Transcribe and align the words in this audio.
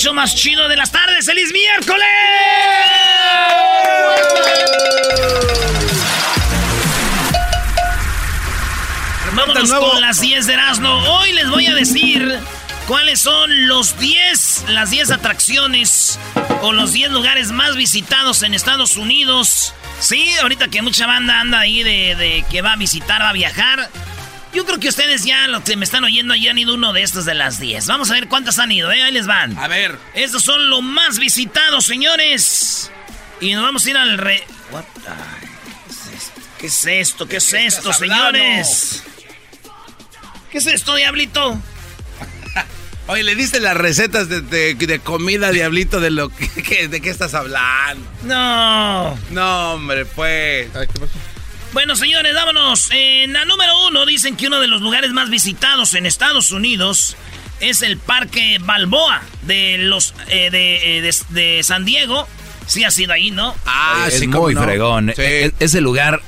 Show 0.00 0.14
más 0.14 0.34
chido 0.34 0.66
de 0.68 0.76
las 0.76 0.90
tardes. 0.90 1.26
¡Feliz 1.26 1.52
miércoles! 1.52 2.06
Vámonos 9.34 9.70
con 9.70 10.00
las 10.00 10.20
10 10.20 10.46
de 10.46 10.54
Erasmo. 10.54 10.88
Hoy 10.88 11.32
les 11.32 11.50
voy 11.50 11.66
a 11.66 11.74
decir 11.74 12.38
cuáles 12.86 13.20
son 13.20 13.68
los 13.68 13.98
10, 13.98 14.64
las 14.68 14.90
10 14.90 15.10
atracciones 15.10 16.18
o 16.62 16.72
los 16.72 16.92
10 16.92 17.10
lugares 17.10 17.52
más 17.52 17.76
visitados 17.76 18.42
en 18.42 18.54
Estados 18.54 18.96
Unidos. 18.96 19.74
Sí, 19.98 20.30
ahorita 20.40 20.68
que 20.68 20.80
mucha 20.80 21.06
banda 21.06 21.40
anda 21.40 21.60
ahí 21.60 21.82
de, 21.82 22.14
de 22.16 22.44
que 22.50 22.62
va 22.62 22.72
a 22.72 22.76
visitar, 22.76 23.20
va 23.20 23.28
a 23.28 23.34
viajar. 23.34 23.90
Yo 24.52 24.66
creo 24.66 24.80
que 24.80 24.88
ustedes 24.88 25.24
ya, 25.24 25.46
los 25.46 25.62
que 25.62 25.76
me 25.76 25.84
están 25.84 26.02
oyendo, 26.02 26.34
ya 26.34 26.50
han 26.50 26.58
ido 26.58 26.74
uno 26.74 26.92
de 26.92 27.02
estos 27.02 27.24
de 27.24 27.34
las 27.34 27.60
10. 27.60 27.86
Vamos 27.86 28.10
a 28.10 28.14
ver 28.14 28.26
cuántas 28.28 28.58
han 28.58 28.72
ido, 28.72 28.90
¿eh? 28.90 29.00
Ahí 29.02 29.12
les 29.12 29.26
van. 29.26 29.56
A 29.58 29.68
ver. 29.68 29.96
Estos 30.14 30.42
son 30.42 30.68
los 30.68 30.82
más 30.82 31.18
visitados, 31.20 31.84
señores. 31.86 32.90
Y 33.40 33.54
nos 33.54 33.62
vamos 33.62 33.86
a 33.86 33.90
ir 33.90 33.96
al 33.96 34.18
re... 34.18 34.42
What 34.72 34.82
the- 35.04 35.10
¿Qué 36.58 36.66
es 36.66 36.84
esto? 36.84 37.26
¿Qué 37.26 37.36
es 37.38 37.52
esto, 37.54 37.90
estás 37.90 38.02
hablando? 38.02 38.38
señores? 38.38 39.02
¿Qué 40.50 40.58
es 40.58 40.66
esto, 40.66 40.94
diablito? 40.96 41.58
Oye, 43.06 43.22
le 43.22 43.34
diste 43.34 43.60
las 43.60 43.76
recetas 43.76 44.28
de, 44.28 44.40
de- 44.42 44.74
de 44.74 44.98
comida, 45.00 45.52
diablito, 45.52 46.00
de 46.00 46.10
lo 46.10 46.28
que, 46.28 46.48
que- 46.62 46.88
de 46.88 47.00
qué 47.00 47.08
estás 47.08 47.34
hablando. 47.34 48.04
No. 48.24 49.16
No, 49.30 49.72
hombre, 49.74 50.04
pues. 50.06 50.68
Bueno, 51.72 51.94
señores, 51.94 52.34
vámonos. 52.34 52.88
En 52.90 53.32
la 53.32 53.44
número 53.44 53.72
uno 53.88 54.04
dicen 54.04 54.36
que 54.36 54.48
uno 54.48 54.58
de 54.60 54.66
los 54.66 54.80
lugares 54.80 55.12
más 55.12 55.30
visitados 55.30 55.94
en 55.94 56.04
Estados 56.06 56.50
Unidos 56.50 57.16
es 57.60 57.82
el 57.82 57.96
Parque 57.98 58.58
Balboa 58.60 59.22
de 59.42 59.78
los 59.78 60.14
eh, 60.28 60.50
de, 60.50 60.98
eh, 60.98 61.02
de- 61.02 61.14
de 61.56 61.62
San 61.62 61.84
Diego. 61.84 62.26
Sí 62.66 62.84
ha 62.84 62.90
sido 62.90 63.12
ahí, 63.12 63.30
¿no? 63.30 63.54
Ah, 63.66 64.06
es 64.08 64.18
sí, 64.18 64.26
muy 64.26 64.54
no. 64.54 64.62
fregón. 64.62 65.12
Sí. 65.14 65.22
E- 65.22 65.52
ese 65.60 65.80
lugar 65.80 66.20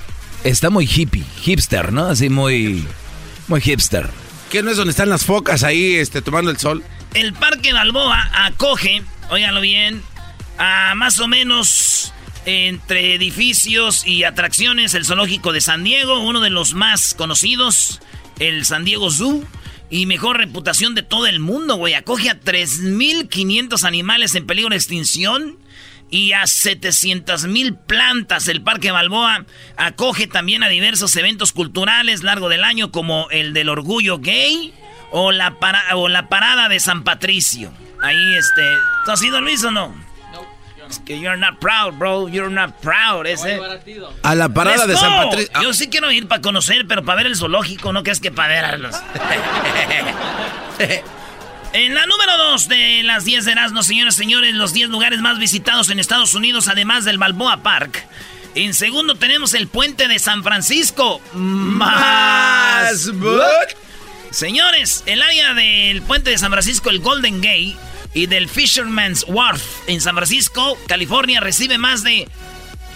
está 0.44 0.70
muy 0.70 0.86
hippie, 0.86 1.24
hipster, 1.42 1.92
¿no? 1.92 2.06
Así 2.06 2.28
muy, 2.28 2.86
muy 3.48 3.60
hipster. 3.60 4.08
¿Qué 4.50 4.62
no 4.62 4.70
es 4.70 4.76
donde 4.76 4.90
están 4.90 5.08
las 5.08 5.24
focas 5.24 5.62
ahí 5.64 5.94
este, 5.96 6.20
tomando 6.22 6.50
el 6.50 6.58
sol? 6.58 6.84
El 7.14 7.32
Parque 7.32 7.72
Balboa 7.72 8.30
acoge, 8.34 9.02
óiganlo 9.30 9.60
bien, 9.60 10.02
a 10.58 10.94
más 10.94 11.18
o 11.20 11.28
menos 11.28 12.12
entre 12.46 13.14
edificios 13.14 14.06
y 14.06 14.24
atracciones 14.24 14.94
el 14.94 15.04
zoológico 15.04 15.52
de 15.52 15.60
San 15.60 15.84
Diego, 15.84 16.20
uno 16.20 16.40
de 16.40 16.50
los 16.50 16.74
más 16.74 17.14
conocidos, 17.14 18.00
el 18.38 18.64
San 18.64 18.84
Diego 18.84 19.10
Zoo. 19.10 19.44
Y 19.90 20.06
mejor 20.06 20.38
reputación 20.38 20.94
de 20.94 21.02
todo 21.02 21.26
el 21.26 21.38
mundo, 21.38 21.76
güey. 21.76 21.92
Acoge 21.92 22.30
a 22.30 22.40
3.500 22.40 23.84
animales 23.84 24.34
en 24.34 24.46
peligro 24.46 24.70
de 24.70 24.76
extinción 24.76 25.58
y 26.12 26.32
a 26.32 26.44
700.000 26.44 27.78
plantas. 27.86 28.48
El 28.48 28.62
Parque 28.62 28.90
Balboa 28.90 29.44
acoge 29.76 30.26
también 30.26 30.62
a 30.62 30.70
diversos 30.70 31.14
eventos 31.16 31.52
culturales 31.52 32.22
largo 32.22 32.48
del 32.48 32.64
año 32.64 32.90
como 32.90 33.28
el 33.30 33.52
del 33.52 33.68
orgullo 33.68 34.18
gay 34.18 34.72
o 35.10 35.30
la, 35.30 35.58
o 35.94 36.08
la 36.08 36.28
parada 36.30 36.70
de 36.70 36.80
San 36.80 37.04
Patricio. 37.04 37.70
Ahí, 38.00 38.34
este... 38.34 38.62
¿Tú 39.04 39.10
has 39.10 39.22
ido, 39.22 39.40
Luis, 39.42 39.62
o 39.62 39.70
no? 39.70 39.94
Es 40.92 40.98
que 40.98 41.18
you're 41.18 41.38
not 41.38 41.58
proud, 41.58 41.94
bro. 41.94 42.28
You're 42.28 42.50
not 42.50 42.74
proud. 42.82 43.26
Ese... 43.26 43.58
A 44.22 44.34
la 44.34 44.50
parada 44.50 44.86
de 44.86 44.94
San. 44.94 45.10
Patricio. 45.10 45.50
Ah, 45.54 45.62
Yo 45.62 45.72
sí 45.72 45.88
quiero 45.88 46.12
ir 46.12 46.28
para 46.28 46.42
conocer, 46.42 46.86
pero 46.86 47.02
para 47.02 47.16
ver 47.16 47.28
el 47.28 47.36
zoológico, 47.36 47.94
no 47.94 48.02
que 48.02 48.10
es 48.10 48.20
que 48.20 48.30
para 48.30 48.48
ver 48.48 48.64
a 48.66 48.76
los... 48.76 48.94
En 51.74 51.94
la 51.94 52.04
número 52.04 52.36
2 52.36 52.68
de 52.68 53.02
las 53.02 53.24
10 53.24 53.46
de 53.46 53.52
Erasmus, 53.52 53.86
señores 53.86 54.16
y 54.16 54.18
señores, 54.18 54.54
los 54.54 54.74
10 54.74 54.90
lugares 54.90 55.20
más 55.20 55.38
visitados 55.38 55.88
en 55.88 55.98
Estados 55.98 56.34
Unidos, 56.34 56.68
además 56.68 57.06
del 57.06 57.16
Balboa 57.16 57.62
Park. 57.62 58.06
En 58.54 58.74
segundo 58.74 59.14
tenemos 59.14 59.54
el 59.54 59.68
puente 59.68 60.06
de 60.06 60.18
San 60.18 60.42
Francisco. 60.42 61.22
Más. 61.32 63.10
Señores, 64.30 65.02
el 65.06 65.22
área 65.22 65.54
del 65.54 66.02
puente 66.02 66.28
de 66.28 66.36
San 66.36 66.52
Francisco, 66.52 66.90
el 66.90 66.98
Golden 66.98 67.40
Gate, 67.40 67.76
y 68.14 68.26
del 68.26 68.48
Fisherman's 68.48 69.24
Wharf 69.28 69.62
en 69.86 70.00
San 70.00 70.14
Francisco, 70.14 70.78
California, 70.86 71.40
recibe 71.40 71.78
más 71.78 72.02
de 72.02 72.28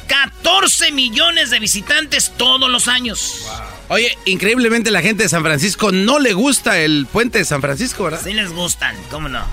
14 0.06 0.92
millones 0.92 1.50
de 1.50 1.58
visitantes 1.58 2.32
todos 2.36 2.70
los 2.70 2.88
años. 2.88 3.46
Oye, 3.88 4.16
increíblemente 4.24 4.90
la 4.90 5.02
gente 5.02 5.24
de 5.24 5.28
San 5.28 5.42
Francisco 5.42 5.92
no 5.92 6.18
le 6.18 6.32
gusta 6.32 6.78
el 6.78 7.06
puente 7.10 7.38
de 7.38 7.44
San 7.44 7.60
Francisco, 7.60 8.04
¿verdad? 8.04 8.20
Sí 8.22 8.32
les 8.32 8.52
gustan, 8.52 8.96
¿cómo 9.10 9.28
no? 9.28 9.44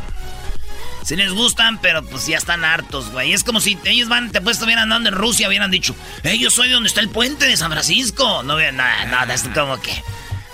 Sí 1.05 1.15
les 1.15 1.33
gustan, 1.33 1.79
pero 1.81 2.03
pues 2.03 2.27
ya 2.27 2.37
están 2.37 2.63
hartos, 2.63 3.11
güey. 3.11 3.33
Es 3.33 3.43
como 3.43 3.59
si 3.59 3.77
ellos 3.83 4.07
van, 4.07 4.31
te 4.31 4.41
pues 4.41 4.57
estuvieran 4.57 4.83
andando 4.83 5.09
en 5.09 5.15
Rusia, 5.15 5.47
hubieran 5.49 5.69
dicho, 5.69 5.95
hey, 6.23 6.39
yo 6.39 6.49
soy 6.49 6.69
donde 6.69 6.87
está 6.87 7.01
el 7.01 7.09
puente 7.09 7.45
de 7.45 7.57
San 7.57 7.71
Francisco. 7.71 8.43
No 8.43 8.55
vean 8.55 8.77
nada, 8.77 9.05
nada, 9.05 9.33
es 9.33 9.43
como 9.53 9.81
que... 9.81 9.91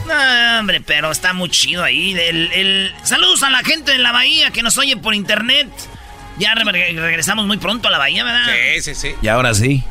No, 0.09 0.59
hombre, 0.59 0.81
pero 0.81 1.11
está 1.11 1.33
muy 1.33 1.49
chido 1.49 1.83
ahí. 1.83 2.11
El, 2.13 2.51
el- 2.51 2.91
Saludos 3.03 3.43
a 3.43 3.49
la 3.49 3.59
gente 3.63 3.91
de 3.91 3.99
la 3.99 4.11
bahía 4.11 4.51
que 4.51 4.63
nos 4.63 4.77
oye 4.77 4.97
por 4.97 5.13
internet. 5.13 5.69
Ya 6.39 6.55
re- 6.55 6.63
regresamos 6.93 7.45
muy 7.47 7.57
pronto 7.57 7.87
a 7.87 7.91
la 7.91 7.97
bahía, 7.97 8.23
¿verdad? 8.23 8.41
Sí, 8.75 8.81
sí, 8.81 8.95
sí. 8.95 9.15
Y 9.21 9.27
ahora 9.27 9.53
sí, 9.53 9.83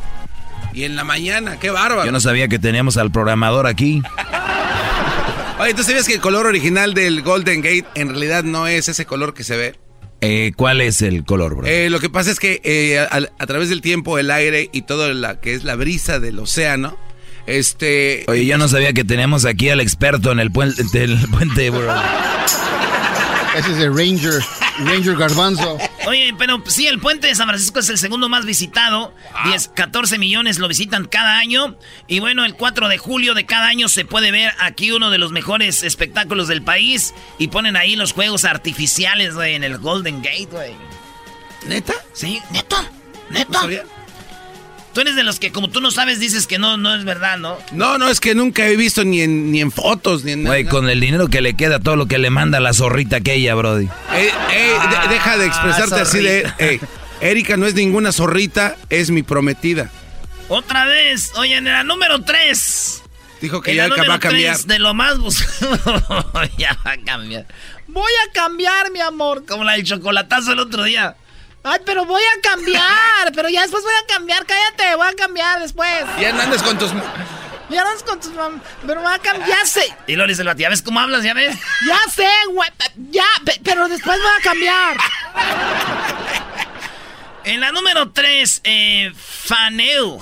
Y 0.72 0.84
en 0.84 0.96
la 0.96 1.04
mañana, 1.04 1.58
qué 1.60 1.70
bárbaro. 1.70 2.04
yo 2.04 2.12
no 2.12 2.20
sabía 2.20 2.48
que 2.48 2.58
teníamos 2.58 2.96
al 2.96 3.10
programador 3.12 3.66
aquí. 3.66 4.02
Oye, 5.60 5.74
¿tú 5.74 5.82
sabías 5.82 6.06
que 6.06 6.14
el 6.14 6.20
color 6.20 6.46
original 6.46 6.94
del 6.94 7.22
Golden 7.22 7.62
Gate 7.62 7.84
en 7.96 8.08
realidad 8.10 8.44
no 8.44 8.66
es 8.68 8.88
ese 8.88 9.06
color 9.06 9.34
que 9.34 9.42
se 9.44 9.56
ve? 9.56 9.74
Eh, 10.20 10.52
¿Cuál 10.56 10.80
es 10.80 11.02
el 11.02 11.24
color, 11.24 11.54
bro? 11.56 11.66
Eh, 11.66 11.90
lo 11.90 12.00
que 12.00 12.08
pasa 12.10 12.30
es 12.30 12.38
que 12.40 12.60
eh, 12.64 12.98
a, 13.00 13.06
a 13.38 13.46
través 13.46 13.68
del 13.68 13.80
tiempo, 13.82 14.18
el 14.18 14.30
aire 14.30 14.68
y 14.72 14.82
todo 14.82 15.12
la 15.14 15.40
que 15.40 15.54
es 15.54 15.64
la 15.64 15.74
brisa 15.74 16.18
del 16.20 16.38
océano, 16.38 16.96
este... 17.48 18.24
Oye, 18.28 18.44
yo 18.46 18.58
no 18.58 18.68
sabía 18.68 18.92
que 18.92 19.04
teníamos 19.04 19.44
aquí 19.44 19.70
al 19.70 19.80
experto 19.80 20.30
en 20.30 20.38
el 20.38 20.52
puente, 20.52 20.84
del 20.92 21.18
puente, 21.30 21.70
bro. 21.70 21.94
Ese 23.56 23.72
es 23.72 23.78
el 23.78 23.96
Ranger, 23.96 24.40
Ranger 24.84 25.16
Garbanzo. 25.16 25.78
Oye, 26.06 26.32
pero 26.38 26.62
sí, 26.66 26.86
el 26.86 27.00
puente 27.00 27.26
de 27.26 27.34
San 27.34 27.48
Francisco 27.48 27.80
es 27.80 27.88
el 27.88 27.98
segundo 27.98 28.28
más 28.28 28.44
visitado. 28.44 29.12
10, 29.46 29.68
14 29.74 30.18
millones 30.18 30.58
lo 30.58 30.68
visitan 30.68 31.06
cada 31.06 31.38
año. 31.38 31.76
Y 32.06 32.20
bueno, 32.20 32.44
el 32.44 32.54
4 32.54 32.88
de 32.88 32.98
julio 32.98 33.34
de 33.34 33.46
cada 33.46 33.66
año 33.66 33.88
se 33.88 34.04
puede 34.04 34.30
ver 34.30 34.52
aquí 34.60 34.92
uno 34.92 35.10
de 35.10 35.18
los 35.18 35.32
mejores 35.32 35.82
espectáculos 35.82 36.46
del 36.46 36.62
país. 36.62 37.14
Y 37.38 37.48
ponen 37.48 37.76
ahí 37.76 37.96
los 37.96 38.12
juegos 38.12 38.44
artificiales, 38.44 39.34
güey, 39.34 39.54
en 39.54 39.64
el 39.64 39.78
Golden 39.78 40.22
Gate, 40.22 40.48
güey. 40.50 40.72
¿Neta? 41.66 41.94
Sí, 42.12 42.40
neta, 42.52 42.88
neta. 43.30 43.66
Tú 44.98 45.02
eres 45.02 45.14
de 45.14 45.22
los 45.22 45.38
que, 45.38 45.52
como 45.52 45.70
tú 45.70 45.80
no 45.80 45.92
sabes, 45.92 46.18
dices 46.18 46.48
que 46.48 46.58
no, 46.58 46.76
no 46.76 46.92
es 46.92 47.04
verdad, 47.04 47.38
¿no? 47.38 47.56
No, 47.70 47.98
no, 47.98 48.08
es 48.08 48.18
que 48.18 48.34
nunca 48.34 48.66
he 48.66 48.74
visto 48.74 49.04
ni 49.04 49.20
en, 49.20 49.52
ni 49.52 49.60
en 49.60 49.70
fotos, 49.70 50.24
ni 50.24 50.32
en. 50.32 50.42
Güey, 50.42 50.64
con 50.64 50.88
el 50.90 50.98
dinero 50.98 51.28
que 51.28 51.40
le 51.40 51.54
queda, 51.54 51.78
todo 51.78 51.94
lo 51.94 52.06
que 52.06 52.18
le 52.18 52.30
manda 52.30 52.58
la 52.58 52.72
zorrita 52.72 53.18
aquella, 53.18 53.54
Brody. 53.54 53.88
Ey, 54.12 54.28
ey, 54.50 54.70
de- 54.70 55.08
deja 55.14 55.38
de 55.38 55.46
expresarte 55.46 55.94
Ah, 55.94 56.02
así 56.02 56.18
de... 56.18 56.52
ey, 56.58 56.80
Erika 57.20 57.56
no 57.56 57.66
es 57.66 57.74
ninguna 57.74 58.10
zorrita, 58.10 58.74
es 58.90 59.12
mi 59.12 59.22
prometida. 59.22 59.88
Otra 60.48 60.84
vez, 60.86 61.30
oye, 61.36 61.54
en 61.58 61.66
la 61.66 61.84
número 61.84 62.24
3. 62.24 63.02
Dijo 63.40 63.60
que 63.62 63.70
En 63.70 63.76
ya 63.76 63.86
la 63.86 64.02
va 64.02 64.14
a 64.14 64.18
cambiar. 64.18 64.54
tres 64.56 64.66
de 64.66 64.80
lo 64.80 64.94
más 64.94 65.16
buscado. 65.18 66.28
ya 66.58 66.76
va 66.84 66.90
a 66.90 66.96
cambiar. 66.96 67.46
Voy 67.86 68.12
a 68.28 68.32
cambiar, 68.32 68.90
mi 68.90 69.00
amor. 69.00 69.44
Como 69.46 69.62
la 69.62 69.74
del 69.74 69.84
chocolatazo 69.84 70.54
el 70.54 70.58
otro 70.58 70.82
día. 70.82 71.14
Ay, 71.68 71.80
pero 71.84 72.04
voy 72.04 72.22
a 72.22 72.40
cambiar. 72.40 72.86
pero 73.34 73.48
ya 73.48 73.62
después 73.62 73.82
voy 73.84 73.94
a 73.94 74.06
cambiar. 74.06 74.44
Cállate, 74.46 74.94
voy 74.96 75.06
a 75.08 75.14
cambiar 75.14 75.60
después. 75.60 76.04
Ya 76.20 76.32
no 76.32 76.42
andes 76.42 76.62
con 76.62 76.78
tus... 76.78 76.90
Ya 77.70 77.84
es 77.94 78.02
con 78.02 78.18
tus 78.18 78.32
mam- 78.32 78.62
Pero 78.86 79.02
voy 79.02 79.12
a 79.12 79.18
cambiar. 79.18 79.46
Ya 79.46 79.66
sé. 79.66 79.94
Y 80.06 80.16
Loris 80.16 80.36
dice 80.38 80.42
el 80.42 80.48
vato, 80.48 80.60
¿ya 80.60 80.70
ves 80.70 80.80
cómo 80.80 81.00
hablas? 81.00 81.22
¿Ya 81.22 81.34
ves? 81.34 81.54
Ya 81.86 81.98
sé, 82.10 82.26
güey. 82.50 82.70
Ya, 83.10 83.26
pe- 83.44 83.60
pero 83.62 83.86
después 83.88 84.16
voy 84.18 84.30
a 84.38 84.42
cambiar. 84.42 84.96
en 87.44 87.60
la 87.60 87.72
número 87.72 88.10
3, 88.10 88.60
eh, 88.64 89.12
Faneu. 89.14 90.18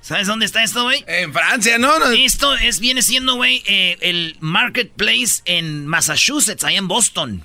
¿Sabes 0.00 0.26
dónde 0.26 0.46
está 0.46 0.62
esto, 0.62 0.84
güey? 0.84 1.04
En 1.06 1.32
Francia, 1.32 1.78
¿no? 1.78 1.98
no. 1.98 2.10
Esto 2.10 2.54
es, 2.54 2.80
viene 2.80 3.02
siendo, 3.02 3.34
güey, 3.34 3.62
eh, 3.66 3.96
el 4.00 4.36
Marketplace 4.40 5.42
en 5.44 5.86
Massachusetts, 5.86 6.64
ahí 6.64 6.76
en 6.76 6.88
Boston. 6.88 7.44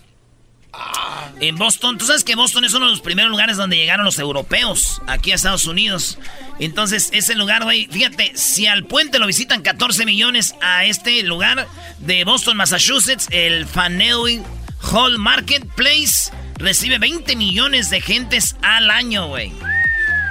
En 1.40 1.56
Boston, 1.56 1.98
tú 1.98 2.06
sabes 2.06 2.24
que 2.24 2.36
Boston 2.36 2.66
es 2.66 2.74
uno 2.74 2.86
de 2.86 2.92
los 2.92 3.02
primeros 3.02 3.32
lugares 3.32 3.58
donde 3.58 3.78
llegaron 3.78 4.06
los 4.06 4.20
europeos 4.20 5.02
aquí 5.08 5.32
a 5.32 5.36
Estados 5.36 5.66
Unidos. 5.66 6.18
Entonces, 6.60 7.10
ese 7.14 7.36
lugar, 7.36 7.64
güey, 7.64 7.88
fíjate, 7.92 8.32
si 8.36 8.68
al 8.68 8.86
puente 8.86 9.20
lo 9.20 9.28
visitan 9.28 9.62
14 9.62 10.06
millones 10.06 10.56
a 10.62 10.86
este 10.86 11.22
lugar 11.24 11.68
de 12.00 12.24
Boston, 12.24 12.58
Massachusetts, 12.58 13.28
el 13.32 13.66
Faneuil 13.68 14.44
Hall 14.92 15.18
Marketplace 15.18 16.32
recibe 16.58 16.98
20 16.98 17.36
millones 17.36 17.90
de 17.90 18.02
gentes 18.02 18.56
al 18.62 18.90
año, 18.90 19.28
güey. 19.28 19.52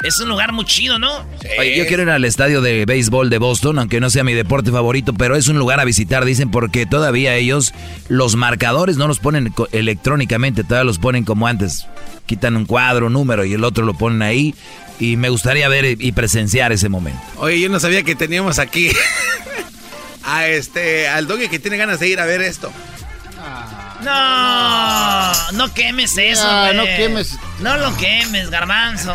Es 0.07 0.21
un 0.21 0.29
lugar 0.29 0.53
muy 0.53 0.65
chido, 0.65 1.01
¿no? 1.01 1.27
Oye, 1.59 1.77
yo 1.77 1.85
quiero 1.89 2.05
ir 2.05 2.11
al 2.11 2.25
estadio 2.25 2.61
de 2.61 2.85
béisbol 2.87 3.29
de 3.29 3.39
Boston, 3.39 3.81
aunque 3.81 3.99
no 3.99 4.09
sea 4.09 4.23
mi 4.23 4.35
deporte 4.35 4.71
favorito, 4.71 5.13
pero 5.15 5.35
es 5.35 5.49
un 5.49 5.59
lugar 5.59 5.81
a 5.81 5.85
visitar, 5.85 6.25
dicen, 6.25 6.49
porque 6.53 6.87
todavía 6.87 7.35
ellos, 7.35 7.75
los 8.07 8.37
marcadores 8.37 8.99
no 8.99 9.09
los 9.09 9.19
ponen 9.19 9.53
electrónicamente, 9.73 10.63
todavía 10.63 10.85
los 10.85 11.01
ponen 11.01 11.25
como 11.25 11.49
antes. 11.49 11.87
Quitan 12.27 12.57
un 12.57 12.67
cuadro, 12.67 13.09
un 13.09 13.15
número 13.15 13.45
y 13.45 13.55
el 13.55 13.65
otro 13.65 13.85
lo 13.85 13.95
ponen 13.95 14.23
ahí. 14.23 14.55
Y 15.01 15.17
me 15.17 15.29
gustaría 15.29 15.69
ver 15.69 15.85
y 16.01 16.13
presenciar 16.13 16.71
ese 16.71 16.89
momento. 16.89 17.21
Oye, 17.39 17.61
yo 17.61 17.69
no 17.69 17.81
sabía 17.81 18.05
que 18.05 18.15
teníamos 18.15 18.61
aquí 18.61 18.91
a 20.23 20.47
este, 20.47 21.09
al 21.09 21.27
doggy 21.27 21.49
que 21.49 21.59
tiene 21.59 21.79
ganas 21.79 21.99
de 21.99 22.09
ir 22.09 22.21
a 22.21 22.27
ver 22.27 22.43
esto. 22.43 22.73
No, 24.03 25.33
no 25.53 25.75
quemes 25.75 26.17
eso, 26.17 26.49
güey. 26.61 26.77
no 26.77 26.85
quemes. 26.85 27.37
No 27.59 27.77
lo 27.77 27.97
quemes, 27.97 28.51
garbanzo. 28.51 29.13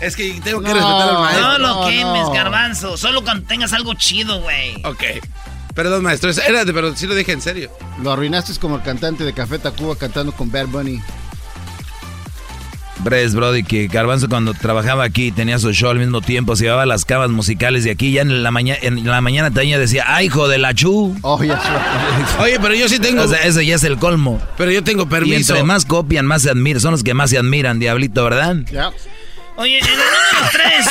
Es 0.00 0.14
que 0.16 0.38
tengo 0.44 0.60
que 0.60 0.68
No, 0.68 0.74
respetar 0.74 1.08
al 1.08 1.18
maestro. 1.20 1.48
No 1.52 1.58
lo 1.58 1.68
no, 1.68 1.86
quemes, 1.88 2.22
no. 2.24 2.32
garbanzo. 2.32 2.96
Solo 2.96 3.22
cuando 3.24 3.46
tengas 3.46 3.72
algo 3.72 3.94
chido, 3.94 4.40
güey. 4.40 4.76
Ok. 4.84 5.02
Perdón, 5.74 6.02
maestro. 6.04 6.30
es- 6.30 6.38
Era 6.38 6.64
de, 6.64 6.72
pero 6.72 6.94
sí 6.96 7.06
lo 7.06 7.14
dije 7.14 7.32
en 7.32 7.40
serio. 7.40 7.70
Lo 8.02 8.12
arruinaste 8.12 8.52
como 8.60 8.76
el 8.76 8.82
cantante 8.82 9.24
de 9.24 9.32
Café 9.32 9.58
Tacuba 9.58 9.96
cantando 9.96 10.32
con 10.32 10.50
Bad 10.50 10.66
Bunny. 10.68 11.00
Bres, 12.98 13.34
Brody, 13.34 13.62
que 13.62 13.86
Garbanzo 13.88 14.26
cuando 14.28 14.52
trabajaba 14.54 15.04
aquí 15.04 15.30
tenía 15.30 15.58
su 15.58 15.70
show 15.72 15.90
al 15.90 15.98
mismo 15.98 16.22
tiempo, 16.22 16.56
se 16.56 16.64
llevaba 16.64 16.86
las 16.86 17.04
cavas 17.04 17.28
musicales 17.30 17.84
de 17.84 17.90
aquí, 17.90 18.10
ya 18.10 18.22
en 18.22 18.42
la, 18.42 18.50
mañana 18.50 18.78
en 18.82 19.04
la 19.06 19.20
mañana 19.20 19.50
también 19.52 19.78
decía, 19.78 20.04
¡ay, 20.08 20.26
hijo 20.26 20.48
de 20.48 20.58
la 20.58 20.72
chu! 20.74 21.14
Oh. 21.22 21.36
Oye, 22.40 22.58
pero 22.60 22.74
yo 22.74 22.88
sí 22.88 22.98
tengo. 22.98 23.22
O 23.22 23.28
sea, 23.28 23.38
ese 23.42 23.64
ya 23.66 23.74
es 23.76 23.84
el 23.84 23.98
colmo. 23.98 24.40
pero 24.56 24.70
yo 24.72 24.82
tengo 24.82 25.02
Y 25.04 25.06
permiso. 25.06 25.52
entre 25.52 25.64
más 25.64 25.84
copian, 25.84 26.26
más 26.26 26.42
se 26.42 26.50
admiran. 26.50 26.80
Son 26.80 26.92
los 26.92 27.04
que 27.04 27.12
más 27.14 27.30
se 27.30 27.38
admiran, 27.38 27.78
Diablito, 27.78 28.24
¿verdad? 28.24 28.56
Ya. 28.72 28.90
Oye, 29.56 29.78
en 29.78 29.86
la 29.86 30.04
número 30.04 30.50
3. 30.52 30.86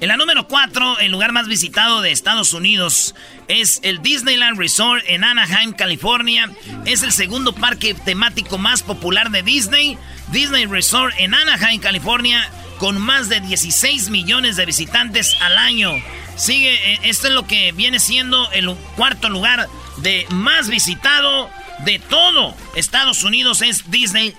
En 0.00 0.08
la 0.08 0.16
número 0.16 0.48
4, 0.48 1.00
el 1.00 1.12
lugar 1.12 1.32
más 1.32 1.46
visitado 1.46 2.00
de 2.00 2.10
Estados 2.10 2.54
Unidos 2.54 3.14
es 3.48 3.80
el 3.82 4.00
Disneyland 4.00 4.58
Resort 4.58 5.04
en 5.06 5.24
Anaheim, 5.24 5.72
California. 5.72 6.50
Es 6.86 7.02
el 7.02 7.12
segundo 7.12 7.54
parque 7.54 7.92
temático 7.92 8.56
más 8.56 8.82
popular 8.82 9.30
de 9.30 9.42
Disney. 9.42 9.98
Disney 10.28 10.64
Resort 10.64 11.14
en 11.18 11.34
Anaheim, 11.34 11.82
California, 11.82 12.48
con 12.78 12.98
más 12.98 13.28
de 13.28 13.40
16 13.40 14.08
millones 14.08 14.56
de 14.56 14.64
visitantes 14.64 15.36
al 15.42 15.58
año. 15.58 15.92
Sigue, 16.36 16.92
eh, 16.92 17.00
esto 17.02 17.28
es 17.28 17.34
lo 17.34 17.46
que 17.46 17.72
viene 17.72 18.00
siendo 18.00 18.50
el 18.52 18.74
cuarto 18.96 19.28
lugar 19.28 19.68
de 19.98 20.26
más 20.30 20.68
visitado 20.68 21.50
de 21.84 21.98
todo 21.98 22.54
Estados 22.74 23.24
Unidos 23.24 23.62
es 23.62 23.90
Disney 23.90 24.34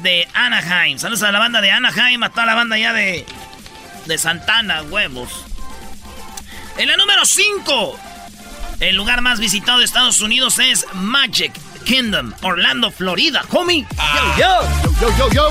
de 0.00 0.28
Anaheim. 0.34 0.98
Saludos 0.98 1.22
a 1.22 1.32
la 1.32 1.38
banda 1.38 1.60
de 1.60 1.70
Anaheim, 1.70 2.22
a 2.22 2.30
toda 2.30 2.46
la 2.46 2.54
banda 2.54 2.76
ya 2.78 2.92
de, 2.92 3.24
de 4.06 4.18
Santana, 4.18 4.82
huevos. 4.82 5.30
En 6.76 6.88
la 6.88 6.96
número 6.96 7.24
5, 7.24 7.98
el 8.80 8.96
lugar 8.96 9.20
más 9.20 9.38
visitado 9.38 9.78
de 9.78 9.84
Estados 9.84 10.20
Unidos 10.20 10.58
es 10.58 10.86
Magic 10.94 11.52
Kingdom, 11.84 12.32
Orlando, 12.42 12.90
Florida. 12.90 13.44
Homie, 13.50 13.86
yo, 14.36 14.36
yo. 14.38 14.90
Yo, 15.00 15.16
yo, 15.18 15.30
yo. 15.32 15.48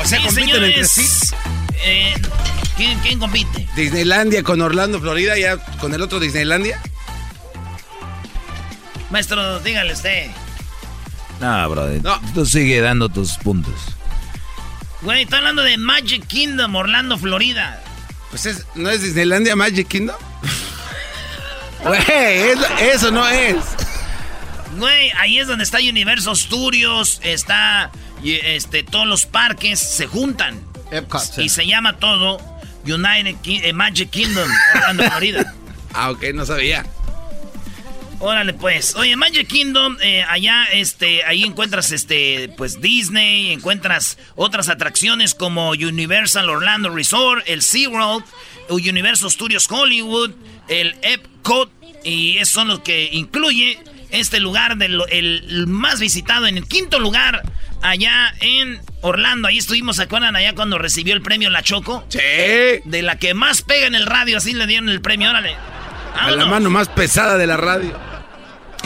o 0.00 0.04
sea, 0.04 0.18
Sí, 0.18 0.24
compiten 0.26 0.64
entre 0.64 0.84
sí. 0.84 1.34
Eh, 1.84 2.14
¿quién, 2.76 2.98
quién 3.00 3.18
compite? 3.18 3.66
Disneylandia 3.74 4.42
con 4.42 4.60
Orlando, 4.60 5.00
Florida, 5.00 5.36
ya 5.36 5.56
con 5.78 5.94
el 5.94 6.02
otro 6.02 6.20
Disneylandia. 6.20 6.80
Maestro, 9.12 9.60
dígale 9.60 9.92
usted. 9.92 10.30
No, 11.40 11.68
Brody. 11.70 12.00
No. 12.00 12.20
Tú 12.34 12.44
sigue 12.46 12.80
dando 12.80 13.08
tus 13.08 13.32
puntos. 13.38 13.74
Güey, 15.02 15.22
está 15.22 15.38
hablando 15.38 15.62
de 15.62 15.76
Magic 15.76 16.26
Kingdom, 16.26 16.74
Orlando, 16.74 17.18
Florida. 17.18 17.80
Pues 18.30 18.46
es, 18.46 18.64
¿no 18.74 18.88
es 18.90 19.02
Disneylandia 19.02 19.54
Magic 19.54 19.86
Kingdom? 19.88 20.16
Güey, 21.84 22.00
es- 22.00 22.58
eso 22.94 23.10
no 23.10 23.26
es. 23.28 23.56
Güey, 24.78 25.10
ahí 25.18 25.38
es 25.38 25.48
donde 25.48 25.64
está 25.64 25.78
Universal 25.78 26.36
Studios, 26.36 27.20
está 27.24 27.90
este 28.24 28.84
todos 28.84 29.06
los 29.06 29.26
parques 29.26 29.80
se 29.80 30.06
juntan 30.06 30.60
Epcot. 30.92 31.22
y 31.38 31.48
sí. 31.48 31.48
se 31.48 31.66
llama 31.66 31.96
todo 31.98 32.38
United 32.86 33.34
Ki- 33.42 33.60
eh, 33.64 33.72
Magic 33.72 34.10
Kingdom, 34.10 34.48
Orlando, 34.76 35.02
Florida. 35.10 35.54
Ah, 35.92 36.10
ok, 36.12 36.22
no 36.34 36.46
sabía. 36.46 36.86
Órale 38.24 38.54
pues. 38.54 38.94
Oye, 38.94 39.16
Magic 39.16 39.48
Kingdom, 39.48 39.96
eh, 40.00 40.22
allá, 40.28 40.66
este, 40.72 41.24
ahí 41.24 41.42
encuentras, 41.42 41.90
este, 41.90 42.54
pues 42.56 42.80
Disney, 42.80 43.50
encuentras 43.50 44.16
otras 44.36 44.68
atracciones 44.68 45.34
como 45.34 45.70
Universal 45.70 46.48
Orlando 46.48 46.90
Resort, 46.90 47.42
el 47.48 47.62
SeaWorld, 47.62 48.24
Universal 48.70 49.28
Studios 49.28 49.68
Hollywood, 49.68 50.30
el 50.68 50.94
Epcot, 51.02 51.68
y 52.04 52.38
esos 52.38 52.54
son 52.54 52.68
los 52.68 52.80
que 52.80 53.08
incluye 53.10 53.80
este 54.10 54.38
lugar 54.38 54.76
del 54.76 55.02
el 55.10 55.66
más 55.66 55.98
visitado 55.98 56.46
en 56.46 56.58
el 56.58 56.68
quinto 56.68 57.00
lugar 57.00 57.42
allá 57.80 58.32
en 58.40 58.80
Orlando. 59.00 59.48
Ahí 59.48 59.58
estuvimos, 59.58 59.96
¿se 59.96 60.04
acuerdan? 60.04 60.36
Allá 60.36 60.54
cuando 60.54 60.78
recibió 60.78 61.12
el 61.14 61.22
premio 61.22 61.50
La 61.50 61.64
Choco. 61.64 62.04
Sí. 62.08 62.20
De 62.84 63.02
la 63.02 63.18
que 63.18 63.34
más 63.34 63.62
pega 63.62 63.88
en 63.88 63.96
el 63.96 64.06
radio, 64.06 64.38
así 64.38 64.52
le 64.52 64.68
dieron 64.68 64.88
el 64.88 65.00
premio, 65.00 65.30
órale. 65.30 65.56
A 66.18 66.30
la 66.30 66.46
mano 66.46 66.70
más 66.70 66.88
pesada 66.88 67.36
de 67.36 67.46
la 67.46 67.56
radio. 67.56 68.12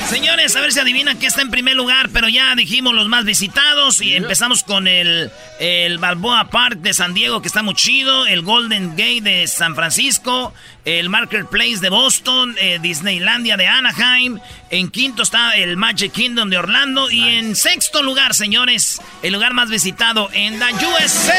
Señores, 0.09 0.55
a 0.55 0.61
ver 0.61 0.73
si 0.73 0.79
adivinan 0.79 1.19
qué 1.19 1.27
está 1.27 1.43
en 1.43 1.51
primer 1.51 1.75
lugar, 1.75 2.11
pero 2.13 2.29
ya 2.29 2.55
dijimos 2.55 2.95
los 2.95 3.09
más 3.09 3.25
visitados 3.25 4.01
y 4.01 4.15
empezamos 4.15 4.63
con 4.63 4.87
el, 4.87 5.33
el 5.59 5.99
Balboa 5.99 6.49
Park 6.49 6.79
de 6.79 6.95
San 6.95 7.13
Diego, 7.13 7.43
que 7.43 7.49
está 7.49 7.65
muy 7.65 7.75
chido, 7.75 8.25
el 8.25 8.43
Golden 8.43 8.91
Gate 8.91 9.23
de 9.23 9.49
San 9.49 9.75
Francisco, 9.75 10.55
el 10.85 11.09
Marketplace 11.09 11.79
de 11.81 11.89
Boston, 11.89 12.55
eh, 12.61 12.79
Disneylandia 12.81 13.57
de 13.57 13.67
Anaheim, 13.67 14.39
en 14.71 14.91
quinto 14.91 15.25
está 15.25 15.57
el 15.57 15.77
Magic 15.77 16.13
Kingdom 16.13 16.51
de 16.51 16.59
Orlando 16.59 17.11
y 17.11 17.23
en 17.23 17.57
sexto 17.57 18.01
lugar, 18.01 18.33
señores, 18.35 19.01
el 19.25 19.33
lugar 19.33 19.55
más 19.55 19.71
visitado 19.71 20.29
en 20.33 20.61
la 20.61 20.71
USA. 20.71 21.33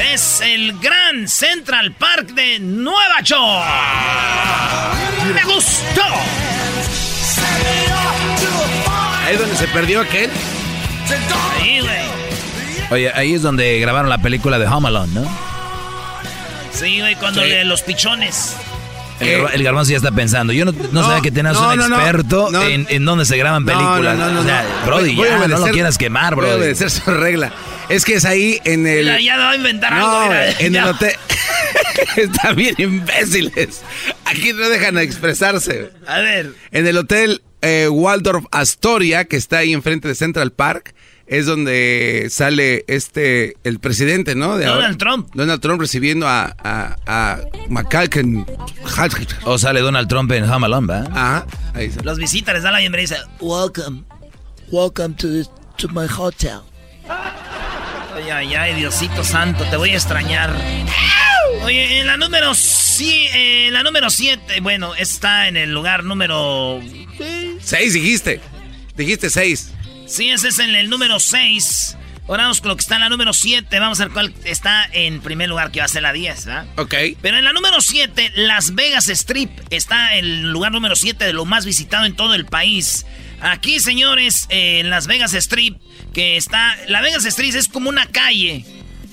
Es 0.00 0.40
el 0.40 0.78
Gran 0.78 1.28
Central 1.28 1.92
Park 1.92 2.28
de 2.30 2.58
Nueva 2.58 3.20
York. 3.22 3.64
Me 5.34 5.42
gustó. 5.44 6.02
Ahí 9.24 9.34
es 9.34 9.40
donde 9.40 9.56
se 9.56 9.68
perdió 9.68 10.00
aquel. 10.00 10.30
Ahí, 11.60 11.80
güey. 11.80 12.00
Oye, 12.90 13.12
ahí 13.14 13.34
es 13.34 13.42
donde 13.42 13.78
grabaron 13.78 14.08
la 14.08 14.18
película 14.18 14.58
de 14.58 14.66
Home 14.66 14.88
Alone, 14.88 15.12
¿no? 15.20 15.30
Sí, 16.72 17.00
güey, 17.00 17.14
cuando 17.16 17.42
Sí. 17.42 17.48
le 17.48 17.64
los 17.64 17.82
pichones. 17.82 18.56
El, 19.20 19.28
Eh. 19.28 19.44
el 19.54 19.62
garbanzo 19.62 19.90
ya 19.92 19.98
está 19.98 20.10
pensando. 20.12 20.52
Yo 20.52 20.64
no, 20.64 20.72
no, 20.72 20.88
No, 20.92 21.02
sabía 21.04 21.20
que 21.22 21.30
tenías 21.30 21.54
no, 21.54 21.68
un 21.72 21.80
experto. 21.80 22.62
En, 22.62 22.86
en 22.88 23.04
dónde 23.04 23.24
se 23.26 23.36
graban 23.36 23.64
películas. 23.64 24.16
No, 24.18 24.26
no, 24.26 24.32
no, 24.34 24.40
O 24.40 24.44
sea, 24.44 24.62
no. 24.80 24.86
Brody, 24.86 25.14
Voy 25.14 25.28
ya, 25.28 25.46
no 25.46 25.58
lo 25.58 25.66
quieras 25.68 25.98
quemar, 25.98 26.34
Voy 26.34 26.44
a 26.46 26.48
Brody. 26.48 26.60
obedecer 26.62 26.90
su 26.90 27.10
regla. 27.10 27.52
Es 27.88 28.04
que 28.04 28.14
es 28.14 28.24
ahí 28.24 28.60
en 28.64 28.86
el. 28.86 29.04
Mira, 29.06 29.20
ya 29.20 29.36
va 29.36 29.50
a 29.50 29.56
inventar 29.56 29.92
no, 29.92 30.06
algo. 30.20 30.28
mira, 30.30 30.50
en 30.58 30.72
ya. 30.72 30.82
el 30.84 30.88
hotel. 30.90 31.12
Están 32.16 32.56
bien 32.56 32.74
imbéciles. 32.78 33.82
Aquí 34.24 34.52
no 34.52 34.68
dejan 34.68 34.98
expresarse. 34.98 35.90
A 36.06 36.20
ver. 36.20 36.52
En 36.72 36.86
el 36.86 36.96
hotel 36.96 37.42
eh, 37.62 37.88
Waldorf 37.90 38.44
Astoria, 38.52 39.24
que 39.24 39.36
está 39.36 39.58
ahí 39.58 39.72
enfrente 39.72 40.08
de 40.08 40.14
Central 40.14 40.52
Park, 40.52 40.94
es 41.30 41.46
donde 41.46 42.26
sale 42.28 42.84
este, 42.88 43.54
el 43.62 43.78
presidente, 43.78 44.34
¿no? 44.34 44.58
De 44.58 44.66
Donald 44.66 44.82
ahora. 44.82 44.98
Trump. 44.98 45.30
Donald 45.32 45.60
Trump 45.62 45.80
recibiendo 45.80 46.26
a, 46.26 46.56
a, 46.58 46.96
a 47.06 47.38
McCalkin. 47.68 48.44
O 49.44 49.56
sale 49.56 49.80
Donald 49.80 50.08
Trump 50.08 50.32
en 50.32 50.42
Home 50.50 50.66
Alone, 50.66 50.88
¿va? 50.88 51.04
Ajá, 51.12 51.46
ahí 51.74 51.86
está. 51.86 52.02
Los 52.02 52.18
visita, 52.18 52.52
les 52.52 52.64
da 52.64 52.72
la 52.72 52.80
bienvenida 52.80 53.14
y 53.14 53.16
dice, 53.16 53.30
Welcome. 53.40 54.02
Welcome 54.72 55.14
to, 55.18 55.28
to 55.76 55.88
my 55.88 56.06
hotel. 56.08 56.62
Ay, 57.08 58.30
ay, 58.30 58.54
ay, 58.54 58.74
Diosito 58.74 59.22
santo, 59.22 59.64
te 59.70 59.76
voy 59.76 59.90
a 59.90 59.94
extrañar. 59.94 60.52
Oye, 61.62 62.00
en 62.00 62.08
la 62.08 62.16
número 62.16 62.54
sí, 62.54 63.28
eh, 63.32 63.68
en 63.68 63.74
la 63.74 63.84
número 63.84 64.10
7, 64.10 64.60
bueno, 64.62 64.96
está 64.96 65.46
en 65.46 65.56
el 65.56 65.72
lugar 65.72 66.02
número 66.02 66.80
Seis 67.60 67.94
dijiste. 67.94 68.40
Dijiste 68.96 69.30
seis. 69.30 69.72
Sí, 70.10 70.28
ese 70.28 70.48
es 70.48 70.58
en 70.58 70.74
el 70.74 70.90
número 70.90 71.20
6. 71.20 71.96
Ahora 72.26 72.42
vamos 72.42 72.60
con 72.60 72.70
lo 72.70 72.76
que 72.76 72.80
está 72.80 72.96
en 72.96 73.02
la 73.02 73.08
número 73.08 73.32
7. 73.32 73.78
Vamos 73.78 74.00
a 74.00 74.06
ver 74.06 74.12
cuál 74.12 74.34
está 74.44 74.84
en 74.92 75.20
primer 75.20 75.48
lugar, 75.48 75.70
que 75.70 75.78
va 75.78 75.84
a 75.84 75.88
ser 75.88 76.02
la 76.02 76.12
10, 76.12 76.46
¿verdad? 76.46 76.66
Ok. 76.78 76.94
Pero 77.22 77.38
en 77.38 77.44
la 77.44 77.52
número 77.52 77.80
7, 77.80 78.32
Las 78.34 78.74
Vegas 78.74 79.08
Strip 79.08 79.52
está 79.70 80.16
en 80.16 80.24
el 80.24 80.50
lugar 80.50 80.72
número 80.72 80.96
7 80.96 81.24
de 81.24 81.32
lo 81.32 81.44
más 81.44 81.64
visitado 81.64 82.06
en 82.06 82.16
todo 82.16 82.34
el 82.34 82.44
país. 82.44 83.06
Aquí, 83.40 83.78
señores, 83.78 84.46
eh, 84.48 84.80
en 84.80 84.90
Las 84.90 85.06
Vegas 85.06 85.32
Strip, 85.32 85.80
que 86.12 86.36
está... 86.36 86.76
La 86.88 87.02
Vegas 87.02 87.24
Strip 87.24 87.54
es 87.54 87.68
como 87.68 87.88
una 87.88 88.06
calle, 88.06 88.64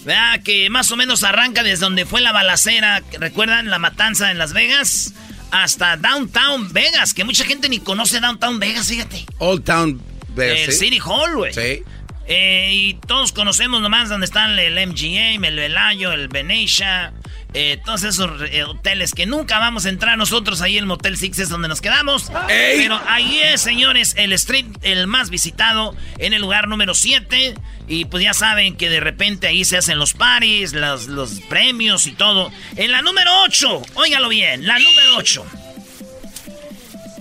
¿verdad? 0.04 0.42
Que 0.42 0.72
más 0.72 0.90
o 0.92 0.96
menos 0.96 1.24
arranca 1.24 1.62
desde 1.62 1.86
donde 1.86 2.08
fue 2.08 2.22
la 2.22 2.32
balacera, 2.32 3.04
¿recuerdan? 3.20 3.70
La 3.70 3.78
matanza 3.78 4.32
en 4.32 4.40
Las 4.40 4.54
Vegas. 4.54 5.14
Hasta 5.52 5.96
Downtown 5.96 6.74
Vegas, 6.74 7.14
que 7.14 7.24
mucha 7.24 7.46
gente 7.46 7.70
ni 7.70 7.80
conoce 7.80 8.20
Downtown 8.20 8.60
Vegas, 8.60 8.88
fíjate. 8.88 9.28
Old 9.38 9.64
Town 9.64 10.17
El 10.38 10.72
¿sí? 10.72 10.86
City 10.86 11.00
Hall, 11.04 11.36
güey. 11.36 11.54
Sí. 11.54 11.84
Eh, 12.30 12.72
y 12.74 12.94
todos 12.96 13.32
conocemos 13.32 13.82
nomás 13.82 14.10
donde 14.10 14.26
están 14.26 14.60
el 14.60 14.74
MGM, 14.88 15.46
el 15.46 15.56
Velayo, 15.56 16.12
el 16.12 16.28
Venetia, 16.28 17.14
eh, 17.54 17.80
todos 17.86 18.04
esos 18.04 18.42
eh, 18.52 18.66
hoteles 18.66 19.14
que 19.14 19.26
nunca 19.26 19.60
vamos 19.60 19.86
a 19.86 19.90
entrar 19.90 20.18
nosotros. 20.18 20.62
Ahí 20.62 20.78
el 20.78 20.86
Motel 20.86 21.18
Six 21.18 21.40
es 21.40 21.50
donde 21.50 21.70
nos 21.70 21.80
quedamos. 21.80 22.30
¡Ey! 22.50 22.80
Pero 22.82 23.02
ahí 23.08 23.40
es, 23.40 23.62
señores, 23.62 24.14
el 24.18 24.34
street, 24.34 24.66
el 24.82 25.08
más 25.08 25.30
visitado, 25.30 25.96
en 26.18 26.34
el 26.34 26.42
lugar 26.42 26.68
número 26.68 26.94
7. 26.94 27.56
Y 27.88 28.06
pues 28.06 28.24
ya 28.24 28.34
saben 28.34 28.76
que 28.76 28.90
de 28.90 29.00
repente 29.00 29.48
ahí 29.48 29.64
se 29.64 29.78
hacen 29.78 29.98
los 29.98 30.14
paris, 30.14 30.74
los, 30.74 31.08
los 31.08 31.40
premios 31.48 32.08
y 32.08 32.12
todo. 32.12 32.52
En 32.76 32.92
la 32.92 33.02
número 33.02 33.32
8, 33.46 33.82
óigalo 33.94 34.28
bien, 34.28 34.68
la 34.68 34.78
número 34.78 35.16
8. 35.16 35.46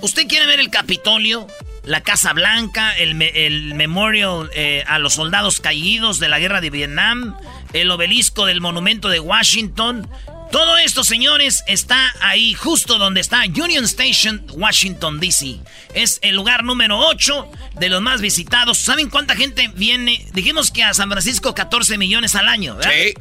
¿Usted 0.01 0.27
quiere 0.27 0.47
ver 0.47 0.59
el 0.59 0.71
Capitolio? 0.71 1.47
La 1.87 2.03
Casa 2.03 2.33
Blanca, 2.33 2.97
el, 2.99 3.15
me- 3.15 3.47
el 3.47 3.75
memorial 3.75 4.51
eh, 4.55 4.85
a 4.87 4.99
los 4.99 5.15
soldados 5.15 5.61
caídos 5.61 6.19
de 6.19 6.29
la 6.29 6.39
guerra 6.39 6.61
de 6.61 6.69
Vietnam, 6.71 7.37
el 7.73 7.91
obelisco 7.91 8.45
del 8.45 8.61
monumento 8.61 9.09
de 9.09 9.21
Washington. 9.21 10.09
Todo 10.53 10.79
esto, 10.79 11.03
señores, 11.05 11.65
está 11.67 12.13
ahí 12.21 12.55
justo 12.55 12.99
donde 12.99 13.21
está 13.21 13.43
Union 13.47 13.85
Station, 13.85 14.45
Washington, 14.53 15.19
D.C. 15.21 15.59
Es 15.95 16.19
el 16.23 16.35
lugar 16.37 16.63
número 16.65 16.99
8 16.99 17.51
de 17.79 17.89
los 17.89 18.01
más 18.03 18.21
visitados. 18.21 18.79
¿Saben 18.79 19.09
cuánta 19.11 19.35
gente 19.37 19.69
viene? 19.75 20.25
Dijimos 20.35 20.71
que 20.71 20.85
a 20.85 20.93
San 20.95 21.09
Francisco 21.11 21.55
14 21.55 21.99
millones 21.99 22.35
al 22.37 22.49
año, 22.49 22.77
¿verdad? 22.77 22.93
Sí. 22.93 23.15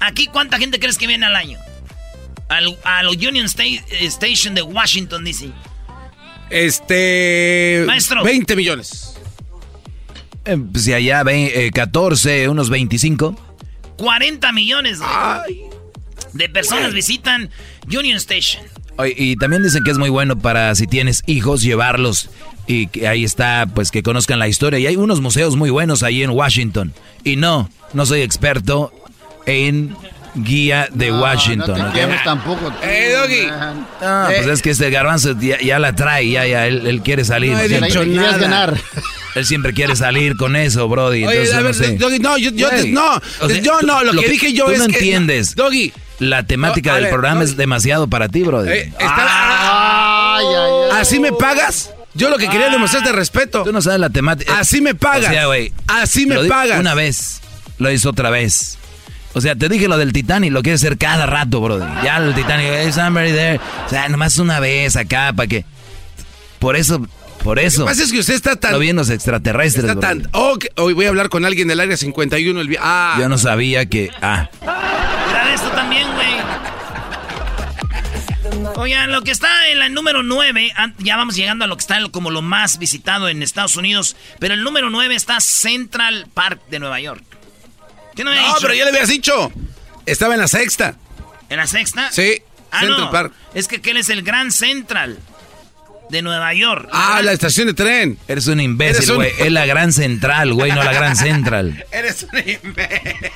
Aquí, 0.00 0.26
¿cuánta 0.26 0.58
gente 0.58 0.80
crees 0.80 0.98
que 0.98 1.06
viene 1.06 1.26
al 1.26 1.36
año? 1.36 1.58
Al, 2.48 2.76
a 2.84 3.02
la 3.02 3.10
Union 3.10 3.46
eh, 3.46 3.82
Station 4.06 4.54
de 4.54 4.62
Washington, 4.62 5.24
D.C. 5.24 5.50
Este. 6.52 7.84
Maestro. 7.86 8.22
20 8.22 8.56
millones. 8.56 9.14
Eh, 10.44 10.58
pues 10.70 10.84
si 10.84 10.92
allá 10.92 11.22
ve, 11.22 11.66
eh, 11.66 11.70
14, 11.70 12.48
unos 12.48 12.68
25. 12.68 13.36
40 13.96 14.52
millones 14.52 14.98
de, 15.00 15.70
de 16.32 16.48
personas 16.48 16.92
visitan 16.92 17.50
Union 17.86 18.16
Station. 18.16 18.62
Y 19.16 19.36
también 19.36 19.62
dicen 19.62 19.82
que 19.84 19.90
es 19.90 19.98
muy 19.98 20.10
bueno 20.10 20.38
para 20.38 20.74
si 20.74 20.86
tienes 20.86 21.22
hijos 21.26 21.62
llevarlos 21.62 22.28
y 22.66 22.88
que 22.88 23.08
ahí 23.08 23.24
está, 23.24 23.66
pues 23.74 23.90
que 23.90 24.02
conozcan 24.02 24.38
la 24.38 24.48
historia. 24.48 24.78
Y 24.78 24.86
hay 24.86 24.96
unos 24.96 25.20
museos 25.20 25.56
muy 25.56 25.70
buenos 25.70 26.02
ahí 26.02 26.22
en 26.22 26.30
Washington. 26.30 26.92
Y 27.24 27.36
no, 27.36 27.70
no 27.94 28.06
soy 28.06 28.20
experto 28.20 28.92
en 29.46 29.96
guía 30.34 30.88
de 30.92 31.10
No, 31.10 31.20
Washington. 31.20 31.78
No 31.78 31.92
te 31.92 32.00
quemes 32.00 32.24
tampoco. 32.24 32.70
tú, 32.70 32.76
Eh, 32.82 33.12
Doggy. 33.18 33.46
Ah, 34.00 34.26
pues 34.28 34.46
es 34.46 34.62
que 34.62 34.70
este 34.70 34.90
garbanzo 34.90 35.38
ya, 35.38 35.58
ya 35.60 35.78
la 35.78 35.94
trae, 35.94 36.30
ya, 36.30 36.46
ya, 36.46 36.66
él, 36.66 36.86
él 36.86 37.02
quiere 37.02 37.24
salir. 37.24 37.52
No 37.52 37.60
he 37.60 37.68
dicho 37.68 38.04
nada. 38.04 38.38
ganar. 38.38 38.76
Él 39.34 39.46
siempre 39.46 39.72
quiere 39.72 39.96
salir 39.96 40.36
con 40.36 40.56
eso, 40.56 40.86
Brody. 40.90 41.24
Oye, 41.24 41.40
Entonces, 41.40 41.54
a 41.54 41.60
no 41.62 41.72
sé. 41.72 41.96
Doggy, 41.96 42.18
no, 42.18 42.36
yo, 42.36 42.50
yo 42.50 42.68
no, 42.88 43.18
o 43.40 43.48
sea, 43.48 43.60
yo 43.62 43.80
no, 43.80 44.04
lo, 44.04 44.12
lo 44.12 44.20
que, 44.20 44.26
que 44.26 44.32
dije 44.32 44.52
yo 44.52 44.66
tú 44.66 44.72
es 44.72 44.78
no 44.80 44.86
que- 44.88 44.92
entiendes. 44.92 45.54
Doggy, 45.54 45.90
La 46.18 46.42
temática 46.42 46.90
No, 46.90 46.96
del 46.98 47.08
programa 47.08 47.36
no. 47.36 47.44
es 47.46 47.56
demasiado 47.56 48.08
para 48.08 48.28
ti, 48.28 48.42
Brody. 48.42 48.70
eh, 48.70 48.92
está- 48.98 50.36
Ay, 50.36 50.44
ay, 50.46 50.72
ay. 50.92 51.00
¿así 51.00 51.18
me 51.18 51.32
pagas? 51.32 51.90
Yo 52.12 52.28
lo 52.28 52.36
que 52.36 52.46
quería 52.48 52.68
demostrarte 52.68 53.10
respeto. 53.12 53.62
Tú 53.62 53.72
no 53.72 53.80
sabes 53.80 54.00
la 54.00 54.10
temática. 54.10 54.58
Así 54.58 54.82
me 54.82 54.94
pagas. 54.94 55.30
O 55.30 55.32
sea, 55.32 55.46
güey. 55.46 55.72
Así 55.86 56.26
me 56.26 56.44
pagas. 56.44 56.78
Una 56.78 56.92
vez. 56.94 57.40
Lo 57.78 57.90
hizo 57.90 58.10
otra 58.10 58.28
vez. 58.28 58.76
O 59.34 59.40
sea, 59.40 59.54
te 59.56 59.68
dije 59.68 59.88
lo 59.88 59.96
del 59.96 60.12
Titanic, 60.12 60.52
lo 60.52 60.62
quieres 60.62 60.82
hacer 60.82 60.98
cada 60.98 61.26
rato, 61.26 61.60
Brody. 61.60 61.84
Ya 62.04 62.18
el 62.18 62.34
Titanic, 62.34 62.66
hey, 62.70 62.92
somebody 62.92 63.32
there. 63.32 63.60
O 63.86 63.88
sea, 63.88 64.08
nomás 64.08 64.36
una 64.38 64.60
vez 64.60 64.96
acá, 64.96 65.32
para 65.32 65.46
que. 65.46 65.64
Por 66.58 66.76
eso, 66.76 67.06
por 67.42 67.58
eso. 67.58 67.80
Lo 67.80 67.86
que 67.86 67.92
pasa 67.92 68.04
es 68.04 68.12
que 68.12 68.18
usted 68.20 68.34
está 68.34 68.56
tan... 68.56 68.72
Lo 68.72 68.78
vi 68.78 68.90
en 68.90 68.96
los 68.96 69.10
extraterrestres, 69.10 69.84
Está 69.86 69.98
tan... 69.98 70.28
Oh, 70.32 70.56
que- 70.58 70.70
hoy 70.76 70.92
voy 70.92 71.06
a 71.06 71.08
hablar 71.08 71.28
con 71.28 71.44
alguien 71.44 71.66
del 71.66 71.80
área 71.80 71.96
51. 71.96 72.60
El... 72.60 72.76
Ah, 72.80 73.16
Yo 73.18 73.28
no 73.28 73.36
sabía 73.38 73.86
que. 73.86 74.10
Ah. 74.20 74.48
Mira 74.60 75.54
esto 75.54 75.68
también, 75.70 76.06
güey. 76.14 76.32
Oigan, 78.76 79.10
lo 79.12 79.22
que 79.22 79.30
está 79.30 79.68
en 79.70 79.78
la 79.78 79.88
número 79.88 80.22
9, 80.22 80.72
ya 80.98 81.16
vamos 81.16 81.34
llegando 81.36 81.64
a 81.64 81.68
lo 81.68 81.76
que 81.76 81.80
está 81.80 81.98
como 82.10 82.30
lo 82.30 82.42
más 82.42 82.78
visitado 82.78 83.28
en 83.28 83.42
Estados 83.42 83.76
Unidos, 83.76 84.14
pero 84.38 84.54
el 84.54 84.62
número 84.62 84.90
9 84.90 85.14
está 85.14 85.40
Central 85.40 86.26
Park 86.34 86.60
de 86.70 86.78
Nueva 86.78 87.00
York. 87.00 87.22
¿Qué 88.14 88.24
no 88.24 88.30
había 88.30 88.42
No, 88.42 88.48
dicho? 88.48 88.58
pero 88.62 88.74
ya 88.74 88.84
le 88.84 88.90
habías 88.90 89.08
dicho. 89.08 89.52
Estaba 90.06 90.34
en 90.34 90.40
la 90.40 90.48
sexta. 90.48 90.96
¿En 91.48 91.56
la 91.58 91.66
sexta? 91.66 92.10
Sí, 92.12 92.42
Ah, 92.70 92.80
Central 92.80 93.00
no. 93.00 93.10
Park. 93.10 93.32
Es 93.54 93.68
que 93.68 93.76
aquel 93.76 93.98
es 93.98 94.08
el 94.08 94.22
Gran 94.22 94.50
Central 94.50 95.18
de 96.08 96.22
Nueva 96.22 96.54
York. 96.54 96.88
Ah, 96.92 97.20
la 97.22 97.32
estación 97.32 97.66
de 97.66 97.74
tren. 97.74 98.18
Eres 98.28 98.46
un 98.46 98.60
imbécil, 98.60 99.10
un- 99.10 99.16
güey. 99.16 99.32
Es 99.38 99.52
la 99.52 99.66
gran 99.66 99.92
central, 99.92 100.52
güey, 100.54 100.72
no 100.72 100.82
la 100.82 100.92
gran 100.92 101.14
central. 101.16 101.84
Eres 101.92 102.26
un 102.32 102.38
imbécil. 102.38 103.30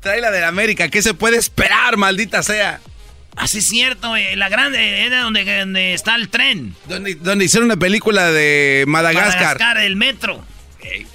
Trae 0.00 0.20
la 0.20 0.30
de 0.30 0.40
la 0.40 0.48
América. 0.48 0.88
¿Qué 0.88 1.02
se 1.02 1.14
puede 1.14 1.36
esperar, 1.36 1.96
maldita 1.96 2.42
sea? 2.42 2.80
Así 3.36 3.58
es 3.58 3.66
cierto, 3.66 4.08
güey. 4.10 4.34
La 4.36 4.48
grande 4.48 5.04
era 5.04 5.20
donde, 5.22 5.58
donde 5.58 5.92
está 5.94 6.14
el 6.14 6.28
tren. 6.30 6.74
Donde, 6.88 7.16
donde 7.16 7.44
hicieron 7.44 7.66
una 7.66 7.76
película 7.76 8.30
de 8.30 8.84
Madagascar. 8.86 9.34
Madagascar, 9.58 9.78
el 9.78 9.96
metro. 9.96 10.42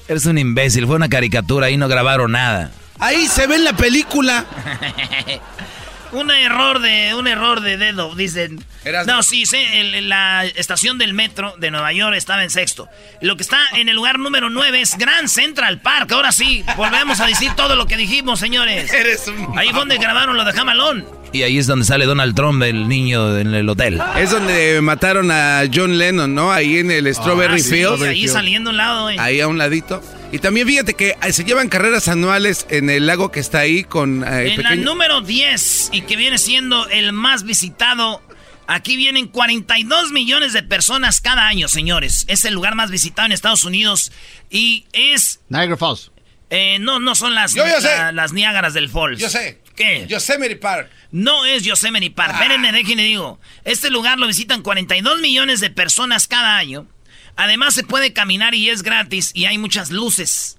Eres 0.07 0.25
un 0.25 0.37
imbécil. 0.37 0.87
Fue 0.87 0.95
una 0.95 1.09
caricatura, 1.09 1.67
ahí 1.67 1.77
no 1.77 1.87
grabaron 1.87 2.31
nada. 2.33 2.71
Ahí 2.99 3.27
se 3.27 3.47
ve 3.47 3.55
en 3.55 3.63
la 3.63 3.73
película. 3.73 4.45
Un 6.11 6.29
error 6.29 6.79
de 6.79 7.13
un 7.15 7.27
error 7.27 7.61
de 7.61 7.77
dedo, 7.77 8.13
dicen. 8.15 8.63
Eras- 8.83 9.07
No, 9.07 9.23
sí, 9.23 9.45
sí, 9.45 9.57
el- 9.73 10.09
la 10.09 10.45
estación 10.45 10.97
del 10.97 11.13
metro 11.13 11.55
de 11.57 11.71
Nueva 11.71 11.93
York 11.93 12.15
estaba 12.17 12.43
en 12.43 12.49
sexto. 12.49 12.89
Lo 13.21 13.37
que 13.37 13.43
está 13.43 13.59
en 13.77 13.87
el 13.87 13.95
lugar 13.95 14.19
número 14.19 14.49
9 14.49 14.81
es 14.81 14.97
Grand 14.97 15.27
Central 15.29 15.81
Park. 15.81 16.11
Ahora 16.11 16.31
sí, 16.31 16.63
volvemos 16.75 17.19
a 17.21 17.27
decir 17.27 17.51
todo 17.55 17.75
lo 17.75 17.85
que 17.87 17.95
dijimos, 17.95 18.39
señores. 18.39 18.91
Eres 18.93 19.27
un... 19.27 19.57
Ahí 19.57 19.69
fue 19.69 19.79
donde 19.79 19.97
grabaron 19.97 20.35
lo 20.35 20.43
de 20.43 20.51
Jamalón. 20.51 21.05
Y 21.33 21.43
ahí 21.43 21.57
es 21.57 21.65
donde 21.67 21.85
sale 21.85 22.05
Donald 22.05 22.35
Trump, 22.35 22.61
el 22.63 22.89
niño 22.89 23.37
en 23.37 23.53
el 23.53 23.69
hotel. 23.69 24.01
Es 24.17 24.31
donde 24.31 24.81
mataron 24.81 25.31
a 25.31 25.63
John 25.73 25.97
Lennon, 25.97 26.35
¿no? 26.35 26.51
Ahí 26.51 26.79
en 26.79 26.91
el 26.91 27.13
Strawberry 27.15 27.55
Ah, 27.61 27.63
sí, 27.63 27.69
Field. 27.69 28.03
ahí 28.03 28.27
saliendo 28.27 28.69
a 28.69 28.73
un 28.73 28.77
lado, 28.77 29.03
güey. 29.03 29.17
Ahí 29.17 29.39
a 29.39 29.47
un 29.47 29.57
ladito. 29.57 30.03
Y 30.31 30.39
también 30.39 30.65
fíjate 30.65 30.93
que 30.93 31.17
eh, 31.21 31.33
se 31.33 31.43
llevan 31.43 31.67
carreras 31.67 32.07
anuales 32.07 32.65
en 32.69 32.89
el 32.89 33.05
lago 33.05 33.31
que 33.31 33.41
está 33.41 33.59
ahí 33.59 33.83
con 33.83 34.23
eh, 34.23 34.53
En 34.53 34.63
la 34.63 34.69
pequeño- 34.69 34.85
número 34.85 35.21
10 35.21 35.89
y 35.91 36.01
que 36.03 36.15
viene 36.15 36.37
siendo 36.37 36.87
el 36.89 37.11
más 37.11 37.43
visitado. 37.43 38.21
Aquí 38.67 38.95
vienen 38.95 39.27
42 39.27 40.11
millones 40.13 40.53
de 40.53 40.63
personas 40.63 41.19
cada 41.19 41.47
año, 41.47 41.67
señores. 41.67 42.23
Es 42.29 42.45
el 42.45 42.53
lugar 42.53 42.75
más 42.75 42.89
visitado 42.89 43.25
en 43.25 43.33
Estados 43.33 43.65
Unidos 43.65 44.13
y 44.49 44.85
es... 44.93 45.41
Niagara 45.49 45.75
Falls. 45.75 46.11
eh, 46.49 46.77
no, 46.79 46.99
no 47.01 47.13
son 47.15 47.35
las, 47.35 47.53
Yo 47.53 47.65
la- 47.65 48.13
las 48.13 48.31
Niágaras 48.31 48.73
del 48.73 48.89
Falls. 48.89 49.19
Yo 49.19 49.29
sé. 49.29 49.59
¿Qué? 49.75 50.05
Yosemite 50.07 50.55
Park. 50.55 50.89
No 51.11 51.45
es 51.45 51.63
Yosemite 51.63 52.11
Park. 52.11 52.31
Ah. 52.33 52.41
Espérenme, 52.41 52.71
déjenme 52.71 53.03
digo. 53.03 53.37
Este 53.65 53.89
lugar 53.89 54.17
lo 54.17 54.27
visitan 54.27 54.61
42 54.61 55.19
millones 55.19 55.59
de 55.59 55.69
personas 55.71 56.27
cada 56.27 56.55
año. 56.57 56.87
Además 57.35 57.73
se 57.73 57.83
puede 57.83 58.13
caminar 58.13 58.53
y 58.55 58.69
es 58.69 58.83
gratis 58.83 59.31
y 59.33 59.45
hay 59.45 59.57
muchas 59.57 59.91
luces. 59.91 60.57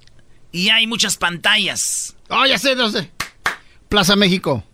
Y 0.51 0.69
hay 0.69 0.87
muchas 0.87 1.17
pantallas. 1.17 2.15
Oh, 2.29 2.45
ya 2.45 2.59
sé, 2.59 2.75
no 2.77 2.91
sé. 2.91 3.11
Plaza 3.89 4.17
México. 4.17 4.65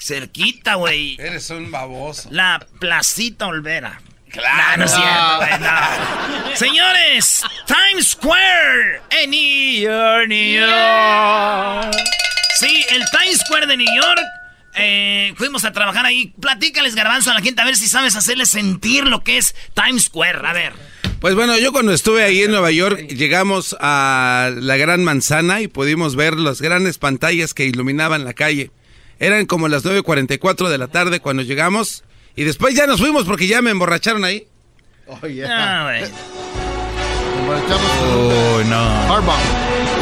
Cerquita, 0.00 0.74
güey. 0.74 1.16
Eres 1.18 1.48
un 1.50 1.70
baboso. 1.70 2.28
La 2.30 2.66
Placita 2.78 3.46
Olvera. 3.46 4.00
Claro. 4.30 4.72
No, 4.72 4.76
no 4.78 4.84
es 4.84 4.90
cierto, 4.90 5.36
güey, 5.38 5.60
no. 5.60 6.56
Señores, 6.56 7.42
Times 7.66 8.08
Square 8.08 9.02
en 9.10 9.30
New 9.30 9.80
York, 9.82 10.28
New 10.28 10.60
York. 10.60 11.96
Sí, 12.58 12.84
el 12.90 13.04
Times 13.10 13.38
Square 13.46 13.66
de 13.66 13.76
New 13.76 13.94
York. 13.94 14.20
Eh, 14.76 15.34
fuimos 15.36 15.64
a 15.64 15.72
trabajar 15.72 16.06
ahí. 16.06 16.32
Platícales, 16.40 16.94
garbanzo, 16.94 17.30
a 17.30 17.34
la 17.34 17.40
gente 17.40 17.62
a 17.62 17.64
ver 17.64 17.76
si 17.76 17.86
sabes 17.86 18.16
hacerle 18.16 18.46
sentir 18.46 19.06
lo 19.06 19.22
que 19.22 19.38
es 19.38 19.54
Times 19.74 20.04
Square. 20.04 20.46
A 20.46 20.52
ver. 20.52 20.72
Pues 21.20 21.34
bueno, 21.34 21.56
yo 21.58 21.72
cuando 21.72 21.92
estuve 21.92 22.22
ahí 22.22 22.42
en 22.42 22.50
Nueva 22.50 22.70
York 22.70 23.08
llegamos 23.08 23.74
a 23.80 24.50
la 24.54 24.76
Gran 24.76 25.04
Manzana 25.04 25.62
y 25.62 25.68
pudimos 25.68 26.16
ver 26.16 26.34
las 26.36 26.60
grandes 26.60 26.98
pantallas 26.98 27.54
que 27.54 27.64
iluminaban 27.64 28.24
la 28.24 28.34
calle. 28.34 28.70
Eran 29.18 29.46
como 29.46 29.68
las 29.68 29.84
9.44 29.84 30.68
de 30.68 30.78
la 30.78 30.88
tarde 30.88 31.20
cuando 31.20 31.42
llegamos 31.42 32.04
y 32.36 32.44
después 32.44 32.74
ya 32.74 32.86
nos 32.86 33.00
fuimos 33.00 33.24
porque 33.24 33.46
ya 33.46 33.62
me 33.62 33.70
emborracharon 33.70 34.24
ahí. 34.24 34.46
Oh, 35.06 35.26
yeah. 35.26 35.88
Ah. 35.88 35.98
Emborrachamos 37.38 37.90
Uy, 38.58 38.64
no. 38.66 39.12
Harbaugh. 39.12 39.93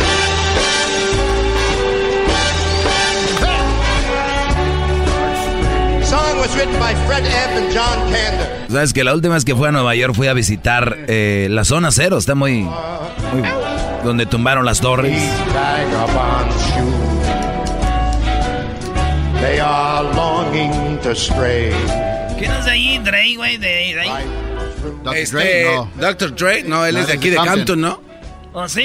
Sabes 8.69 8.93
que 8.93 9.05
la 9.05 9.15
última 9.15 9.35
vez 9.35 9.45
que 9.45 9.55
fui 9.55 9.69
a 9.69 9.73
Nueva 9.73 9.95
York 9.95 10.15
fui 10.15 10.27
a 10.29 10.33
visitar 10.35 10.97
eh, 11.07 11.47
la 11.51 11.65
zona 11.65 11.91
cero. 11.93 12.19
Está 12.19 12.35
muy, 12.35 12.63
muy- 12.63 13.49
donde 14.05 14.27
tumbaron 14.27 14.65
las 14.65 14.81
torres. 14.81 15.17
Vagabond 15.55 16.51
shoes. 16.51 17.13
They 19.41 19.59
are 19.61 20.05
longing 20.15 20.99
to 21.03 21.15
stray. 21.15 21.73
¿Quién 22.39 22.51
es 22.53 22.65
de 22.65 22.71
ahí? 22.71 22.99
Dre, 22.99 23.37
güey, 23.37 23.57
de, 23.57 23.67
de 23.95 24.01
ahí. 24.01 24.11
Dr. 25.05 25.17
Este, 25.17 25.37
Dre, 25.37 25.75
no. 25.75 25.91
Dr. 25.97 26.35
Dre, 26.35 26.63
no, 26.65 26.87
él 26.87 26.95
No, 26.95 27.01
es 27.01 27.07
de 27.09 27.13
aquí 27.13 27.31
de. 27.31 27.37
Campton, 27.37 27.81
¿no? 27.81 28.01
¿O 28.53 28.69
sí? 28.69 28.85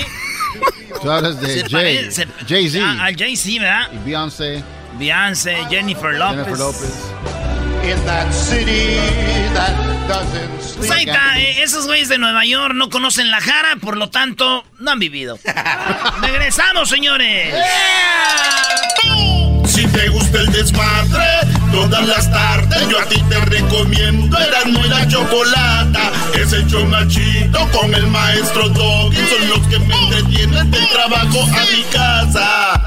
Tú 1.02 1.10
hablas 1.12 1.40
de 1.42 1.64
Jay. 1.70 2.10
Jay-Z. 2.48 2.84
Ah, 2.84 3.06
al 3.06 3.16
Jay-Z, 3.16 3.62
¿verdad? 3.62 3.88
Y 3.94 3.98
Beyoncé. 4.06 4.64
Beyoncé, 4.98 5.56
Jennifer 5.70 6.14
Lopez. 6.16 6.38
Jennifer 6.46 6.58
Lopez. 6.58 6.94
Pues 10.78 10.92
ahí 10.92 11.06
está, 11.06 11.40
eh, 11.40 11.64
esos 11.64 11.86
güeyes 11.88 12.10
de 12.10 12.18
Nueva 12.18 12.46
York 12.46 12.74
no 12.76 12.90
conocen 12.90 13.32
la 13.32 13.40
jara, 13.42 13.76
por 13.82 13.98
lo 13.98 14.10
tanto, 14.10 14.66
no 14.80 14.92
han 14.92 15.00
vivido. 15.00 15.40
Regresamos, 16.22 16.90
señores. 16.90 17.54
Si 19.68 19.86
te 19.88 20.10
gusta 20.10 20.40
el 20.40 20.52
desmadre, 20.52 21.26
todas 21.72 22.06
las 22.08 22.32
tardes 22.32 22.90
yo 22.90 23.00
a 23.00 23.06
ti 23.06 23.22
te 23.30 23.40
recomiendo 23.42 24.38
Erasmo 24.38 24.86
y 24.86 24.90
la 24.90 25.08
Chocolata. 25.08 26.12
Es 26.34 26.54
más 26.86 27.08
chido 27.08 27.70
con 27.72 27.94
el 27.94 28.08
maestro 28.08 28.70
Doggy. 28.70 29.18
Son 29.18 29.50
los 29.50 29.68
que 29.68 29.80
me 29.80 29.96
entretienen 29.96 30.72
del 30.72 30.88
trabajo 30.90 31.44
a 31.44 31.66
mi 31.72 31.84
casa. 31.92 32.82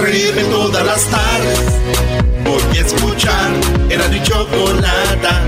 Reírme 0.00 0.44
todas 0.44 0.84
las 0.84 1.04
tardes, 1.06 1.60
voy 2.42 2.78
a 2.78 2.80
escuchar 2.80 3.50
Erasmo 3.90 4.16
y 4.16 4.22
Chocolata. 4.22 5.42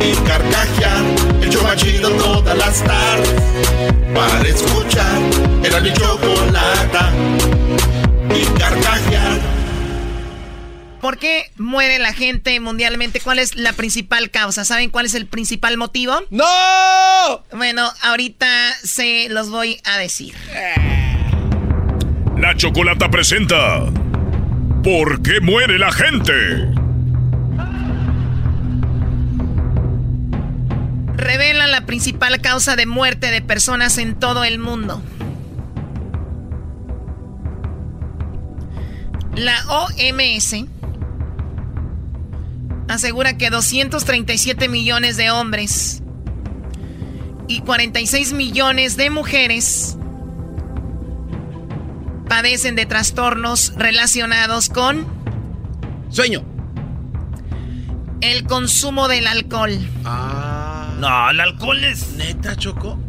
Y 0.00 0.14
carcajear, 0.26 1.02
el 1.42 1.50
show 1.50 1.62
más 1.62 1.76
chido 1.76 2.10
todas 2.10 2.56
las 2.56 2.84
tardes 2.84 3.34
para 4.14 4.48
escuchar 4.48 5.20
era 5.64 5.80
mi 5.80 5.92
chocolata 5.92 7.12
y 8.34 8.44
carcajear. 8.58 9.38
¿Por 11.00 11.16
qué 11.18 11.50
muere 11.56 11.98
la 11.98 12.12
gente 12.12 12.60
mundialmente? 12.60 13.20
¿Cuál 13.20 13.38
es 13.38 13.56
la 13.56 13.72
principal 13.72 14.30
causa? 14.30 14.66
¿Saben 14.66 14.90
cuál 14.90 15.06
es 15.06 15.14
el 15.14 15.26
principal 15.26 15.78
motivo? 15.78 16.14
¡No! 16.28 17.42
Bueno, 17.52 17.90
ahorita 18.02 18.76
se 18.84 19.28
los 19.30 19.48
voy 19.50 19.80
a 19.84 19.96
decir. 19.96 20.34
La 22.40 22.56
Chocolata 22.56 23.10
presenta 23.10 23.84
¿Por 24.82 25.20
qué 25.20 25.42
muere 25.42 25.78
la 25.78 25.92
gente? 25.92 26.32
Revelan 31.16 31.70
la 31.70 31.84
principal 31.84 32.40
causa 32.40 32.76
de 32.76 32.86
muerte 32.86 33.30
de 33.30 33.42
personas 33.42 33.98
en 33.98 34.18
todo 34.18 34.44
el 34.44 34.58
mundo. 34.58 35.02
La 39.36 39.62
OMS 39.68 40.64
asegura 42.88 43.36
que 43.36 43.50
237 43.50 44.66
millones 44.70 45.18
de 45.18 45.30
hombres 45.30 46.02
y 47.48 47.60
46 47.60 48.32
millones 48.32 48.96
de 48.96 49.10
mujeres 49.10 49.98
padecen 52.30 52.76
de 52.76 52.86
trastornos 52.86 53.72
relacionados 53.76 54.68
con 54.68 55.04
Sueño. 56.10 56.44
el 58.20 58.44
consumo 58.44 59.08
del 59.08 59.26
alcohol. 59.26 59.76
No, 60.04 61.30
el 61.30 61.40
alcohol 61.40 61.82
es... 61.82 62.12
¿Neta, 62.12 62.54
Choco? 62.54 63.00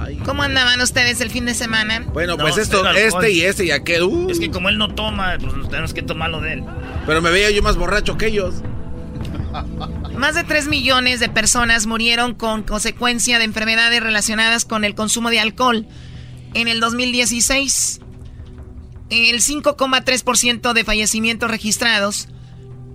Ay. 0.00 0.16
¿Cómo 0.24 0.42
andaban 0.44 0.80
ustedes 0.80 1.20
el 1.20 1.28
fin 1.30 1.44
de 1.44 1.52
semana? 1.52 2.06
Bueno, 2.14 2.36
No, 2.36 2.42
pues 2.42 2.56
esto, 2.56 2.88
este 2.90 3.32
y 3.32 3.42
este 3.42 3.66
y 3.66 3.70
aquel. 3.70 4.04
uh, 4.04 4.30
Es 4.30 4.40
que 4.40 4.50
como 4.50 4.70
él 4.70 4.78
no 4.78 4.94
toma, 4.94 5.36
pues 5.38 5.52
nos 5.54 5.68
tenemos 5.68 5.92
que 5.92 6.00
tomarlo 6.02 6.40
de 6.40 6.54
él. 6.54 6.64
Pero 7.06 7.20
me 7.20 7.30
veía 7.30 7.50
yo 7.50 7.60
más 7.62 7.76
borracho 7.76 8.16
que 8.16 8.28
ellos. 8.28 8.62
Más 10.16 10.34
de 10.36 10.44
3 10.44 10.68
millones 10.68 11.20
de 11.20 11.28
personas 11.28 11.86
murieron 11.86 12.34
con 12.34 12.62
consecuencia 12.62 13.38
de 13.38 13.44
enfermedades 13.44 14.02
relacionadas 14.02 14.64
con 14.64 14.84
el 14.84 14.94
consumo 14.94 15.28
de 15.30 15.40
alcohol 15.40 15.86
en 16.54 16.68
el 16.68 16.80
2016. 16.80 18.00
El 19.10 19.40
5,3% 19.40 20.72
de 20.72 20.84
fallecimientos 20.84 21.50
registrados 21.50 22.28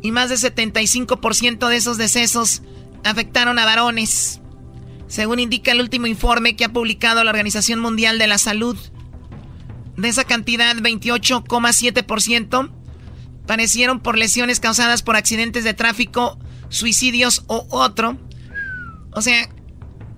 y 0.02 0.12
más 0.12 0.30
del 0.30 0.38
75% 0.38 1.68
de 1.68 1.76
esos 1.76 1.98
decesos 1.98 2.62
afectaron 3.04 3.58
a 3.58 3.66
varones, 3.66 4.42
según 5.08 5.40
indica 5.40 5.72
el 5.72 5.82
último 5.82 6.08
informe 6.08 6.56
que 6.56 6.66
ha 6.66 6.74
publicado 6.74 7.24
la 7.24 7.32
Organización 7.32 7.80
Mundial 7.80 8.20
de 8.20 8.28
la 8.28 8.38
Salud. 8.38 8.78
De 9.98 10.10
esa 10.10 10.24
cantidad, 10.24 10.76
28,7% 10.76 12.72
parecieron 13.46 14.00
por 14.00 14.18
lesiones 14.18 14.60
causadas 14.60 15.04
por 15.04 15.16
accidentes 15.16 15.64
de 15.64 15.74
tráfico, 15.74 16.38
suicidios 16.70 17.44
o 17.48 17.68
otro. 17.70 18.18
O 19.12 19.22
sea, 19.22 19.50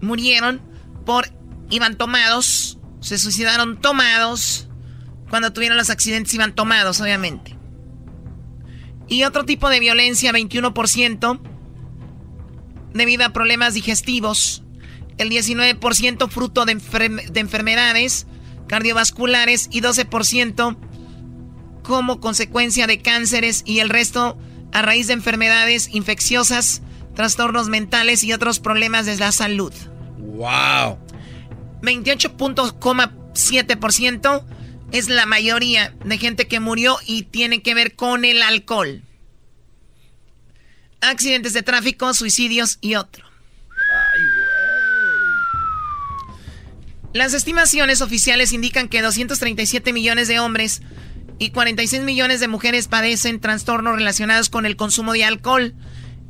murieron 0.02 0.62
por 1.06 1.30
iban 1.70 1.98
tomados, 1.98 2.75
se 3.06 3.18
suicidaron 3.18 3.80
tomados. 3.80 4.68
Cuando 5.30 5.54
tuvieron 5.54 5.78
los 5.78 5.90
accidentes 5.90 6.34
iban 6.34 6.54
tomados, 6.56 7.02
obviamente. 7.02 7.56
Y 9.08 9.24
otro 9.24 9.44
tipo 9.46 9.70
de 9.70 9.80
violencia, 9.80 10.32
21%, 10.32 11.40
debido 12.94 13.26
a 13.26 13.30
problemas 13.30 13.74
digestivos. 13.74 14.64
El 15.18 15.30
19% 15.30 16.30
fruto 16.30 16.66
de, 16.66 16.78
enfer- 16.78 17.30
de 17.30 17.40
enfermedades 17.40 18.28
cardiovasculares 18.68 19.68
y 19.72 19.82
12% 19.82 20.78
como 21.84 22.20
consecuencia 22.20 22.88
de 22.88 23.02
cánceres 23.02 23.62
y 23.66 23.80
el 23.80 23.90
resto 23.90 24.38
a 24.74 24.82
raíz 24.82 25.08
de 25.08 25.14
enfermedades 25.14 25.88
infecciosas, 25.94 26.82
trastornos 27.16 27.70
mentales 27.70 28.24
y 28.24 28.34
otros 28.34 28.60
problemas 28.60 29.06
de 29.06 29.16
la 29.18 29.32
salud. 29.32 29.72
¡Wow! 30.18 30.98
7% 31.86 34.46
es 34.92 35.10
la 35.10 35.26
mayoría 35.26 35.94
de 36.04 36.18
gente 36.18 36.48
que 36.48 36.60
murió 36.60 36.98
y 37.06 37.24
tiene 37.24 37.62
que 37.62 37.74
ver 37.74 37.96
con 37.96 38.26
el 38.26 38.42
alcohol. 38.42 39.02
Accidentes 41.02 41.54
de 41.54 41.64
tráfico, 41.64 42.14
suicidios 42.14 42.78
y 42.82 42.96
otro. 42.96 43.26
Las 47.14 47.34
estimaciones 47.34 48.02
oficiales 48.02 48.52
indican 48.52 48.90
que 48.90 49.02
237 49.02 49.94
millones 49.94 50.28
de 50.28 50.40
hombres 50.40 50.82
y 51.40 51.52
46 51.52 52.04
millones 52.04 52.40
de 52.40 52.48
mujeres 52.48 52.88
padecen 52.88 53.40
trastornos 53.40 53.96
relacionados 53.96 54.50
con 54.50 54.66
el 54.66 54.76
consumo 54.76 55.14
de 55.14 55.24
alcohol. 55.24 55.74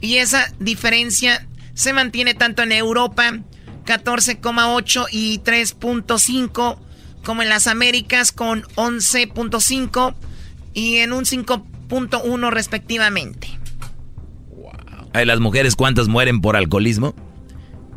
Y 0.01 0.17
esa 0.17 0.51
diferencia 0.59 1.47
se 1.73 1.93
mantiene 1.93 2.33
tanto 2.33 2.63
en 2.63 2.71
Europa, 2.71 3.39
14,8 3.85 5.07
y 5.11 5.39
3,5, 5.39 6.77
como 7.23 7.41
en 7.41 7.49
las 7.49 7.67
Américas 7.67 8.31
con 8.31 8.63
11,5 8.75 10.15
y 10.73 10.97
en 10.97 11.13
un 11.13 11.25
5,1 11.25 12.51
respectivamente. 12.51 13.47
Wow. 14.49 15.25
¿Las 15.25 15.39
mujeres 15.39 15.75
cuántas 15.75 16.07
mueren 16.07 16.41
por 16.41 16.55
alcoholismo? 16.55 17.15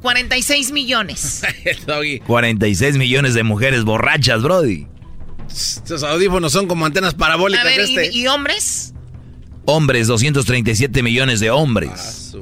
46 0.02 0.72
millones. 0.72 1.42
46 2.26 2.96
millones 2.96 3.34
de 3.34 3.42
mujeres 3.42 3.84
borrachas, 3.84 4.42
Brody. 4.42 4.86
Estos 5.48 6.02
audífonos 6.02 6.52
son 6.52 6.66
como 6.66 6.86
antenas 6.86 7.14
parabólicas. 7.14 7.64
A 7.64 7.68
ver, 7.68 7.80
este. 7.80 8.12
¿y, 8.12 8.26
hombres? 8.26 8.94
Hombres, 9.64 10.06
237 10.06 11.02
millones 11.02 11.40
de 11.40 11.50
hombres. 11.50 12.34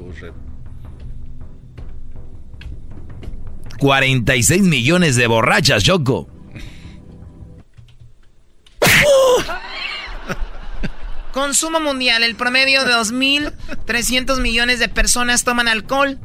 46 3.79 4.62
millones 4.62 5.17
de 5.17 5.27
borrachas, 5.27 5.85
Choco. 5.85 6.29
Consumo 11.33 11.81
mundial. 11.81 12.23
El 12.23 12.35
promedio 12.35 12.85
de 12.85 12.93
2.300 12.93 14.41
millones 14.41 14.79
de 14.79 14.89
personas 14.89 15.45
toman 15.45 15.69
alcohol 15.69 16.19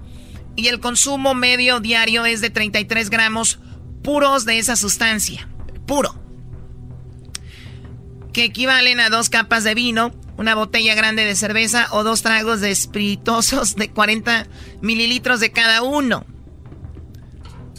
y 0.56 0.68
el 0.68 0.80
consumo 0.80 1.34
medio 1.34 1.82
diario 1.82 2.26
es 2.26 2.40
de 2.40 2.50
33 2.50 3.10
gramos 3.10 3.60
puros 4.04 4.46
de 4.46 4.58
esa 4.58 4.76
sustancia. 4.78 5.50
Puro. 5.86 6.16
Que 8.32 8.46
equivalen 8.46 9.02
a 9.02 9.10
dos 9.10 9.30
capas 9.30 9.66
de 9.66 9.76
vino, 9.76 10.14
una 10.38 10.56
botella 10.56 10.96
grande 10.96 11.26
de 11.26 11.36
cerveza 11.36 11.88
o 11.92 12.04
dos 12.04 12.22
tragos 12.22 12.62
de 12.62 12.72
espirituosos 12.72 13.76
de 13.76 13.90
40 13.90 14.48
mililitros 14.82 15.42
de 15.42 15.52
cada 15.52 15.82
uno. 15.82 16.26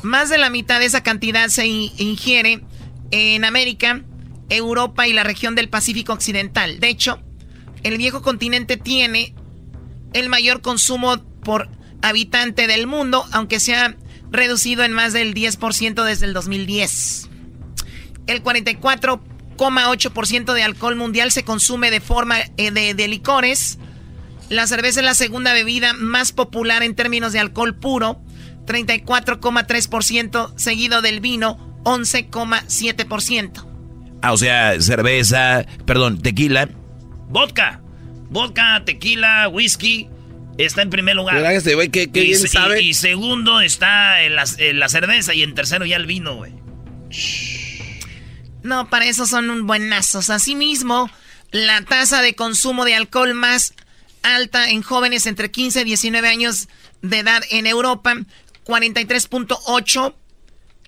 Más 0.03 0.29
de 0.29 0.39
la 0.39 0.51
mitad 0.51 0.81
de 0.81 0.87
esa 0.87 1.03
cantidad 1.03 1.49
se 1.49 1.67
ingiere 1.67 2.63
en 3.13 3.45
América, 3.45 4.03
Europa 4.49 5.07
y 5.07 5.13
la 5.13 5.23
región 5.23 5.55
del 5.55 5.69
Pacífico 5.69 6.13
Occidental. 6.13 6.81
De 6.81 6.89
hecho, 6.89 7.23
el 7.85 7.99
viejo 7.99 8.23
continente 8.23 8.77
tiene 8.77 9.35
el 10.13 10.29
mayor 10.29 10.61
consumo 10.61 11.23
por 11.43 11.69
habitante 12.03 12.67
del 12.67 12.89
mundo, 12.89 13.25
aunque 13.31 13.61
se 13.61 13.77
ha 13.77 13.97
reducido 14.31 14.83
en 14.83 14.93
más 14.93 15.13
del 15.13 15.35
10% 15.35 16.05
desde 16.05 16.27
el 16.27 16.33
2010. 16.33 17.29
El 18.27 18.43
44,8% 18.43 20.53
de 20.53 20.63
alcohol 20.65 20.97
mundial 20.97 21.31
se 21.31 21.45
consume 21.45 21.93
de 21.93 22.01
forma 22.01 22.41
eh, 22.57 22.73
de, 22.73 22.95
de 22.95 23.09
licores. 23.09 23.79
La 24.49 24.67
cerveza 24.67 24.99
es 25.01 25.07
la 25.07 25.15
segunda 25.15 25.53
bebida 25.53 25.93
más 25.93 26.33
popular 26.33 26.83
en 26.83 26.97
términos 26.97 27.33
de 27.33 27.39
alcohol 27.39 27.77
puro 27.77 28.21
34,3%, 28.67 30.53
seguido 30.57 31.03
del 31.03 31.21
vino, 31.21 31.81
11,7%. 31.85 33.69
Ah, 34.23 34.33
o 34.33 34.37
sea, 34.37 34.81
cerveza, 34.81 35.67
perdón, 35.85 36.23
tequila. 36.23 36.69
Vodka. 37.29 37.81
Vodka, 38.31 38.83
tequila, 38.85 39.49
whisky. 39.49 40.09
Está 40.59 40.83
en 40.83 40.91
primer 40.91 41.17
lugar. 41.17 41.37
Este 41.53 41.75
y, 42.15 42.35
sabe. 42.35 42.83
Y, 42.83 42.95
segundo 42.95 43.61
está 43.61 44.21
la, 44.29 44.45
la, 44.75 44.89
cerveza 44.89 45.35
y 45.35 45.43
en 45.43 45.55
tercero 45.55 45.87
ya 45.87 45.97
el 45.97 46.07
vino, 46.07 46.37
güey. 46.37 46.53
No, 48.63 48.89
para 48.89 49.07
eso 49.07 49.27
son 49.27 49.51
un 49.51 49.67
buenazos. 49.67 50.31
Asimismo, 50.31 51.11
la 51.51 51.83
tasa 51.83 52.23
de 52.23 52.35
consumo 52.35 52.85
de 52.85 52.95
alcohol 52.95 53.35
más 53.35 53.75
alta 54.23 54.71
en 54.71 54.83
jóvenes 54.83 55.27
entre 55.27 55.51
15 55.51 55.81
y 55.81 55.85
19 55.85 56.29
años 56.29 56.69
de 57.01 57.19
edad 57.19 57.43
en 57.51 57.67
Europa 57.67 58.15
43.8, 58.67 60.15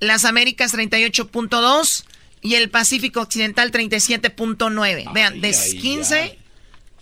las 0.00 0.24
Américas 0.24 0.74
38.2 0.74 2.04
y 2.42 2.54
el 2.56 2.70
Pacífico 2.70 3.20
Occidental 3.20 3.70
37.9. 3.72 5.12
Vean, 5.12 5.40
de 5.40 5.50
15 5.50 6.38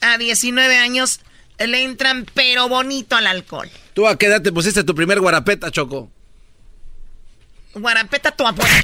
a 0.01 0.19
19 0.19 0.77
años 0.77 1.21
le 1.59 1.85
entran 1.85 2.27
pero 2.35 2.69
bonito 2.69 3.17
al 3.17 3.27
alcohol. 3.27 3.71
¿Tú 3.95 4.07
a 4.07 4.17
qué 4.17 4.27
edad 4.27 4.43
te 4.43 4.53
pusiste 4.53 4.85
tu 4.85 4.95
primer 4.95 5.21
guarapeta, 5.21 5.71
Choco? 5.71 6.11
Guarapeta 7.75 8.31
tu 8.33 8.47
abuela. 8.47 8.83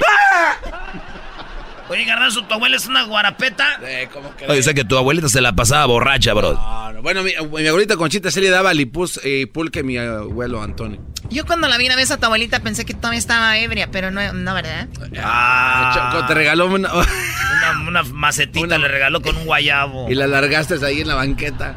Oye, 1.88 2.04
Garbanzo, 2.04 2.44
¿tu 2.44 2.54
abuela 2.54 2.76
es 2.76 2.86
una 2.86 3.04
guarapeta? 3.04 3.80
Eh, 3.82 4.08
¿cómo 4.12 4.36
que 4.36 4.46
Oye, 4.46 4.60
o 4.60 4.62
sea 4.62 4.74
que 4.74 4.84
tu 4.84 4.98
abuelita 4.98 5.28
se 5.28 5.40
la 5.40 5.54
pasaba 5.54 5.86
borracha, 5.86 6.34
bro. 6.34 6.58
Bueno, 7.02 7.22
mi, 7.22 7.32
abuelita 7.34 7.96
Conchita 7.96 8.30
se 8.30 8.40
le 8.40 8.50
daba 8.50 8.74
lipus 8.74 9.20
y 9.24 9.46
pulque 9.46 9.80
a 9.80 9.82
mi 9.82 9.96
abuelo 9.96 10.62
Antonio. 10.62 11.00
Yo 11.30 11.46
cuando 11.46 11.68
la 11.68 11.78
vi 11.78 11.86
una 11.86 11.96
vez 11.96 12.10
a 12.10 12.18
tu 12.18 12.26
abuelita 12.26 12.60
pensé 12.60 12.84
que 12.84 12.94
todavía 12.94 13.18
estaba 13.18 13.56
ebria, 13.58 13.90
pero 13.90 14.10
no, 14.10 14.32
no 14.32 14.54
¿verdad? 14.54 14.88
Ah, 15.18 16.12
Choco, 16.12 16.26
te 16.26 16.34
regaló 16.34 16.66
una... 16.66 16.90
una, 17.86 18.02
macetita, 18.02 18.78
le 18.78 18.88
regaló 18.88 19.22
con 19.22 19.36
un 19.36 19.46
guayabo. 19.46 20.10
Y 20.10 20.14
la 20.14 20.26
largaste 20.26 20.74
ahí 20.84 21.00
en 21.00 21.08
la 21.08 21.14
banqueta. 21.14 21.74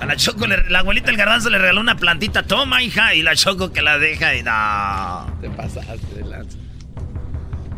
A 0.00 0.06
la 0.06 0.16
Choco, 0.16 0.46
la 0.46 0.78
abuelita 0.78 1.10
el 1.10 1.16
garbanzo 1.16 1.50
le 1.50 1.58
regaló 1.58 1.80
una 1.80 1.96
plantita. 1.96 2.42
Toma, 2.42 2.82
hija. 2.82 3.14
Y 3.14 3.22
la 3.22 3.36
Choco 3.36 3.72
que 3.72 3.82
la 3.82 3.98
deja 3.98 4.34
y 4.34 4.42
no. 4.42 5.38
Te 5.40 5.50
pasaste 5.50 6.14
de 6.14 6.24
lanza. 6.24 6.58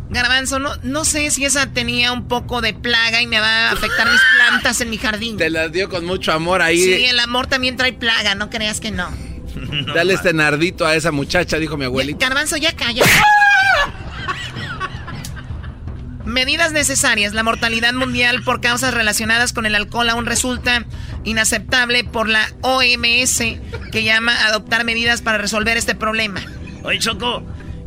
Garbanzo, 0.09 0.59
no, 0.59 0.71
no 0.83 1.05
sé 1.05 1.31
si 1.31 1.45
esa 1.45 1.67
tenía 1.73 2.13
un 2.13 2.29
poco 2.29 2.61
de 2.61 2.73
plaga 2.73 3.21
y 3.21 3.27
me 3.27 3.41
va 3.41 3.69
a 3.69 3.73
afectar 3.73 4.09
mis 4.11 4.21
plantas 4.37 4.81
en 4.81 4.91
mi 4.91 4.99
jardín. 4.99 5.37
Te 5.37 5.51
las 5.51 5.73
dio 5.73 5.89
con 5.89 6.05
mucho 6.05 6.33
amor 6.33 6.63
ahí. 6.63 6.81
Sí, 6.81 7.05
el 7.07 7.19
amor 7.19 7.49
también 7.49 7.77
trae 7.77 7.93
plaga, 7.93 8.35
no 8.35 8.49
creas 8.49 8.81
que 8.81 8.93
no. 8.93 9.09
Dale 9.95 10.15
este 10.15 10.33
nardito 10.33 10.87
a 10.87 10.95
esa 10.95 11.11
muchacha, 11.11 11.59
dijo 11.59 11.77
mi 11.77 11.87
abuelita. 11.87 12.27
Garbanzo, 12.27 12.57
ya 12.57 12.75
calla. 12.75 13.05
Medidas 16.25 16.73
necesarias. 16.73 17.35
La 17.35 17.43
mortalidad 17.45 17.93
mundial 17.93 18.43
por 18.43 18.61
causas 18.61 18.93
relacionadas 18.93 19.53
con 19.53 19.65
el 19.65 19.75
alcohol 19.75 20.11
aún 20.11 20.27
resulta 20.27 20.85
inaceptable 21.25 22.05
por 22.05 22.29
la 22.29 22.49
OMS, 22.63 23.39
que 23.91 24.05
llama 24.05 24.35
a 24.35 24.49
adoptar 24.49 24.85
medidas 24.85 25.23
para 25.23 25.39
resolver 25.39 25.77
este 25.77 25.95
problema. 25.95 26.41
Oye, 26.83 26.99
Choco, 26.99 27.45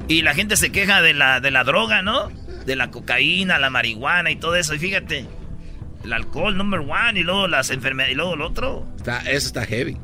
y 0.09 0.23
la 0.23 0.33
gente 0.33 0.57
se 0.57 0.71
queja 0.71 1.01
de 1.01 1.13
la, 1.13 1.39
de 1.39 1.51
la 1.51 1.63
droga, 1.63 2.01
¿no? 2.01 2.29
De 2.65 2.75
la 2.75 2.89
cocaína, 2.89 3.59
la 3.59 3.69
marihuana 3.69 4.31
y 4.31 4.35
todo 4.35 4.55
eso. 4.55 4.73
Y 4.73 4.79
fíjate, 4.79 5.27
el 6.03 6.11
alcohol, 6.11 6.57
number 6.57 6.79
one, 6.79 7.19
y 7.19 7.23
luego 7.23 7.47
las 7.47 7.69
enfermedades, 7.69 8.13
y 8.13 8.15
luego 8.15 8.33
el 8.33 8.41
otro. 8.41 8.87
Está, 8.97 9.19
eso 9.19 9.47
está 9.47 9.65
heavy. 9.65 9.97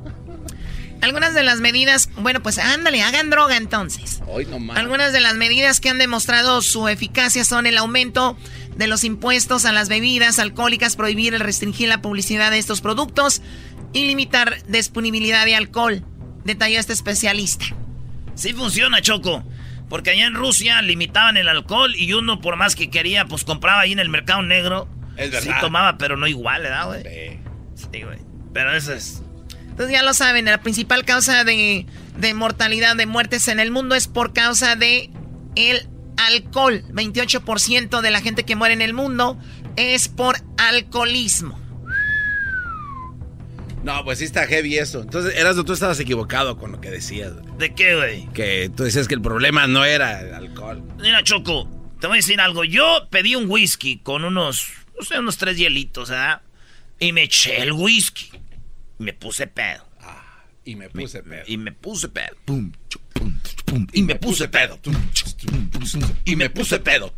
Algunas 1.02 1.34
de 1.34 1.44
las 1.44 1.60
medidas, 1.60 2.10
bueno, 2.18 2.42
pues 2.42 2.60
ándale, 2.60 3.02
hagan 3.02 3.32
droga 3.32 3.58
entonces. 3.58 4.22
Hoy 4.28 4.46
no 4.46 4.74
Algunas 4.74 5.12
de 5.12 5.22
las 5.22 5.34
medidas 5.36 5.80
que 5.80 5.90
han 5.90 5.98
demostrado 5.98 6.62
su 6.62 6.88
eficacia 6.88 7.44
son 7.44 7.66
el 7.66 7.78
aumento 7.78 8.38
de 8.78 8.88
los 8.88 9.04
impuestos 9.04 9.66
a 9.66 9.72
las 9.72 9.90
bebidas 9.90 10.38
alcohólicas, 10.38 10.96
prohibir 10.96 11.34
el 11.34 11.42
restringir 11.42 11.90
la 11.90 12.02
publicidad 12.02 12.52
de 12.52 12.60
estos 12.60 12.82
productos 12.82 13.42
y 13.92 14.06
limitar 14.06 14.64
disponibilidad 14.68 15.46
de 15.46 15.56
alcohol, 15.56 16.04
detalló 16.44 16.80
este 16.80 16.94
especialista. 16.94 17.66
Sí 18.36 18.54
funciona, 18.54 19.02
Choco. 19.02 19.44
Porque 19.96 20.10
allá 20.10 20.26
en 20.28 20.34
Rusia 20.34 20.82
limitaban 20.82 21.38
el 21.38 21.48
alcohol 21.48 21.96
y 21.96 22.12
uno, 22.12 22.42
por 22.42 22.58
más 22.58 22.76
que 22.76 22.90
quería, 22.90 23.24
pues 23.28 23.46
compraba 23.46 23.80
ahí 23.80 23.94
en 23.94 24.00
el 24.00 24.10
mercado 24.10 24.42
negro. 24.42 24.90
Es 25.16 25.32
verdad. 25.32 25.54
Sí 25.54 25.62
tomaba, 25.62 25.98
pero 25.98 26.18
no 26.18 26.28
igual, 26.28 26.64
¿verdad, 26.64 26.88
güey? 26.88 27.40
Sí. 27.76 28.02
güey. 28.04 28.20
Pero 28.54 28.76
eso 28.76 28.92
es. 28.92 29.24
Entonces 29.70 29.96
ya 29.96 30.04
lo 30.04 30.14
saben, 30.14 30.44
la 30.44 30.60
principal 30.60 31.06
causa 31.06 31.46
de, 31.46 31.86
de 32.18 32.34
mortalidad, 32.34 32.98
de 32.98 33.06
muertes 33.06 33.48
en 33.48 33.62
el 33.62 33.72
mundo 33.72 33.96
es 33.96 34.10
por 34.10 34.34
causa 34.34 34.76
de 34.76 35.12
el 35.56 35.88
alcohol. 36.18 36.84
28% 36.90 38.02
de 38.02 38.12
la 38.12 38.20
gente 38.20 38.44
que 38.44 38.58
muere 38.58 38.74
en 38.74 38.82
el 38.82 38.94
mundo 38.94 39.40
es 39.78 40.10
por 40.10 40.36
alcoholismo. 40.58 41.58
No, 43.86 44.04
pues 44.04 44.18
sí 44.18 44.26
está 44.26 44.48
heavy 44.48 44.80
eso. 44.80 45.02
Entonces, 45.02 45.36
Erasmo, 45.36 45.64
tú 45.64 45.74
estabas 45.74 46.00
equivocado 46.00 46.58
con 46.58 46.72
lo 46.72 46.82
que 46.82 46.90
decías. 46.90 47.34
¿De 47.60 47.76
qué, 47.76 47.96
güey? 47.96 48.26
Que 48.34 48.72
tú 48.76 48.84
decías 48.84 49.08
que 49.08 49.14
el 49.14 49.22
problema 49.22 49.68
no 49.68 49.86
era 49.86 50.22
el 50.22 50.34
alcohol. 50.34 50.82
Mira, 50.98 51.22
Choco, 51.22 51.70
te 52.00 52.08
voy 52.08 52.16
a 52.16 52.18
decir 52.18 52.42
algo. 52.42 52.64
Yo 52.64 53.08
pedí 53.12 53.36
un 53.36 53.48
whisky 53.48 54.00
con 54.00 54.26
unos, 54.26 54.72
no 54.98 55.06
sé, 55.06 55.20
unos 55.20 55.38
tres 55.38 55.56
hielitos, 55.58 56.10
¿verdad? 56.10 56.42
Y 57.00 57.12
me 57.14 57.22
eché 57.24 57.62
el 57.62 57.74
whisky. 57.74 58.32
Y 58.98 59.04
me 59.04 59.14
puse 59.14 59.46
pedo. 59.46 59.85
Y 60.66 60.76
me 60.76 60.90
puse 60.90 61.22
pedo. 61.22 61.44
Y 61.48 61.58
me 61.58 61.72
puse 61.72 62.10
pedo. 62.10 62.36
y 63.94 64.02
me 64.02 64.16
puse 64.16 64.48
pedo. 64.48 64.80
Y 66.26 66.36
me 66.36 66.50
puse 66.50 66.80
pedo. 66.80 67.14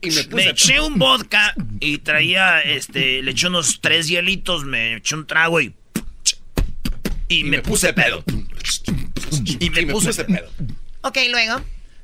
Y 0.00 0.10
me, 0.10 0.26
me 0.34 0.48
eché 0.50 0.80
un 0.80 0.98
vodka 0.98 1.54
y 1.78 1.98
traía, 1.98 2.60
este, 2.62 3.22
le 3.22 3.30
eché 3.30 3.46
unos 3.46 3.80
tres 3.80 4.08
hielitos, 4.08 4.64
me 4.64 4.96
eché 4.96 5.14
un 5.14 5.26
trago 5.26 5.60
y... 5.60 5.74
Y, 7.28 7.44
me, 7.44 7.62
puse 7.62 7.92
pedo. 7.92 8.24
Y 9.60 9.70
me, 9.70 9.86
puse 9.86 10.12
pedo. 10.24 10.50
Ok, 11.02 11.18
luego. 11.30 11.62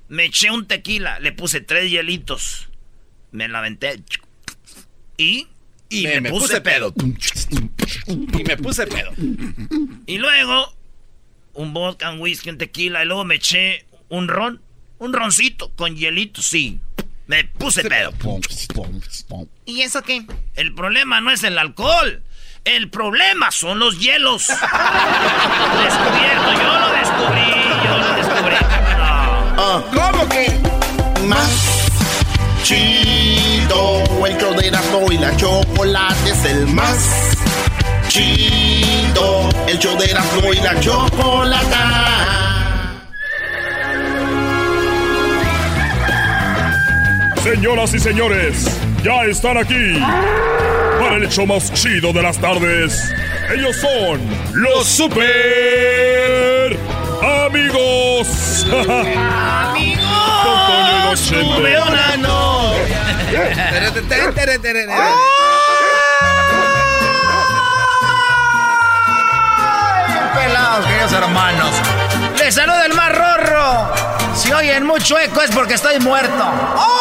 Me 0.09 0.27
eché 0.27 0.53
un 0.53 0.69
tequila, 0.69 1.19
le 1.19 1.33
puse 1.33 1.61
tres 1.61 1.91
hielitos. 1.91 2.69
Me 3.33 3.49
la 3.49 3.59
aventé. 3.59 4.01
Y... 5.17 5.49
Y 5.89 6.07
me, 6.07 6.31
puse, 6.31 6.61
pedo. 6.61 6.93
Y 8.09 8.45
me 8.45 8.57
puse 8.57 8.87
pedo. 8.87 9.13
Y 10.07 10.19
luego 10.19 10.75
un 11.55 11.73
vodka, 11.73 12.11
un 12.11 12.21
whisky, 12.21 12.51
un 12.51 12.59
tequila, 12.59 13.03
y 13.03 13.07
luego 13.07 13.25
me 13.25 13.37
eché 13.37 13.87
un 14.09 14.29
ron, 14.29 14.61
un 14.99 15.13
roncito 15.13 15.71
con 15.77 15.97
hielito, 15.97 16.43
sí. 16.43 16.81
Me 17.27 17.45
puse 17.45 17.83
pedo. 17.85 18.13
¿Y 19.65 19.83
eso 19.83 20.03
qué? 20.03 20.27
El 20.55 20.75
problema 20.75 21.21
no 21.21 21.31
es 21.31 21.43
el 21.45 21.59
alcohol. 21.59 22.23
El 22.65 22.91
problema 22.91 23.51
son 23.51 23.79
los 23.79 23.99
hielos. 24.01 24.49
Descubierto, 24.49 24.63
yo 26.53 26.81
lo 26.81 26.89
descubrí, 26.93 27.53
yo 27.85 27.99
lo 27.99 28.13
descubrí. 28.17 28.57
¿Cómo 29.95 30.29
que? 30.29 30.47
Más 31.27 31.76
chido. 32.67 34.03
El 34.27 34.37
show 34.39 34.53
de 34.55 34.67
Erasmo 34.67 35.07
y 35.13 35.19
la 35.19 35.37
chocolate 35.37 36.31
es 36.31 36.45
el 36.47 36.67
más 36.67 37.37
chido. 38.09 39.49
El 39.69 39.79
show 39.79 39.97
de 39.97 40.07
Erasmo 40.07 40.53
y 40.53 40.57
la 40.57 40.81
chocolata. 40.81 41.93
Señoras 47.45 47.95
y 47.95 48.01
señores, 48.01 48.81
ya 49.05 49.23
están 49.27 49.59
aquí 49.59 50.01
para 50.99 51.17
el 51.17 51.25
hecho 51.25 51.47
más 51.47 51.73
chido 51.73 52.13
de 52.13 52.23
las 52.23 52.37
tardes. 52.39 53.15
Ellos 53.55 53.77
son 53.77 54.21
los 54.55 54.89
super 54.89 56.77
amigos. 57.23 58.67
Amigos, 59.77 61.31
tuve 61.31 61.77
una 63.39 63.71
Pelados, 70.35 70.87
queridos 70.87 71.13
hermanos. 71.13 71.71
Les 72.39 72.55
saluda 72.55 72.87
el 72.87 72.95
más 72.95 73.13
rorro. 73.17 73.93
Si 74.35 74.53
oyen 74.53 74.87
mucho 74.87 75.19
eco 75.19 75.41
es 75.41 75.51
porque 75.51 75.75
estoy 75.75 75.99
muerto. 76.01 76.45
¡Oh! 76.77 76.97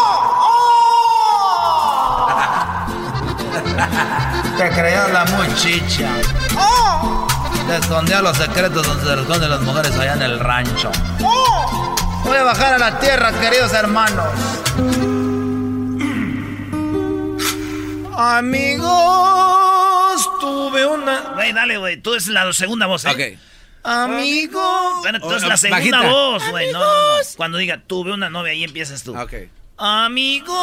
Te 4.57 4.69
creías 4.69 5.11
la 5.11 5.25
muchicha. 5.25 6.09
¡Oh! 6.57 7.27
Escondía 7.69 8.21
los 8.21 8.37
secretos 8.37 8.87
donde 8.87 9.05
se 9.05 9.21
esconden 9.21 9.49
las 9.49 9.61
mujeres 9.61 9.91
allá 9.97 10.13
en 10.13 10.21
el 10.21 10.39
rancho. 10.39 10.91
¡Oh! 11.21 11.95
Voy 12.23 12.37
a 12.37 12.43
bajar 12.43 12.75
a 12.75 12.77
la 12.77 12.99
tierra, 12.99 13.31
queridos 13.33 13.73
hermanos. 13.73 14.25
Amigos, 18.17 18.89
tuve 20.39 20.85
una. 20.85 21.19
Güey, 21.35 21.51
dale, 21.53 21.77
güey. 21.77 21.97
Tú 21.97 22.13
es 22.13 22.27
la 22.27 22.51
segunda 22.53 22.85
voz, 22.85 23.05
¿eh? 23.05 23.09
Ok. 23.09 23.19
Amigos. 23.83 25.01
Bueno, 25.01 25.19
tú 25.19 25.33
es 25.33 25.43
la 25.43 25.57
segunda 25.57 25.99
Bajita. 25.99 26.09
voz, 26.09 26.49
güey. 26.49 26.71
No, 26.71 26.79
no, 26.79 26.85
no. 26.85 26.93
Cuando 27.37 27.57
diga 27.57 27.81
tuve 27.85 28.13
una 28.13 28.29
novia, 28.29 28.53
ahí 28.53 28.63
empiezas 28.63 29.03
tú. 29.03 29.15
Ok. 29.17 29.33
Amigos, 29.77 30.55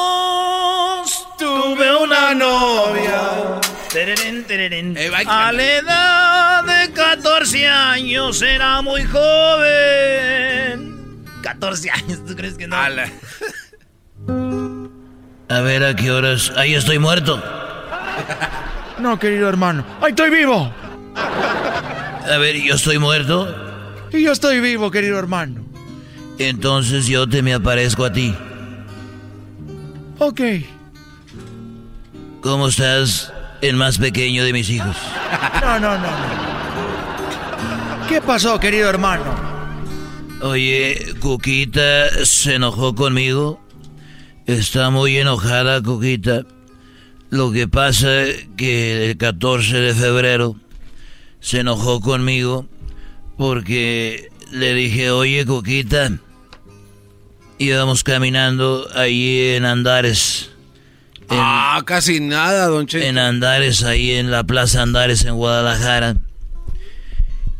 tuve 1.39 1.95
una 1.97 2.35
novia. 2.35 3.61
Tererén, 3.93 4.45
tererén. 4.45 4.97
Eh. 4.97 5.11
A 5.27 5.53
la 5.53 5.63
edad 5.63 6.65
de 6.65 6.91
14 6.93 7.69
años 7.69 8.41
era 8.41 8.81
muy 8.81 9.05
joven. 9.05 10.33
14 11.43 11.91
años, 11.91 12.25
¿tú 12.27 12.35
crees 12.35 12.57
que 12.57 12.67
no? 12.67 12.77
Ala. 12.77 13.07
A 15.53 15.61
ver, 15.61 15.85
¿a 15.85 15.95
qué 15.95 16.11
horas? 16.11 16.51
Ahí 16.57 16.75
estoy 16.75 16.99
muerto. 16.99 17.43
No, 18.99 19.19
querido 19.19 19.51
hermano. 19.51 19.85
¡Ay, 20.01 20.13
estoy 20.13 20.31
vivo! 20.31 20.73
A 21.15 22.39
ver, 22.39 22.57
¿yo 22.57 22.75
estoy 22.75 22.99
muerto? 22.99 23.55
Y 24.13 24.23
yo 24.23 24.33
estoy 24.33 24.61
vivo, 24.61 24.91
querido 24.91 25.19
hermano. 25.19 25.61
Entonces 26.39 27.07
yo 27.07 27.29
te 27.29 27.43
me 27.43 27.53
aparezco 27.53 28.07
a 28.07 28.13
ti. 28.13 28.35
Ok. 30.19 30.41
¿Cómo 32.41 32.69
estás, 32.69 33.31
el 33.61 33.77
más 33.77 33.99
pequeño 33.99 34.45
de 34.45 34.55
mis 34.55 34.71
hijos? 34.71 34.97
No, 35.61 35.79
no, 35.79 35.99
no, 35.99 36.07
no. 36.07 36.43
¿Qué 38.09 38.23
pasó, 38.23 38.59
querido 38.59 38.89
hermano? 38.89 39.25
Oye, 40.41 41.15
Cuquita 41.21 42.25
se 42.25 42.55
enojó 42.55 42.95
conmigo. 42.95 43.62
Está 44.47 44.91
muy 44.91 45.17
enojada, 45.19 45.83
Cuquita. 45.83 46.45
Lo 47.31 47.53
que 47.53 47.69
pasa 47.69 48.23
es 48.25 48.47
que 48.57 49.11
el 49.11 49.17
14 49.17 49.77
de 49.77 49.95
febrero 49.95 50.57
se 51.41 51.61
enojó 51.61 52.01
conmigo 52.01 52.67
porque 53.39 54.29
le 54.51 54.75
dije, 54.75 55.11
oye, 55.11 55.47
Cuquita, 55.47 56.19
íbamos 57.59 58.05
caminando 58.05 58.87
allí 58.95 59.55
en 59.55 59.65
Andares. 59.65 60.51
En, 61.31 61.39
Ah, 61.41 61.83
casi 61.87 62.21
nada, 62.21 62.67
don 62.67 62.87
Che. 62.87 63.09
en 63.09 63.17
Andares, 63.17 63.83
ahí 63.85 64.11
en 64.13 64.31
la 64.31 64.45
Plaza 64.45 64.83
Andares 64.83 65.25
en 65.25 65.37
Guadalajara. 65.37 66.17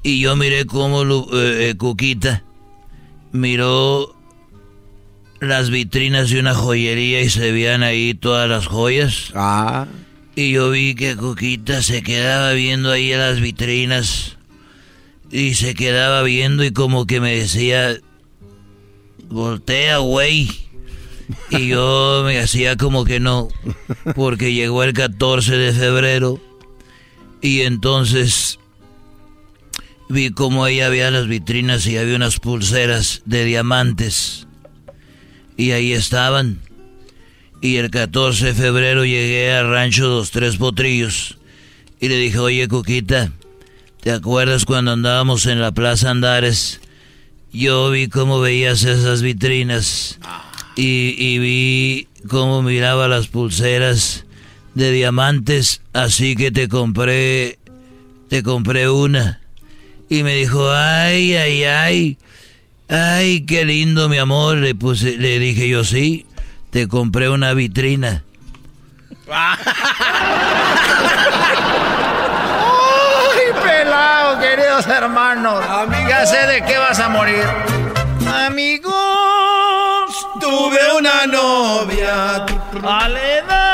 Y 0.03 0.21
yo 0.21 0.35
miré 0.37 0.67
cómo 0.67 1.03
eh, 1.05 1.71
eh, 1.71 1.75
Cuquita 1.79 2.43
miró 3.31 4.15
las 5.49 5.71
vitrinas 5.71 6.31
de 6.31 6.41
una 6.41 6.55
joyería 6.55 7.21
y 7.21 7.29
se 7.29 7.51
veían 7.53 7.83
ahí 7.83 8.15
todas 8.15 8.49
las 8.49 8.67
joyas. 8.67 9.33
Ah. 9.35 9.87
Y 10.35 10.53
yo 10.53 10.71
vi 10.71 10.95
que 10.95 11.17
Cuquita 11.17 11.83
se 11.83 12.03
quedaba 12.03 12.53
viendo 12.53 12.91
ahí 12.91 13.13
a 13.13 13.19
las 13.19 13.41
vitrinas. 13.41 14.37
Y 15.31 15.55
se 15.55 15.75
quedaba 15.75 16.23
viendo 16.23 16.63
y 16.63 16.73
como 16.73 17.07
que 17.07 17.21
me 17.21 17.35
decía, 17.35 17.97
voltea, 19.29 19.99
güey. 19.99 20.51
Y 21.51 21.69
yo 21.69 22.23
me 22.27 22.39
hacía 22.39 22.77
como 22.77 23.05
que 23.05 23.19
no, 23.19 23.49
porque 24.15 24.53
llegó 24.53 24.85
el 24.85 24.93
14 24.93 25.57
de 25.57 25.73
febrero. 25.73 26.41
Y 27.41 27.63
entonces 27.63 28.59
vi 30.09 30.31
como 30.31 30.67
ella 30.67 30.87
había 30.87 31.11
las 31.11 31.27
vitrinas 31.27 31.87
y 31.87 31.97
había 31.97 32.17
unas 32.17 32.39
pulseras 32.39 33.23
de 33.25 33.45
diamantes. 33.45 34.47
Y 35.57 35.73
ahí 35.73 35.93
estaban. 35.93 36.61
Y 37.61 37.77
el 37.77 37.91
14 37.91 38.47
de 38.47 38.55
febrero 38.55 39.05
llegué 39.05 39.53
al 39.53 39.71
rancho 39.71 40.09
Dos 40.09 40.31
Tres 40.31 40.57
Potrillos. 40.57 41.39
Y 42.01 42.09
le 42.09 42.17
dije, 42.17 42.39
oye, 42.39 42.67
Cuquita, 42.67 43.31
¿te 44.01 44.11
acuerdas 44.11 44.65
cuando 44.65 44.93
andábamos 44.93 45.47
en 45.47 45.61
la 45.61 45.71
Plaza 45.71 46.11
Andares? 46.11 46.81
Yo 47.53 47.91
vi 47.91 48.09
cómo 48.09 48.41
veías 48.41 48.83
esas 48.83 49.23
vitrinas. 49.23 50.19
Y, 50.75 51.15
y 51.19 51.39
vi 51.39 52.09
cómo 52.29 52.63
miraba 52.63 53.07
las 53.07 53.29
pulseras 53.29 54.25
de 54.75 54.91
diamantes. 54.91 55.83
Así 55.93 56.35
que 56.35 56.51
te 56.51 56.69
compré, 56.69 57.59
te 58.29 58.43
compré 58.43 58.89
una. 58.89 59.41
Y 60.09 60.23
me 60.25 60.35
dijo, 60.35 60.71
ay, 60.71 61.35
ay, 61.35 61.65
ay. 61.65 62.19
Ay, 62.93 63.47
qué 63.47 63.65
lindo, 63.65 64.11
mi 64.11 64.19
amor. 64.19 64.59
Le, 64.59 64.75
puse, 64.75 65.17
le 65.17 65.39
dije 65.39 65.67
yo, 65.67 65.83
sí, 65.83 66.27
te 66.69 66.89
compré 66.89 67.31
una 67.31 67.55
vitrina. 67.55 68.23
¡Ay, 69.31 69.57
pelado, 73.63 74.39
queridos 74.41 74.87
hermanos! 74.87 75.65
Ya 76.07 76.27
sé 76.27 76.47
de 76.47 76.63
qué 76.67 76.77
vas 76.77 77.01
a 77.01 77.09
morir. 77.09 77.47
Amigos, 78.47 78.93
Tuve 80.39 80.93
una 80.99 81.27
novia. 81.27 82.45
A 82.83 83.09
la 83.09 83.39
edad 83.39 83.72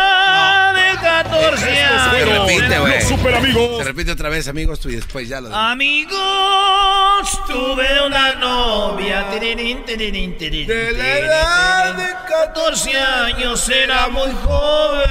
de 1.39 1.47
14 1.47 1.65
Se 2.11 2.25
repite, 2.25 2.79
güey. 2.79 3.03
Super 3.03 3.35
amigos. 3.35 3.79
Se 3.79 3.85
repite 3.85 4.13
otra 4.13 4.29
vez, 4.29 4.49
amigos, 4.49 4.81
tú 4.81 4.89
y 4.89 4.97
después 4.97 5.29
ya 5.29 5.41
lo 5.41 5.55
Amigos, 5.55 6.19
tuve 7.47 8.07
una 8.07 8.35
novia. 8.35 9.27
De 9.31 10.93
la 10.93 11.19
edad 11.19 11.95
de 11.95 12.09
14 12.29 12.97
años 12.97 13.69
era 13.69 14.09
muy 14.09 14.31
joven. 14.45 15.09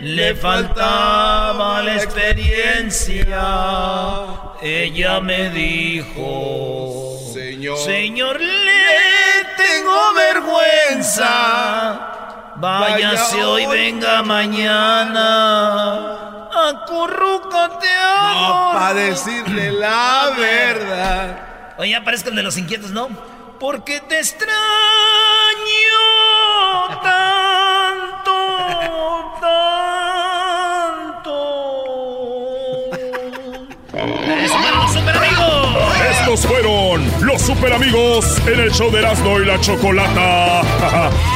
Le 0.00 0.34
faltaba 0.34 1.82
la 1.82 1.94
experiencia. 1.96 3.26
ella 4.62 5.20
me 5.20 5.50
dijo, 5.50 7.18
Señor, 7.32 7.78
Señor, 7.78 8.40
le 8.40 9.44
tengo 9.56 10.14
vergüenza. 10.14 11.26
Váyase 12.58 13.44
hoy, 13.44 13.66
venga 13.66 14.22
mañana. 14.22 15.76
Acurrúcate 16.68 17.86
No, 18.22 18.70
para 18.72 18.94
decirle 18.94 19.72
la 19.72 20.30
verdad. 20.38 21.74
Oye, 21.78 21.94
aparezca 21.94 22.30
el 22.30 22.36
de 22.36 22.42
los 22.42 22.56
inquietos, 22.56 22.92
¿no? 22.92 23.08
Porque 23.60 24.00
te 24.00 24.18
extraño 24.18 24.56
tanto, 27.02 28.32
Estos 36.10 36.46
fueron 36.46 37.06
los 37.20 37.42
super 37.42 37.72
amigos 37.74 38.38
en 38.46 38.60
el 38.60 38.72
show 38.72 38.90
de 38.90 39.00
Erasmo 39.00 39.40
y 39.40 39.44
la 39.44 39.60
Chocolata. 39.60 40.62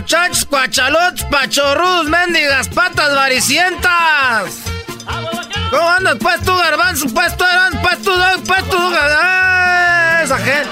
Muchachos, 0.00 0.46
cuachalotes, 0.46 1.24
pachorrudos, 1.24 2.06
mendigas, 2.06 2.68
patas 2.68 3.14
varicientas. 3.14 4.54
¿Cómo 5.70 5.90
andas, 5.90 6.16
pues 6.18 6.40
tú, 6.40 6.56
garbanzo? 6.56 7.06
Pues 7.12 7.36
tú, 7.36 7.44
pues 7.82 8.02
tú, 8.02 8.10
pues 8.46 8.70
tú, 8.70 8.78
esa 10.24 10.38
gente. 10.38 10.70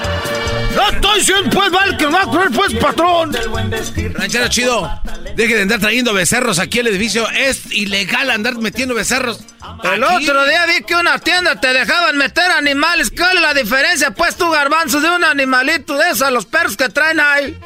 No 0.75 0.89
estoy 0.89 1.21
siendo, 1.21 1.49
pues, 1.51 1.71
mal 1.71 1.95
que 1.95 2.05
va 2.07 2.23
a 2.23 2.31
creer, 2.31 2.49
pues, 2.51 2.73
patrón. 2.75 3.37
Ranchero 4.13 4.47
chido, 4.47 5.01
deje 5.35 5.55
de 5.55 5.61
andar 5.61 5.79
trayendo 5.79 6.11
becerros 6.13 6.57
aquí 6.57 6.79
al 6.79 6.87
edificio. 6.87 7.29
Es 7.29 7.71
ilegal 7.71 8.31
andar 8.31 8.55
metiendo 8.57 8.95
becerros. 8.95 9.41
El 9.83 10.03
aquí. 10.03 10.27
otro 10.27 10.45
día 10.45 10.65
vi 10.65 10.83
que 10.83 10.95
una 10.95 11.19
tienda 11.19 11.59
te 11.59 11.71
dejaban 11.71 12.17
meter 12.17 12.49
animales. 12.51 13.11
¿Cuál 13.15 13.37
es 13.37 13.43
la 13.43 13.53
diferencia, 13.53 14.11
pues, 14.11 14.35
tú, 14.37 14.49
garbanzo, 14.49 14.99
de 15.01 15.09
un 15.09 15.23
animalito 15.23 15.95
de 15.97 16.07
esos 16.07 16.23
a 16.23 16.31
los 16.31 16.47
perros 16.47 16.75
que 16.75 16.89
traen 16.89 17.19
ahí? 17.19 17.59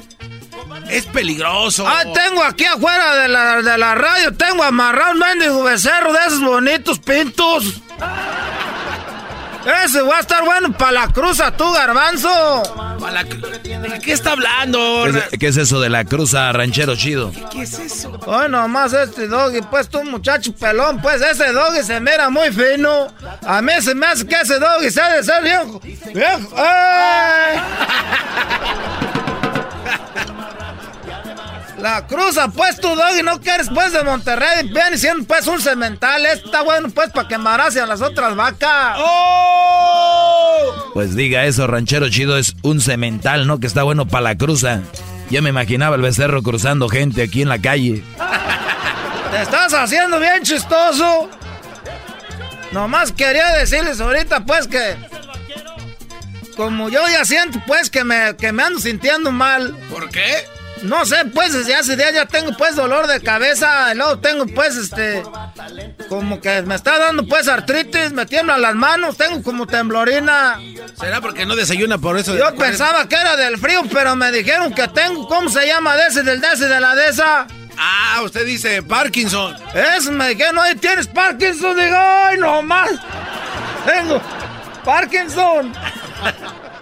Es 0.89 1.05
peligroso. 1.07 1.85
Ah, 1.87 2.03
tengo 2.13 2.43
aquí 2.43 2.65
afuera 2.65 3.15
de 3.15 3.27
la, 3.27 3.61
de 3.61 3.77
la 3.77 3.95
radio, 3.95 4.33
tengo 4.35 4.63
amarrado 4.63 5.13
un 5.13 5.19
mendigo 5.19 5.63
becerro 5.63 6.11
de 6.13 6.19
esos 6.27 6.41
bonitos 6.41 6.99
pintos. 6.99 7.81
Ese 9.85 10.01
va 10.01 10.17
a 10.17 10.19
estar 10.19 10.43
bueno 10.43 10.73
para 10.73 10.91
la 10.91 11.07
cruza, 11.07 11.49
tú, 11.55 11.71
garbanzo. 11.71 12.29
La- 13.11 13.23
¿De 13.23 13.99
qué 14.03 14.11
está 14.13 14.31
hablando? 14.31 15.03
¿Qué 15.11 15.17
es, 15.19 15.39
qué 15.39 15.47
es 15.47 15.57
eso 15.57 15.79
de 15.79 15.89
la 15.89 16.03
cruza 16.05 16.51
ranchero 16.51 16.95
chido? 16.97 17.31
¿Qué 17.51 17.61
es 17.63 17.73
eso? 17.79 18.11
Hoy 18.25 18.49
nomás 18.49 18.91
este 18.93 19.27
doggy, 19.27 19.61
pues 19.61 19.87
tú, 19.89 20.03
muchacho 20.03 20.53
pelón, 20.53 21.01
pues 21.01 21.21
ese 21.21 21.51
doggy 21.53 21.83
se 21.83 21.99
mira 22.01 22.29
muy 22.29 22.51
fino. 22.51 23.07
A 23.45 23.61
mí 23.61 23.71
se 23.81 23.93
me 23.95 24.05
hace 24.07 24.25
que 24.25 24.35
ese 24.35 24.59
doggy 24.59 24.89
se 24.91 25.01
ha 25.01 25.09
de 25.15 25.23
ser 25.23 25.43
viejo. 25.43 25.79
¡Viejo! 26.13 26.49
¡Ay! 26.57 27.59
La 31.83 32.07
cruza, 32.07 32.47
pues 32.47 32.79
tú, 32.79 32.87
doggy, 32.95 33.23
no 33.23 33.41
quieres 33.41 33.67
pues 33.67 33.91
de 33.91 34.05
Monterrey, 34.05 34.69
viene 34.69 34.97
siendo 34.97 35.25
pues 35.25 35.45
un 35.47 35.59
cemental, 35.59 36.25
está 36.27 36.61
bueno 36.61 36.87
pues 36.87 37.09
para 37.09 37.27
que 37.27 37.35
embarazen 37.35 37.83
a 37.83 37.87
las 37.87 38.01
otras 38.01 38.37
vacas. 38.37 38.95
¡Oh! 38.99 40.91
Pues 40.93 41.13
diga 41.13 41.43
eso, 41.43 41.67
ranchero 41.67 42.07
chido, 42.07 42.37
es 42.37 42.55
un 42.61 42.79
cemental, 42.79 43.47
¿no? 43.47 43.59
Que 43.59 43.67
está 43.67 43.83
bueno 43.83 44.07
para 44.07 44.21
la 44.21 44.37
cruza. 44.37 44.79
Ya 45.29 45.41
me 45.41 45.49
imaginaba 45.49 45.97
el 45.97 46.01
becerro 46.01 46.41
cruzando 46.41 46.87
gente 46.87 47.21
aquí 47.21 47.41
en 47.41 47.49
la 47.49 47.59
calle. 47.59 48.01
Te 49.31 49.41
estás 49.41 49.73
haciendo 49.73 50.21
bien 50.21 50.41
chistoso. 50.43 51.29
Nomás 52.71 53.11
quería 53.11 53.57
decirles 53.57 53.99
ahorita 53.99 54.45
pues 54.45 54.69
que... 54.69 54.95
Como 56.55 56.87
yo 56.87 57.01
ya 57.11 57.25
siento 57.25 57.61
pues 57.67 57.89
que 57.89 58.05
me, 58.05 58.37
que 58.37 58.53
me 58.53 58.63
ando 58.63 58.79
sintiendo 58.79 59.33
mal. 59.33 59.75
¿Por 59.89 60.09
qué? 60.09 60.52
No 60.83 61.05
sé, 61.05 61.25
pues 61.33 61.53
desde 61.53 61.75
hace 61.75 61.95
días 61.95 62.13
ya 62.13 62.25
tengo 62.25 62.55
pues 62.57 62.75
dolor 62.75 63.07
de 63.07 63.21
cabeza. 63.21 63.93
Y 63.93 63.97
luego 63.97 64.19
tengo 64.19 64.45
pues 64.47 64.75
este... 64.75 65.23
Como 66.09 66.41
que 66.41 66.61
me 66.63 66.75
está 66.75 66.99
dando 66.99 67.25
pues 67.25 67.47
artritis, 67.47 68.11
me 68.11 68.25
tiemblan 68.25 68.61
las 68.61 68.75
manos, 68.75 69.17
tengo 69.17 69.41
como 69.41 69.65
temblorina. 69.65 70.59
¿Será 70.99 71.21
porque 71.21 71.45
no 71.45 71.55
desayuna 71.55 71.97
por 71.97 72.17
eso? 72.17 72.35
Yo 72.35 72.53
pensaba 72.55 73.07
que 73.07 73.15
era 73.15 73.35
del 73.35 73.57
frío, 73.57 73.81
pero 73.91 74.15
me 74.15 74.31
dijeron 74.31 74.73
que 74.73 74.87
tengo, 74.89 75.27
¿cómo 75.27 75.49
se 75.49 75.65
llama? 75.65 75.95
De 75.95 76.07
ese, 76.07 76.23
del 76.23 76.41
de 76.41 76.47
ese, 76.53 76.67
de 76.67 76.79
la 76.79 76.95
de 76.95 77.07
esa. 77.07 77.47
Ah, 77.77 78.21
usted 78.23 78.45
dice 78.45 78.83
Parkinson. 78.83 79.55
Eso 79.73 80.11
me 80.11 80.29
dijeron, 80.29 80.57
oye, 80.57 80.75
¿tienes 80.75 81.07
Parkinson? 81.07 81.75
Digo, 81.75 81.95
ay, 81.97 82.37
no 82.37 82.61
más. 82.61 82.91
Tengo 83.85 84.21
Parkinson. 84.83 85.73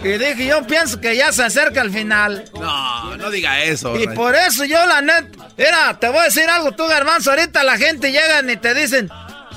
Y 0.03 0.17
dije, 0.17 0.47
yo 0.47 0.65
pienso 0.65 0.99
que 0.99 1.15
ya 1.15 1.31
se 1.31 1.43
acerca 1.43 1.81
el 1.81 1.91
final. 1.91 2.45
No, 2.59 3.17
no 3.17 3.29
diga 3.29 3.61
eso. 3.63 3.95
Y 3.99 4.07
por 4.07 4.35
eso 4.35 4.65
yo, 4.65 4.83
la 4.87 5.01
net, 5.01 5.25
mira, 5.57 5.97
te 5.99 6.07
voy 6.09 6.19
a 6.19 6.23
decir 6.23 6.49
algo, 6.49 6.71
tú, 6.71 6.87
Garbanzo. 6.87 7.29
Ahorita 7.29 7.63
la 7.63 7.77
gente 7.77 8.11
llega 8.11 8.41
y 8.51 8.57
te 8.57 8.73
dicen, 8.73 9.09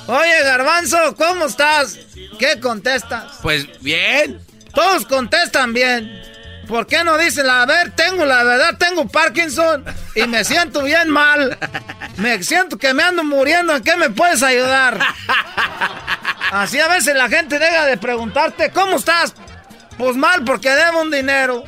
oye, 0.07 0.43
Garbanzo, 0.43 1.15
¿cómo 1.15 1.45
estás? 1.47 1.97
¿Qué 2.37 2.59
contestas? 2.59 3.39
Pues 3.41 3.67
bien. 3.81 4.39
Todos 4.73 5.05
contestan 5.05 5.73
bien. 5.73 6.21
¿Por 6.67 6.87
qué 6.87 7.03
no 7.03 7.17
dicen, 7.17 7.47
a 7.49 7.65
ver, 7.65 7.91
tengo 7.91 8.25
la 8.25 8.43
verdad, 8.43 8.77
tengo 8.77 9.07
Parkinson 9.07 9.85
y 10.15 10.23
me 10.27 10.43
siento 10.43 10.81
bien 10.83 11.09
mal? 11.09 11.57
Me 12.17 12.41
siento 12.43 12.77
que 12.77 12.93
me 12.93 13.03
ando 13.03 13.23
muriendo, 13.23 13.75
¿en 13.75 13.83
qué 13.83 13.95
me 13.95 14.09
puedes 14.09 14.41
ayudar? 14.41 14.99
Así 16.51 16.79
a 16.79 16.87
veces 16.87 17.15
la 17.15 17.29
gente 17.29 17.59
deja 17.59 17.85
de 17.85 17.97
preguntarte, 17.97 18.71
¿cómo 18.71 18.97
estás? 18.97 19.33
Pues 19.97 20.15
mal 20.15 20.43
porque 20.43 20.69
debo 20.69 21.01
un 21.01 21.11
dinero. 21.11 21.63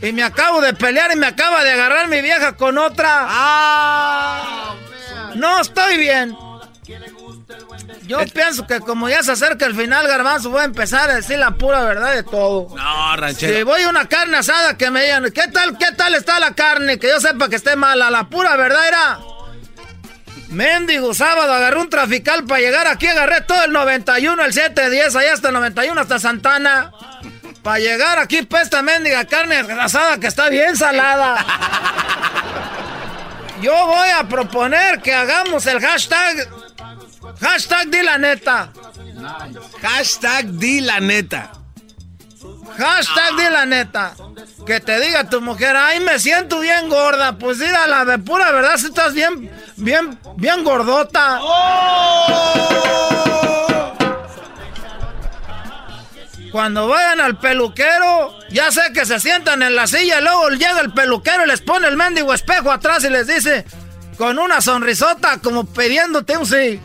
Y 0.00 0.12
me 0.12 0.22
acabo 0.22 0.60
de 0.60 0.72
pelear 0.74 1.10
y 1.12 1.16
me 1.16 1.26
acaba 1.26 1.64
de 1.64 1.72
agarrar 1.72 2.08
mi 2.08 2.22
vieja 2.22 2.56
con 2.56 2.78
otra. 2.78 3.26
Ah. 3.28 4.74
No 5.34 5.60
estoy 5.60 5.98
bien. 5.98 6.36
Yo 8.06 8.18
pienso 8.32 8.66
que 8.66 8.80
como 8.80 9.08
ya 9.08 9.22
se 9.22 9.32
acerca 9.32 9.64
el 9.66 9.74
final, 9.74 10.06
Garbanzo, 10.06 10.50
voy 10.50 10.60
a 10.60 10.64
empezar 10.64 11.10
a 11.10 11.16
decir 11.16 11.38
la 11.38 11.52
pura 11.52 11.82
verdad 11.84 12.14
de 12.14 12.22
todo. 12.22 12.68
No, 12.76 13.16
ranchero. 13.16 13.56
Si 13.56 13.62
voy 13.62 13.82
a 13.82 13.88
una 13.88 14.06
carne 14.08 14.36
asada 14.36 14.76
que 14.76 14.90
me 14.90 15.02
digan, 15.02 15.30
¿qué 15.32 15.48
tal, 15.48 15.78
qué 15.78 15.92
tal 15.96 16.14
está 16.14 16.38
la 16.38 16.54
carne? 16.54 16.98
Que 16.98 17.08
yo 17.08 17.20
sepa 17.20 17.48
que 17.48 17.56
esté 17.56 17.76
mala. 17.76 18.10
La 18.10 18.28
pura 18.28 18.56
verdad 18.56 18.86
era. 18.86 19.18
Mendigo, 20.50 21.14
sábado 21.14 21.52
agarré 21.52 21.80
un 21.80 21.90
trafical 21.90 22.44
para 22.44 22.60
llegar 22.60 22.86
aquí, 22.86 23.08
agarré 23.08 23.40
todo 23.40 23.64
el 23.64 23.72
91, 23.72 24.44
el 24.44 24.52
710, 24.52 25.16
allá 25.16 25.32
hasta 25.32 25.48
el 25.48 25.54
91, 25.54 26.00
hasta 26.00 26.18
Santana. 26.20 26.92
Para 27.64 27.78
llegar 27.78 28.18
aquí, 28.18 28.42
pues 28.42 28.64
esta 28.64 28.82
mendiga 28.82 29.24
carne 29.24 29.56
asada 29.80 30.20
que 30.20 30.26
está 30.26 30.50
bien 30.50 30.76
salada. 30.76 31.44
Yo 33.62 33.86
voy 33.86 34.10
a 34.10 34.28
proponer 34.28 35.00
que 35.00 35.14
hagamos 35.14 35.64
el 35.64 35.80
hashtag. 35.80 36.46
Hashtag 37.40 37.88
di 37.88 38.02
la 38.02 38.18
neta. 38.18 38.70
Hashtag 39.80 40.44
di 40.44 40.82
la 40.82 41.00
neta. 41.00 41.52
Hashtag 42.76 43.36
di 43.36 43.50
la 43.50 43.64
neta. 43.64 44.12
Que 44.66 44.80
te 44.80 45.00
diga 45.00 45.30
tu 45.30 45.40
mujer, 45.40 45.74
ay, 45.74 46.00
me 46.00 46.18
siento 46.18 46.60
bien 46.60 46.90
gorda. 46.90 47.38
Pues 47.38 47.56
mira, 47.56 47.86
la 47.86 48.04
de 48.04 48.18
pura 48.18 48.52
verdad, 48.52 48.76
si 48.76 48.88
estás 48.88 49.14
bien, 49.14 49.50
bien, 49.76 50.18
bien 50.36 50.64
gordota. 50.64 51.40
Cuando 56.54 56.86
vayan 56.86 57.20
al 57.20 57.36
peluquero, 57.36 58.32
ya 58.48 58.70
sé 58.70 58.80
que 58.94 59.04
se 59.04 59.18
sientan 59.18 59.60
en 59.64 59.74
la 59.74 59.88
silla, 59.88 60.20
y 60.20 60.22
luego 60.22 60.50
llega 60.50 60.82
el 60.82 60.92
peluquero 60.92 61.44
y 61.44 61.48
les 61.48 61.60
pone 61.60 61.88
el 61.88 61.96
mendigo 61.96 62.32
espejo 62.32 62.70
atrás 62.70 63.02
y 63.02 63.10
les 63.10 63.26
dice, 63.26 63.64
con 64.16 64.38
una 64.38 64.60
sonrisota, 64.60 65.40
como 65.40 65.64
pidiéndote 65.64 66.36
un 66.38 66.46
sí. 66.46 66.78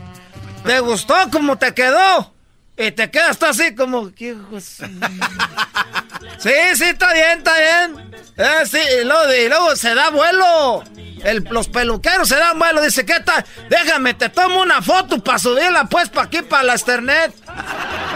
¿Te 0.64 0.80
gustó 0.80 1.14
como 1.30 1.56
te 1.56 1.72
quedó? 1.72 2.34
Y 2.76 2.90
te 2.90 3.12
quedas 3.12 3.40
así 3.44 3.76
como... 3.76 4.12
"¿Qué 4.12 4.30
hijo 4.30 4.56
de 4.56 4.60
su-?" 4.60 4.82
Sí, 6.38 6.52
sí, 6.74 6.84
está 6.84 7.12
bien, 7.12 7.38
está 7.38 7.52
bien. 7.58 8.10
Eh, 8.36 8.66
sí, 8.70 8.78
y 9.00 9.04
luego, 9.04 9.32
y 9.34 9.48
luego 9.48 9.76
se 9.76 9.94
da 9.94 10.10
vuelo. 10.10 10.82
El- 11.22 11.46
los 11.50 11.68
peluqueros 11.68 12.28
se 12.28 12.36
dan 12.36 12.58
vuelo. 12.58 12.80
Dice, 12.82 13.04
¿qué 13.04 13.20
tal? 13.20 13.44
Déjame, 13.68 14.14
te 14.14 14.28
tomo 14.30 14.60
una 14.62 14.80
foto 14.80 15.22
para 15.22 15.38
subirla, 15.38 15.84
pues, 15.84 16.08
para 16.08 16.26
aquí, 16.26 16.40
para 16.42 16.62
la 16.62 16.74
Ethernet. 16.74 17.34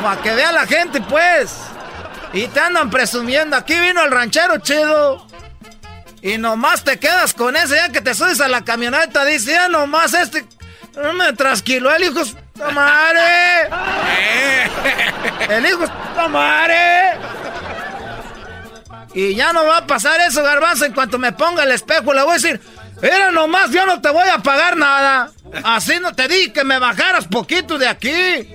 Para 0.02 0.22
que 0.22 0.32
vea 0.34 0.52
la 0.52 0.66
gente, 0.66 1.00
pues. 1.02 1.54
Y 2.32 2.46
te 2.48 2.60
andan 2.60 2.88
presumiendo. 2.90 3.56
Aquí 3.56 3.78
vino 3.78 4.02
el 4.02 4.10
ranchero 4.10 4.58
chido. 4.58 5.26
Y 6.22 6.38
nomás 6.38 6.82
te 6.82 6.98
quedas 6.98 7.34
con 7.34 7.54
ese, 7.56 7.76
ya 7.76 7.90
que 7.90 8.00
te 8.00 8.14
subes 8.14 8.40
a 8.40 8.48
la 8.48 8.64
camioneta. 8.64 9.24
Dice, 9.26 9.52
ya 9.52 9.68
nomás 9.68 10.14
este. 10.14 10.46
No 10.96 11.12
me 11.12 11.32
trasquiló 11.34 11.94
el 11.94 12.04
hijo. 12.04 12.24
su 12.24 12.36
madre. 12.72 13.68
El 15.50 15.66
hijo 15.66 15.84
madre. 16.30 17.18
Y 19.14 19.34
ya 19.34 19.52
no 19.52 19.64
va 19.64 19.78
a 19.78 19.86
pasar 19.86 20.20
eso, 20.20 20.42
garbanzo. 20.42 20.84
En 20.84 20.92
cuanto 20.92 21.18
me 21.18 21.32
ponga 21.32 21.62
el 21.62 21.70
espejo, 21.70 22.12
le 22.12 22.22
voy 22.22 22.32
a 22.32 22.34
decir: 22.34 22.60
Era 23.00 23.30
nomás, 23.30 23.70
yo 23.70 23.86
no 23.86 24.00
te 24.00 24.10
voy 24.10 24.28
a 24.28 24.38
pagar 24.38 24.76
nada. 24.76 25.30
Así 25.62 26.00
no 26.00 26.14
te 26.14 26.26
di 26.28 26.50
que 26.50 26.64
me 26.64 26.78
bajaras 26.78 27.26
poquito 27.26 27.78
de 27.78 27.86
aquí. 27.86 28.48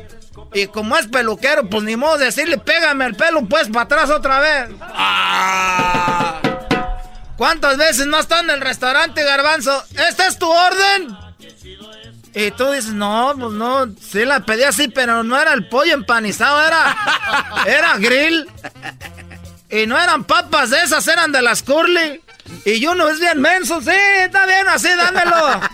Y 0.53 0.67
como 0.67 0.97
es 0.97 1.07
peluquero, 1.07 1.69
pues 1.69 1.83
ni 1.83 1.95
modo 1.95 2.17
de 2.17 2.25
decirle: 2.25 2.57
Pégame 2.57 3.05
el 3.05 3.15
pelo, 3.15 3.45
pues 3.45 3.69
para 3.69 3.83
atrás 3.83 4.09
otra 4.09 4.39
vez. 4.39 4.69
¿Cuántas 7.37 7.77
veces 7.77 8.05
no 8.05 8.19
está 8.19 8.41
en 8.41 8.49
el 8.49 8.59
restaurante, 8.59 9.23
garbanzo? 9.23 9.81
¿Esta 10.09 10.27
es 10.27 10.37
tu 10.37 10.49
orden? 10.49 11.17
Y 12.33 12.51
tú 12.51 12.69
dices, 12.71 12.91
no, 12.91 13.33
pues 13.39 13.53
no, 13.53 13.87
sí 13.99 14.25
la 14.25 14.41
pedí 14.41 14.63
así, 14.63 14.87
pero 14.87 15.23
no 15.23 15.39
era 15.39 15.53
el 15.53 15.67
pollo 15.67 15.93
empanizado, 15.93 16.61
era, 16.65 16.97
era 17.65 17.97
grill. 17.97 18.47
Y 19.69 19.85
no 19.85 19.99
eran 19.99 20.23
papas 20.23 20.71
de 20.71 20.81
esas, 20.81 21.07
eran 21.07 21.31
de 21.31 21.41
las 21.41 21.63
curly. 21.63 22.21
Y 22.65 22.85
uno 22.85 23.07
es 23.09 23.19
bien 23.19 23.39
menso, 23.39 23.81
sí, 23.81 23.91
está 24.21 24.45
bien, 24.45 24.67
así, 24.67 24.89
dámelo. 24.95 25.61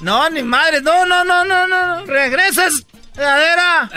No, 0.00 0.28
ni 0.28 0.42
madre, 0.42 0.82
no, 0.82 1.06
no, 1.06 1.24
no, 1.24 1.46
no, 1.46 1.66
no, 1.66 2.04
regreses, 2.04 2.84
cadera. 3.14 3.88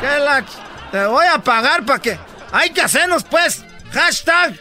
Que 0.00 0.20
la... 0.20 0.44
Te 0.92 1.06
voy 1.06 1.26
a 1.26 1.38
pagar 1.38 1.84
para 1.84 2.00
que... 2.00 2.16
Hay 2.52 2.70
que 2.70 2.82
hacernos, 2.82 3.24
pues, 3.24 3.64
hashtag. 3.92 4.54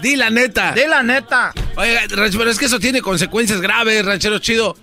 Di 0.00 0.14
la 0.14 0.30
neta. 0.30 0.72
Di 0.72 0.86
la 0.86 1.02
neta. 1.02 1.52
Oiga, 1.76 2.02
pero 2.08 2.50
es 2.50 2.58
que 2.58 2.66
eso 2.66 2.78
tiene 2.78 3.00
consecuencias 3.00 3.60
graves, 3.60 4.04
ranchero 4.04 4.38
chido. 4.38 4.76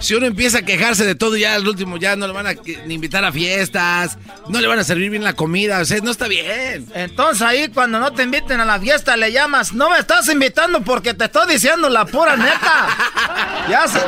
Si 0.00 0.14
uno 0.14 0.26
empieza 0.26 0.58
a 0.58 0.62
quejarse 0.62 1.04
de 1.04 1.14
todo, 1.14 1.36
ya 1.36 1.54
al 1.54 1.68
último 1.68 1.98
ya 1.98 2.16
no 2.16 2.26
le 2.26 2.32
van 2.32 2.46
a 2.46 2.54
ni 2.86 2.94
invitar 2.94 3.24
a 3.24 3.32
fiestas, 3.32 4.18
no 4.48 4.60
le 4.60 4.66
van 4.66 4.78
a 4.78 4.84
servir 4.84 5.10
bien 5.10 5.22
la 5.22 5.34
comida, 5.34 5.80
o 5.80 5.84
sea, 5.84 5.98
no 6.00 6.10
está 6.10 6.26
bien. 6.26 6.86
Entonces 6.94 7.42
ahí 7.42 7.68
cuando 7.68 8.00
no 8.00 8.12
te 8.12 8.22
inviten 8.22 8.60
a 8.60 8.64
la 8.64 8.80
fiesta 8.80 9.16
le 9.16 9.30
llamas, 9.30 9.72
no 9.74 9.90
me 9.90 9.98
estás 9.98 10.28
invitando 10.28 10.80
porque 10.82 11.12
te 11.12 11.26
estoy 11.26 11.52
diciendo 11.52 11.88
la 11.88 12.04
pura 12.06 12.36
neta. 12.36 12.88
Ya 13.68 13.86
se... 13.86 14.00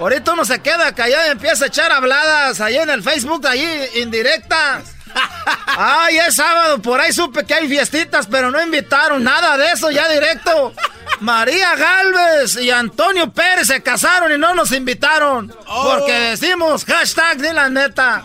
Ahorita 0.00 0.32
uno 0.32 0.46
se 0.46 0.60
queda 0.60 0.94
callado 0.94 1.28
y 1.28 1.32
empieza 1.32 1.64
a 1.64 1.68
echar 1.68 1.92
habladas 1.92 2.60
ahí 2.62 2.76
en 2.76 2.88
el 2.88 3.02
Facebook, 3.02 3.46
ahí 3.46 3.84
indirectas. 3.96 4.96
Ay, 5.76 6.18
es 6.18 6.34
sábado, 6.34 6.80
por 6.80 7.00
ahí 7.00 7.12
supe 7.12 7.44
que 7.44 7.54
hay 7.54 7.68
fiestitas, 7.68 8.26
pero 8.26 8.50
no 8.50 8.62
invitaron 8.62 9.22
nada 9.24 9.56
de 9.56 9.72
eso 9.72 9.90
ya 9.90 10.08
directo. 10.08 10.74
María 11.20 11.76
Galvez 11.76 12.56
y 12.56 12.70
Antonio 12.70 13.30
Pérez 13.30 13.66
se 13.66 13.82
casaron 13.82 14.32
y 14.32 14.38
no 14.38 14.54
nos 14.54 14.72
invitaron. 14.72 15.54
Porque 15.66 16.12
decimos 16.12 16.84
hashtag 16.84 17.38
de 17.38 17.52
la 17.52 17.68
neta. 17.68 18.24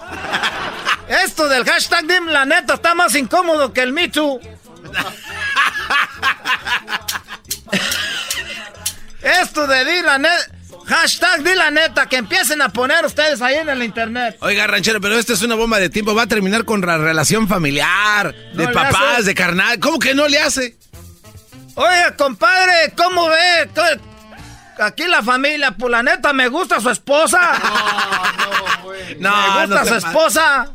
Esto 1.08 1.48
del 1.48 1.66
hashtag 1.66 2.06
de 2.06 2.22
la 2.22 2.46
neta 2.46 2.76
está 2.76 2.96
más 2.96 3.14
incómodo 3.16 3.74
que 3.74 3.82
el 3.82 3.92
Me 3.92 4.08
Too. 4.10 4.40
Esto 9.22 9.68
de 9.68 9.86
di 9.86 10.02
la 10.02 10.18
neta. 10.18 10.55
Hashtag 10.88 11.42
di 11.44 11.56
la 11.56 11.72
neta, 11.72 12.06
que 12.08 12.18
empiecen 12.18 12.62
a 12.62 12.70
poner 12.70 13.04
ustedes 13.06 13.42
ahí 13.42 13.56
en 13.56 13.70
el 13.70 13.82
internet. 13.84 14.38
Oiga, 14.42 14.68
ranchero, 14.68 15.02
pero 15.02 15.18
esta 15.18 15.34
es 15.34 15.42
una 15.42 15.56
bomba 15.56 15.80
de 15.80 15.90
tiempo, 15.90 16.14
va 16.14 16.24
a 16.24 16.28
terminar 16.28 16.64
con 16.64 16.82
la 16.82 16.98
relación 16.98 17.48
familiar, 17.48 18.34
de 18.54 18.66
No 18.68 18.72
papás, 18.72 19.14
hace. 19.14 19.24
de 19.24 19.36
carnal. 19.36 19.80
¿Cómo 19.80 19.98
que 19.98 20.14
no 20.14 20.28
le 20.28 20.40
hace? 20.40 20.78
Oiga, 21.76 22.16
compadre, 22.16 22.94
¿cómo 22.96 23.28
ve? 23.30 23.70
Aquí 24.80 25.04
la 25.08 25.24
familia, 25.24 25.72
pues 25.72 25.90
la 25.90 26.04
neta, 26.04 26.34
me 26.34 26.48
gusta 26.50 26.80
su 26.80 26.90
esposa. 26.90 27.40
No, 29.20 29.30
me 29.32 29.62
gusta 29.66 29.68
no 29.68 29.84
su 29.86 29.90
se 29.90 29.98
esposa. 29.98 30.68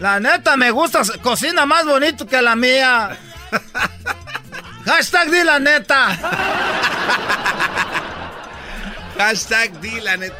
La 0.00 0.20
neta, 0.20 0.56
me 0.56 0.70
gusta, 0.70 1.04
su- 1.04 1.18
cocina 1.20 1.64
más 1.66 1.84
bonito 1.86 2.26
que 2.26 2.40
la 2.42 2.54
mía. 2.56 3.16
Hashtag 4.86 5.30
di 5.30 5.42
la 5.44 5.58
neta. 5.58 6.18
Hashtag 9.18 9.80
di 9.80 10.00
la 10.00 10.16
neta. 10.16 10.36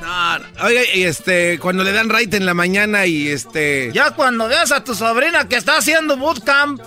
No, 0.00 0.38
no. 0.38 0.44
oiga, 0.62 0.80
y 0.94 1.02
este, 1.02 1.58
cuando 1.58 1.82
le 1.82 1.90
dan 1.90 2.08
right 2.08 2.32
en 2.32 2.46
la 2.46 2.54
mañana 2.54 3.04
y 3.06 3.28
este... 3.28 3.90
Ya 3.92 4.12
cuando 4.12 4.46
veas 4.46 4.70
a 4.70 4.84
tu 4.84 4.94
sobrina 4.94 5.48
que 5.48 5.56
está 5.56 5.76
haciendo 5.76 6.16
bootcamp, 6.16 6.80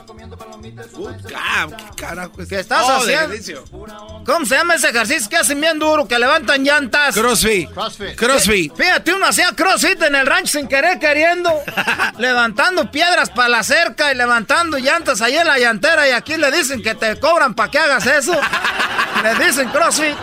Ah, 1.36 1.68
¿qué 1.68 2.02
carajo 2.02 2.42
es? 2.42 2.48
¿Qué 2.48 2.60
estás 2.60 2.84
Oh, 2.88 2.98
haciendo? 3.02 3.64
¿cómo 4.26 4.46
se 4.46 4.56
llama 4.56 4.76
ese 4.76 4.90
ejercicio 4.90 5.28
que 5.30 5.36
hacen 5.38 5.60
bien 5.60 5.78
duro, 5.78 6.08
que 6.08 6.18
levantan 6.18 6.64
llantas? 6.64 7.14
Crossfit. 7.14 7.70
CrossFit. 7.72 8.16
Crossfit. 8.16 8.76
Fíjate, 8.76 9.14
uno 9.14 9.26
hacía 9.26 9.52
crossfit 9.56 10.02
en 10.04 10.16
el 10.16 10.26
rancho 10.26 10.58
sin 10.60 10.68
querer 10.70 10.98
queriendo, 11.00 11.52
levantando 12.18 12.90
piedras 12.92 13.30
para 13.32 13.50
la 13.50 13.64
cerca 13.64 14.14
y 14.14 14.16
levantando 14.16 14.78
llantas 14.78 15.22
ahí 15.22 15.36
en 15.36 15.48
la 15.48 15.60
llantera 15.60 16.08
y 16.08 16.12
aquí 16.12 16.38
le 16.38 16.50
dicen 16.52 16.82
que 16.82 16.96
te 16.96 17.20
cobran 17.20 17.54
para 17.56 17.70
que 17.70 17.80
hagas 17.80 18.06
eso. 18.06 18.40
Le 19.24 19.46
dicen 19.46 19.70
crossfit. 19.70 20.16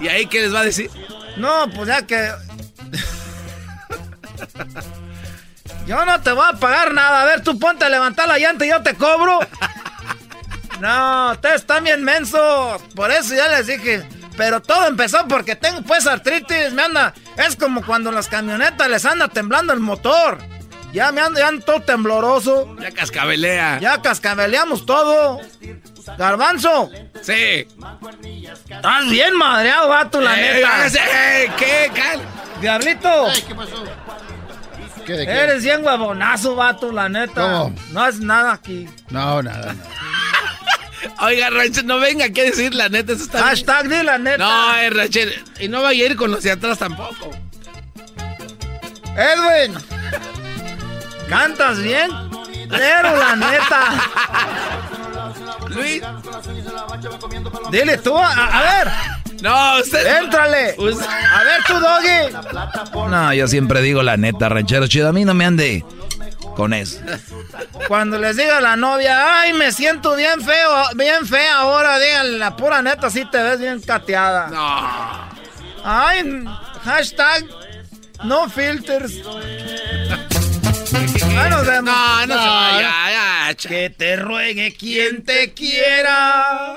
¿Y 0.00 0.08
ahí 0.08 0.26
qué 0.26 0.42
les 0.42 0.54
va 0.54 0.60
a 0.60 0.64
decir? 0.64 0.90
No, 1.36 1.70
pues 1.74 1.88
ya 1.88 2.06
que... 2.06 2.32
Yo 5.86 6.04
no 6.04 6.20
te 6.20 6.32
voy 6.32 6.44
a 6.46 6.52
pagar 6.58 6.92
nada. 6.92 7.22
A 7.22 7.24
ver, 7.24 7.42
tú 7.42 7.58
ponte 7.58 7.84
a 7.84 7.88
levantar 7.88 8.28
la 8.28 8.38
llanta 8.38 8.66
y 8.66 8.68
yo 8.68 8.82
te 8.82 8.94
cobro. 8.94 9.40
No, 10.80 11.32
ustedes 11.32 11.62
están 11.62 11.84
bien 11.84 12.04
mensos. 12.04 12.82
Por 12.94 13.10
eso 13.10 13.34
ya 13.34 13.48
les 13.48 13.66
dije. 13.66 14.06
Pero 14.36 14.60
todo 14.60 14.86
empezó 14.86 15.26
porque 15.26 15.56
tengo 15.56 15.82
pues 15.82 16.06
artritis. 16.06 16.72
Me 16.72 16.82
anda. 16.82 17.14
Es 17.36 17.56
como 17.56 17.84
cuando 17.84 18.10
en 18.10 18.16
las 18.16 18.28
camionetas 18.28 18.88
les 18.88 19.04
anda 19.04 19.28
temblando 19.28 19.72
el 19.72 19.80
motor. 19.80 20.38
Ya 20.92 21.10
me 21.10 21.20
ando, 21.20 21.40
ya 21.40 21.48
ando 21.48 21.64
todo 21.64 21.80
tembloroso. 21.80 22.76
Ya 22.80 22.90
cascabelea. 22.90 23.78
Ya 23.80 24.00
cascabeleamos 24.00 24.86
todo. 24.86 25.40
Garbanzo, 26.16 26.90
Sí. 27.22 27.66
estás 28.70 29.10
bien 29.10 29.36
madreado, 29.36 29.88
vato, 29.88 30.20
la 30.20 30.34
Eh, 30.40 30.54
neta. 30.54 30.86
eh, 30.86 31.50
¿Qué? 31.58 31.90
Cal- 31.94 32.20
Diablito. 32.60 33.26
¿Qué 33.46 33.54
pasó? 33.54 33.84
¿Qué 35.04 35.12
de 35.12 35.26
qué? 35.26 35.32
Eres 35.32 35.62
bien 35.64 35.84
huevonazo, 35.84 36.54
vato, 36.54 36.92
la 36.92 37.08
neta. 37.08 37.40
¿Cómo? 37.40 37.74
No 37.92 38.06
es 38.06 38.20
nada 38.20 38.52
aquí. 38.52 38.88
No, 39.10 39.42
nada, 39.42 39.72
no. 39.74 39.82
Oiga, 41.26 41.50
ranchero, 41.50 41.86
no 41.86 41.98
venga 41.98 42.26
aquí 42.26 42.40
a 42.40 42.44
decir 42.44 42.74
la 42.74 42.88
neta, 42.88 43.12
eso 43.12 43.22
está 43.24 43.38
bien. 43.38 43.48
Hashtag 43.48 43.88
di 43.88 44.02
la 44.02 44.18
neta. 44.18 44.38
No, 44.38 44.76
eh, 44.76 44.90
ranchero. 44.90 45.30
Y 45.60 45.68
no 45.68 45.82
vaya 45.82 46.04
a 46.04 46.06
ir 46.08 46.16
con 46.16 46.30
los 46.30 46.42
de 46.42 46.50
atrás 46.52 46.78
tampoco. 46.78 47.30
Edwin. 49.16 49.76
Cantas 51.28 51.78
bien. 51.82 52.10
Pero 52.70 53.16
la 53.16 53.36
neta. 53.36 53.80
Luis. 55.68 56.02
Dile 57.70 57.98
tú, 57.98 58.16
a, 58.16 58.30
a 58.32 58.62
ver. 58.62 58.92
No, 59.42 59.78
usted. 59.80 60.18
Éntrale. 60.22 60.74
Usted- 60.78 61.06
A 61.06 61.42
ver 61.44 61.62
tú, 61.66 61.74
Doggy. 61.78 63.08
No, 63.10 63.32
yo 63.34 63.46
siempre 63.48 63.80
digo 63.82 64.02
la 64.02 64.16
neta, 64.16 64.48
ranchero 64.48 64.86
chido. 64.86 65.08
A 65.08 65.12
mí 65.12 65.24
no 65.24 65.34
me 65.34 65.44
ande 65.44 65.84
con 66.56 66.72
eso. 66.74 66.98
Cuando 67.86 68.18
les 68.18 68.36
diga 68.36 68.58
a 68.58 68.60
la 68.60 68.76
novia, 68.76 69.40
ay, 69.40 69.52
me 69.52 69.70
siento 69.72 70.16
bien 70.16 70.40
feo, 70.40 70.68
bien 70.96 71.24
fea 71.26 71.58
ahora, 71.60 71.98
díganle 71.98 72.38
la 72.38 72.56
pura 72.56 72.82
neta, 72.82 73.10
sí 73.10 73.24
te 73.30 73.40
ves 73.40 73.60
bien 73.60 73.80
cateada. 73.80 74.48
No. 74.48 75.28
Ay, 75.84 76.44
hashtag 76.84 77.44
no 78.24 78.48
filters. 78.48 79.12
No, 81.48 82.26
no, 82.26 82.34
se 82.42 82.48
vaya. 82.48 82.90
ya, 83.10 83.54
cha- 83.56 83.68
Que 83.68 83.90
te 83.90 84.16
ruegue 84.16 84.74
quien 84.76 85.24
te 85.24 85.52
quiera. 85.54 86.76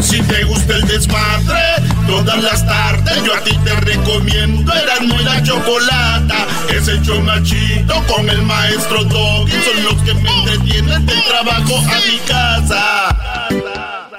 Si 0.00 0.22
te 0.22 0.44
gusta 0.44 0.74
el 0.76 0.86
desmadre, 0.88 1.60
todas 2.06 2.42
las 2.42 2.66
tardes 2.66 3.22
yo 3.24 3.34
a 3.34 3.40
ti 3.44 3.56
te 3.64 3.74
recomiendo 3.76 4.72
Eran 4.72 5.08
muy 5.08 5.22
la 5.24 5.42
chocolata. 5.42 6.46
Es 6.68 6.88
más 7.20 7.42
chido 7.42 8.02
con 8.06 8.28
el 8.28 8.42
maestro 8.42 9.04
Doggy. 9.04 9.52
Son 9.52 9.84
los 9.84 10.02
que 10.02 10.14
me 10.14 10.30
entretienen 10.38 11.04
del 11.06 11.22
trabajo 11.24 11.78
a 11.78 12.00
mi 12.10 12.18
casa. 12.26 13.16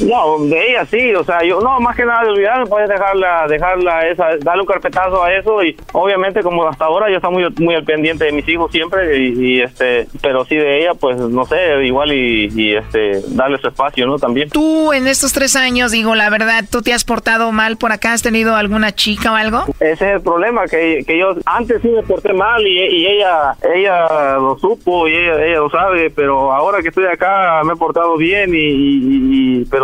No, 0.00 0.38
de 0.44 0.70
ella 0.70 0.84
sí, 0.86 1.14
o 1.14 1.24
sea, 1.24 1.42
yo 1.42 1.60
no, 1.60 1.80
más 1.80 1.96
que 1.96 2.04
nada 2.04 2.24
de 2.24 2.30
olvidarme, 2.30 2.66
puedes 2.66 2.88
dejarla, 2.88 3.46
dejarla 3.48 4.08
esa, 4.08 4.36
darle 4.38 4.62
un 4.62 4.66
carpetazo 4.66 5.22
a 5.22 5.32
eso 5.32 5.62
y 5.62 5.76
obviamente 5.92 6.42
como 6.42 6.66
hasta 6.68 6.84
ahora 6.84 7.08
yo 7.08 7.16
estoy 7.16 7.32
muy, 7.32 7.54
muy 7.58 7.74
al 7.74 7.84
pendiente 7.84 8.26
de 8.26 8.32
mis 8.32 8.46
hijos 8.48 8.70
siempre 8.70 9.16
y, 9.18 9.62
este, 9.62 10.06
pero 10.20 10.44
sí 10.44 10.56
de 10.56 10.80
ella, 10.80 10.94
pues 10.94 11.16
no 11.16 11.46
sé, 11.46 11.84
igual 11.84 12.12
y, 12.12 12.76
este, 12.76 13.22
darle 13.28 13.58
su 13.58 13.68
espacio, 13.68 14.06
¿no? 14.06 14.18
También. 14.18 14.50
Tú 14.50 14.92
en 14.92 15.06
estos 15.06 15.32
tres 15.32 15.56
años, 15.56 15.92
digo, 15.92 16.14
la 16.14 16.28
verdad, 16.28 16.64
¿tú 16.70 16.82
te 16.82 16.92
has 16.92 17.04
portado 17.04 17.50
mal 17.52 17.76
por 17.76 17.92
acá? 17.92 18.12
¿Has 18.12 18.22
tenido 18.22 18.54
alguna 18.54 18.94
chica 18.94 19.32
o 19.32 19.34
algo? 19.34 19.64
Ese 19.80 19.92
es 19.92 20.16
el 20.16 20.20
problema, 20.20 20.66
que, 20.66 21.04
que 21.06 21.18
yo 21.18 21.34
antes 21.46 21.80
sí 21.80 21.88
me 21.88 22.02
porté 22.02 22.32
mal 22.32 22.66
y, 22.66 23.06
ella, 23.06 23.56
ella 23.74 24.36
lo 24.36 24.58
supo 24.58 25.08
y 25.08 25.14
ella, 25.14 25.44
ella 25.44 25.58
lo 25.58 25.70
sabe, 25.70 26.10
pero 26.10 26.52
ahora 26.52 26.82
que 26.82 26.88
estoy 26.88 27.06
acá 27.06 27.62
me 27.64 27.72
he 27.72 27.76
portado 27.76 28.16
bien 28.16 28.54
y, 28.54 29.60
y 29.60 29.64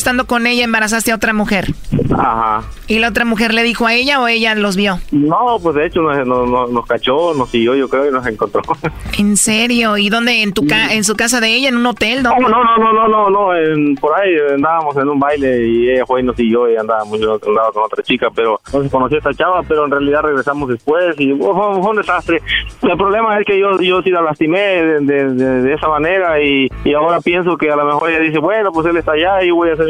estando 0.00 0.26
con 0.26 0.46
ella 0.46 0.64
embarazaste 0.64 1.12
a 1.12 1.14
otra 1.14 1.34
mujer. 1.34 1.74
Ajá. 2.12 2.62
¿Y 2.88 2.98
la 2.98 3.08
otra 3.08 3.24
mujer 3.24 3.54
le 3.54 3.62
dijo 3.62 3.86
a 3.86 3.94
ella 3.94 4.20
o 4.20 4.26
ella 4.26 4.54
los 4.54 4.76
vio? 4.76 4.98
No, 5.12 5.58
pues 5.62 5.76
de 5.76 5.86
hecho 5.86 6.00
nos, 6.00 6.26
nos, 6.70 6.86
cachó, 6.86 7.34
nos 7.34 7.50
siguió, 7.50 7.74
yo 7.76 7.88
creo, 7.88 8.08
y 8.08 8.10
nos 8.10 8.26
encontró. 8.26 8.62
¿En 9.18 9.36
serio? 9.36 9.96
¿Y 9.96 10.08
dónde? 10.08 10.42
¿En 10.42 10.52
tu 10.52 10.66
en 10.70 11.04
su 11.04 11.14
casa 11.14 11.40
de 11.40 11.54
ella? 11.54 11.68
¿En 11.68 11.76
un 11.76 11.86
hotel? 11.86 12.22
No, 12.22 12.36
no, 12.38 12.48
no, 12.48 12.78
no, 12.78 12.92
no, 12.92 13.08
no, 13.08 13.30
no. 13.30 13.54
En, 13.54 13.94
por 13.94 14.18
ahí 14.18 14.30
andábamos 14.54 14.96
en 14.96 15.08
un 15.08 15.20
baile 15.20 15.68
y 15.68 15.90
ella 15.90 16.04
fue 16.06 16.20
y 16.20 16.24
nos 16.24 16.36
siguió 16.36 16.68
y 16.70 16.76
andábamos 16.76 17.20
yo 17.20 17.38
andaba 17.46 17.72
con 17.72 17.84
otra 17.84 18.02
chica, 18.02 18.28
pero 18.34 18.60
no 18.72 18.82
se 18.82 18.90
conoció 18.90 19.16
a 19.16 19.18
esta 19.18 19.34
chava, 19.34 19.62
pero 19.62 19.84
en 19.84 19.90
realidad 19.90 20.22
regresamos 20.22 20.68
después 20.68 21.14
y 21.18 21.32
fue, 21.34 21.50
un 21.50 21.96
desastre. 21.96 22.40
El 22.82 22.96
problema 22.96 23.38
es 23.38 23.46
que 23.46 23.58
yo, 23.58 23.80
yo 23.80 24.02
sí 24.02 24.10
la 24.10 24.22
lastimé 24.22 24.58
de, 24.58 25.34
de, 25.34 25.74
esa 25.74 25.88
manera 25.88 26.42
y, 26.42 26.68
y, 26.84 26.94
ahora 26.94 27.20
pienso 27.20 27.56
que 27.56 27.70
a 27.70 27.76
lo 27.76 27.84
mejor 27.84 28.10
ella 28.10 28.20
dice, 28.20 28.38
bueno, 28.38 28.72
pues 28.72 28.86
él 28.86 28.96
está 28.96 29.12
allá 29.12 29.42
y 29.42 29.50
voy 29.50 29.70
a 29.70 29.74
hacer 29.74 29.89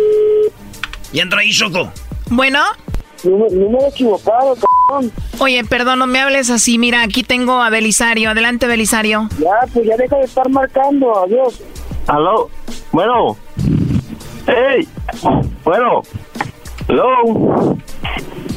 Y 1.13 1.19
entra 1.19 1.41
ahí, 1.41 1.51
Choco. 1.51 1.91
Bueno. 2.29 2.59
No, 3.23 3.37
me 3.69 3.77
he 3.79 3.87
equivocado, 3.89 4.55
cabrón. 4.55 5.11
Oye, 5.39 5.63
perdón, 5.63 5.99
no 5.99 6.07
me 6.07 6.19
hables 6.19 6.49
así. 6.49 6.77
Mira, 6.77 7.03
aquí 7.03 7.23
tengo 7.23 7.61
a 7.61 7.69
Belisario. 7.69 8.31
Adelante, 8.31 8.67
Belisario. 8.67 9.27
Ya, 9.39 9.67
pues 9.73 9.85
ya 9.85 9.95
deja 9.97 10.17
de 10.17 10.23
estar 10.23 10.49
marcando. 10.49 11.23
Adiós. 11.23 11.61
Aló. 12.07 12.49
Bueno. 12.91 13.37
Hey. 14.47 14.87
Bueno. 15.63 16.01
Hello. 16.87 17.23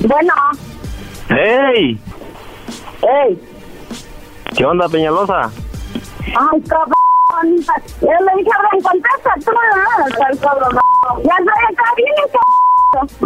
Bueno. 0.01 0.35
Hey. 1.29 1.99
Hey. 3.03 3.39
¿Qué 4.57 4.65
onda, 4.65 4.89
Peñalosa? 4.89 5.51
Ay, 6.27 6.61
cabrón. 6.63 7.04
Yo 7.43 8.09
le 8.09 8.43
dije, 8.43 8.51
ven, 8.73 8.83
contesta 8.83 9.33
tú, 9.45 9.51
¿no? 9.53 10.09
Ya 10.19 10.27
estoy 10.31 11.65
acá 11.71 11.85
bien, 11.97 12.13
cabrón. 12.33 12.65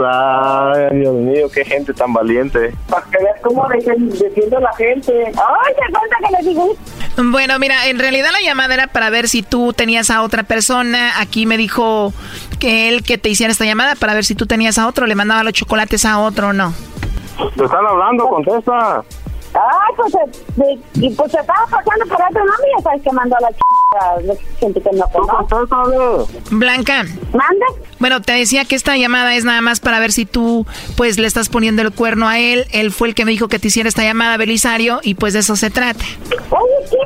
Ay, 0.03 0.99
Dios 0.99 1.15
mío, 1.15 1.47
qué 1.53 1.65
gente 1.65 1.93
tan 1.93 2.13
valiente. 2.13 2.75
Para 2.89 3.05
que 3.07 3.19
veas 3.19 3.41
cómo 3.43 3.69
defiende 3.69 4.61
la 4.61 4.73
gente. 4.75 5.13
Ay, 5.27 5.75
te 5.75 5.93
falta 5.93 6.17
que 6.27 6.43
le 6.43 6.49
digo. 6.49 6.75
Bueno, 7.17 7.59
mira, 7.59 7.87
en 7.87 7.99
realidad 7.99 8.31
la 8.33 8.41
llamada 8.41 8.75
era 8.75 8.87
para 8.87 9.11
ver 9.11 9.29
si 9.29 9.43
tú 9.43 9.73
tenías 9.73 10.11
a 10.11 10.23
otra 10.23 10.45
persona. 10.45 11.21
Aquí 11.21 11.47
me 11.47 11.57
dijo 11.57 12.13
que 12.59 12.89
él 12.89 13.03
que 13.03 13.19
te 13.19 13.29
hiciera 13.29 13.53
esta 13.53 13.65
llamada 13.65 13.95
para 13.95 14.15
ver 14.15 14.25
si 14.25 14.35
tú 14.35 14.47
tenías 14.47 14.79
a 14.79 14.87
otro, 14.87 15.07
le 15.07 15.15
mandaba 15.15 15.43
los 15.43 15.53
chocolates 15.53 16.05
a 16.05 16.19
otro 16.19 16.49
o 16.49 16.53
no. 16.53 16.73
Te 17.57 17.65
están 17.65 17.87
hablando, 17.87 18.29
contesta. 18.29 19.05
Ay, 19.59 19.95
pues, 19.97 20.15
eh, 20.15 20.79
y 20.95 21.11
pues 21.11 21.33
se 21.33 21.39
estaba 21.41 21.65
pasando 21.65 22.07
por 22.07 22.23
otro 22.23 22.45
nombre 22.45 22.67
y 22.69 22.77
ya 22.77 22.83
sabes 22.83 23.03
que 23.03 23.13
mandó 23.13 23.37
a 23.37 23.41
la 23.41 23.51
ch... 23.51 24.41
gente 24.61 24.81
que 24.81 24.91
no 24.93 25.05
conoce. 25.09 26.35
Blanca. 26.51 27.05
¿Mande? 27.33 27.65
Bueno, 27.99 28.23
te 28.23 28.33
decía 28.33 28.65
que 28.65 28.77
esta 28.77 28.97
llamada 28.97 29.35
es 29.35 29.45
nada 29.45 29.61
más 29.61 29.81
para 29.81 29.99
ver 29.99 30.13
si 30.13 30.27
tú, 30.27 30.67
pues, 30.97 31.19
le 31.19 31.27
estás 31.27 31.49
poniendo 31.49 31.83
el 31.83 31.93
cuerno 31.93 32.29
a 32.29 32.39
él. 32.39 32.67
Él 32.73 32.93
fue 32.93 33.09
el 33.09 33.15
que 33.15 33.25
me 33.25 33.33
dijo 33.33 33.49
que 33.49 33.59
te 33.59 33.69
hiciera 33.69 33.89
esta 33.89 34.03
llamada, 34.03 34.37
Belisario, 34.37 35.01
y 35.03 35.15
pues 35.15 35.33
de 35.33 35.41
eso 35.41 35.57
se 35.57 35.71
trata. 35.71 36.05
Oye, 36.51 36.89
¿qué 36.91 36.97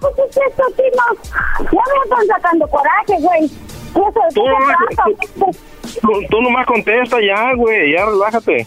pues 0.00 0.14
es 0.18 0.36
esto, 0.36 0.64
Timo? 0.76 1.38
Ya 1.60 1.70
me 1.70 2.04
están 2.04 2.26
sacando 2.26 2.66
coraje, 2.66 3.14
güey. 3.20 3.44
Eso, 3.44 4.20
¿qué 4.28 4.34
Tú, 4.34 4.42
se 4.44 4.96
trata? 4.96 5.54
tú, 6.00 6.10
tú 6.28 6.42
nomás 6.42 6.66
contesta 6.66 7.18
ya, 7.20 7.54
güey, 7.54 7.92
ya 7.92 8.04
relájate. 8.06 8.66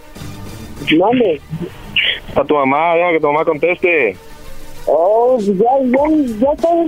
¿dónde? 0.97 1.41
a 2.35 2.43
tu 2.43 2.55
mamá, 2.55 2.95
deja 2.95 3.11
que 3.11 3.19
tu 3.19 3.27
mamá 3.27 3.45
conteste. 3.45 4.15
Oh, 4.87 5.37
ya, 5.39 5.53
ya, 5.83 5.99
ya 6.39 6.51
estoy... 6.53 6.87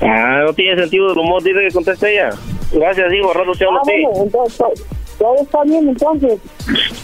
Ah, 0.00 0.42
no 0.46 0.52
tiene 0.52 0.80
sentido 0.80 1.08
del 1.08 1.18
humor, 1.18 1.42
dice 1.42 1.60
que 1.60 1.72
conteste 1.72 2.12
ella. 2.12 2.30
Gracias, 2.72 3.12
hijo, 3.12 3.32
rato 3.32 3.52
te 3.52 3.64
hablo 3.64 3.78
Ah, 3.78 3.82
a 3.82 3.84
ti. 3.90 4.02
bueno, 4.04 4.22
entonces, 4.24 4.58
to- 4.58 4.72
todo 5.18 5.34
está 5.42 5.62
bien, 5.64 5.88
entonces. 5.88 6.38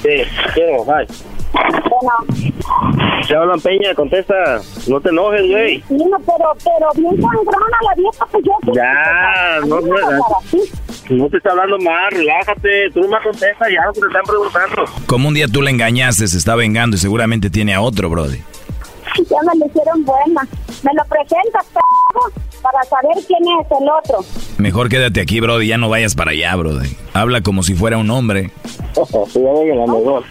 Sí, 0.02 0.22
quiero, 0.54 0.84
bye. 0.84 1.06
Bueno, 1.52 3.22
Se 3.26 3.34
hablan 3.36 3.60
Peña, 3.60 3.94
contesta. 3.94 4.60
No 4.88 5.00
te 5.00 5.08
enojes, 5.10 5.48
güey. 5.50 5.80
sí, 5.88 5.94
no, 5.96 6.18
pero, 6.20 6.52
pero 6.64 6.88
bien 6.96 7.20
sangrona 7.22 7.78
la 7.88 7.94
vieja, 7.96 8.26
pues 8.30 8.44
yo... 8.44 8.52
Ya, 8.74 9.60
no, 9.66 9.80
no. 9.80 9.96
No 11.10 11.28
te 11.28 11.36
está 11.36 11.50
hablando 11.50 11.78
mal, 11.78 12.10
relájate. 12.10 12.90
Tú 12.92 13.00
nomás 13.00 13.22
contesta 13.22 13.66
ya 13.70 13.84
lo 13.86 13.92
que 13.92 14.00
te 14.00 14.06
están 14.06 14.22
preguntando. 14.24 14.84
Como 15.06 15.28
un 15.28 15.34
día 15.34 15.46
tú 15.48 15.62
le 15.62 15.70
engañaste, 15.70 16.26
se 16.28 16.38
está 16.38 16.54
vengando 16.54 16.96
y 16.96 16.98
seguramente 16.98 17.50
tiene 17.50 17.74
a 17.74 17.80
otro, 17.80 18.08
Brody. 18.08 18.38
Ya 19.28 19.36
me 19.42 19.58
lo 19.58 19.66
hicieron 19.66 20.04
buena. 20.04 20.48
Me 20.82 20.90
lo 20.94 21.04
presentas, 21.04 21.66
p***, 21.66 21.80
para 22.62 22.82
saber 22.84 23.24
quién 23.26 23.42
es 23.42 23.66
el 23.70 23.88
otro. 23.88 24.24
Mejor 24.58 24.88
quédate 24.88 25.20
aquí, 25.20 25.40
Brody, 25.40 25.66
ya 25.68 25.78
no 25.78 25.88
vayas 25.88 26.14
para 26.14 26.30
allá, 26.30 26.54
Brody. 26.56 26.96
Habla 27.12 27.42
como 27.42 27.62
si 27.62 27.74
fuera 27.74 27.98
un 27.98 28.10
hombre. 28.10 28.50
Sí, 28.94 29.00
ya 29.34 29.52
ven 29.52 29.78
la 29.78 29.86
mejor. 29.86 30.24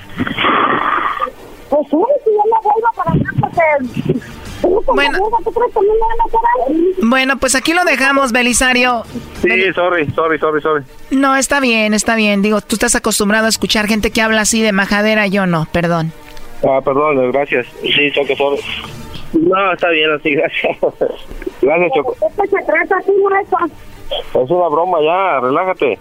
Pues 1.70 1.88
sí, 1.90 1.98
si 2.24 2.32
yo 2.32 2.44
me 2.46 2.60
vuelvo 2.64 2.90
para 2.96 3.12
acá, 3.12 3.32
porque... 3.40 4.22
Bueno. 4.62 5.20
Bueno, 7.02 7.38
pues 7.38 7.56
aquí 7.56 7.74
lo 7.74 7.84
dejamos, 7.84 8.32
Belisario. 8.32 9.04
Sí, 9.42 9.74
sorry, 9.74 10.10
sorry, 10.12 10.40
sorry, 10.40 10.62
sorry. 10.62 10.84
No, 11.10 11.36
está 11.36 11.60
bien, 11.60 11.94
está 11.94 12.16
bien. 12.16 12.42
Digo, 12.42 12.62
tú 12.62 12.76
estás 12.76 12.96
acostumbrado 12.96 13.48
a 13.48 13.50
escuchar 13.50 13.88
gente 13.88 14.12
que 14.12 14.22
habla 14.22 14.42
así 14.42 14.62
de 14.62 14.72
majadera, 14.72 15.28
yo 15.28 15.46
no, 15.48 15.68
perdón. 15.72 16.12
Ah, 16.64 16.80
perdón, 16.84 17.32
gracias. 17.32 17.66
Sí, 17.82 18.12
Choco, 18.14 18.36
sorry. 18.36 18.62
No, 19.34 19.74
está 19.74 19.90
bien 19.90 20.12
así, 20.12 20.32
gracias. 20.36 20.78
Gracias, 21.62 21.92
Choco. 21.96 22.16
Es 24.12 24.50
una 24.50 24.68
broma 24.68 24.98
ya, 25.02 25.40
relájate. 25.40 26.00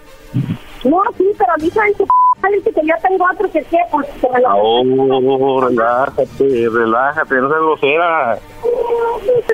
No, 0.83 1.01
sí, 1.17 1.25
pero 1.37 1.53
dicen 1.59 1.83
que 2.41 2.55
dice 2.57 2.71
que 2.73 2.81
yo 2.87 2.93
tengo 3.07 3.25
otro 3.33 3.51
que 3.51 3.63
sé, 3.65 3.77
pues 3.91 4.07
que 4.19 4.29
me 4.29 4.39
lo... 4.41 4.49
Oh, 4.55 5.61
relájate, 5.61 6.25
relájate, 6.71 7.35
no 7.35 7.47
seas 7.49 7.59
grosera. 7.61 8.39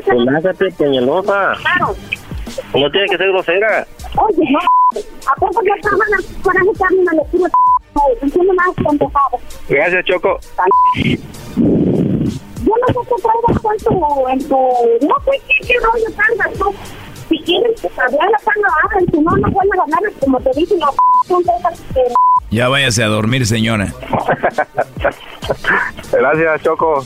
Relájate, 0.05 0.71
peñalosa. 0.71 1.53
Claro. 1.61 1.95
No 2.73 2.91
tiene 2.91 3.07
que 3.09 3.17
ser 3.17 3.27
grosera. 3.29 3.87
Oye, 4.17 4.51
no, 4.51 4.59
¿a 4.59 5.35
poco 5.39 5.61
yo 5.63 5.73
estaba 5.75 5.97
en 6.05 6.11
la 6.11 6.17
coraje 6.43 6.65
que 6.77 6.83
a 6.83 6.89
mí 6.89 6.97
me 6.97 7.17
le 7.17 7.23
tiro 7.31 7.45
p- 7.45 8.25
diciendo 8.25 8.53
más 8.53 8.75
pendejado? 8.75 9.37
Gracias, 9.69 10.05
Choco. 10.05 10.39
Yo 11.55 12.73
no 12.81 12.87
sé 12.87 13.09
qué 13.09 13.15
traigas 13.21 13.65
en 13.71 13.79
tu, 13.85 14.27
en 14.27 14.39
tu... 14.49 15.07
No 15.07 15.15
sé 15.25 15.41
qué, 15.47 15.67
qué 15.67 15.73
rollo 15.79 16.05
traigas 16.15 16.53
tú. 16.59 16.73
Si 17.29 17.37
quieres 17.43 17.81
hablar 17.97 18.29
la 18.31 18.69
hablen, 18.83 19.11
si 19.11 19.17
no, 19.19 19.31
no 19.37 19.51
vuelvan 19.51 19.79
a 19.79 19.83
hablar, 19.83 20.13
como 20.19 20.39
te 20.39 20.49
dije, 20.55 20.75
p- 20.75 21.27
son 21.27 21.43
cosas 21.43 21.81
que... 21.93 22.01
Ya 22.49 22.69
váyase 22.69 23.03
a 23.03 23.07
dormir, 23.07 23.45
señora. 23.45 23.87
Gracias, 26.11 26.61
Choco. 26.63 27.05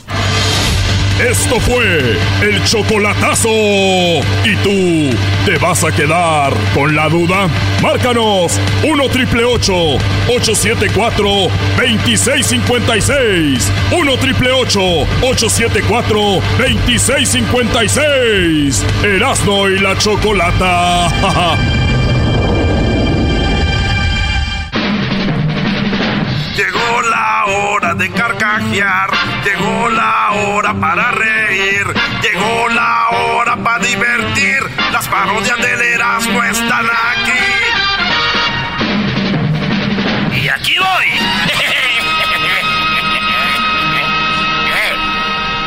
Esto 1.20 1.60
fue 1.60 2.16
el 2.42 2.64
chocolatazo. 2.64 3.48
¿Y 3.48 4.56
tú 4.62 5.10
te 5.44 5.58
vas 5.58 5.84
a 5.84 5.92
quedar 5.92 6.52
con 6.74 6.96
la 6.96 7.08
duda? 7.08 7.48
Márcanos 7.82 8.58
1 8.82 9.08
triple 9.10 9.44
874 9.44 11.24
2656. 11.76 13.70
1 13.92 14.16
triple 14.16 14.50
874 14.52 16.18
2656. 16.58 18.84
Erasno 19.04 19.68
y 19.68 19.78
la 19.78 19.96
chocolata. 19.98 21.08
Llegó 26.56 27.02
la 27.02 27.44
hora 27.46 27.94
de 27.94 28.10
carcajear, 28.10 29.10
llegó 29.42 29.88
la 29.88 30.32
hora 30.32 30.74
para 30.74 31.10
reír, 31.12 31.86
llegó 32.22 32.68
la 32.68 33.08
hora 33.08 33.56
para 33.56 33.78
divertir. 33.78 34.60
Las 34.92 35.08
parodias 35.08 35.56
del 35.58 35.80
Erasmo 35.80 36.42
están 36.44 36.86
aquí. 36.86 37.32
Y 40.42 40.48
aquí 40.48 40.74
voy. 40.78 41.06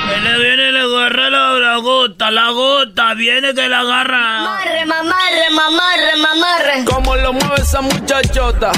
Viene, 0.07 0.37
viene, 0.37 0.71
le 0.71 0.79
agarra 0.81 1.29
la, 1.31 1.53
la 1.53 1.77
gota, 1.77 2.29
la 2.29 2.49
gota, 2.51 3.13
viene 3.15 3.55
que 3.55 3.67
la 3.67 3.79
agarra. 3.79 4.39
Mamarre, 4.39 4.85
mamarre, 4.85 5.49
mamarre, 5.51 6.15
mamarre. 6.17 6.85
Como 6.85 7.15
lo 7.15 7.33
mueve 7.33 7.55
esa 7.61 7.81
muchachota, 7.81 8.71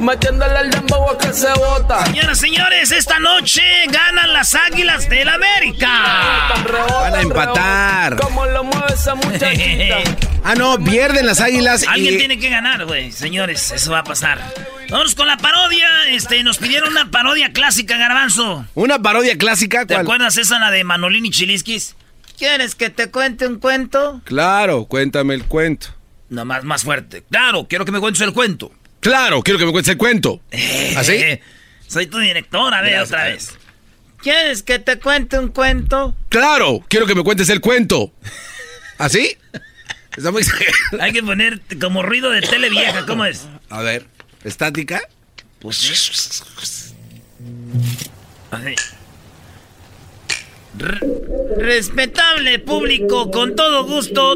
metiéndole 0.00 0.60
el 0.60 0.70
dembow 0.70 1.10
a 1.10 1.18
que 1.18 1.32
se 1.32 1.52
bota. 1.52 2.04
Señoras, 2.06 2.38
señores, 2.38 2.92
esta 2.92 3.18
noche 3.18 3.62
ganan 3.88 4.32
las 4.32 4.54
Águilas 4.54 5.08
del 5.08 5.28
América. 5.28 5.88
Van 7.00 7.14
a 7.14 7.20
empatar. 7.20 8.16
Como 8.16 8.46
lo 8.46 8.64
mueve 8.64 8.94
esa 8.94 9.14
muchachita. 9.14 9.98
Ah, 10.42 10.54
no, 10.54 10.78
pierden 10.82 11.26
las 11.26 11.42
águilas 11.42 11.84
Alguien 11.86 12.14
y... 12.14 12.16
tiene 12.16 12.38
que 12.38 12.48
ganar, 12.48 12.86
güey. 12.86 13.12
Señores, 13.12 13.72
eso 13.72 13.90
va 13.90 13.98
a 13.98 14.04
pasar. 14.04 14.40
Vamos 14.88 15.14
con 15.14 15.26
la 15.26 15.36
parodia. 15.36 15.86
Este, 16.08 16.42
nos 16.42 16.56
pidieron 16.56 16.92
una 16.92 17.10
parodia 17.10 17.52
clásica, 17.52 17.98
Garbanzo. 17.98 18.64
Una 18.74 18.98
parodia 19.00 19.36
clásica. 19.36 19.84
¿Te 19.84 19.92
¿cuál? 19.92 20.06
acuerdas 20.06 20.38
esa, 20.38 20.58
la 20.58 20.70
de 20.70 20.82
Manolín 20.82 21.26
y 21.26 21.30
Chiliskis? 21.30 21.94
¿Quieres 22.38 22.74
que 22.74 22.88
te 22.88 23.10
cuente 23.10 23.46
un 23.46 23.58
cuento? 23.58 24.22
Claro, 24.24 24.86
cuéntame 24.86 25.34
el 25.34 25.44
cuento. 25.44 25.88
No, 26.30 26.46
más, 26.46 26.64
más 26.64 26.84
fuerte. 26.84 27.22
Claro, 27.30 27.66
quiero 27.68 27.84
que 27.84 27.92
me 27.92 28.00
cuentes 28.00 28.22
el 28.22 28.32
cuento. 28.32 28.72
Claro, 29.00 29.42
quiero 29.42 29.58
que 29.58 29.66
me 29.66 29.72
cuentes 29.72 29.90
el 29.92 29.98
cuento. 29.98 30.40
¿Así? 30.96 31.18
Soy 31.86 32.06
tu 32.06 32.18
directora, 32.18 32.80
ve 32.82 32.90
Gracias. 32.90 33.08
otra 33.08 33.24
vez. 33.24 33.50
¿Quieres 34.22 34.62
que 34.62 34.78
te 34.78 34.98
cuente 34.98 35.38
un 35.38 35.48
cuento? 35.48 36.14
Claro, 36.28 36.84
quiero 36.88 37.06
que 37.06 37.14
me 37.14 37.24
cuentes 37.24 37.48
el 37.48 37.60
cuento. 37.60 38.12
¿Así? 38.98 39.36
Está 40.16 40.30
muy. 40.30 40.42
Hay 41.00 41.12
que 41.12 41.22
poner 41.22 41.62
como 41.80 42.02
ruido 42.02 42.30
de 42.30 42.42
tele 42.42 42.68
vieja, 42.68 43.06
¿cómo 43.06 43.24
es? 43.24 43.46
A 43.70 43.80
ver, 43.80 44.06
¿estática? 44.44 45.00
Pues. 45.60 46.92
Así. 48.50 48.74
Re- 50.78 51.00
respetable 51.56 52.58
público, 52.58 53.30
con 53.30 53.56
todo 53.56 53.84
gusto. 53.84 54.34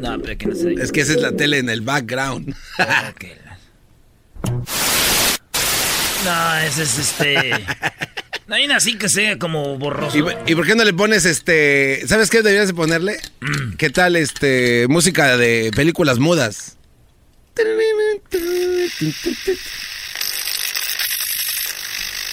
No, 0.00 0.18
pero 0.18 0.38
que 0.38 0.46
no 0.46 0.54
se 0.54 0.72
Es 0.72 0.92
que 0.92 1.02
esa 1.02 1.12
es 1.12 1.20
la 1.20 1.32
tele 1.32 1.58
en 1.58 1.68
el 1.68 1.82
background. 1.82 2.54
No, 6.24 6.56
ese 6.56 6.82
es 6.82 6.98
este. 6.98 7.66
No 8.46 8.54
hay 8.54 8.64
una 8.64 8.76
así 8.76 8.96
que 8.96 9.10
sea 9.10 9.38
como 9.38 9.76
borroso. 9.76 10.16
¿Y, 10.46 10.54
por 10.54 10.66
qué 10.66 10.74
no 10.74 10.84
le 10.84 10.94
pones 10.94 11.26
este. 11.26 12.02
¿Sabes 12.06 12.30
qué 12.30 12.38
deberías 12.38 12.68
de 12.68 12.74
ponerle? 12.74 13.18
Mm. 13.40 13.76
¿Qué 13.76 13.90
tal 13.90 14.16
este. 14.16 14.86
música 14.88 15.36
de 15.36 15.70
películas 15.76 16.18
mudas? 16.18 16.78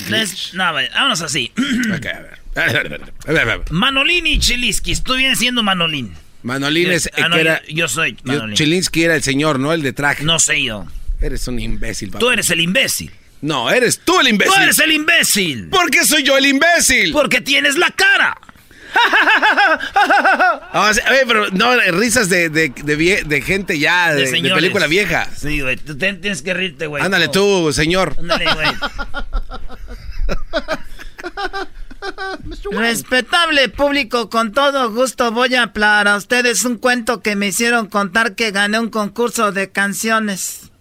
Les- 0.09 0.53
no, 0.53 0.63
a 0.63 0.72
ver, 0.72 0.89
vámonos 0.93 1.22
así. 1.22 1.51
Ok, 1.57 2.05
a 2.05 2.20
ver. 2.22 2.39
A 2.55 3.32
ver, 3.32 3.39
a 3.39 3.57
ver. 3.57 3.72
Manolín 3.72 4.26
y 4.26 4.39
Chiliskis. 4.39 5.03
Tú 5.03 5.15
vienes 5.15 5.39
siendo 5.39 5.63
Manolín. 5.63 6.13
Manolín 6.43 6.91
es. 6.91 7.09
Ah, 7.17 7.29
no, 7.29 7.35
que 7.35 7.41
era, 7.41 7.61
yo, 7.67 7.75
yo 7.75 7.88
soy 7.88 8.17
Manolín. 8.23 8.55
Chilinsky 8.55 9.03
era 9.03 9.15
el 9.15 9.23
señor, 9.23 9.59
¿no? 9.59 9.73
El 9.73 9.81
de 9.81 9.93
traje. 9.93 10.23
No 10.23 10.39
sé 10.39 10.63
yo. 10.63 10.85
Eres 11.19 11.47
un 11.47 11.59
imbécil, 11.59 12.09
papá. 12.09 12.19
Tú 12.19 12.29
eres 12.29 12.49
el 12.51 12.61
imbécil. 12.61 13.11
No, 13.41 13.69
eres 13.69 13.99
tú 13.99 14.19
el 14.19 14.29
imbécil. 14.29 14.53
Tú 14.55 14.61
eres 14.61 14.79
el 14.79 14.91
imbécil. 14.91 15.69
¿Por 15.69 15.89
qué 15.91 16.05
soy 16.05 16.23
yo 16.23 16.38
el 16.38 16.45
imbécil? 16.45 17.11
Porque 17.11 17.41
tienes 17.41 17.77
la 17.77 17.91
cara. 17.91 18.38
Ah, 20.73 20.88
o 20.89 20.93
sea, 20.93 21.11
oye, 21.11 21.23
pero 21.27 21.49
no, 21.51 21.75
risas 21.91 22.29
de, 22.29 22.49
de, 22.49 22.69
de 22.69 22.97
vie- 22.97 23.23
de 23.23 23.41
gente 23.41 23.77
ya, 23.79 24.13
de, 24.13 24.25
película 24.31 24.88
vieja. 24.88 25.27
Sí, 25.35 25.61
güey. 25.61 25.75
Tú 25.77 25.97
tienes 25.97 26.41
que 26.41 26.53
reírte, 26.53 26.88
güey. 26.88 27.03
Ándale 27.03 27.25
No. 27.25 27.31
tú, 27.31 27.73
señor. 27.73 28.15
Ándale, 28.17 28.45
güey. 28.53 28.67
Respetable 32.72 33.70
público, 33.70 34.30
con 34.30 34.51
todo 34.53 34.91
gusto 34.91 35.32
voy 35.32 35.55
a 35.55 35.64
hablar 35.64 36.08
a 36.08 36.16
ustedes 36.18 36.64
un 36.66 36.78
cuento 36.78 37.22
que 37.22 37.36
me 37.36 37.47
hicieron 37.47 37.88
contar 37.88 38.36
que 38.36 38.51
gané 38.51 38.80
un 38.80 38.89
concurso 38.89 39.51
de 39.51 39.72
canciones. 39.72 40.72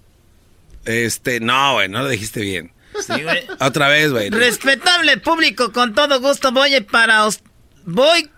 Este, 0.84 1.40
no, 1.40 1.74
güey, 1.74 1.88
no 1.88 2.02
lo 2.02 2.08
dijiste 2.08 2.40
bien. 2.40 2.72
Sí, 3.06 3.22
güey. 3.22 3.44
Otra 3.60 3.88
vez, 3.88 4.10
güey. 4.10 4.30
Respetable 4.30 5.18
público, 5.18 5.72
con 5.72 5.94
todo 5.94 6.20
gusto 6.20 6.52
voy 6.52 6.80
para 6.80 7.26
us- 7.26 7.40
voy 7.84 8.30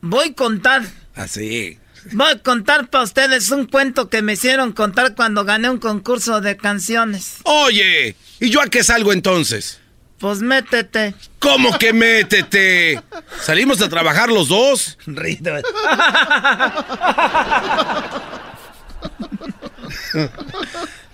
voy 0.00 0.28
a 0.30 0.34
contar, 0.34 0.82
Así. 1.14 1.78
voy 2.12 2.32
a 2.32 2.38
contar 2.42 2.88
para 2.90 3.04
ustedes 3.04 3.50
un 3.50 3.66
cuento 3.66 4.08
que 4.10 4.20
me 4.22 4.32
hicieron 4.34 4.72
contar 4.72 5.14
cuando 5.14 5.44
gané 5.44 5.70
un 5.70 5.78
concurso 5.78 6.40
de 6.40 6.56
canciones. 6.56 7.36
Oye, 7.44 8.16
¿y 8.40 8.50
yo 8.50 8.60
a 8.60 8.66
qué 8.66 8.82
salgo 8.82 9.12
entonces? 9.12 9.80
Pues 10.18 10.40
métete. 10.40 11.14
¿Cómo 11.38 11.76
que 11.78 11.92
métete? 11.92 13.02
Salimos 13.42 13.80
a 13.82 13.88
trabajar 13.88 14.30
los 14.30 14.48
dos. 14.48 14.96
Ríete. 15.06 15.62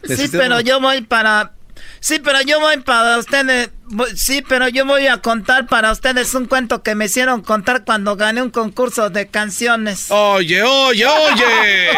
Sí, 0.04 0.28
pero 0.30 0.60
yo 0.60 0.80
voy 0.80 1.02
para. 1.02 1.52
Sí, 2.00 2.18
pero 2.18 2.40
yo 2.42 2.60
voy 2.60 2.78
para 2.78 3.18
ustedes. 3.18 3.70
Sí, 4.14 4.42
pero 4.48 4.68
yo 4.68 4.86
voy 4.86 5.06
a 5.06 5.18
contar 5.18 5.66
para 5.66 5.92
ustedes 5.92 6.34
un 6.34 6.46
cuento 6.46 6.82
que 6.82 6.94
me 6.94 7.06
hicieron 7.06 7.42
contar 7.42 7.84
cuando 7.84 8.16
gané 8.16 8.40
un 8.42 8.50
concurso 8.50 9.10
de 9.10 9.28
canciones. 9.28 10.06
Oye, 10.10 10.62
oye, 10.62 11.06
oye. 11.06 11.90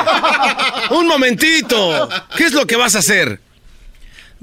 Un 0.90 1.06
momentito. 1.06 2.08
¿Qué 2.36 2.44
es 2.44 2.52
lo 2.52 2.66
que 2.66 2.76
vas 2.76 2.96
a 2.96 3.00
hacer? 3.00 3.40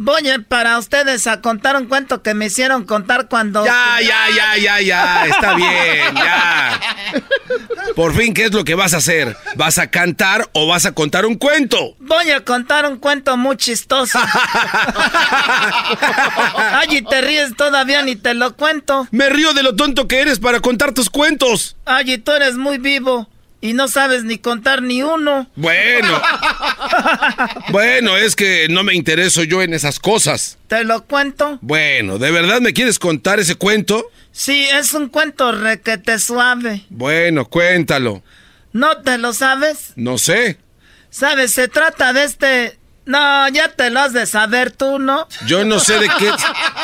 Voy 0.02 0.24
para 0.48 0.78
ustedes 0.78 1.28
a 1.28 1.42
contar 1.42 1.76
un 1.76 1.88
cuento 1.88 2.24
que 2.24 2.34
me 2.34 2.46
hicieron 2.46 2.86
contar 2.86 3.28
cuando. 3.28 3.66
Ya, 3.66 3.98
ya, 4.02 4.30
ya, 4.34 4.56
ya, 4.56 4.80
ya. 4.80 5.26
Está 5.26 5.56
bien, 5.56 6.16
ya. 6.16 6.80
Por 7.98 8.16
fin, 8.16 8.34
¿qué 8.34 8.46
es 8.46 8.54
lo 8.54 8.64
que 8.64 8.76
vas 8.76 8.94
a 8.94 8.98
hacer? 8.98 9.36
¿Vas 9.58 9.78
a 9.78 9.92
cantar 9.92 10.50
o 10.54 10.68
vas 10.68 10.86
a 10.86 10.94
contar 10.94 11.26
un 11.26 11.36
cuento? 11.36 11.98
Voy 12.00 12.32
a 12.32 12.46
contar 12.46 12.86
un 12.86 12.96
cuento 12.96 13.36
muy 13.36 13.58
chistoso. 13.58 14.18
Ay, 16.56 16.88
y 16.92 17.02
te 17.02 17.20
ríes 17.20 17.58
todavía 17.58 18.02
ni 18.02 18.16
te 18.16 18.36
lo 18.36 18.56
cuento. 18.56 19.06
Me 19.12 19.28
río 19.28 19.54
de 19.54 19.64
lo 19.64 19.76
tonto 19.76 20.08
que 20.08 20.22
eres 20.22 20.40
para 20.40 20.62
contar 20.62 20.94
tus 20.94 21.10
cuentos. 21.10 21.76
Ay, 21.84 22.14
y 22.14 22.18
tú 22.20 22.32
eres 22.32 22.56
muy 22.56 22.78
vivo 22.78 23.28
y 23.62 23.74
no 23.74 23.88
sabes 23.88 24.24
ni 24.24 24.38
contar 24.38 24.82
ni 24.82 25.04
uno. 25.04 25.50
Bueno. 25.56 26.22
Bueno, 27.72 28.18
es 28.18 28.36
que 28.36 28.68
no 28.70 28.84
me 28.84 28.96
intereso 28.96 29.44
yo 29.44 29.62
en 29.62 29.74
esas 29.74 30.00
cosas. 30.00 30.58
¿Te 30.68 30.84
lo 30.84 31.06
cuento? 31.06 31.60
Bueno, 31.62 32.18
¿de 32.18 32.32
verdad 32.32 32.62
me 32.62 32.74
quieres 32.74 32.98
contar 32.98 33.40
ese 33.40 33.56
cuento? 33.56 34.10
Sí, 34.32 34.66
es 34.74 34.94
un 34.94 35.10
cuento 35.10 35.52
requete 35.52 36.18
suave. 36.20 36.86
Bueno, 36.90 37.46
cuéntalo. 37.46 38.24
¿No 38.74 38.98
te 39.02 39.18
lo 39.18 39.34
sabes? 39.34 39.94
No 39.96 40.18
sé. 40.18 40.58
¿Sabes? 41.10 41.54
Se 41.54 41.68
trata 41.68 42.14
de 42.14 42.24
este... 42.24 42.80
No, 43.06 43.48
ya 43.50 43.70
te 43.70 43.90
lo 43.90 44.00
has 44.00 44.14
de 44.14 44.26
saber 44.26 44.72
tú, 44.72 45.00
¿no? 45.00 45.28
Yo 45.46 45.66
no 45.66 45.80
sé 45.80 46.00
de 46.00 46.10
qué. 46.18 46.32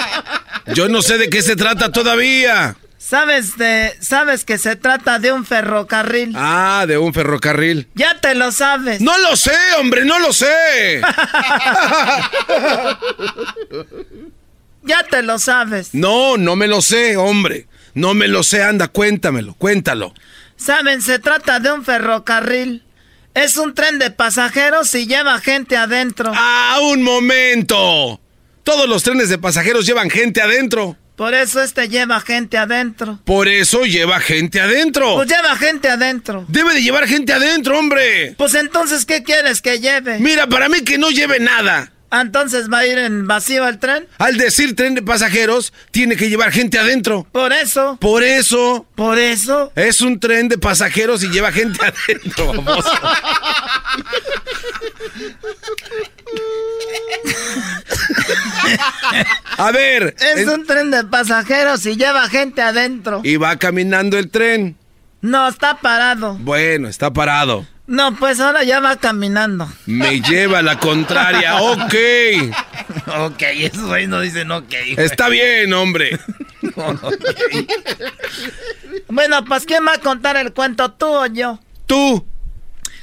Yo 0.73 0.88
no 0.88 1.01
sé 1.01 1.17
de 1.17 1.30
qué 1.30 1.41
se 1.41 1.55
trata 1.55 1.91
todavía. 1.91 2.76
¿Sabes 3.08 3.56
de... 3.58 3.95
Sabes 3.99 4.45
que 4.45 4.58
se 4.58 4.76
trata 4.76 5.20
de 5.20 5.32
un 5.32 5.45
ferrocarril? 5.45 6.34
Ah, 6.36 6.86
de 6.88 6.97
un 6.97 7.14
ferrocarril. 7.14 7.88
Ya 7.93 8.20
te 8.20 8.34
lo 8.34 8.51
sabes. 8.51 8.99
No 8.99 9.16
lo 9.20 9.36
sé, 9.36 9.53
hombre, 9.80 10.06
no 10.06 10.18
lo 10.18 10.34
sé. 10.34 11.01
Ya 14.88 15.01
te 15.01 15.24
lo 15.24 15.39
sabes. 15.39 15.95
No, 15.95 16.38
no 16.38 16.56
me 16.56 16.68
lo 16.68 16.80
sé, 16.80 17.18
hombre. 17.18 17.68
No 17.95 18.14
me 18.14 18.28
lo 18.28 18.43
sé, 18.43 18.62
anda, 18.64 18.88
cuéntamelo, 18.88 19.56
cuéntalo. 19.56 20.14
Saben, 20.58 21.01
se 21.01 21.18
trata 21.18 21.60
de 21.60 21.72
un 21.72 21.84
ferrocarril. 21.84 22.84
Es 23.34 23.58
un 23.58 23.74
tren 23.74 23.97
de 23.97 24.12
pasajeros 24.12 24.93
y 24.93 25.08
lleva 25.08 25.39
gente 25.39 25.76
adentro. 25.76 26.32
¡Ah, 26.36 26.78
un 26.84 27.01
momento! 27.01 28.22
Todos 28.64 28.88
los 28.88 29.01
trenes 29.01 29.30
de 29.30 29.39
pasajeros 29.39 29.88
llevan 29.88 30.12
gente 30.12 30.39
adentro. 30.41 30.97
Por 31.16 31.34
eso 31.34 31.61
este 31.61 31.88
lleva 31.88 32.20
gente 32.20 32.57
adentro. 32.57 33.20
Por 33.24 33.47
eso 33.47 33.86
lleva 33.86 34.20
gente 34.20 34.59
adentro. 34.59 35.16
Pues 35.16 35.30
lleva 35.30 35.55
gente 35.55 35.89
adentro. 35.89 36.45
Debe 36.49 36.74
de 36.74 36.84
llevar 36.84 37.07
gente 37.07 37.32
adentro, 37.34 37.80
hombre. 37.80 38.36
Pues 38.38 38.53
entonces, 38.55 39.05
¿qué 39.05 39.24
quieres 39.24 39.61
que 39.61 39.80
lleve? 39.80 40.20
Mira, 40.20 40.47
para 40.47 40.68
mí 40.68 40.82
que 40.82 40.97
no 40.97 41.09
lleve 41.11 41.39
nada. 41.39 41.91
Ah, 42.11 42.22
Entonces 42.22 42.72
va 42.72 42.80
a 42.80 42.86
ir 42.88 42.97
en 42.97 43.28
vacío 43.28 43.68
el 43.68 43.80
tren. 43.80 44.07
Al 44.20 44.38
decir 44.38 44.76
tren 44.76 44.93
de 44.93 45.01
pasajeros, 45.01 45.74
tiene 45.91 46.16
que 46.16 46.30
llevar 46.30 46.51
gente 46.51 46.78
adentro. 46.78 47.28
Por 47.32 47.51
eso. 47.51 47.97
Por 47.99 48.24
eso. 48.24 48.86
Por 48.95 49.18
eso. 49.18 49.72
Es 49.76 50.01
un 50.01 50.20
tren 50.20 50.47
de 50.47 50.57
pasajeros 50.57 51.24
y 51.24 51.30
lleva 51.30 51.51
gente 51.51 51.80
adentro. 52.07 52.53
A 59.57 59.71
ver. 59.71 60.15
Es 60.19 60.47
un 60.47 60.65
tren 60.65 60.91
de 60.91 61.03
pasajeros 61.05 61.86
y 61.86 61.95
lleva 61.95 62.28
gente 62.30 62.61
adentro. 62.61 63.21
Y 63.23 63.38
va 63.38 63.55
caminando 63.57 64.17
el 64.17 64.30
tren. 64.30 64.78
No, 65.21 65.47
está 65.47 65.78
parado. 65.78 66.36
Bueno, 66.39 66.88
está 66.88 67.11
parado. 67.11 67.65
No, 67.88 68.15
pues 68.15 68.39
ahora 68.39 68.63
ya 68.63 68.80
va 68.80 68.95
caminando. 68.97 69.71
Me 69.86 70.21
lleva 70.21 70.61
la 70.61 70.80
contraria. 70.80 71.55
Ok. 71.61 71.93
Ok, 73.19 73.41
esos 73.41 73.86
güey 73.88 74.07
no 74.07 74.19
dicen 74.21 74.49
ok. 74.51 74.65
güey. 74.69 74.95
Está 75.05 75.30
bien, 75.30 75.73
hombre. 75.73 76.19
Bueno, 79.07 79.45
pues 79.45 79.65
¿quién 79.65 79.86
va 79.86 79.93
a 79.93 79.97
contar 79.99 80.36
el 80.36 80.51
cuento, 80.51 80.91
tú 80.93 81.05
o 81.05 81.26
yo? 81.28 81.59
Tú. 81.86 82.26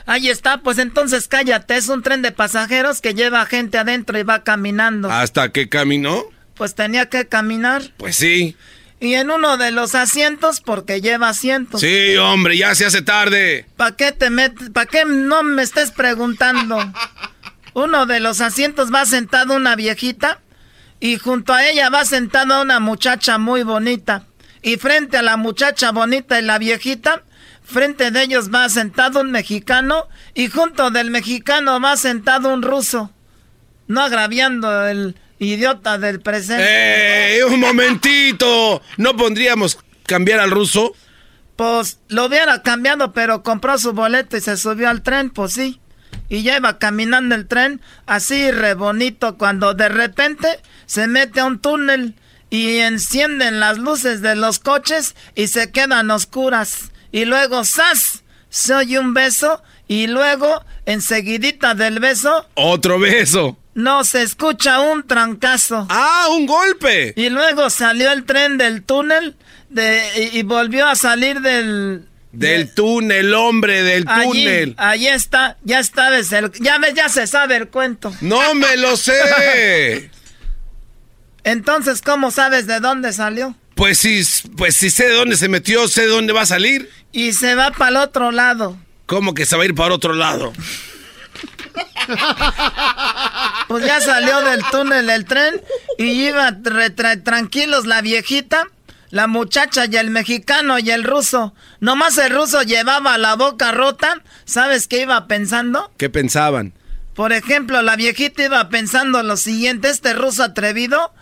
Ahí 0.07 0.29
está, 0.29 0.59
pues 0.59 0.79
entonces 0.79 1.29
cállate. 1.29 1.77
Es 1.77 1.89
un 1.89 2.03
tren 2.03 2.23
de 2.23 2.33
pasajeros 2.33 3.01
que 3.01 3.15
lleva 3.15 3.47
gente 3.47 3.79
adentro 3.79 4.19
y 4.19 4.23
va 4.23 4.43
caminando. 4.43 5.11
¿Hasta 5.11 5.51
que 5.51 5.69
caminó? 5.69 6.25
Pues 6.55 6.75
tenía 6.75 7.09
que 7.09 7.27
caminar. 7.27 7.83
Pues 7.97 8.17
sí. 8.17 8.57
Y 9.01 9.15
en 9.15 9.31
uno 9.31 9.57
de 9.57 9.73
los 9.73 9.97
asientos, 9.97 10.61
porque 10.61 11.01
lleva 11.01 11.29
asientos. 11.29 11.81
Sí, 11.81 12.17
hombre, 12.19 12.57
ya 12.57 12.75
se 12.77 12.87
hace 12.87 13.03
tarde. 13.03 13.67
¿Para 13.77 13.97
qué 13.97 14.13
te 14.13 14.31
metes? 14.31 14.71
¿Para 14.71 14.87
qué 14.87 15.05
no 15.05 15.43
me 15.43 15.63
estés 15.63 15.91
preguntando? 15.91 16.79
Uno 17.75 18.07
de 18.07 18.21
los 18.21 18.41
asientos 18.41 18.93
va 18.95 19.05
sentado 19.07 19.57
una 19.57 19.75
viejita 19.77 20.41
y 21.01 21.17
junto 21.17 21.53
a 21.53 21.67
ella 21.67 21.91
va 21.91 22.05
sentada 22.05 22.63
una 22.63 22.79
muchacha 22.79 23.39
muy 23.39 23.65
bonita. 23.65 24.27
Y 24.63 24.77
frente 24.77 25.17
a 25.17 25.23
la 25.23 25.37
muchacha 25.37 25.91
bonita 25.91 26.39
y 26.39 26.45
la 26.45 26.59
viejita, 26.59 27.25
frente 27.73 28.11
de 28.11 28.23
ellos 28.23 28.51
va 28.55 28.69
sentado 28.69 29.21
un 29.21 29.33
mexicano 29.33 30.09
y 30.35 30.49
junto 30.49 30.91
del 30.91 31.11
mexicano 31.11 31.81
va 31.81 31.97
sentado 31.97 32.53
un 32.53 32.63
ruso. 32.63 33.11
No 33.89 34.03
agraviando 34.03 34.87
el 34.87 35.17
idiota 35.39 35.99
del 35.99 36.21
presente. 36.21 37.39
¡Eh! 37.39 37.45
¡Un 37.45 37.59
momentito! 37.59 38.81
¿No 38.97 39.17
pondríamos 39.17 39.79
cambiar 40.07 40.39
al 40.39 40.51
ruso? 40.51 40.95
Pues 41.57 41.99
lo 42.09 42.27
hubiera 42.27 42.63
cambiado, 42.63 43.13
pero 43.13 43.43
compró 43.43 43.77
su 43.79 43.93
boleto 43.93 44.37
y 44.37 44.41
se 44.41 44.57
subió 44.57 44.89
al 44.89 45.03
tren, 45.03 45.31
pues 45.31 45.53
sí. 45.53 45.81
Y 46.29 46.43
ya 46.43 46.57
iba 46.57 46.79
caminando 46.79 47.35
el 47.35 47.47
tren, 47.47 47.81
así 48.07 48.51
re 48.51 48.75
bonito, 48.75 49.37
cuando 49.37 49.75
de 49.75 49.89
repente 49.89 50.61
se 50.87 51.07
mete 51.07 51.41
a 51.41 51.45
un 51.45 51.59
túnel 51.59 52.15
y 52.49 52.79
encienden 52.79 53.61
las 53.61 53.79
luces 53.79 54.23
de 54.23 54.37
los 54.37 54.59
coches 54.59 55.15
y 55.35 55.49
se 55.49 55.71
quedan 55.71 56.11
oscuras. 56.11 56.92
Y 57.13 57.27
luego, 57.27 57.65
¡zas! 57.65 58.23
Se 58.49 58.75
oye 58.75 58.99
un 58.99 59.15
beso 59.15 59.63
y 59.87 60.07
luego, 60.07 60.65
enseguidita 60.87 61.75
del 61.75 62.01
beso, 62.01 62.49
Otro 62.55 62.99
beso. 62.99 63.59
No, 63.75 64.05
se 64.05 64.23
escucha 64.23 64.81
un 64.81 65.07
trancazo. 65.07 65.87
¡Ah, 65.89 66.27
un 66.31 66.47
golpe! 66.47 67.15
Y 67.17 67.31
luego 67.31 67.71
salió 67.71 68.13
el 68.13 68.25
tren 68.25 68.59
del 68.59 68.83
túnel 68.83 69.37
de, 69.71 70.31
y, 70.33 70.43
volvió 70.43 70.87
a 70.87 70.95
salir 70.95 71.41
del... 71.41 72.07
Del 72.33 72.75
túnel, 72.75 73.35
hombre, 73.35 73.83
del 73.83 74.05
túnel. 74.07 74.75
Ahí 74.79 75.07
está, 75.07 75.59
ya 75.65 75.81
está, 75.81 76.11
ya, 76.61 76.81
ya 76.95 77.09
se 77.11 77.27
sabe 77.27 77.57
el 77.57 77.69
cuento. 77.69 78.13
¡No 78.23 78.55
me 78.55 78.77
lo 78.79 78.97
sé! 78.97 80.11
Entonces, 81.45 82.01
¿cómo 82.01 82.31
sabes 82.31 82.67
de 82.67 82.81
dónde 82.81 83.13
salió? 83.13 83.55
Pues 83.75 83.99
sí, 83.99 84.23
pues 84.57 84.77
sí 84.77 84.91
sé 84.91 85.09
de 85.09 85.15
dónde 85.15 85.37
se 85.37 85.49
metió, 85.49 85.89
sé 85.89 86.03
de 86.03 86.09
dónde 86.09 86.33
va 86.33 86.43
a 86.43 86.47
salir. 86.47 86.91
Y 87.13 87.33
se 87.33 87.55
va 87.55 87.71
para 87.71 87.91
el 87.91 87.97
otro 87.97 88.31
lado. 88.31 88.77
¿Cómo 89.07 89.35
que 89.35 89.47
se 89.47 89.57
va 89.57 89.63
a 89.63 89.67
ir 89.67 89.75
para 89.75 89.95
otro 89.95 90.15
lado? 90.15 90.53
Pues 93.69 93.87
ya 93.87 94.01
salió 94.01 94.41
del 94.43 94.63
túnel 94.71 95.09
el 95.09 95.25
tren 95.25 95.61
y 95.99 96.27
iba 96.27 96.59
tranquilos 97.25 97.87
la 97.87 98.03
viejita, 98.03 98.67
la 99.11 99.27
muchacha 99.27 99.87
y 99.87 99.97
el 99.97 100.11
mexicano 100.11 100.79
y 100.79 100.91
el 100.91 101.05
ruso. 101.05 101.55
Nomás 101.81 102.19
el 102.19 102.31
ruso 102.31 102.63
llevaba 102.63 103.17
la 103.19 103.35
boca 103.37 103.73
rota. 103.73 104.23
¿Sabes 104.45 104.89
qué 104.89 105.03
iba 105.03 105.27
pensando? 105.27 105.91
¿Qué 105.97 106.11
pensaban? 106.11 106.75
Por 107.15 107.33
ejemplo, 107.33 107.83
la 107.83 107.97
viejita 107.97 108.45
iba 108.45 108.69
pensando 108.69 109.23
lo 109.23 109.37
siguiente, 109.37 109.91
este 109.91 110.15
ruso 110.15 110.43
atrevido 110.43 111.13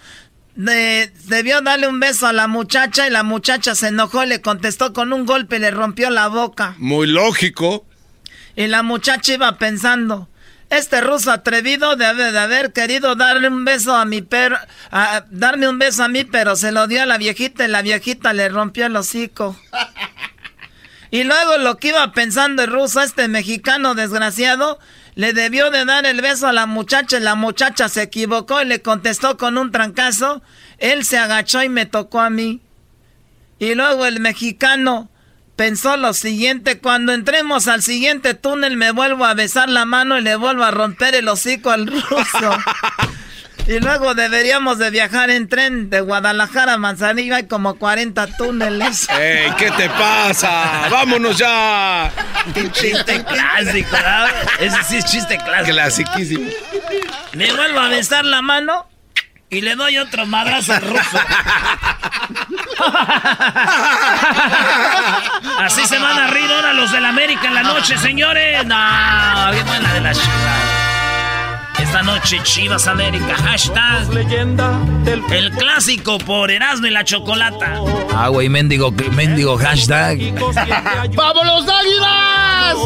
debió 0.64 1.60
darle 1.60 1.88
un 1.88 2.00
beso 2.00 2.26
a 2.26 2.32
la 2.32 2.46
muchacha 2.46 3.06
y 3.06 3.10
la 3.10 3.22
muchacha 3.22 3.74
se 3.74 3.88
enojó 3.88 4.24
y 4.24 4.28
le 4.28 4.40
contestó 4.40 4.92
con 4.92 5.12
un 5.12 5.26
golpe 5.26 5.56
y 5.56 5.60
le 5.60 5.70
rompió 5.70 6.10
la 6.10 6.28
boca. 6.28 6.74
Muy 6.78 7.06
lógico. 7.06 7.86
Y 8.56 8.66
la 8.66 8.82
muchacha 8.82 9.34
iba 9.34 9.58
pensando, 9.58 10.28
este 10.68 11.00
ruso 11.00 11.30
atrevido 11.30 11.96
debe 11.96 12.32
de 12.32 12.38
haber 12.38 12.72
querido 12.72 13.14
darle 13.14 13.48
un 13.48 13.64
beso 13.64 13.94
a 13.94 14.04
mi 14.04 14.22
perro, 14.22 14.58
darme 15.30 15.68
un 15.68 15.78
beso 15.78 16.04
a 16.04 16.08
mí, 16.08 16.24
pero 16.24 16.56
se 16.56 16.72
lo 16.72 16.86
dio 16.86 17.02
a 17.02 17.06
la 17.06 17.18
viejita 17.18 17.64
y 17.64 17.68
la 17.68 17.82
viejita 17.82 18.32
le 18.32 18.48
rompió 18.48 18.86
el 18.86 18.96
hocico. 18.96 19.56
Y 21.12 21.24
luego 21.24 21.58
lo 21.58 21.76
que 21.76 21.88
iba 21.88 22.12
pensando 22.12 22.62
el 22.62 22.70
ruso, 22.70 23.00
este 23.00 23.26
mexicano 23.26 23.94
desgraciado, 23.96 24.78
le 25.14 25.32
debió 25.32 25.70
de 25.70 25.84
dar 25.84 26.06
el 26.06 26.20
beso 26.20 26.46
a 26.46 26.52
la 26.52 26.66
muchacha 26.66 27.18
y 27.18 27.20
la 27.20 27.34
muchacha 27.34 27.88
se 27.88 28.02
equivocó 28.02 28.62
y 28.62 28.66
le 28.66 28.82
contestó 28.82 29.36
con 29.36 29.58
un 29.58 29.72
trancazo. 29.72 30.42
Él 30.78 31.04
se 31.04 31.18
agachó 31.18 31.62
y 31.62 31.68
me 31.68 31.86
tocó 31.86 32.20
a 32.20 32.30
mí. 32.30 32.60
Y 33.58 33.74
luego 33.74 34.06
el 34.06 34.20
mexicano 34.20 35.10
pensó 35.56 35.98
lo 35.98 36.14
siguiente, 36.14 36.78
cuando 36.78 37.12
entremos 37.12 37.68
al 37.68 37.82
siguiente 37.82 38.32
túnel 38.32 38.78
me 38.78 38.92
vuelvo 38.92 39.26
a 39.26 39.34
besar 39.34 39.68
la 39.68 39.84
mano 39.84 40.18
y 40.18 40.22
le 40.22 40.36
vuelvo 40.36 40.64
a 40.64 40.70
romper 40.70 41.14
el 41.14 41.28
hocico 41.28 41.70
al 41.70 41.86
ruso. 41.86 42.08
Y 43.66 43.78
luego 43.78 44.14
deberíamos 44.14 44.78
de 44.78 44.90
viajar 44.90 45.30
en 45.30 45.48
tren 45.48 45.90
de 45.90 46.00
Guadalajara 46.00 46.74
a 46.74 46.78
Manzanillo. 46.78 47.34
Hay 47.36 47.46
como 47.46 47.74
40 47.74 48.26
túneles. 48.36 49.08
¡Ey, 49.18 49.50
qué 49.56 49.70
te 49.72 49.88
pasa! 49.90 50.88
¡Vámonos 50.90 51.36
ya! 51.38 52.10
chiste 52.72 53.24
clásico, 53.24 53.90
¿verdad? 53.92 54.28
Ese 54.58 54.82
sí 54.84 54.96
es 54.96 55.04
chiste 55.04 55.36
clásico. 55.38 55.72
Clasiquísimo. 55.72 56.50
Me 57.34 57.52
vuelvo 57.52 57.80
a 57.80 57.88
besar 57.88 58.24
la 58.24 58.42
mano 58.42 58.86
y 59.50 59.60
le 59.60 59.74
doy 59.76 59.98
otro 59.98 60.26
madrazo 60.26 60.72
al 60.72 60.82
ruso. 60.82 61.20
Así 65.58 65.86
se 65.86 65.98
van 65.98 66.18
a 66.18 66.28
reír 66.28 66.50
ahora 66.50 66.72
los 66.72 66.90
del 66.92 67.04
América 67.04 67.48
en 67.48 67.54
la 67.54 67.62
noche, 67.62 67.98
señores. 67.98 68.64
No, 68.66 69.50
bien 69.52 69.66
buena 69.66 69.92
de 69.92 70.00
la 70.00 70.14
chiva. 70.14 70.79
Esta 71.80 72.02
noche 72.02 72.40
Chivas 72.42 72.86
América, 72.86 73.34
hashtag 73.36 74.08
el 75.30 75.50
clásico 75.52 76.18
por 76.18 76.50
Erasmo 76.50 76.86
y 76.86 76.90
la 76.90 77.04
Chocolata. 77.04 77.80
Ah, 78.14 78.28
güey, 78.28 78.48
mendigo, 78.48 78.92
mendigo 79.12 79.56
hashtag. 79.56 80.18
¡Vamos 81.14 81.46
los 81.46 81.68
águilas! 81.68 82.76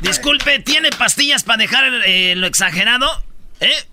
Disculpe, 0.00 0.60
¿tiene 0.60 0.90
pastillas 0.90 1.42
para 1.42 1.58
dejar 1.58 1.84
eh, 2.06 2.34
lo 2.36 2.46
exagerado? 2.46 3.06
¿Eh? 3.60 3.84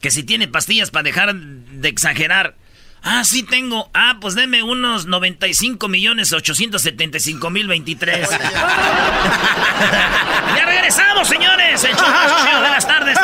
Que 0.00 0.10
si 0.10 0.22
tiene 0.22 0.48
pastillas 0.48 0.90
para 0.90 1.02
dejar 1.02 1.34
de 1.34 1.88
exagerar. 1.88 2.54
Ah, 3.02 3.24
sí 3.24 3.42
tengo. 3.42 3.90
Ah, 3.94 4.16
pues 4.20 4.34
deme 4.34 4.62
unos 4.62 5.06
95 5.06 5.88
millones 5.88 6.32
875 6.32 7.50
mil 7.50 7.66
23. 7.68 8.28
ya 10.56 10.66
regresamos, 10.66 11.28
señores. 11.28 11.82
El 11.84 11.96
show 11.96 12.08
más 12.08 12.44
chido 12.44 12.60
de 12.62 12.68
las 12.68 12.86
tardes. 12.86 13.18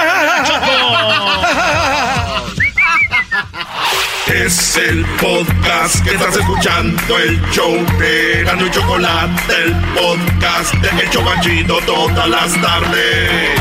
Es 4.26 4.76
el 4.76 5.04
podcast 5.20 6.02
que 6.04 6.10
estás 6.14 6.36
escuchando, 6.36 7.18
el 7.18 7.40
show 7.50 7.74
de 7.98 8.42
Gano 8.44 8.66
y 8.66 8.70
Chocolate, 8.70 9.54
el 9.64 9.74
podcast 9.94 10.74
de 10.74 11.02
El 11.02 11.10
Chocachito 11.10 11.78
todas 11.86 12.28
las 12.28 12.60
tardes. 12.60 13.60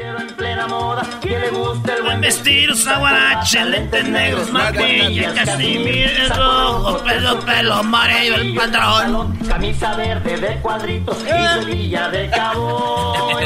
En 0.00 0.26
plena 0.34 0.66
moda, 0.66 1.02
que 1.20 1.38
le 1.38 1.50
gusta 1.50 1.94
el 1.94 2.02
buen 2.02 2.20
vestir, 2.20 2.70
usa 2.70 2.98
guarache, 2.98 3.64
lentes 3.64 4.08
negros, 4.08 4.50
maquilla, 4.50 5.34
casimir, 5.34 6.10
rojo, 6.36 6.98
pelo, 7.04 7.40
pelo, 7.40 7.74
amarillo, 7.74 8.36
el 8.36 8.54
pantalón. 8.54 9.36
Camisa 9.46 9.94
verde 9.96 10.36
de 10.38 10.56
cuadritos 10.60 11.18
y 11.24 11.64
villa 11.66 12.08
de 12.08 12.30
cabo. 12.34 13.36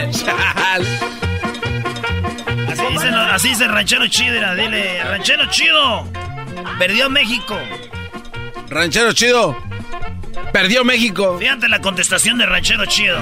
así 2.71 2.85
dice, 2.91 3.09
así 3.09 3.49
dice 3.49 3.69
Ranchero 3.69 4.07
Chido, 4.07 4.55
dile, 4.55 5.03
Ranchero 5.05 5.47
Chido, 5.51 6.09
perdió 6.79 7.11
México. 7.11 7.59
Ranchero 8.69 9.13
Chido, 9.13 9.57
perdió 10.53 10.85
México. 10.85 11.37
Fíjate 11.39 11.69
la 11.69 11.81
contestación 11.81 12.39
de 12.39 12.47
Ranchero 12.47 12.87
Chido. 12.87 13.19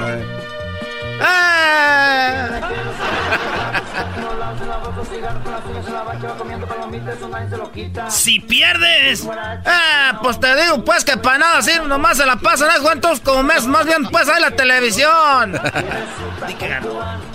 Si 8.09 8.39
pierdes, 8.41 9.27
ah, 9.67 10.21
pues 10.23 10.39
te 10.39 10.55
digo, 10.55 10.85
pues 10.85 11.05
que 11.05 11.17
para 11.17 11.39
nada 11.39 11.59
así 11.59 11.73
nomás 11.87 12.19
se 12.19 12.27
la 12.27 12.37
pasan, 12.37 12.71
¿eh? 12.71 12.81
¿Cuántos 12.83 13.21
como 13.21 13.43
mes? 13.43 13.67
Más 13.67 13.85
bien, 13.87 14.05
pues 14.05 14.29
hay 14.29 14.41
la 14.41 14.51
televisión. 14.53 15.61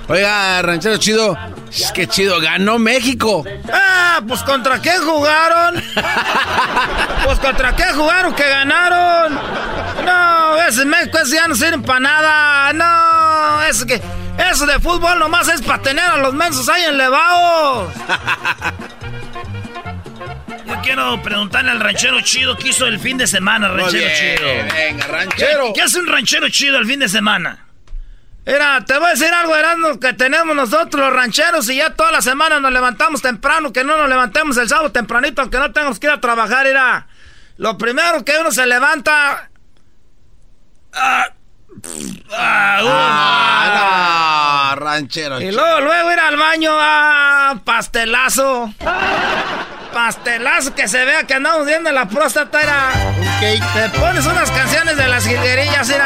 Oiga, 0.08 0.62
ranchero 0.62 0.98
chido, 0.98 1.38
es 1.70 1.92
que 1.92 2.08
chido, 2.08 2.40
ganó 2.40 2.80
México. 2.80 3.44
Ah, 3.72 4.22
pues 4.26 4.42
contra 4.44 4.80
quién 4.80 5.02
jugaron. 5.04 5.76
pues 7.26 7.40
contra 7.40 7.76
quién 7.76 7.96
jugaron 7.96 8.34
que 8.34 8.48
ganaron. 8.48 9.38
No, 10.08 10.62
ese 10.64 10.86
México 10.86 11.18
ese 11.18 11.36
ya 11.36 11.48
no 11.48 11.56
sirve 11.56 11.80
para 11.80 12.00
nada. 12.00 12.74
No, 12.74 13.64
es 13.64 13.84
que 13.84 14.02
eso 14.50 14.66
de 14.66 14.80
fútbol 14.80 15.20
nomás 15.20 15.50
es 15.50 15.62
para 15.62 15.82
tener 15.82 16.06
a 16.06 16.18
los 16.18 16.34
mensos 16.34 16.70
ahí 16.70 16.84
enlevados. 16.84 17.94
Yo 20.66 20.76
quiero 20.82 21.22
preguntarle 21.22 21.72
al 21.72 21.80
ranchero 21.80 22.22
chido 22.22 22.58
qué 22.58 22.70
hizo 22.70 22.86
el 22.86 23.00
fin 23.00 23.18
de 23.18 23.28
semana, 23.28 23.68
ranchero 23.70 24.10
chido. 24.18 24.48
Venga, 24.74 25.08
ranchero. 25.08 25.74
¿Qué, 25.74 25.82
hace 25.82 26.00
un 26.00 26.08
ranchero 26.08 26.50
chido 26.50 26.78
el 26.78 26.86
fin 26.86 27.00
de 27.00 27.10
semana? 27.10 27.66
Mira, 28.46 28.84
te 28.86 28.98
voy 28.98 29.08
a 29.08 29.12
decir 29.12 29.28
algo, 29.34 29.56
Erasmo, 29.56 30.00
que 30.00 30.14
tenemos 30.14 30.56
nosotros 30.56 31.06
los 31.06 31.14
rancheros 31.14 31.70
y 31.70 31.78
ya 31.78 31.90
toda 31.90 32.14
la 32.14 32.22
semana 32.22 32.62
nos 32.62 32.72
levantamos 32.72 33.22
temprano, 33.22 33.74
que 33.74 33.84
no 33.84 33.98
nos 33.98 34.08
levantemos 34.08 34.56
el 34.58 34.70
sábado 34.70 34.92
tempranito, 34.92 35.42
aunque 35.42 35.58
no 35.58 35.74
tengamos 35.74 36.00
que 36.00 36.08
ir 36.08 36.14
a 36.14 36.22
trabajar, 36.22 36.66
era 36.66 37.08
lo 37.58 37.78
primero 37.78 38.24
que 38.24 38.38
uno 38.40 38.52
se 38.52 38.66
levanta... 38.66 39.50
Ah, 41.00 41.28
ah, 42.32 43.70
no, 44.76 44.76
ranchero. 44.84 45.40
Y 45.42 45.52
luego, 45.52 45.82
luego 45.82 46.12
ir 46.12 46.20
al 46.20 46.38
baño 46.38 46.72
a 46.74 47.60
pastelazo. 47.64 48.74
Pastelazo 49.94 50.76
que 50.76 50.88
se 50.88 51.06
vea 51.06 51.24
que 51.24 51.34
andamos 51.34 51.66
viendo 51.66 51.92
la 51.92 52.08
próstata, 52.08 52.62
era. 52.62 52.92
Okay. 53.38 53.60
Te 53.74 53.90
pones 54.00 54.26
unas 54.26 54.50
canciones 54.52 54.98
de 54.98 55.08
las 55.08 55.26
jilguerillas, 55.26 55.90
era. 55.90 56.06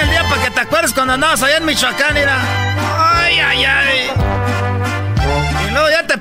El 0.00 0.08
día 0.08 0.24
para 0.30 0.42
que 0.42 0.50
te 0.50 0.60
acuerdes 0.60 0.92
cuando 0.94 1.12
andabas 1.12 1.42
allá 1.42 1.58
en 1.58 1.66
Michoacán, 1.66 2.16
era. 2.16 2.38
Ay, 2.96 3.38
ay, 3.38 3.64
ay. 3.64 4.10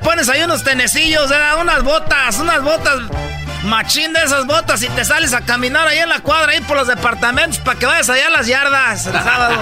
pones 0.01 0.29
ahí 0.29 0.43
unos 0.43 0.63
tenecillos, 0.63 1.31
unas 1.61 1.83
botas, 1.83 2.39
unas 2.39 2.61
botas 2.61 2.99
machín 3.63 4.13
de 4.13 4.23
esas 4.23 4.45
botas 4.45 4.81
y 4.81 4.89
te 4.89 5.03
sales 5.05 5.33
a 5.33 5.41
caminar 5.41 5.87
ahí 5.87 5.99
en 5.99 6.09
la 6.09 6.19
cuadra, 6.19 6.51
ahí 6.51 6.61
por 6.61 6.77
los 6.77 6.87
departamentos, 6.87 7.59
para 7.59 7.77
que 7.77 7.85
vayas 7.85 8.09
allá 8.09 8.27
a 8.27 8.29
las 8.29 8.47
yardas 8.47 9.05
el 9.05 9.13
sábado. 9.13 9.55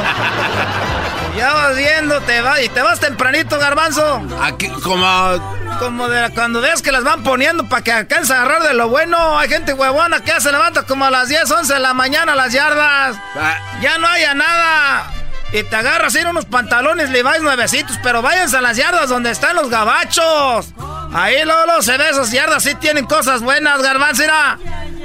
ya 1.38 1.54
vas 1.54 1.76
viendo, 1.76 2.22
te 2.22 2.42
vas, 2.42 2.62
y 2.62 2.70
te 2.70 2.82
vas 2.82 3.00
tempranito, 3.00 3.58
garbanzo. 3.60 4.22
Aquí, 4.42 4.70
como... 4.84 5.58
Como 5.80 6.10
de 6.10 6.32
cuando 6.32 6.60
ves 6.60 6.82
que 6.82 6.92
las 6.92 7.04
van 7.04 7.22
poniendo 7.22 7.70
para 7.70 7.84
que 7.84 7.92
alcance 7.92 8.34
a 8.34 8.38
agarrar 8.38 8.64
de 8.64 8.74
lo 8.74 8.90
bueno. 8.90 9.38
Hay 9.38 9.48
gente 9.48 9.74
huevona 9.74 10.22
que 10.22 10.30
ya 10.30 10.40
se 10.40 10.52
levanta 10.52 10.82
como 10.84 11.06
a 11.06 11.12
las 11.12 11.30
10, 11.30 11.52
11 11.52 11.72
de 11.76 11.80
la 11.80 11.94
mañana 11.94 12.34
a 12.34 12.36
las 12.36 12.52
yardas. 12.52 13.16
Ah. 13.36 13.58
Ya 13.80 14.00
no 14.00 14.08
haya 14.08 14.34
nada. 14.34 15.12
Y 15.54 15.62
te 15.64 15.76
agarras 15.76 16.16
ir 16.16 16.28
unos 16.28 16.46
pantalones 16.46 17.12
Levi's 17.12 17.42
nuevecitos, 17.42 17.98
pero 18.02 18.24
váyanse 18.24 18.58
a 18.58 18.62
las 18.62 18.76
yardas 18.76 19.10
donde 19.10 19.30
están 19.30 19.56
los 19.56 19.70
gabachos. 19.70 20.74
Ahí 21.14 21.44
Lolo 21.46 21.82
se 21.82 21.98
ve 21.98 22.10
esas 22.10 22.32
yardas, 22.32 22.64
sí 22.64 22.76
tienen 22.76 23.06
cosas 23.06 23.42
buenas, 23.42 23.82
garbanzera. 23.82 24.58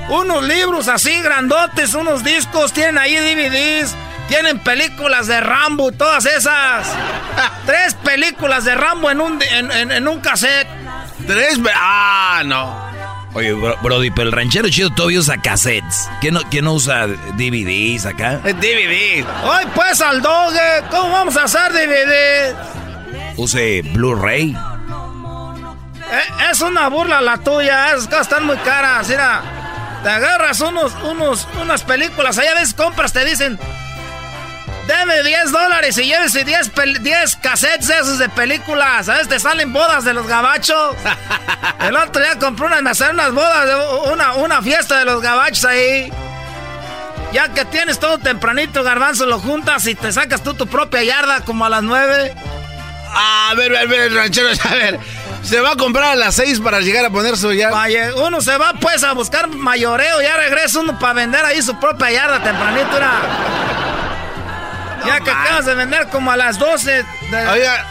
Unos 0.09 0.43
libros 0.43 0.89
así 0.89 1.21
grandotes, 1.23 1.95
unos 1.95 2.25
discos, 2.25 2.73
tienen 2.73 2.99
ahí 2.99 3.15
DVDs, 3.15 3.95
tienen 4.29 4.59
películas 4.59 5.27
de 5.27 5.41
Rambo, 5.41 5.93
todas 5.93 6.27
esas. 6.27 6.87
Tres 7.67 7.95
películas 7.95 8.65
de 8.65 8.75
Rambo 8.75 9.11
en 9.11 9.21
un, 9.21 9.41
en, 9.43 10.09
un 10.09 10.21
cassette. 10.21 10.69
Tres, 11.27 11.61
ah, 11.75 12.43
no. 12.45 12.93
Oye, 13.35 13.53
Brody, 13.53 14.11
pero 14.11 14.29
el 14.29 14.33
ranchero 14.33 14.69
chido 14.69 14.91
todavía 14.91 15.21
usa 15.21 15.41
cassettes. 15.41 16.11
¿Quién 16.21 16.35
no, 16.35 16.43
quién 16.51 16.67
no 16.67 16.75
usa 16.75 17.07
DVDs 17.07 18.05
acá? 18.05 18.39
DVD. 18.39 19.25
Hoy 19.45 19.65
pues 19.75 20.01
al 20.03 20.21
doge, 20.21 20.83
¿cómo 20.91 21.11
vamos 21.11 21.37
a 21.37 21.45
hacer 21.45 21.73
DVD? 21.73 22.55
Use 23.39 23.83
Blu-ray. 23.95 24.55
Eh, 26.13 26.51
es 26.51 26.61
una 26.61 26.89
burla 26.89 27.23
la 27.23 27.39
tuya, 27.39 27.95
es 27.95 28.07
que 28.07 28.19
están 28.19 28.45
muy 28.45 28.59
caras, 28.59 29.09
mira. 29.09 29.41
Te 30.03 30.11
agarras 30.11 30.61
unos, 30.61 30.93
unos, 31.05 31.49
unas 31.59 31.85
películas, 31.85 32.37
allá 32.37 32.55
ves 32.55 32.75
compras, 32.75 33.15
te 33.15 33.25
dicen, 33.25 33.59
deme 34.87 35.23
10 35.23 35.53
dólares 35.53 35.97
y 35.97 36.05
llévese 36.05 36.45
10, 36.45 36.73
10 37.01 37.37
cassettes 37.37 37.89
esos 37.89 38.19
de 38.19 38.29
películas, 38.29 39.07
¿sabes? 39.07 39.29
Te 39.29 39.41
salen 39.41 39.73
bodas 39.73 40.05
de 40.05 40.13
los 40.13 40.27
gabachos. 40.27 40.97
El 41.81 41.97
otro 41.97 42.21
día 42.21 42.39
compré 42.39 42.67
unas, 42.67 42.83
me 42.83 42.91
hacen 42.91 43.11
unas 43.11 43.33
bodas, 43.33 43.71
una, 44.13 44.35
una 44.35 44.61
fiesta 44.61 44.99
de 44.99 45.07
los 45.07 45.23
gabachos 45.23 45.65
ahí. 45.65 46.13
Ya 47.33 47.49
que 47.55 47.65
tienes 47.65 47.99
todo 47.99 48.19
tempranito, 48.19 48.83
garbanzo, 48.83 49.25
lo 49.25 49.39
juntas 49.39 49.87
y 49.87 49.95
te 49.95 50.13
sacas 50.13 50.43
tú 50.43 50.53
tu 50.53 50.67
propia 50.67 51.03
yarda 51.05 51.41
como 51.41 51.65
a 51.65 51.71
las 51.71 51.83
9. 51.83 52.35
A 53.15 53.55
ver, 53.57 53.77
a 53.77 53.87
ver, 53.87 54.13
ranchero, 54.13 54.49
a 54.65 54.75
ver. 54.75 55.01
Se 55.43 55.61
va 55.61 55.73
a 55.73 55.77
comprar 55.77 56.13
a 56.13 56.15
las 56.15 56.37
6 56.37 56.61
para 56.61 56.81
llegar 56.81 57.05
a 57.05 57.11
poner 57.11 57.37
su 57.37 57.53
yarda. 57.53 57.87
Uno 58.27 58.41
se 58.41 58.57
va 58.57 58.75
pues 58.75 59.03
a 59.05 59.13
buscar 59.13 59.49
mayoreo, 59.49 60.23
ya 60.23 60.37
regresa 60.37 60.81
uno 60.81 60.99
para 60.99 61.15
vender 61.15 61.45
ahí 61.45 61.61
su 61.63 61.79
propia 61.79 62.11
yarda 62.11 62.43
tempranito. 62.43 62.99
ya 65.07 65.21
que 65.21 65.31
acabas 65.31 65.67
de 65.67 65.75
vender 65.75 66.09
como 66.09 66.31
a 66.31 66.37
las 66.37 66.59
12. 66.59 67.05
Oiga, 67.53 67.87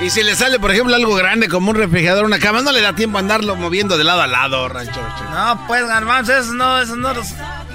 y 0.00 0.08
si 0.08 0.22
le 0.22 0.34
sale, 0.34 0.58
por 0.58 0.70
ejemplo, 0.70 0.96
algo 0.96 1.14
grande 1.14 1.48
como 1.48 1.70
un 1.70 1.76
refrigerador, 1.76 2.24
una 2.24 2.38
cama, 2.38 2.62
no 2.62 2.72
le 2.72 2.80
da 2.80 2.94
tiempo 2.94 3.18
a 3.18 3.20
andarlo 3.20 3.54
moviendo 3.54 3.98
de 3.98 4.04
lado 4.04 4.22
a 4.22 4.26
lado, 4.26 4.66
rancho. 4.68 5.00
No, 5.30 5.66
pues 5.66 5.86
garbanzo, 5.86 6.34
eso 6.34 6.54
no, 6.54 6.80
eso 6.80 6.96
no 6.96 7.12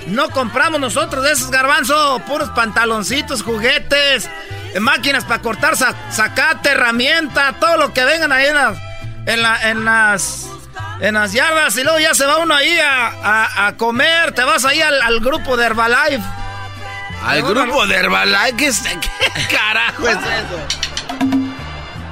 No 0.07 0.29
compramos 0.31 0.79
nosotros 0.79 1.23
de 1.23 1.33
esos 1.33 1.51
garbanzos, 1.51 2.23
puros 2.23 2.49
pantaloncitos, 2.49 3.43
juguetes, 3.43 4.27
máquinas 4.81 5.23
para 5.23 5.43
cortar 5.43 5.77
sacate, 5.77 6.69
herramienta, 6.69 7.53
todo 7.59 7.77
lo 7.77 7.93
que 7.93 8.03
vengan 8.03 8.31
ahí 8.31 8.47
en 8.47 8.57
en, 9.25 9.41
la, 9.41 9.69
en 9.69 9.85
las 9.85 10.47
en 10.99 11.15
las 11.15 11.33
yardas 11.33 11.75
y 11.77 11.83
luego 11.83 11.99
ya 11.99 12.13
se 12.13 12.25
va 12.25 12.37
uno 12.37 12.55
ahí 12.55 12.77
a, 12.81 13.73
comer, 13.77 14.31
te 14.31 14.43
vas 14.43 14.65
ahí 14.65 14.81
al, 14.81 15.19
grupo 15.19 15.57
de 15.57 15.65
Herbalife. 15.65 16.23
¿Al 17.23 17.41
grupo 17.41 17.85
de 17.87 17.95
Herbalife? 17.95 18.99
¿Qué, 19.01 19.47
carajo 19.47 20.07
es 20.07 20.17
eso? 20.17 20.67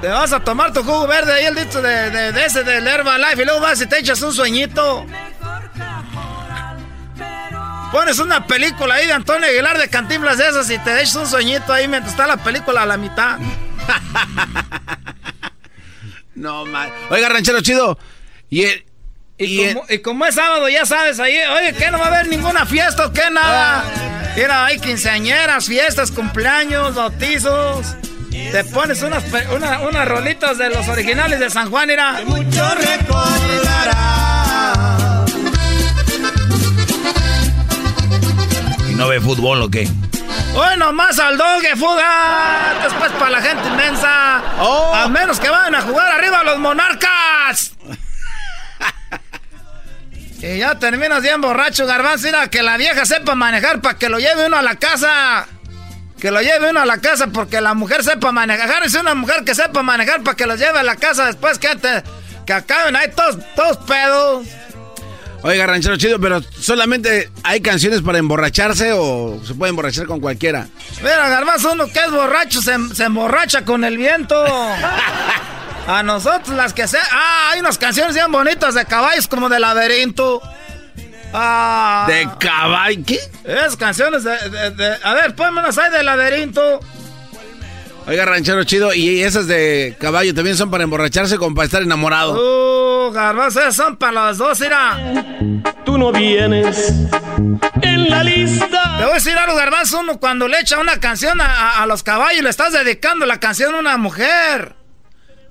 Te 0.02 0.08
vas 0.10 0.34
a 0.34 0.40
tomar 0.42 0.74
tu 0.74 0.84
jugo 0.84 1.08
verde 1.08 1.32
ahí, 1.32 1.46
el 1.46 1.56
dicho 1.56 1.82
de, 1.82 2.10
de, 2.10 2.46
ese 2.46 2.64
del 2.64 2.86
Herbalife 2.86 3.42
y 3.42 3.46
luego 3.46 3.62
vas 3.62 3.80
y 3.80 3.86
te 3.86 4.00
echas 4.00 4.22
un 4.22 4.34
sueñito. 4.34 5.06
Pones 7.92 8.20
una 8.20 8.46
película 8.46 8.96
ahí 8.96 9.06
de 9.06 9.14
Antonio 9.14 9.48
Aguilar 9.48 9.78
de 9.78 9.88
Cantinflas 9.88 10.40
de 10.40 10.50
esas 10.50 10.70
y 10.70 10.80
te 10.80 11.00
echas 11.00 11.16
un 11.16 11.28
sueñito 11.28 11.72
ahí 11.72 11.88
mientras 11.88 12.14
está 12.14 12.28
la 12.28 12.38
película 12.38 12.82
a 12.82 12.86
la 12.86 12.98
mitad. 12.98 13.38
No, 16.36 16.66
mal. 16.66 16.92
Oiga, 17.10 17.30
ranchero 17.30 17.62
chido. 17.62 17.98
Y, 18.50 18.66
y, 19.38 20.00
como, 20.00 20.26
es 20.26 20.36
sábado, 20.36 20.70
ya 20.70 20.86
sabes, 20.86 21.20
ahí, 21.20 21.38
oye, 21.58 21.74
que 21.74 21.92
no 21.92 21.98
va 21.98 22.06
a 22.06 22.08
haber 22.08 22.28
ninguna 22.28 22.66
fiesta 22.66 23.08
o 23.08 23.14
qué 23.14 23.30
nada. 23.32 23.84
Mira, 24.36 24.66
hay 24.66 24.80
quinceañeras, 24.80 25.66
fiestas, 25.66 26.12
cumpleaños, 26.12 26.96
bautizos. 26.96 27.96
Te 28.30 28.64
pones 28.66 29.02
unas, 29.04 29.24
unas 29.52 30.08
rolitas 30.08 30.58
de 30.58 30.70
los 30.70 30.88
originales 30.88 31.40
de 31.40 31.50
San 31.50 31.70
Juan, 31.70 31.88
mira. 31.88 32.22
mucho 32.26 32.76
recordará. 32.76 34.06
¿Y 38.90 38.94
no 38.96 39.08
ve 39.08 39.22
fútbol 39.22 39.62
o 39.62 39.70
qué? 39.70 39.88
Hoy 40.56 40.78
nomás 40.78 41.18
al 41.18 41.36
dogue, 41.36 41.76
fuga. 41.76 42.76
Después 42.84 43.12
para 43.14 43.32
la 43.32 43.42
gente 43.42 43.68
inmensa. 43.68 44.42
Oh. 44.60 44.94
A 44.94 45.08
menos 45.08 45.40
que 45.40 45.50
vayan 45.50 45.74
a 45.74 45.82
jugar 45.82 46.12
arriba 46.12 46.44
los 46.44 46.60
monarcas. 46.60 47.72
y 50.42 50.58
ya 50.60 50.78
terminas 50.78 51.24
bien 51.24 51.42
borracho, 51.42 51.88
garbanzo. 51.88 52.28
Mira, 52.28 52.50
que 52.50 52.62
la 52.62 52.78
vieja 52.78 53.04
sepa 53.06 53.34
manejar 53.34 53.82
para 53.82 53.98
que 53.98 54.10
lo 54.10 54.20
lleve 54.20 54.46
uno 54.46 54.58
a 54.58 54.62
la 54.62 54.76
casa. 54.76 55.48
Que 56.20 56.30
lo 56.30 56.40
lleve 56.42 56.70
uno 56.70 56.82
a 56.82 56.86
la 56.86 57.00
casa 57.00 57.28
porque 57.28 57.60
la 57.60 57.74
mujer 57.74 58.04
sepa 58.04 58.32
manejar. 58.32 58.84
Es 58.84 58.94
una 58.94 59.16
mujer 59.16 59.44
que 59.44 59.56
sepa 59.56 59.82
manejar 59.82 60.22
para 60.22 60.38
que 60.38 60.46
lo 60.46 60.56
lleve 60.56 60.78
a 60.78 60.84
la 60.84 60.98
casa 60.98 61.26
después 61.26 61.58
que, 61.58 61.76
te, 61.78 62.04
que 62.46 62.54
acaben 62.54 62.96
ahí 62.96 63.10
todos, 63.16 63.40
todos 63.56 63.78
pedos. 63.78 64.48
Oiga, 65.44 65.68
ranchero 65.68 65.98
chido, 65.98 66.20
pero 66.22 66.42
solamente 66.58 67.30
hay 67.44 67.60
canciones 67.60 68.02
para 68.02 68.18
emborracharse 68.18 68.94
o 68.94 69.42
se 69.46 69.54
puede 69.54 69.72
emborrachar 69.72 70.06
con 70.06 70.22
cualquiera. 70.22 70.68
Mira, 71.02 71.28
garbanzo, 71.28 71.74
uno 71.74 71.88
que 71.88 72.00
es 72.00 72.12
borracho 72.12 72.62
se, 72.62 73.04
emborracha 73.04 73.66
con 73.66 73.84
el 73.84 73.98
viento. 73.98 74.42
A 75.88 76.02
nosotros 76.02 76.56
las 76.56 76.72
que 76.72 76.88
sea. 76.88 77.04
Ah, 77.12 77.50
hay 77.52 77.60
unas 77.60 77.78
canciones 77.78 78.16
bien 78.16 78.32
bonitas 78.32 78.74
de 78.74 78.86
caballos 78.86 79.28
como 79.28 79.50
de 79.50 79.60
laberinto. 79.60 80.42
Ah, 81.34 82.06
¿De 82.08 82.30
caballo? 82.40 83.04
¿Qué? 83.06 83.20
Es 83.44 83.76
canciones 83.76 84.24
de, 84.24 84.98
A 85.04 85.14
ver, 85.14 85.36
pónmelas 85.36 85.78
ahí 85.78 85.92
de 85.92 86.04
laberinto. 86.04 86.80
Oiga, 88.06 88.26
ranchero 88.26 88.64
chido, 88.66 88.94
y 88.94 89.22
esas 89.22 89.48
de 89.48 89.96
caballo 89.98 90.34
también 90.34 90.58
son 90.58 90.70
para 90.70 90.84
emborracharse 90.84 91.38
como 91.38 91.56
para 91.56 91.66
estar 91.66 91.82
enamorado. 91.82 92.34
Uh, 93.08 93.12
garbanzo, 93.12 93.62
esas 93.62 93.76
son 93.76 93.96
para 93.96 94.28
los 94.28 94.38
dos, 94.38 94.60
mira. 94.60 94.98
Tú 95.86 95.98
no 95.98 96.12
vienes 96.12 96.92
en 97.82 98.10
la 98.10 98.24
lista. 98.24 98.98
Te 98.98 99.04
voy 99.04 99.12
a 99.12 99.16
decir 99.16 99.38
algo, 99.38 99.56
garbanzo, 99.56 100.02
uno 100.02 100.20
cuando 100.20 100.50
le 100.50 100.60
echa 100.60 100.80
una 100.80 101.00
canción 101.00 101.40
a, 101.40 101.86
los 101.86 102.04
caballos, 102.04 102.44
le 102.44 102.50
estás 102.50 102.74
dedicando 102.74 103.26
la 103.26 103.40
canción 103.40 103.74
a 103.76 103.80
una 103.80 103.98
mujer. 103.98 104.76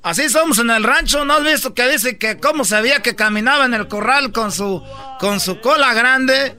Así 0.03 0.29
somos 0.29 0.59
en 0.59 0.69
el 0.71 0.83
rancho, 0.83 1.25
¿no 1.25 1.35
has 1.35 1.45
visto 1.45 1.75
que 1.75 1.89
dice 1.89 2.19
que 2.19 2.37
cómo 2.39 2.65
sabía 2.65 3.01
que 3.01 3.15
caminaba 3.15 3.65
en 3.65 3.75
el 3.75 3.89
corral 3.89 4.33
con 4.33 4.53
su, 4.53 4.83
con 5.21 5.41
su 5.41 5.61
cola 5.61 5.95
grande? 5.95 6.57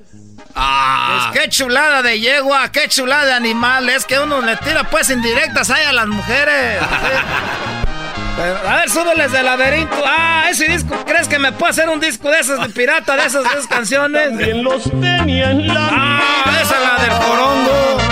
Ah. 0.55 1.29
Pues 1.31 1.43
qué 1.43 1.49
chulada 1.49 2.01
de 2.01 2.19
yegua, 2.19 2.71
qué 2.71 2.87
chulada 2.87 3.25
de 3.25 3.33
animal. 3.33 3.89
Es 3.89 4.05
que 4.05 4.19
uno 4.19 4.41
le 4.41 4.55
tira 4.57 4.83
pues 4.89 5.09
indirectas 5.09 5.69
ahí 5.69 5.83
a 5.85 5.93
las 5.93 6.07
mujeres. 6.07 6.81
a 8.67 8.75
ver, 8.75 8.89
súbeles 8.89 9.31
del 9.31 9.45
laberinto. 9.45 9.95
Ah, 10.05 10.45
ese 10.49 10.67
disco, 10.67 10.95
¿crees 11.05 11.27
que 11.27 11.39
me 11.39 11.51
puede 11.51 11.71
hacer 11.71 11.89
un 11.89 11.99
disco 11.99 12.29
de 12.29 12.39
esos 12.39 12.59
de 12.59 12.69
pirata, 12.69 13.15
de 13.15 13.25
esas, 13.25 13.67
canciones? 13.67 14.29
También 14.29 14.63
los 14.63 14.83
tenía 14.83 15.51
en 15.51 15.67
la 15.67 15.89
Ah, 15.91 16.59
esa 16.61 16.75
es 16.75 16.81
la 16.81 17.03
del 17.03 17.25
corongo. 17.25 18.02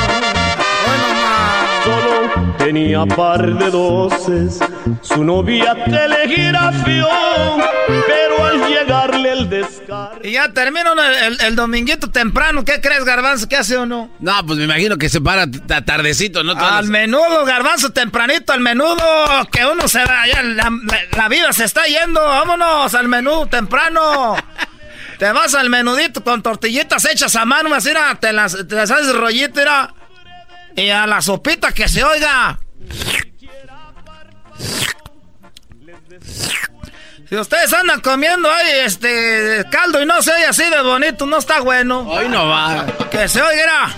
Tenía 2.72 3.06
par 3.06 3.54
de 3.58 3.70
doces, 3.70 4.60
su 5.02 5.26
novia 5.26 5.76
telegrafió, 5.84 7.06
pero 8.08 8.46
al 8.46 8.66
llegarle 8.66 9.34
el 9.34 9.50
descargo... 9.50 10.22
Y 10.24 10.32
ya 10.32 10.54
termina 10.54 10.94
el, 11.28 11.42
el, 11.42 11.56
dominguito 11.58 12.10
temprano, 12.12 12.64
¿qué 12.64 12.80
crees, 12.80 13.04
Garbanzo? 13.04 13.50
¿Qué 13.50 13.58
hace 13.58 13.78
uno? 13.78 14.10
No, 14.22 14.46
pues 14.46 14.58
me 14.58 14.64
imagino 14.64 14.98
que 14.98 15.10
se 15.10 15.20
para 15.20 15.48
tardecito, 15.86 16.46
¿no? 16.46 16.54
al 16.54 16.88
menudo, 16.88 17.44
Garbanzo, 17.44 17.90
tempranito, 17.90 18.54
al 18.54 18.62
menudo, 18.62 18.96
que 19.52 19.66
uno 19.66 19.90
se 19.90 20.06
va, 20.06 20.26
ya 20.28 20.42
la, 20.42 21.28
vida 21.28 21.52
se 21.52 21.66
está 21.66 21.84
yendo, 21.88 22.22
vámonos 22.22 22.96
al 22.96 23.10
menú 23.10 23.48
temprano. 23.48 24.38
Te 25.20 25.30
vas 25.34 25.54
al 25.56 25.70
menudito 25.70 26.24
con 26.24 26.42
tortillitas 26.42 27.04
hechas 27.04 27.36
a 27.36 27.44
mano, 27.44 27.76
así, 27.76 27.90
te 28.22 28.32
las, 28.32 28.66
te 28.66 28.76
las 28.76 28.90
haces 28.90 29.14
rollito, 29.14 29.60
mira. 29.60 29.94
Y 30.76 30.90
a 30.90 31.06
la 31.06 31.22
sopita 31.22 31.72
que 31.72 31.88
se 31.88 32.04
oiga. 32.04 32.60
Si 37.30 37.38
ustedes 37.38 37.72
andan 37.74 38.02
comiendo 38.02 38.52
ahí 38.52 38.80
este 38.86 39.64
caldo 39.72 40.02
y 40.02 40.06
no 40.06 40.22
se 40.22 40.34
oye 40.34 40.46
así 40.48 40.64
de 40.70 40.82
bonito, 40.82 41.26
no 41.26 41.38
está 41.38 41.62
bueno. 41.62 42.02
Hoy 42.02 42.28
no 42.28 42.48
va. 42.48 42.86
Que 43.10 43.28
se 43.30 43.42
oiga. 43.42 43.90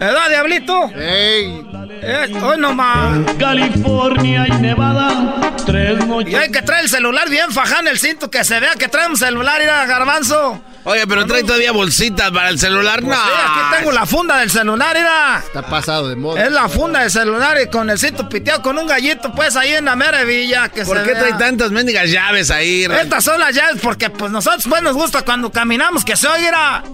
¿Edad, 0.00 0.28
diablito? 0.28 0.90
¡Ey! 0.94 1.66
Eh, 2.00 2.40
hoy 2.40 2.58
nomás. 2.58 3.18
California 3.38 4.46
y 4.46 4.52
Nevada, 4.60 5.40
tres 5.66 6.06
noches. 6.06 6.32
Y 6.32 6.36
hay 6.36 6.50
que 6.52 6.62
traer 6.62 6.84
el 6.84 6.88
celular 6.90 7.28
bien 7.28 7.50
faján 7.50 7.88
el 7.88 7.98
cinto, 7.98 8.30
que 8.30 8.44
se 8.44 8.60
vea 8.60 8.74
que 8.74 8.86
trae 8.86 9.08
un 9.08 9.16
celular, 9.16 9.60
ir 9.60 9.68
a 9.68 9.84
garbanzo. 9.86 10.62
Oye, 10.84 11.04
pero 11.06 11.26
trae 11.26 11.42
todavía 11.42 11.72
bolsitas 11.72 12.30
para 12.30 12.48
el 12.48 12.58
celular, 12.58 13.00
pues 13.00 13.16
no. 13.16 13.22
Sí, 13.24 13.30
aquí 13.44 13.76
tengo 13.76 13.92
la 13.92 14.06
funda 14.06 14.38
del 14.38 14.50
celular, 14.50 14.96
mira. 14.96 15.42
Está 15.44 15.62
pasado 15.62 16.08
de 16.08 16.14
moda. 16.16 16.44
Es 16.44 16.52
la 16.52 16.68
funda 16.68 17.00
del 17.00 17.10
celular 17.10 17.58
y 17.60 17.68
con 17.68 17.90
el 17.90 17.98
cinto 17.98 18.28
piteado 18.28 18.62
con 18.62 18.78
un 18.78 18.86
gallito, 18.86 19.32
pues 19.32 19.56
ahí 19.56 19.72
en 19.72 19.86
la 19.86 19.96
mera 19.96 20.22
villa. 20.22 20.68
Que 20.68 20.84
¿Por 20.84 21.02
qué 21.02 21.12
trae 21.12 21.34
tantas 21.34 21.72
mendigas 21.72 22.08
llaves 22.08 22.52
ahí? 22.52 22.84
Estas 22.84 23.24
son 23.24 23.40
las 23.40 23.54
llaves 23.54 23.80
porque 23.82 24.08
pues 24.10 24.30
nosotros 24.30 24.64
pues 24.68 24.82
nos 24.82 24.94
gusta 24.94 25.22
cuando 25.22 25.50
caminamos 25.50 26.04
que 26.04 26.16
se 26.16 26.28
oiga. 26.28 26.84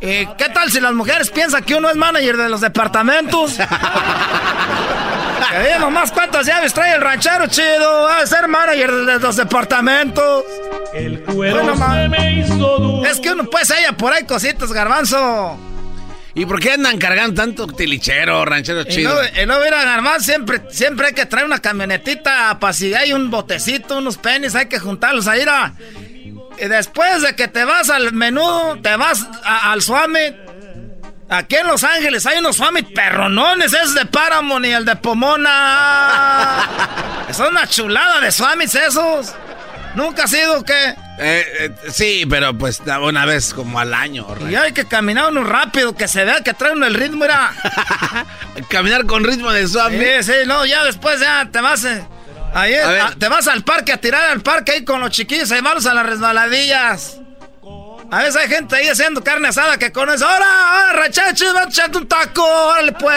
Eh, 0.00 0.26
¿Qué 0.36 0.48
tal 0.50 0.70
si 0.70 0.80
las 0.80 0.92
mujeres 0.92 1.30
piensan 1.30 1.62
que 1.64 1.74
uno 1.74 1.88
es 1.88 1.96
manager 1.96 2.36
de 2.36 2.48
los 2.48 2.60
departamentos? 2.60 3.56
que 5.62 5.78
nomás 5.78 6.10
cuántas 6.12 6.46
llaves 6.46 6.74
trae 6.74 6.94
el 6.94 7.00
ranchero 7.00 7.46
chido. 7.46 8.04
Va 8.04 8.20
a 8.20 8.26
ser 8.26 8.48
manager 8.48 8.90
de 8.92 9.18
los 9.18 9.36
departamentos. 9.36 10.44
El 10.92 11.20
cuero 11.20 11.76
se 11.76 12.08
me 12.08 12.40
hizo 12.40 12.54
duro. 12.54 13.08
Es 13.08 13.20
que 13.20 13.30
uno 13.32 13.44
pues 13.44 13.70
ella 13.70 13.92
por 13.96 14.12
ahí 14.12 14.24
cositas, 14.24 14.72
garbanzo. 14.72 15.58
¿Y 16.36 16.46
por 16.46 16.58
qué 16.58 16.72
andan 16.72 16.98
cargando 16.98 17.40
tanto 17.40 17.68
tilichero, 17.68 18.44
ranchero 18.44 18.82
chido? 18.84 19.16
Y 19.40 19.46
no, 19.46 19.64
ir 19.64 19.72
a 19.72 19.84
garbanzo 19.84 20.24
siempre, 20.24 20.62
siempre 20.68 21.08
hay 21.08 21.12
que 21.12 21.26
traer 21.26 21.46
una 21.46 21.60
camionetita 21.60 22.58
para 22.58 22.72
si 22.72 22.92
hay 22.92 23.12
un 23.12 23.30
botecito, 23.30 23.98
unos 23.98 24.18
penis, 24.18 24.56
hay 24.56 24.66
que 24.66 24.80
juntarlos 24.80 25.28
ahí. 25.28 25.42
A, 25.42 25.72
y 26.58 26.66
después 26.66 27.22
de 27.22 27.34
que 27.34 27.48
te 27.48 27.64
vas 27.64 27.90
al 27.90 28.12
menudo, 28.12 28.78
te 28.80 28.96
vas 28.96 29.26
al 29.44 29.82
Suami. 29.82 30.36
Aquí 31.28 31.56
en 31.56 31.66
Los 31.66 31.82
Ángeles 31.84 32.26
hay 32.26 32.38
unos 32.38 32.56
Suami 32.56 32.82
perronones, 32.82 33.72
es 33.72 33.94
de 33.94 34.04
Paramount 34.06 34.66
y 34.66 34.70
el 34.70 34.84
de 34.84 34.96
Pomona. 34.96 36.68
Son 37.32 37.48
una 37.48 37.66
chulada 37.66 38.20
de 38.20 38.30
Swamis 38.30 38.74
esos. 38.74 39.34
¿Nunca 39.94 40.24
ha 40.24 40.28
sido 40.28 40.64
que? 40.64 40.94
Eh, 41.18 41.44
eh, 41.58 41.70
sí, 41.88 42.26
pero 42.28 42.56
pues 42.56 42.82
una 43.00 43.24
vez 43.24 43.54
como 43.54 43.78
al 43.78 43.94
año. 43.94 44.26
Y 44.48 44.54
hay 44.54 44.72
que 44.72 44.86
caminar 44.86 45.30
uno 45.30 45.44
rápido, 45.44 45.94
que 45.94 46.08
se 46.08 46.24
vea 46.24 46.42
que 46.42 46.52
trae 46.52 46.72
uno 46.72 46.86
el 46.86 46.94
ritmo, 46.94 47.24
era. 47.24 47.52
Caminar 48.68 49.06
con 49.06 49.24
ritmo 49.24 49.52
de 49.52 49.66
Swami. 49.66 49.98
Sí, 49.98 50.22
sí, 50.22 50.32
no, 50.46 50.66
ya 50.66 50.84
después 50.84 51.20
ya 51.20 51.48
te 51.50 51.60
vas. 51.60 51.84
Eh, 51.84 52.04
ahí, 52.54 52.74
a, 52.74 53.14
te 53.18 53.28
vas 53.28 53.46
al 53.48 53.62
parque 53.64 53.92
a 53.92 53.98
tirar 53.98 54.30
al 54.30 54.40
parque 54.40 54.72
ahí 54.72 54.84
con 54.84 55.00
los 55.00 55.10
chiquillos 55.10 55.50
y 55.50 55.60
vamos 55.60 55.86
a 55.86 55.94
las 55.94 56.06
resbaladillas. 56.06 57.18
A 58.10 58.18
veces 58.18 58.36
hay 58.36 58.48
gente 58.48 58.76
ahí 58.76 58.88
haciendo 58.88 59.24
carne 59.24 59.48
asada 59.48 59.76
que 59.76 59.90
con 59.90 60.08
eso. 60.10 60.26
¡Ahora, 60.26 60.46
ahora, 60.46 60.92
rachachos! 61.00 61.54
¡Va 61.54 61.62
a 61.62 61.64
echarte 61.64 61.98
un 61.98 62.06
taco! 62.06 62.44
¡Órale, 62.44 62.92
pues! 62.92 63.16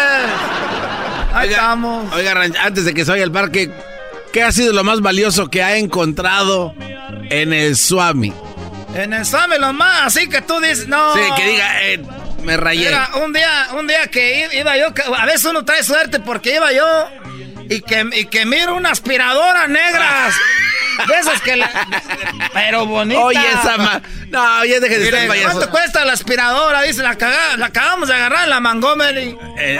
Ahí 1.33 1.49
oiga, 1.49 1.57
estamos. 1.57 2.13
Oiga, 2.13 2.33
antes 2.63 2.85
de 2.85 2.93
que 2.93 3.05
se 3.05 3.11
vaya 3.11 3.23
al 3.23 3.31
parque, 3.31 3.71
¿qué 4.33 4.43
ha 4.43 4.51
sido 4.51 4.73
lo 4.73 4.83
más 4.83 5.01
valioso 5.01 5.49
que 5.49 5.61
ha 5.61 5.77
encontrado 5.77 6.73
en 7.29 7.53
el 7.53 7.75
Swami? 7.75 8.33
En 8.95 9.13
el 9.13 9.25
Swami 9.25 9.59
lo 9.59 9.73
más, 9.73 10.07
así 10.07 10.27
que 10.29 10.41
tú 10.41 10.59
dices, 10.59 10.87
no. 10.87 11.13
Sí, 11.13 11.21
que 11.35 11.47
diga, 11.47 11.83
eh, 11.83 12.01
me 12.43 12.57
rayé. 12.57 12.85
Mira, 12.85 13.09
un 13.23 13.33
día, 13.33 13.67
un 13.77 13.85
día 13.85 14.07
que 14.07 14.49
iba 14.53 14.77
yo, 14.77 14.87
a 15.15 15.25
veces 15.25 15.45
uno 15.45 15.63
trae 15.65 15.83
suerte 15.83 16.19
porque 16.19 16.55
iba 16.55 16.71
yo 16.71 16.85
y 17.69 17.81
que, 17.81 18.09
y 18.13 18.25
que 18.25 18.45
miro 18.45 18.75
una 18.75 18.91
aspiradora 18.91 19.67
negras. 19.67 20.35
De 21.07 21.13
esas 21.13 21.41
que 21.41 21.55
la... 21.55 21.69
Pero 22.53 22.87
bonita. 22.87 23.21
Oye, 23.21 23.47
esa 23.51 23.77
ma... 23.77 24.01
No, 24.29 24.65
ya 24.65 24.79
deje 24.79 24.97
de 24.97 25.05
Mire, 25.05 25.17
estar 25.17 25.27
payaso. 25.27 25.51
¿Cuánto 25.51 25.71
cuesta 25.71 26.05
la 26.05 26.13
aspiradora? 26.13 26.81
Dice, 26.81 27.03
la, 27.03 27.15
caga... 27.15 27.55
la 27.55 27.67
acabamos 27.67 28.07
de 28.07 28.15
agarrar 28.15 28.45
en 28.45 28.49
la 28.49 28.59
Montgomery. 28.59 29.37
Eh, 29.57 29.79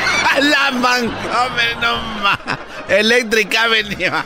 la 0.40 0.70
Montgomery, 0.72 1.74
no 1.80 2.02
más. 2.22 2.38
Electric 2.88 3.54
Avenue. 3.56 4.12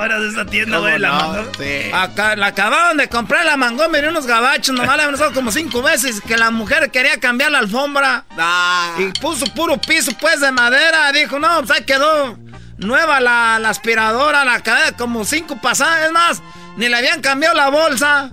acuerdas 0.00 0.22
de 0.22 0.28
esa 0.28 0.46
tienda, 0.46 0.78
güey? 0.78 0.98
La, 0.98 1.10
no? 1.10 1.44
sí. 1.58 1.90
Acá, 1.92 2.34
la 2.34 2.46
acababan 2.46 2.96
de 2.96 3.08
comprar 3.08 3.44
la 3.44 3.58
Montgomery 3.58 4.06
unos 4.06 4.26
gabachos, 4.26 4.74
nomás 4.74 4.96
la 4.96 5.02
habían 5.02 5.14
usado 5.14 5.32
como 5.34 5.52
cinco 5.52 5.82
veces, 5.82 6.22
que 6.22 6.38
la 6.38 6.50
mujer 6.50 6.90
quería 6.90 7.20
cambiar 7.20 7.50
la 7.50 7.58
alfombra. 7.58 8.24
Ah. 8.38 8.94
Y 8.98 9.12
puso 9.20 9.44
puro 9.54 9.76
piso, 9.78 10.12
pues, 10.18 10.40
de 10.40 10.52
madera. 10.52 11.12
Dijo, 11.12 11.38
no, 11.38 11.58
pues 11.58 11.70
ahí 11.70 11.84
quedó 11.84 12.38
nueva 12.78 13.20
la, 13.20 13.58
la 13.60 13.68
aspiradora, 13.68 14.44
la 14.46 14.60
cadena, 14.62 14.96
como 14.96 15.26
cinco 15.26 15.56
pasadas, 15.60 16.06
es 16.06 16.12
más, 16.12 16.42
ni 16.80 16.88
le 16.88 16.96
habían 16.96 17.20
cambiado 17.20 17.54
la 17.54 17.68
bolsa. 17.68 18.30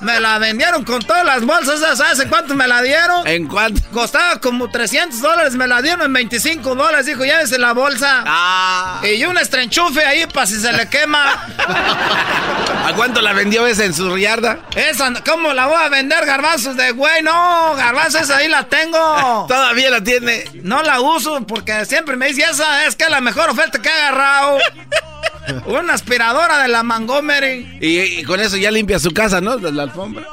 Me 0.00 0.18
la 0.18 0.38
vendieron 0.38 0.82
con 0.82 1.02
todas 1.02 1.26
las 1.26 1.44
bolsas, 1.44 1.98
¿sabes 1.98 2.18
en 2.20 2.28
cuánto 2.30 2.54
me 2.54 2.66
la 2.66 2.80
dieron? 2.80 3.26
¿En 3.26 3.46
cuánto? 3.46 3.82
Costaba 3.92 4.40
como 4.40 4.70
300 4.70 5.20
dólares, 5.20 5.54
me 5.54 5.66
la 5.66 5.82
dieron 5.82 6.00
en 6.00 6.12
25 6.12 6.74
dólares, 6.74 7.04
dijo, 7.04 7.22
llévese 7.22 7.58
la 7.58 7.72
bolsa. 7.74 8.24
Ah. 8.26 9.02
Y 9.02 9.22
un 9.26 9.36
estrenchufe 9.36 10.04
ahí 10.06 10.26
para 10.26 10.46
si 10.46 10.58
se 10.58 10.72
le 10.72 10.88
quema. 10.88 11.32
¿A 12.86 12.94
cuánto 12.96 13.20
la 13.20 13.34
vendió 13.34 13.66
esa 13.66 13.84
en 13.84 13.92
su 13.92 14.16
yarda? 14.16 14.60
Esa, 14.74 15.12
¿cómo 15.22 15.52
la 15.52 15.66
voy 15.66 15.76
a 15.76 15.90
vender, 15.90 16.24
garbanzos 16.24 16.76
de 16.76 16.92
güey? 16.92 17.22
No, 17.22 17.74
garbanzos, 17.76 18.30
ahí 18.30 18.48
la 18.48 18.64
tengo. 18.64 18.98
Todavía 19.48 19.90
la 19.90 20.02
tiene. 20.02 20.44
No 20.62 20.82
la 20.82 21.00
uso 21.00 21.46
porque 21.46 21.84
siempre 21.84 22.16
me 22.16 22.28
dice, 22.28 22.42
esa 22.50 22.86
es 22.86 22.96
que 22.96 23.04
es 23.04 23.10
la 23.10 23.20
mejor 23.20 23.50
oferta 23.50 23.80
que 23.80 23.88
he 23.90 23.92
agarrado. 23.92 24.58
Una 25.66 25.94
aspiradora 25.94 26.62
de 26.62 26.68
la 26.68 26.82
Montgomery. 26.82 27.78
Y, 27.80 27.98
y, 28.00 28.22
con 28.24 28.40
eso 28.40 28.56
ya 28.56 28.70
limpia 28.70 28.98
su 28.98 29.12
casa, 29.12 29.40
¿no? 29.40 29.56
De 29.58 29.72
la 29.72 29.84
alfombra. 29.84 30.26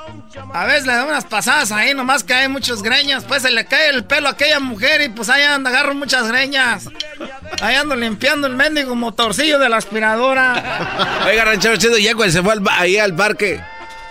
A 0.54 0.66
veces 0.66 0.86
le 0.86 0.94
da 0.94 1.06
unas 1.06 1.26
pasadas 1.26 1.72
ahí, 1.72 1.94
nomás 1.94 2.24
que 2.24 2.34
hay 2.34 2.48
muchos 2.48 2.84
greñas. 2.84 3.24
Pues 3.26 3.42
se 3.42 3.52
le 3.52 3.66
cae 3.66 3.90
el 3.90 4.06
pelo 4.06 4.28
a 4.28 4.32
aquella 4.32 4.60
mujer 4.60 5.02
y 5.02 5.10
pues 5.10 5.30
ahí 5.30 5.44
anda, 5.44 5.70
agarro 5.70 5.96
muchas 5.96 6.28
greñas. 6.28 6.90
Ahí 7.62 7.76
ando 7.76 7.96
limpiando 7.96 8.48
el 8.48 8.56
mendigo 8.56 8.96
motorcillo 8.96 9.60
de 9.60 9.70
la 9.70 9.78
aspiradora. 9.78 11.22
Oiga, 11.28 11.46
ranchero 11.46 11.78
chido, 11.78 11.98
ya 11.98 12.14
cuando 12.16 12.34
se 12.34 12.44
fue 12.44 12.54
al, 12.54 12.64
ahí 12.72 12.98
al 12.98 13.16
parque. 13.16 13.62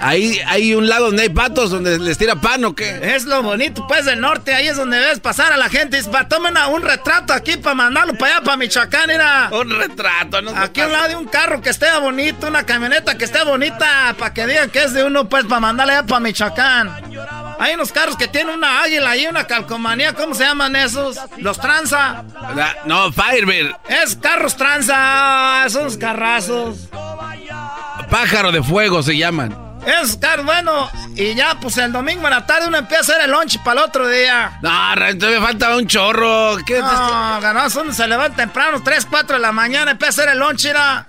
Ahí 0.01 0.40
hay 0.46 0.74
un 0.74 0.88
lado 0.88 1.07
donde 1.07 1.22
hay 1.22 1.28
patos, 1.28 1.70
donde 1.70 1.99
les 1.99 2.16
tira 2.18 2.36
pan 2.36 2.64
o 2.64 2.74
qué. 2.74 3.01
Es 3.03 3.24
lo 3.24 3.42
bonito, 3.42 3.86
pues, 3.88 4.05
del 4.05 4.20
norte. 4.20 4.55
Ahí 4.55 4.68
es 4.68 4.76
donde 4.76 4.99
ves 4.99 5.18
pasar 5.18 5.53
a 5.53 5.57
la 5.57 5.68
gente. 5.68 5.96
Dice, 5.96 6.11
tomen 6.28 6.55
un 6.70 6.82
retrato 6.82 7.32
aquí 7.32 7.57
para 7.57 7.74
mandarlo 7.74 8.14
para 8.14 8.36
allá, 8.36 8.44
para 8.44 8.57
Michoacán. 8.57 9.11
Era 9.11 9.51
un 9.53 9.70
retrato, 9.70 10.40
¿no? 10.40 10.53
Aquí 10.57 10.80
al 10.80 10.92
lado 10.92 11.09
de 11.09 11.16
un 11.16 11.26
carro 11.26 11.61
que 11.61 11.70
esté 11.70 11.86
bonito, 12.01 12.46
una 12.46 12.64
camioneta 12.64 13.18
que 13.18 13.24
esté 13.24 13.42
bonita, 13.44 14.14
para 14.18 14.32
que 14.32 14.46
digan 14.46 14.70
que 14.70 14.84
es 14.84 14.92
de 14.92 15.03
uno, 15.03 15.28
pues, 15.28 15.44
para 15.44 15.61
mandarle 15.61 15.94
allá 15.94 16.07
para 16.07 16.20
Michoacán. 16.20 16.90
Hay 17.59 17.74
unos 17.74 17.90
carros 17.90 18.16
que 18.16 18.28
tienen 18.28 18.55
una 18.55 18.82
águila 18.82 19.16
y 19.16 19.26
una 19.26 19.49
calcomanía. 19.49 20.12
¿Cómo 20.12 20.32
se 20.34 20.44
llaman 20.44 20.76
esos? 20.76 21.18
Los 21.38 21.59
tranza. 21.59 22.24
La, 22.55 22.76
no, 22.84 23.11
Firebird. 23.11 23.74
Es 23.88 24.14
carros 24.14 24.57
tranza. 24.57 25.64
Esos 25.66 25.96
carrazos. 25.96 26.88
Pájaro 28.09 28.53
de 28.53 28.62
fuego 28.62 29.03
se 29.03 29.16
llaman. 29.16 29.67
Es 29.87 30.16
caro, 30.16 30.45
bueno, 30.45 30.91
y 31.14 31.35
ya 31.35 31.59
pues 31.61 31.76
el 31.79 31.93
domingo 31.93 32.24
en 32.24 32.31
la 32.31 32.47
tarde 32.47 32.68
uno 32.68 32.79
empieza 32.79 33.12
a 33.12 33.16
hacer 33.16 33.24
el 33.24 33.31
lunch 33.31 33.59
para 33.62 33.81
el 33.81 33.87
otro 33.89 34.09
día. 34.09 34.59
No, 34.62 34.93
entonces 35.07 35.41
me 35.41 35.47
falta 35.47 35.76
un 35.76 35.87
chorro. 35.87 36.57
¿Qué 36.66 36.81
no, 36.81 37.41
ganoso, 37.41 37.83
uno 37.83 37.93
se 37.93 38.07
levanta 38.07 38.37
temprano, 38.37 38.83
3, 38.83 39.07
4 39.07 39.37
de 39.37 39.43
la 39.43 39.53
mañana, 39.53 39.93
empieza 39.93 40.22
a 40.22 40.24
hacer 40.24 40.35
el 40.35 40.41
lunch, 40.41 40.64
era. 40.66 41.07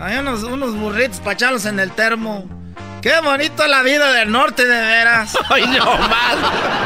Hay 0.00 0.16
unos, 0.18 0.42
unos 0.42 0.74
burritos 0.74 1.20
para 1.20 1.32
echarlos 1.32 1.66
en 1.66 1.78
el 1.78 1.92
termo. 1.92 2.61
Qué 3.02 3.18
bonito 3.20 3.66
la 3.66 3.82
vida 3.82 4.12
del 4.12 4.30
norte, 4.30 4.64
de 4.64 4.80
veras. 4.80 5.36
Ay, 5.50 5.66
no 5.66 5.84
más. 5.98 6.36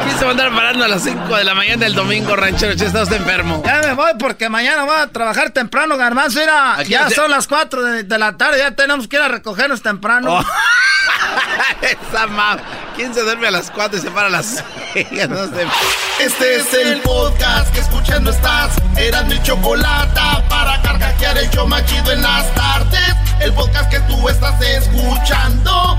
¿Quién 0.02 0.18
se 0.18 0.24
va 0.24 0.30
a 0.30 0.32
andar 0.32 0.50
parando 0.54 0.84
a 0.84 0.88
las 0.88 1.02
5 1.02 1.36
de 1.36 1.44
la 1.44 1.54
mañana 1.54 1.84
del 1.84 1.94
domingo, 1.94 2.34
ranchero? 2.34 2.76
Si 2.78 2.86
está 2.86 3.02
usted 3.02 3.16
enfermo. 3.16 3.62
Ya 3.66 3.82
me 3.82 3.92
voy 3.92 4.12
porque 4.18 4.48
mañana 4.48 4.84
voy 4.84 4.96
a 4.98 5.08
trabajar 5.08 5.50
temprano, 5.50 5.98
garbanzo. 5.98 6.40
Mira, 6.40 6.82
ya 6.84 7.10
son 7.10 7.30
las 7.30 7.46
4 7.46 7.82
de, 7.82 8.02
de, 8.04 8.18
la 8.18 8.38
tarde, 8.38 8.60
ya 8.60 8.70
tenemos 8.70 9.08
que 9.08 9.16
ir 9.16 9.22
a 9.22 9.28
recogernos 9.28 9.82
temprano. 9.82 10.38
Oh. 10.38 10.44
Esa. 11.82 12.26
¿Quién 12.96 13.12
se 13.12 13.22
duerme 13.22 13.48
a 13.48 13.50
las 13.50 13.70
4 13.70 13.98
y 13.98 14.00
se 14.00 14.10
para 14.10 14.28
a 14.28 14.30
las 14.30 14.64
6? 14.94 15.28
No 15.28 15.46
sé. 15.48 15.66
Este 16.18 16.56
es 16.56 16.72
el 16.72 17.00
podcast 17.02 17.72
que 17.74 17.80
escuchando 17.80 18.30
estás. 18.30 18.72
Eran 18.96 19.28
mi 19.28 19.40
chocolate 19.42 20.20
para 20.48 20.80
carcajear 20.80 21.36
el 21.36 21.50
yo 21.50 21.66
machido 21.66 22.10
en 22.10 22.22
las 22.22 22.54
tardes. 22.54 23.14
El 23.40 23.52
podcast 23.52 23.90
que 23.90 24.00
tú 24.00 24.28
estás 24.30 24.58
escuchando. 24.62 25.98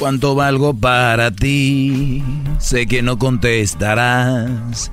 ¿Cuánto 0.00 0.34
valgo 0.34 0.72
para 0.72 1.30
ti? 1.30 2.24
Sé 2.58 2.86
que 2.86 3.02
no 3.02 3.18
contestarás. 3.18 4.90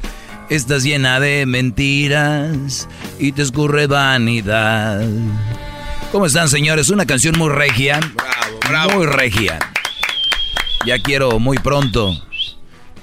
Estás 0.50 0.84
llena 0.84 1.22
de 1.22 1.46
mentiras 1.46 2.90
y 3.18 3.32
te 3.32 3.42
escurre 3.44 3.88
vanidad. 3.88 5.08
¿Cómo 6.12 6.26
están, 6.26 6.50
señores? 6.50 6.90
Una 6.90 7.06
canción 7.06 7.38
muy 7.38 7.48
regia. 7.48 8.02
Bravo, 8.02 8.60
bravo. 8.68 8.94
Muy 8.96 9.06
regia. 9.06 9.60
Ya 10.86 11.02
quiero 11.02 11.40
muy 11.40 11.58
pronto 11.58 12.12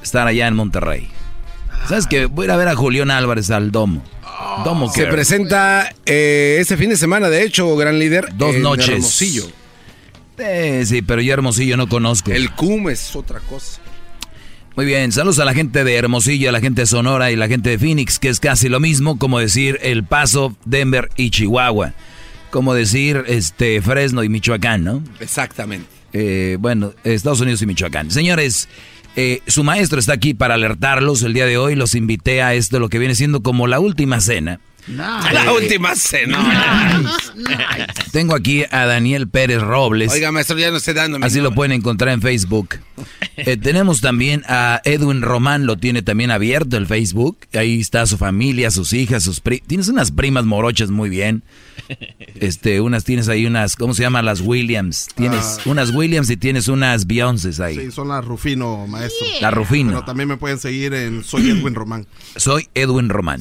estar 0.03 0.27
allá 0.27 0.47
en 0.47 0.57
Monterrey. 0.57 1.09
¿Sabes 1.89 2.07
qué? 2.07 2.27
Voy 2.27 2.45
a 2.45 2.49
ir 2.49 2.51
a 2.51 2.57
ver 2.59 2.69
a 2.69 2.77
Julián 2.77 3.11
Álvarez 3.11 3.51
al 3.51 3.73
Domo. 3.73 4.05
Domo 4.63 4.93
Se 4.93 5.07
presenta 5.07 5.91
eh, 6.05 6.59
este 6.61 6.77
fin 6.77 6.91
de 6.91 6.99
semana, 6.99 7.31
de 7.31 7.45
hecho, 7.45 7.75
gran 7.77 7.99
líder. 7.99 8.29
Dos 8.37 8.57
en 8.57 8.63
noches. 8.63 8.89
Hermosillo. 8.91 9.64
Eh, 10.39 10.83
sí, 10.87 11.03
pero 11.03 11.23
yo 11.23 11.33
Hermosillo 11.33 11.77
no 11.77 11.89
conozco. 11.89 12.33
El 12.33 12.51
CUM 12.51 12.89
es 12.89 13.15
otra 13.15 13.41
cosa. 13.41 13.81
Muy 14.77 14.87
bien, 14.87 15.13
saludos 15.13 15.39
a 15.39 15.45
la 15.45 15.55
gente 15.55 15.85
de 15.85 15.95
Hermosillo, 15.95 16.49
a 16.49 16.53
la 16.53 16.61
gente 16.61 16.83
de 16.83 16.87
Sonora 16.87 17.31
y 17.31 17.37
la 17.37 17.47
gente 17.47 17.71
de 17.71 17.79
Phoenix, 17.79 18.19
que 18.19 18.29
es 18.29 18.41
casi 18.41 18.69
lo 18.69 18.81
mismo 18.81 19.21
como 19.21 19.39
decir 19.39 19.79
El 19.83 20.03
Paso, 20.03 20.57
Denver 20.65 21.11
y 21.17 21.31
Chihuahua. 21.31 21.95
Como 22.51 22.75
decir 22.75 23.23
este 23.29 23.81
Fresno 23.83 24.25
y 24.25 24.29
Michoacán, 24.29 24.83
¿no? 24.83 25.03
Exactamente. 25.21 25.87
Eh, 26.13 26.57
bueno, 26.59 26.93
Estados 27.05 27.41
Unidos 27.41 27.63
y 27.63 27.67
Michoacán. 27.67 28.11
Señores, 28.11 28.69
eh, 29.15 29.43
su 29.47 29.63
maestro 29.63 30.01
está 30.01 30.13
aquí 30.13 30.35
para 30.35 30.55
alertarlos. 30.55 31.23
El 31.23 31.35
día 31.35 31.47
de 31.47 31.57
hoy 31.57 31.77
los 31.77 31.95
invité 31.95 32.43
a 32.43 32.55
esto, 32.55 32.81
lo 32.81 32.89
que 32.89 32.99
viene 32.99 33.15
siendo 33.15 33.43
como 33.43 33.69
la 33.69 33.79
última 33.79 34.21
cena. 34.21 34.59
La 34.89 35.53
última 35.53 35.95
cena. 35.95 37.17
Tengo 38.13 38.35
aquí 38.35 38.65
a 38.71 38.85
Daniel 38.87 39.29
Pérez 39.29 39.61
Robles. 39.63 40.13
Oiga, 40.13 40.31
maestro, 40.31 40.59
ya 40.59 40.71
no 40.71 40.77
esté 40.77 40.93
dando. 40.95 41.19
Así 41.23 41.41
lo 41.41 41.53
pueden 41.55 41.73
encontrar 41.73 42.13
en 42.13 42.21
Facebook. 42.23 42.77
Eh, 43.37 43.57
tenemos 43.57 44.01
también 44.01 44.45
a 44.47 44.81
Edwin 44.85 45.21
Román, 45.21 45.67
lo 45.67 45.77
tiene 45.77 46.03
también 46.03 46.31
abierto 46.31 46.77
el 46.77 46.87
Facebook. 46.87 47.37
Ahí 47.53 47.81
está 47.81 48.07
su 48.07 48.17
familia, 48.17 48.71
sus 48.71 48.93
hijas, 48.93 49.25
sus 49.25 49.41
primas. 49.41 49.67
Tienes 49.67 49.89
unas 49.89 50.13
primas 50.13 50.45
morochas 50.45 50.91
muy 50.91 51.09
bien. 51.11 51.43
Este, 52.41 52.81
unas 52.81 53.03
tienes 53.05 53.29
ahí 53.29 53.47
unas, 53.47 53.75
¿cómo 53.77 53.93
se 53.95 54.03
llaman? 54.03 54.25
Las 54.25 54.41
Williams. 54.41 55.09
Tienes 55.17 55.59
Ah. 55.59 55.63
unas 55.67 55.91
Williams 55.91 56.31
y 56.31 56.37
tienes 56.37 56.69
unas 56.69 57.07
Beyoncés 57.09 57.59
ahí. 57.59 57.77
Sí, 57.77 57.91
son 57.91 58.09
la 58.09 58.21
Rufino, 58.21 58.87
maestro. 58.87 59.27
La 59.41 59.51
Rufino. 59.51 59.91
Pero 59.91 60.05
también 60.05 60.29
me 60.29 60.37
pueden 60.37 60.59
seguir 60.61 60.95
en 60.95 61.25
Soy 61.25 61.51
Edwin 61.51 61.75
Román. 61.75 62.07
Soy 62.37 62.69
Edwin 62.75 63.09
Román. 63.09 63.41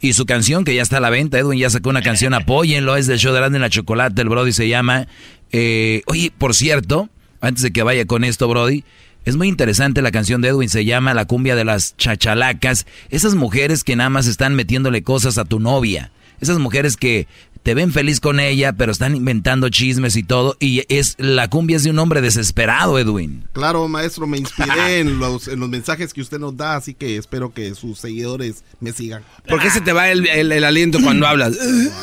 Y 0.00 0.12
su 0.12 0.26
canción 0.26 0.64
que 0.64 0.74
ya 0.74 0.82
está 0.82 0.98
a 0.98 1.00
la 1.00 1.10
venta, 1.10 1.38
Edwin 1.38 1.58
ya 1.58 1.70
sacó 1.70 1.90
una 1.90 2.02
canción, 2.02 2.34
apóyenlo, 2.34 2.96
es 2.96 3.06
del 3.06 3.18
show 3.18 3.32
de 3.32 3.40
Grande 3.40 3.56
en 3.56 3.62
la 3.62 3.70
Chocolate, 3.70 4.20
el 4.22 4.28
Brody 4.28 4.52
se 4.52 4.68
llama. 4.68 5.06
eh, 5.52 6.02
oye, 6.06 6.32
por 6.36 6.54
cierto, 6.54 7.08
antes 7.40 7.62
de 7.62 7.72
que 7.72 7.82
vaya 7.82 8.04
con 8.06 8.24
esto, 8.24 8.48
Brody, 8.48 8.84
es 9.24 9.36
muy 9.36 9.48
interesante 9.48 10.02
la 10.02 10.12
canción 10.12 10.40
de 10.40 10.48
Edwin, 10.48 10.68
se 10.68 10.84
llama 10.84 11.12
La 11.12 11.24
cumbia 11.24 11.56
de 11.56 11.64
las 11.64 11.96
chachalacas. 11.96 12.86
Esas 13.10 13.34
mujeres 13.34 13.82
que 13.82 13.96
nada 13.96 14.08
más 14.08 14.28
están 14.28 14.54
metiéndole 14.54 15.02
cosas 15.02 15.36
a 15.36 15.44
tu 15.44 15.58
novia. 15.58 16.12
Esas 16.40 16.58
mujeres 16.58 16.96
que 16.96 17.26
te 17.62 17.74
ven 17.74 17.92
feliz 17.92 18.20
con 18.20 18.38
ella, 18.38 18.74
pero 18.74 18.92
están 18.92 19.16
inventando 19.16 19.68
chismes 19.70 20.14
y 20.14 20.22
todo. 20.22 20.56
Y 20.60 20.84
es 20.88 21.16
la 21.18 21.50
cumbia 21.50 21.76
es 21.76 21.82
de 21.82 21.90
un 21.90 21.98
hombre 21.98 22.20
desesperado, 22.20 22.96
Edwin. 22.96 23.42
Claro, 23.54 23.88
maestro, 23.88 24.28
me 24.28 24.38
inspiré 24.38 24.98
en 25.00 25.18
los, 25.18 25.48
en 25.48 25.58
los 25.58 25.68
mensajes 25.68 26.14
que 26.14 26.20
usted 26.20 26.38
nos 26.38 26.56
da, 26.56 26.76
así 26.76 26.94
que 26.94 27.16
espero 27.16 27.52
que 27.52 27.74
sus 27.74 27.98
seguidores 27.98 28.62
me 28.78 28.92
sigan. 28.92 29.24
¿Por 29.48 29.60
qué 29.60 29.70
se 29.70 29.80
te 29.80 29.92
va 29.92 30.08
el, 30.10 30.28
el- 30.28 30.52
el 30.52 30.62
aliento 30.62 30.98
cuando 31.02 31.26
hablas? 31.28 31.56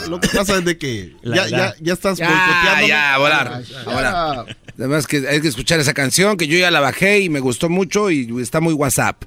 Lo 0.10 0.20
que 0.20 0.28
pasa 0.28 0.58
es 0.58 0.66
de 0.66 0.78
que 0.78 1.16
ya, 1.24 1.48
ya, 1.48 1.74
ya 1.80 1.94
estás 1.94 2.18
Ya, 2.18 2.28
boicoteándome. 2.28 2.88
ya, 2.90 3.14
a 3.16 3.18
volar. 3.20 3.64
a 3.86 3.94
volar. 3.94 4.58
Además 4.78 5.08
que 5.08 5.30
hay 5.30 5.40
que 5.40 5.48
escuchar 5.48 5.80
esa 5.80 5.94
canción 5.94 6.36
que 6.36 6.48
yo 6.48 6.58
ya 6.58 6.72
la 6.72 6.82
bajé 6.82 7.22
y 7.22 7.30
me 7.30 7.40
gustó 7.40 7.70
mucho 7.70 8.12
y 8.12 8.28
está 8.42 8.60
muy 8.60 8.74
WhatsApp. 8.74 9.24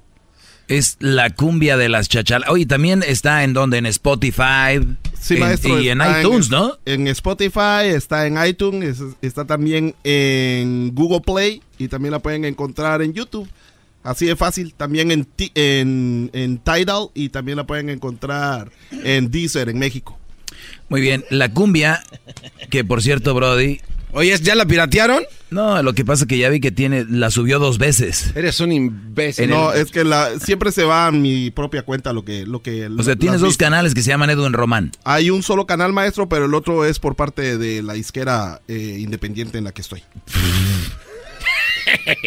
Es 0.68 0.96
la 0.98 1.30
cumbia 1.30 1.76
de 1.76 1.88
las 1.88 2.08
chachalas. 2.08 2.48
Oye, 2.50 2.66
también 2.66 3.04
está 3.06 3.44
en 3.44 3.52
donde, 3.52 3.78
en 3.78 3.86
Spotify. 3.86 4.80
Sí, 5.20 5.34
en- 5.34 5.40
maestro. 5.40 5.80
Y 5.80 5.88
en 5.90 6.00
iTunes, 6.00 6.50
¿no? 6.50 6.76
En 6.84 7.06
Spotify, 7.08 7.84
está 7.86 8.26
en 8.26 8.36
iTunes, 8.44 8.98
es- 9.00 9.14
está 9.22 9.44
también 9.44 9.94
en 10.04 10.92
Google 10.94 11.20
Play 11.20 11.62
y 11.78 11.88
también 11.88 12.12
la 12.12 12.18
pueden 12.18 12.44
encontrar 12.44 13.00
en 13.02 13.12
YouTube. 13.12 13.48
Así 14.02 14.26
de 14.26 14.36
fácil, 14.36 14.72
también 14.74 15.10
en, 15.10 15.26
en, 15.54 16.30
en 16.32 16.58
Tidal 16.58 17.08
y 17.14 17.28
también 17.28 17.56
la 17.56 17.66
pueden 17.66 17.90
encontrar 17.90 18.70
en 19.04 19.30
Deezer 19.30 19.68
en 19.68 19.78
México. 19.78 20.18
Muy 20.88 21.00
bien. 21.00 21.24
La 21.30 21.52
cumbia, 21.52 22.02
que 22.70 22.84
por 22.84 23.02
cierto, 23.02 23.34
Brody. 23.34 23.80
Oye, 24.16 24.34
¿ya 24.40 24.54
la 24.54 24.64
piratearon? 24.64 25.24
No, 25.50 25.82
lo 25.82 25.92
que 25.92 26.02
pasa 26.02 26.24
es 26.24 26.28
que 26.28 26.38
ya 26.38 26.48
vi 26.48 26.58
que 26.58 26.72
tiene, 26.72 27.04
la 27.06 27.30
subió 27.30 27.58
dos 27.58 27.76
veces. 27.76 28.32
Eres 28.34 28.58
un 28.60 28.72
imbécil. 28.72 29.50
No, 29.50 29.74
es 29.74 29.90
que 29.90 30.04
la, 30.04 30.40
siempre 30.40 30.72
se 30.72 30.84
va 30.84 31.06
a 31.06 31.12
mi 31.12 31.50
propia 31.50 31.82
cuenta 31.82 32.14
lo 32.14 32.24
que... 32.24 32.46
Lo 32.46 32.62
que 32.62 32.86
O 32.86 33.02
sea, 33.02 33.14
tienes 33.14 33.42
dos 33.42 33.58
canales 33.58 33.92
que 33.92 34.00
se 34.00 34.08
llaman 34.08 34.30
Edwin 34.30 34.54
Román. 34.54 34.90
Hay 35.04 35.28
un 35.28 35.42
solo 35.42 35.66
canal 35.66 35.92
maestro, 35.92 36.30
pero 36.30 36.46
el 36.46 36.54
otro 36.54 36.86
es 36.86 36.98
por 36.98 37.14
parte 37.14 37.58
de 37.58 37.82
la 37.82 37.94
isquera 37.94 38.62
eh, 38.68 38.96
independiente 39.00 39.58
en 39.58 39.64
la 39.64 39.72
que 39.72 39.82
estoy. 39.82 40.02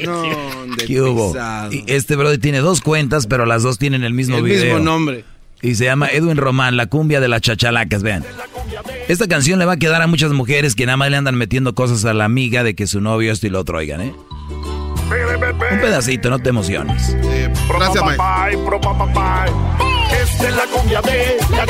No, 0.06 0.24
¿Qué 0.88 1.02
hubo? 1.02 1.36
Y 1.72 1.84
este 1.88 2.16
Brody 2.16 2.38
tiene 2.38 2.60
dos 2.60 2.80
cuentas, 2.80 3.28
pero 3.28 3.46
las 3.46 3.62
dos 3.62 3.78
tienen 3.78 4.06
el 4.06 4.14
mismo 4.14 4.38
El 4.38 4.44
video. 4.44 4.64
mismo 4.64 4.80
nombre. 4.80 5.26
Y 5.62 5.76
se 5.76 5.84
llama 5.84 6.08
Edwin 6.08 6.38
Román, 6.38 6.78
la 6.78 6.86
cumbia 6.86 7.20
de 7.20 7.28
las 7.28 7.42
chachalacas, 7.42 8.02
vean. 8.02 8.24
Esta 9.10 9.28
canción 9.28 9.58
le 9.58 9.66
va 9.66 9.74
a 9.74 9.78
quedar 9.78 10.04
a 10.04 10.08
muchas 10.08 10.34
mujeres 10.34 10.76
que 10.76 10.86
nada 10.86 10.96
más 10.96 11.10
le 11.10 11.18
andan 11.18 11.34
metiendo 11.34 11.74
cosas 11.74 12.06
a 12.06 12.14
la 12.14 12.26
amiga 12.26 12.64
de 12.64 12.76
que 12.76 12.86
su 12.86 13.02
novio 13.02 13.32
esto 13.32 13.48
y 13.48 13.50
lo 13.50 13.60
otro, 13.60 13.80
oigan, 13.80 14.02
¿eh? 14.02 14.14
Un 15.72 15.80
pedacito, 15.80 16.30
no 16.30 16.38
te 16.38 16.50
emociones. 16.50 17.18
Gracias, 17.68 18.04
Esta 20.12 20.48
es 20.48 20.56
la 20.56 20.64
cumbia 20.72 21.02
de 21.02 21.38
la 21.50 21.66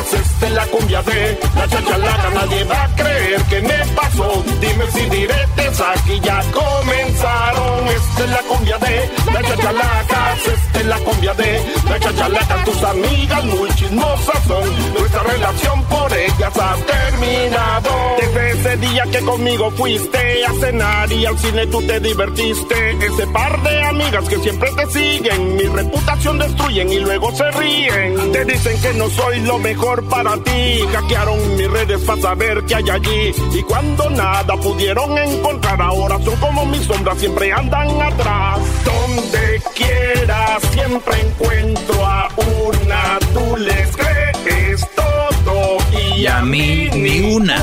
esta 0.00 0.46
es 0.46 0.52
la 0.52 0.66
cumbia 0.66 1.02
de 1.02 1.38
la 1.54 1.68
chachalaca. 1.68 2.30
Nadie 2.30 2.64
va 2.64 2.84
a 2.84 2.96
creer 2.96 3.42
que 3.42 3.60
me 3.62 3.78
pasó. 3.94 4.44
Dime 4.60 4.84
si 4.92 5.00
diretes 5.10 5.80
aquí 5.80 6.20
ya 6.20 6.42
comenzaron. 6.52 7.88
Esta 7.88 8.24
es 8.24 8.30
la 8.30 8.42
cumbia 8.42 8.78
de 8.78 9.10
la 9.32 9.42
chachalacas, 9.42 10.46
esta 10.46 10.80
es 10.80 10.86
la 10.86 10.98
cumbia 10.98 11.34
de 11.34 11.62
la 11.88 12.00
chachalaca. 12.00 12.64
Tus 12.64 12.82
amigas 12.82 13.44
muy 13.44 13.70
chismosas 13.74 14.44
son. 14.46 14.94
Nuestra 14.94 15.22
relación 15.22 15.82
por 15.84 16.12
ellas 16.12 16.52
ha 16.58 16.76
terminado. 16.76 17.90
Desde 18.18 18.50
ese 18.50 18.76
día 18.78 19.04
que 19.10 19.20
conmigo 19.20 19.70
fuiste 19.72 20.44
a 20.44 20.52
cenar 20.60 21.12
y 21.12 21.26
al 21.26 21.38
cine 21.38 21.66
tú 21.66 21.82
te 21.82 22.00
divertiste. 22.00 22.90
Ese 23.04 23.26
par 23.28 23.62
de 23.62 23.82
amigas 23.84 24.28
que 24.28 24.38
siempre 24.38 24.70
te 24.76 24.86
siguen, 24.90 25.56
mi 25.56 25.64
reputación 25.64 26.38
destruyen 26.38 26.92
y 26.92 26.98
luego 27.00 27.32
se 27.32 27.50
ríen. 27.52 28.32
Te 28.32 28.44
dicen 28.44 28.80
que 28.80 28.94
no 28.94 29.08
soy 29.10 29.40
lo 29.40 29.58
mejor 29.58 29.83
para 30.08 30.36
ti. 30.38 30.80
Hackearon 30.92 31.56
mis 31.56 31.70
redes 31.70 32.00
para 32.02 32.20
saber 32.20 32.64
qué 32.66 32.74
hay 32.74 32.90
allí. 32.90 33.34
Y 33.52 33.62
cuando 33.62 34.08
nada 34.10 34.56
pudieron 34.56 35.16
encontrar, 35.18 35.80
ahora 35.82 36.18
son 36.24 36.36
como 36.36 36.66
mis 36.66 36.82
sombras, 36.82 37.18
siempre 37.18 37.52
andan 37.52 37.88
atrás. 38.00 38.58
Donde 38.84 39.62
quiera 39.74 40.58
siempre 40.72 41.20
encuentro 41.20 42.06
a 42.06 42.28
una. 42.36 43.18
Tú 43.32 43.56
les 43.58 43.96
crees 43.96 44.86
todo 44.94 45.78
y, 45.92 46.22
Y 46.22 46.26
a 46.26 46.42
mí 46.42 46.88
ni 46.94 47.34
una. 47.34 47.56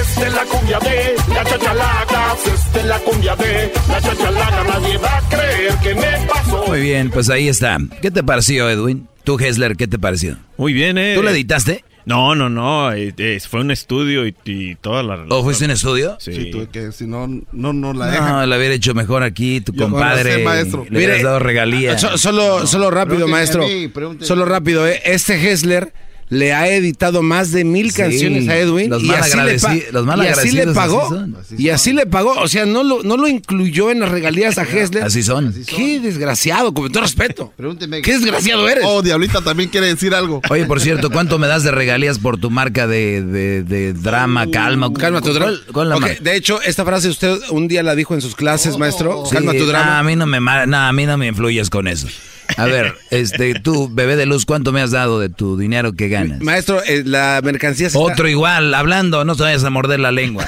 Esta 0.00 0.26
es 0.26 0.32
la 0.32 0.44
cumbia 0.44 0.78
de 0.78 1.16
la 1.34 1.44
chachalacas, 1.44 2.46
esta 2.46 2.80
es 2.80 2.86
la 2.86 2.98
cumbia 3.00 3.36
de 3.36 3.72
la 3.88 4.00
chachalaca. 4.00 4.64
Nadie 4.64 4.98
va 4.98 5.18
a 5.18 5.28
creer 5.28 5.74
que 5.82 5.94
me 5.94 6.26
pasó. 6.26 6.64
Muy 6.68 6.80
bien, 6.80 7.10
pues 7.10 7.28
ahí 7.28 7.48
está. 7.48 7.78
¿Qué 8.00 8.10
te 8.10 8.22
pareció, 8.22 8.70
Edwin? 8.70 9.06
Tú, 9.26 9.36
Hessler, 9.40 9.76
¿qué 9.76 9.88
te 9.88 9.98
pareció? 9.98 10.36
Muy 10.56 10.72
bien, 10.72 10.96
¿eh? 10.98 11.14
¿Tú 11.16 11.22
la 11.24 11.32
editaste? 11.32 11.84
No, 12.04 12.36
no, 12.36 12.48
no. 12.48 12.92
eh, 12.92 13.12
eh, 13.18 13.40
fue 13.40 13.60
un 13.62 13.72
estudio 13.72 14.24
y, 14.24 14.32
y 14.44 14.76
toda 14.76 15.02
la. 15.02 15.24
¿O 15.28 15.42
fuiste 15.42 15.64
un 15.64 15.72
estudio? 15.72 16.16
Sí. 16.20 16.32
Sí, 16.32 16.50
tuve 16.52 16.68
que, 16.68 16.92
si 16.92 17.08
no, 17.08 17.26
no, 17.50 17.72
no 17.72 17.92
la 17.92 18.06
dejan. 18.06 18.28
No, 18.28 18.46
la 18.46 18.56
hubiera 18.56 18.72
hecho 18.74 18.94
mejor 18.94 19.24
aquí, 19.24 19.60
tu 19.60 19.72
Yo 19.72 19.86
compadre. 19.90 20.34
sé, 20.36 20.44
maestro. 20.44 20.86
Le 20.88 20.96
hubieras 20.96 21.20
dado 21.24 21.40
regalías. 21.40 22.00
So- 22.00 22.16
solo, 22.16 22.68
solo 22.68 22.92
rápido, 22.92 23.26
maestro. 23.26 23.66
mí. 23.66 23.90
Solo 24.20 24.44
rápido, 24.44 24.86
¿eh? 24.86 25.02
Este 25.04 25.50
Hessler 25.50 25.92
le 26.28 26.52
ha 26.52 26.68
editado 26.68 27.22
más 27.22 27.52
de 27.52 27.64
mil 27.64 27.90
Sí, 27.92 27.98
canciones 27.98 28.48
a 28.48 28.56
Edwin. 28.56 28.90
los 28.90 29.02
y 29.02 29.06
mal 29.06 29.20
así, 29.20 29.36
le, 29.36 29.92
los 29.92 30.04
mal 30.06 30.24
y 30.24 30.26
así 30.26 30.50
le 30.50 30.66
pagó. 30.68 31.02
así 31.06 31.14
son. 31.14 31.36
y 31.58 31.68
así 31.68 31.92
le 31.92 32.06
pagó. 32.06 32.32
O 32.40 32.48
sea, 32.48 32.66
no 32.66 32.82
lo, 32.82 33.02
no 33.04 33.16
lo 33.16 33.28
incluyó 33.28 33.90
en 33.90 34.00
las 34.00 34.10
regalías 34.10 34.58
a 34.58 34.62
Hessler. 34.64 35.04
Así 35.04 35.22
son. 35.22 35.54
Qué 35.66 36.00
desgraciado, 36.00 36.74
con 36.74 36.90
todo 36.90 37.02
respeto. 37.04 37.52
Pregúnteme. 37.56 38.02
Qué 38.02 38.14
desgraciado 38.14 38.68
eres. 38.68 38.84
Oh, 38.86 39.02
Diablita 39.02 39.40
también 39.42 39.68
quiere 39.70 39.86
decir 39.86 40.14
algo. 40.14 40.40
Oye, 40.50 40.64
por 40.64 40.80
cierto, 40.80 41.10
¿cuánto 41.10 41.38
me 41.38 41.46
das 41.46 41.62
de 41.62 41.70
regalías 41.70 42.18
por 42.18 42.38
tu 42.38 42.50
marca 42.50 42.86
de, 42.88 43.22
de, 43.22 43.62
de 43.62 43.92
drama, 43.92 44.50
calma? 44.50 44.92
Calma 44.92 45.20
tu 45.20 45.32
drama. 45.32 45.52
¿Cuál, 45.52 45.72
cuál 45.72 45.88
la 45.90 45.94
Ok, 45.96 46.00
marca? 46.02 46.16
de 46.22 46.36
hecho, 46.36 46.60
esta 46.62 46.84
frase 46.84 47.08
usted 47.08 47.38
un 47.50 47.68
día 47.68 47.82
la 47.84 47.94
dijo 47.94 48.14
en 48.14 48.20
sus 48.20 48.34
clases, 48.34 48.76
maestro. 48.78 49.24
Sí, 49.26 49.34
Calma 49.34 49.52
tu 49.52 49.58
nah, 49.60 49.66
drama. 49.66 49.98
a 50.00 50.02
mí 50.02 50.16
no 50.16 50.26
me 50.26 50.40
nah, 50.40 50.88
a 50.88 50.92
mí 50.92 51.06
no 51.06 51.16
me 51.16 51.28
influyes 51.28 51.70
con 51.70 51.86
eso. 51.86 52.08
A 52.56 52.64
ver, 52.66 52.94
este, 53.10 53.54
tú, 53.60 53.88
bebé 53.92 54.16
de 54.16 54.26
luz, 54.26 54.46
¿cuánto 54.46 54.72
me 54.72 54.80
has 54.80 54.90
dado 54.90 55.20
de 55.20 55.28
tu 55.28 55.56
dinero 55.56 55.92
que 55.94 56.08
ganas? 56.08 56.40
Maestro, 56.40 56.82
eh, 56.84 57.02
la 57.04 57.40
mercancía 57.44 57.90
se 57.90 57.98
está- 57.98 58.12
Otro 58.12 58.28
igual, 58.28 58.72
hablando, 58.74 59.24
no 59.24 59.34
te 59.36 59.42
vayas 59.42 59.64
a 59.64 59.70
morder 59.70 60.00
la 60.00 60.12
lengua. 60.12 60.46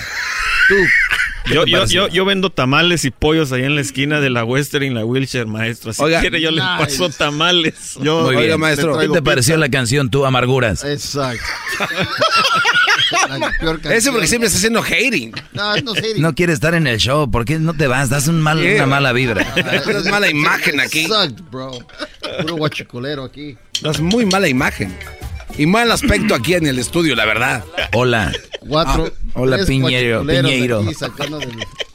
Tú, 0.69 0.75
Yo, 1.53 1.65
yo, 1.67 1.85
yo, 1.87 2.09
yo 2.09 2.25
vendo 2.25 2.51
tamales 2.51 3.05
y 3.05 3.11
pollos 3.11 3.53
ahí 3.53 3.65
en 3.65 3.75
la 3.75 3.81
esquina 3.81 4.21
de 4.21 4.31
la 4.31 4.45
Western 4.45 4.85
y 4.85 4.91
la 4.91 5.05
Wilshire, 5.05 5.47
maestro. 5.47 5.93
Si 5.93 6.03
Oiga, 6.03 6.21
quiere, 6.21 6.41
yo 6.41 6.51
le 6.51 6.61
nice. 6.63 6.75
paso 6.79 7.09
tamales. 7.11 7.95
Yo, 8.03 8.23
Muy 8.23 8.37
Oiga, 8.37 8.41
bien. 8.49 8.61
maestro. 8.61 8.99
¿Qué 8.99 9.09
te 9.09 9.23
pareció 9.23 9.57
la 9.57 9.69
canción, 9.71 10.11
tú, 10.11 10.25
Amarguras? 10.27 10.85
Exacto. 10.85 11.45
Ese 13.91 14.11
porque 14.11 14.27
siempre 14.27 14.47
está 14.49 14.59
haciendo 14.59 14.83
hating. 14.83 15.33
No, 15.53 15.77
no 15.79 15.95
sé. 15.95 16.15
No 16.19 16.35
quieres 16.35 16.55
estar 16.55 16.75
en 16.75 16.87
el 16.87 16.99
show, 16.99 17.31
¿por 17.31 17.45
qué 17.45 17.59
no 17.59 17.75
te 17.75 17.87
vas? 17.87 18.11
Das 18.11 18.29
un 18.29 18.41
mal, 18.41 18.61
Sí, 18.61 18.75
una 18.75 18.87
mala 18.87 19.13
vibra. 19.13 19.45
Das 19.87 20.05
mala 20.07 20.29
imagen 20.29 20.81
aquí. 20.81 21.05
Exacto, 21.07 21.43
bro. 21.51 21.71
Puro 22.43 22.57
guachicolero 22.57 23.25
aquí. 23.25 23.57
Das 23.83 24.01
muy 24.01 24.27
mala 24.27 24.49
imagen. 24.49 24.95
Y 25.59 25.67
mal 25.67 25.91
aspecto 25.91 26.35
aquí 26.35 26.55
en 26.55 26.67
el 26.67 26.79
estudio, 26.79 27.17
la 27.17 27.25
verdad. 27.27 27.65
Hola. 27.93 28.33
Cuatro. 28.61 29.13
Hola, 29.35 29.57
tres 29.57 29.69
Piñero, 29.69 30.25
Piñeiro. 30.25 30.81
aquí 30.83 30.95
sacando 30.95 31.39
de 31.41 31.49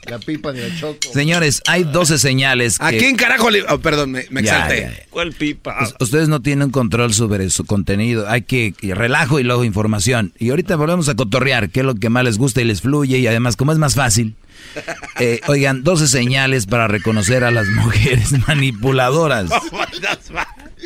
la 0.09 0.19
pipa 0.19 0.51
de 0.51 0.67
la 0.69 0.79
choco. 0.79 0.97
Señores, 1.13 1.61
hay 1.67 1.83
12 1.85 2.17
señales 2.19 2.77
que... 2.77 2.85
¿A 2.85 2.89
quién 2.89 3.15
carajo 3.15 3.49
le.? 3.49 3.63
oh, 3.69 3.79
perdón, 3.79 4.11
me, 4.11 4.25
me 4.31 4.43
Ya, 4.43 4.51
exalté. 4.67 4.81
ya, 4.81 4.89
ya. 4.91 5.03
¿Cuál 5.09 5.31
pipa? 5.31 5.81
Us- 5.81 5.95
Ustedes 6.01 6.27
no 6.27 6.41
tienen 6.41 6.71
control 6.71 7.13
sobre 7.13 7.49
su 7.49 7.65
contenido. 7.65 8.29
Hay 8.29 8.41
que 8.41 8.73
y 8.81 8.91
relajo 8.93 9.39
y 9.39 9.43
luego 9.43 9.63
información. 9.63 10.33
Y 10.39 10.49
ahorita 10.49 10.75
volvemos 10.75 11.07
a 11.07 11.15
cotorrear, 11.15 11.69
qué 11.69 11.79
es 11.81 11.85
lo 11.85 11.95
que 11.95 12.09
más 12.09 12.25
les 12.25 12.37
gusta 12.37 12.61
y 12.61 12.65
les 12.65 12.81
fluye. 12.81 13.17
Y 13.19 13.27
además, 13.27 13.55
como 13.55 13.71
es 13.71 13.77
más 13.77 13.95
fácil, 13.95 14.35
eh, 15.19 15.39
oigan, 15.47 15.83
12 15.83 16.07
señales 16.09 16.65
para 16.65 16.87
reconocer 16.89 17.43
a 17.45 17.51
las 17.51 17.67
mujeres 17.67 18.31
manipuladoras. 18.47 19.49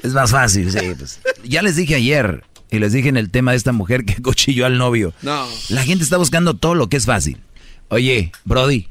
Es 0.03 0.13
más 0.13 0.29
fácil, 0.29 0.71
sí. 0.71 0.77
pues. 0.95 1.19
Ya 1.43 1.63
les 1.63 1.75
dije 1.75 1.95
ayer 1.95 2.43
y 2.71 2.79
les 2.79 2.93
dije 2.93 3.09
en 3.09 3.17
el 3.17 3.29
tema 3.29 3.51
de 3.51 3.57
esta 3.57 3.71
mujer 3.71 4.05
que 4.05 4.15
cochilló 4.21 4.65
al 4.65 4.77
novio. 4.77 5.13
No. 5.21 5.47
La 5.69 5.83
gente 5.83 6.03
está 6.03 6.17
buscando 6.17 6.55
todo 6.55 6.75
lo 6.75 6.89
que 6.89 6.97
es 6.97 7.05
fácil. 7.05 7.37
Oye, 7.89 8.31
Brody, 8.45 8.87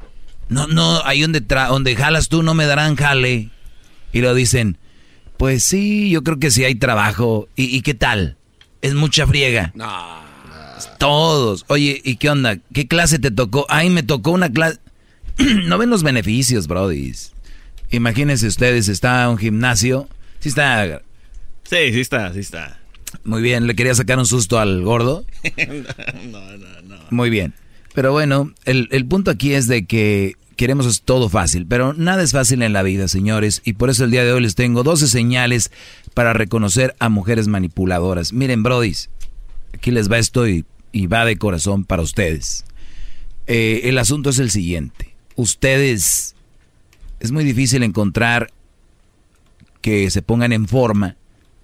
no, 0.49 0.67
no, 0.67 1.03
ahí 1.05 1.21
donde, 1.21 1.45
tra- 1.45 1.69
donde 1.69 1.95
jalas 1.95 2.29
tú 2.29 2.41
no 2.43 2.53
me 2.53 2.65
darán 2.65 2.95
jale. 2.95 3.49
Y 4.13 4.21
lo 4.21 4.33
dicen, 4.33 4.77
pues 5.37 5.63
sí, 5.63 6.09
yo 6.09 6.23
creo 6.23 6.39
que 6.39 6.49
sí 6.51 6.63
hay 6.63 6.75
trabajo. 6.75 7.47
¿Y, 7.55 7.65
y 7.75 7.81
qué 7.81 7.93
tal? 7.93 8.37
Es 8.81 8.93
mucha 8.95 9.27
friega. 9.27 9.71
No. 9.75 10.25
Todos. 10.99 11.65
Oye, 11.67 12.01
¿y 12.03 12.15
qué 12.17 12.29
onda? 12.29 12.57
¿Qué 12.73 12.87
clase 12.87 13.19
te 13.19 13.31
tocó? 13.31 13.65
Ay, 13.69 13.89
me 13.89 14.03
tocó 14.03 14.31
una 14.31 14.49
clase. 14.51 14.79
no 15.65 15.77
ven 15.77 15.89
los 15.89 16.03
beneficios, 16.03 16.67
Brody. 16.67 17.13
Imagínense 17.91 18.47
ustedes, 18.47 18.87
está 18.87 19.29
un 19.29 19.37
gimnasio. 19.37 20.07
Sí 20.39 20.49
está 20.49 21.01
Sí, 21.63 21.91
sí 21.93 21.99
está, 21.99 22.33
sí 22.33 22.39
está. 22.39 22.79
Muy 23.23 23.41
bien. 23.41 23.67
¿Le 23.67 23.75
quería 23.75 23.95
sacar 23.95 24.19
un 24.19 24.25
susto 24.25 24.59
al 24.59 24.81
gordo? 24.83 25.25
no, 26.31 26.57
no, 26.57 26.81
no. 26.83 26.95
Muy 27.09 27.29
bien. 27.29 27.53
Pero 27.93 28.11
bueno, 28.11 28.53
el, 28.65 28.87
el 28.91 29.05
punto 29.05 29.31
aquí 29.31 29.53
es 29.53 29.67
de 29.67 29.85
que 29.85 30.35
queremos 30.55 31.01
todo 31.03 31.29
fácil, 31.29 31.65
pero 31.67 31.93
nada 31.93 32.23
es 32.23 32.31
fácil 32.31 32.61
en 32.63 32.73
la 32.73 32.83
vida, 32.83 33.07
señores, 33.07 33.61
y 33.63 33.73
por 33.73 33.89
eso 33.89 34.03
el 34.03 34.11
día 34.11 34.25
de 34.25 34.33
hoy 34.33 34.41
les 34.41 34.55
tengo 34.55 34.83
12 34.83 35.07
señales 35.07 35.71
para 36.13 36.33
reconocer 36.33 36.95
a 36.99 37.09
mujeres 37.09 37.47
manipuladoras. 37.47 38.33
Miren, 38.33 38.63
brodis, 38.63 39.09
aquí 39.73 39.91
les 39.91 40.11
va 40.11 40.17
esto 40.17 40.47
y, 40.47 40.65
y 40.91 41.07
va 41.07 41.25
de 41.25 41.37
corazón 41.37 41.85
para 41.85 42.01
ustedes. 42.01 42.65
Eh, 43.45 43.81
el 43.85 43.97
asunto 43.97 44.31
es 44.31 44.39
el 44.39 44.49
siguiente. 44.49 45.15
Ustedes, 45.35 46.35
es 47.19 47.31
muy 47.31 47.43
difícil 47.43 47.83
encontrar 47.83 48.51
que 49.81 50.09
se 50.09 50.21
pongan 50.21 50.51
en 50.51 50.67
forma 50.67 51.15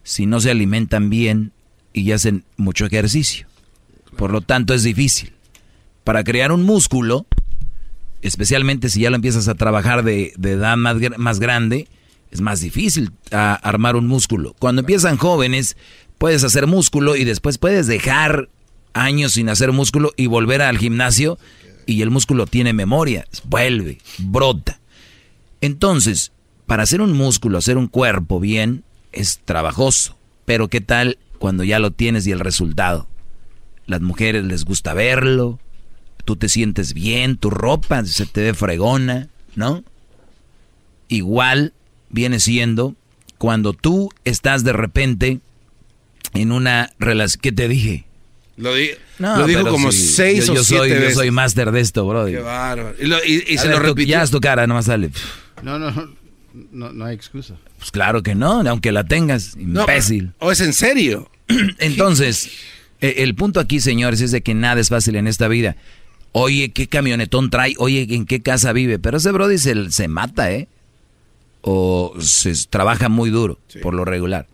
si 0.03 0.25
no 0.25 0.39
se 0.39 0.51
alimentan 0.51 1.09
bien 1.09 1.51
y 1.93 2.11
hacen 2.11 2.43
mucho 2.57 2.85
ejercicio. 2.85 3.47
Por 4.17 4.31
lo 4.31 4.41
tanto, 4.41 4.73
es 4.73 4.83
difícil. 4.83 5.33
Para 6.03 6.23
crear 6.23 6.51
un 6.51 6.63
músculo, 6.63 7.25
especialmente 8.21 8.89
si 8.89 9.01
ya 9.01 9.09
lo 9.09 9.15
empiezas 9.15 9.47
a 9.47 9.55
trabajar 9.55 10.03
de, 10.03 10.33
de 10.37 10.51
edad 10.51 10.77
más, 10.77 10.97
más 11.17 11.39
grande, 11.39 11.87
es 12.31 12.41
más 12.41 12.61
difícil 12.61 13.11
a- 13.31 13.55
armar 13.55 13.95
un 13.95 14.07
músculo. 14.07 14.55
Cuando 14.59 14.81
empiezan 14.81 15.17
jóvenes, 15.17 15.77
puedes 16.17 16.43
hacer 16.43 16.67
músculo 16.67 17.15
y 17.15 17.23
después 17.25 17.57
puedes 17.57 17.87
dejar 17.87 18.49
años 18.93 19.33
sin 19.33 19.49
hacer 19.49 19.71
músculo 19.71 20.11
y 20.17 20.27
volver 20.27 20.61
al 20.61 20.77
gimnasio 20.77 21.37
y 21.85 22.01
el 22.01 22.11
músculo 22.11 22.45
tiene 22.47 22.73
memoria, 22.73 23.25
vuelve, 23.45 23.99
brota. 24.19 24.79
Entonces, 25.61 26.31
para 26.65 26.83
hacer 26.83 27.01
un 27.01 27.13
músculo, 27.13 27.57
hacer 27.57 27.77
un 27.77 27.87
cuerpo 27.87 28.39
bien, 28.39 28.83
es 29.13 29.39
trabajoso. 29.45 30.17
Pero 30.45 30.67
¿qué 30.67 30.81
tal 30.81 31.17
cuando 31.39 31.63
ya 31.63 31.79
lo 31.79 31.91
tienes 31.91 32.27
y 32.27 32.31
el 32.31 32.39
resultado? 32.39 33.07
Las 33.85 34.01
mujeres 34.01 34.43
les 34.45 34.65
gusta 34.65 34.93
verlo, 34.93 35.59
tú 36.25 36.35
te 36.35 36.49
sientes 36.49 36.93
bien, 36.93 37.37
tu 37.37 37.49
ropa 37.49 38.03
se 38.05 38.25
te 38.25 38.41
ve 38.41 38.53
fregona, 38.53 39.27
¿no? 39.55 39.83
Igual 41.09 41.73
viene 42.09 42.39
siendo 42.39 42.95
cuando 43.37 43.73
tú 43.73 44.09
estás 44.23 44.63
de 44.63 44.73
repente 44.73 45.39
en 46.33 46.51
una 46.51 46.91
relación... 46.97 47.41
¿Qué 47.41 47.51
te 47.51 47.67
dije? 47.67 48.05
Lo, 48.55 48.73
di- 48.73 48.91
No, 49.19 49.37
lo 49.37 49.47
dijo 49.47 49.59
pero 49.61 49.71
como 49.71 49.91
sí, 49.91 49.97
seis 49.99 50.45
yo, 50.47 50.53
o 50.53 50.63
siete 50.63 50.63
soy, 50.77 50.89
veces. 50.91 51.09
Yo 51.09 51.15
soy 51.15 51.31
máster 51.31 51.71
de 51.71 51.81
esto, 51.81 52.05
bro. 52.07 52.25
Qué 52.25 52.37
bárbaro. 52.39 52.95
Y, 52.99 53.05
lo- 53.07 53.23
y- 53.23 53.57
se 53.57 53.67
ver, 53.67 53.77
lo 53.77 53.79
repitió. 53.79 54.11
Ya 54.13 54.23
es 54.23 54.31
tu 54.31 54.39
cara, 54.39 54.65
nomás 54.67 54.85
sale. 54.85 55.09
No, 55.61 55.77
no, 55.77 55.91
no, 55.91 56.09
no 56.53 57.05
hay 57.05 57.15
excusa. 57.15 57.55
Pues 57.77 57.91
claro 57.91 58.23
que 58.23 58.35
no, 58.35 58.61
aunque 58.61 58.91
la 58.91 59.03
tengas, 59.03 59.55
No, 59.57 59.81
imbécil. 59.81 60.33
¿O 60.39 60.51
es 60.51 60.61
en 60.61 60.73
serio? 60.73 61.29
Entonces, 61.79 62.49
eh, 63.01 63.15
el 63.17 63.35
punto 63.35 63.59
aquí, 63.59 63.79
señores, 63.79 64.21
es 64.21 64.31
de 64.31 64.41
que 64.41 64.53
nada 64.53 64.79
es 64.79 64.89
fácil 64.89 65.15
en 65.15 65.27
esta 65.27 65.47
vida. 65.47 65.75
Oye, 66.31 66.71
¿qué 66.71 66.87
camionetón 66.87 67.49
trae? 67.49 67.75
Oye, 67.77 68.07
¿en 68.09 68.25
qué 68.25 68.41
casa 68.41 68.73
vive? 68.73 68.97
Pero 68.99 69.17
ese 69.17 69.31
Brody 69.31 69.57
se, 69.57 69.91
se 69.91 70.07
mata, 70.07 70.51
¿eh? 70.51 70.67
O 71.61 72.13
se 72.19 72.53
trabaja 72.69 73.09
muy 73.09 73.29
duro, 73.29 73.59
por 73.81 73.93
lo 73.93 74.03
regular. 74.05 74.47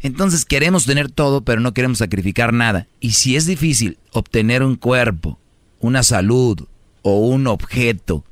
Entonces 0.00 0.44
queremos 0.44 0.84
tener 0.84 1.10
todo, 1.10 1.42
pero 1.42 1.60
no 1.60 1.74
queremos 1.74 1.98
sacrificar 1.98 2.52
nada. 2.52 2.86
Y 3.00 3.12
si 3.12 3.34
es 3.34 3.46
difícil 3.46 3.98
obtener 4.12 4.62
un 4.62 4.76
cuerpo, 4.76 5.38
una 5.80 6.02
salud 6.02 6.66
o 7.02 7.18
un 7.18 7.46
objeto, 7.46 8.24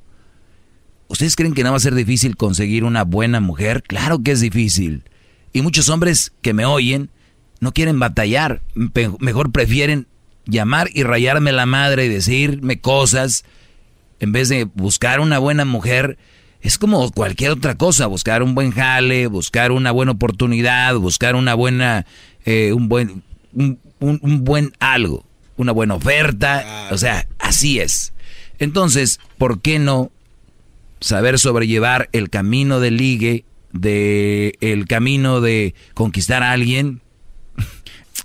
¿ustedes 1.09 1.37
creen 1.37 1.55
que 1.55 1.63
no 1.65 1.71
va 1.71 1.77
a 1.77 1.81
ser 1.81 1.95
difícil 1.95 2.37
conseguir 2.37 2.85
una 2.85 3.05
buena 3.05 3.41
mujer? 3.41 3.83
Claro 3.83 4.21
que 4.23 4.33
es 4.33 4.41
difícil. 4.41 5.03
Y 5.53 5.63
muchos 5.63 5.89
hombres 5.89 6.33
que 6.43 6.53
me 6.55 6.65
oyen 6.65 7.11
no 7.61 7.73
quieren 7.73 7.99
batallar, 7.99 8.61
mejor 9.21 9.53
prefieren 9.53 10.07
llamar 10.47 10.91
y 10.93 11.03
rayarme 11.05 11.53
la 11.53 11.65
madre 11.67 12.07
y 12.07 12.09
decirme 12.09 12.81
cosas 12.81 13.45
en 14.21 14.33
vez 14.33 14.49
de 14.49 14.65
buscar 14.65 15.21
una 15.21 15.39
buena 15.39 15.65
mujer. 15.65 16.19
Es 16.61 16.79
como 16.79 17.11
cualquier 17.13 17.51
otra 17.53 17.77
cosa, 17.77 18.07
buscar 18.07 18.43
un 18.43 18.55
buen 18.55 18.71
jale, 18.73 19.27
buscar 19.27 19.71
una 19.73 19.93
buena 19.93 20.13
oportunidad, 20.13 20.95
buscar 20.97 21.37
una 21.37 21.55
buena, 21.55 22.07
eh, 22.45 22.73
un 22.73 22.89
buen, 22.89 23.23
un, 23.53 23.79
un- 24.01 24.19
un 24.23 24.45
buen 24.45 24.73
algo, 24.81 25.25
una 25.57 25.73
buena 25.73 25.95
oferta. 25.95 26.89
O 26.91 26.99
sea, 26.99 27.27
así 27.39 27.81
es. 27.81 28.13
Entonces, 28.59 29.21
¿por 29.39 29.61
qué 29.61 29.79
no 29.79 30.11
saber 31.05 31.39
sobrellevar 31.39 32.09
el 32.13 32.31
camino 32.31 32.81
de 32.81 32.91
ligue, 32.91 33.45
de 33.73 34.57
el 34.63 34.87
camino 34.87 35.43
de 35.43 35.75
conquistar 35.93 36.43
a 36.43 36.53
alguien? 36.53 37.03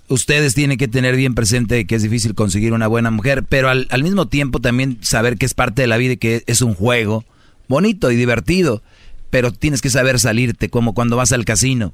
Ustedes 0.07 0.55
tienen 0.55 0.77
que 0.77 0.87
tener 0.87 1.17
bien 1.17 1.35
presente 1.35 1.85
que 1.85 1.95
es 1.95 2.03
difícil 2.03 2.35
conseguir 2.35 2.71
una 2.71 2.87
buena 2.87 3.11
mujer, 3.11 3.43
pero 3.43 3.67
al, 3.67 3.87
al 3.91 4.01
mismo 4.01 4.29
tiempo 4.29 4.61
también 4.61 4.97
saber 5.01 5.37
que 5.37 5.45
es 5.45 5.53
parte 5.53 5.81
de 5.81 5.87
la 5.87 5.97
vida 5.97 6.13
y 6.13 6.17
que 6.17 6.43
es 6.47 6.61
un 6.61 6.73
juego 6.73 7.25
bonito 7.67 8.11
y 8.11 8.15
divertido, 8.15 8.81
pero 9.29 9.51
tienes 9.51 9.81
que 9.81 9.89
saber 9.89 10.17
salirte, 10.17 10.69
como 10.69 10.93
cuando 10.93 11.17
vas 11.17 11.33
al 11.33 11.45
casino. 11.45 11.93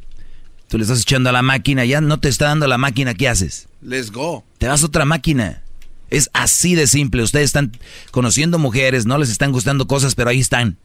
Tú 0.70 0.78
le 0.78 0.84
estás 0.84 1.02
echando 1.02 1.32
a 1.32 1.34
la 1.34 1.42
máquina, 1.42 1.84
ya 1.84 2.00
no 2.00 2.20
te 2.20 2.30
está 2.30 2.46
dando 2.46 2.68
la 2.68 2.78
máquina, 2.78 3.16
¿qué 3.16 3.28
haces? 3.28 3.68
Let's 3.82 4.12
go. 4.12 4.46
Te 4.60 4.68
vas 4.68 4.84
a 4.84 4.86
otra 4.86 5.04
máquina. 5.04 5.64
Es 6.10 6.30
así 6.34 6.76
de 6.76 6.88
simple. 6.88 7.24
Ustedes 7.24 7.46
están 7.46 7.72
conociendo 8.12 8.60
mujeres, 8.60 9.06
no 9.06 9.18
les 9.18 9.30
están 9.30 9.52
gustando 9.52 9.88
cosas, 9.88 10.16
pero 10.16 10.30
ahí 10.30 10.40
están. 10.40 10.78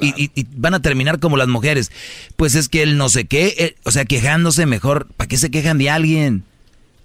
Y, 0.00 0.08
y- 0.22 0.30
y 0.34 0.46
van 0.56 0.74
a 0.74 0.82
terminar 0.82 1.18
como 1.18 1.36
las 1.36 1.48
mujeres. 1.48 1.90
Pues 2.36 2.54
es 2.54 2.68
que 2.68 2.82
él 2.82 2.96
no 2.96 3.08
sé 3.08 3.26
qué, 3.26 3.54
eh, 3.58 3.74
o 3.84 3.90
sea, 3.90 4.04
quejándose 4.04 4.64
mejor. 4.66 5.08
¿Para 5.16 5.28
qué 5.28 5.36
se 5.36 5.50
quejan 5.50 5.78
de 5.78 5.90
alguien? 5.90 6.44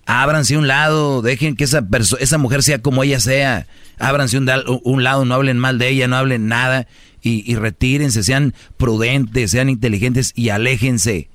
Ábranse 0.06 0.56
un 0.56 0.68
lado, 0.68 1.24
dejen 1.24 1.56
que 1.56 1.64
esa, 1.64 1.84
esa 2.20 2.38
mujer 2.38 2.62
sea 2.64 2.80
como 2.82 3.04
ella 3.04 3.20
sea. 3.20 3.66
Ábranse 3.98 4.38
un, 4.38 4.48
un 4.84 5.04
lado, 5.04 5.26
no 5.26 5.34
hablen 5.34 5.58
mal 5.58 5.80
de 5.80 5.90
ella, 5.90 6.08
no 6.08 6.16
hablen 6.16 6.48
nada. 6.48 6.88
Y, 7.24 7.44
y 7.52 7.56
retírense, 7.56 8.22
sean 8.24 8.54
prudentes, 8.78 9.50
sean 9.50 9.68
inteligentes 9.70 10.32
y 10.36 10.50
aléjense. 10.50 11.28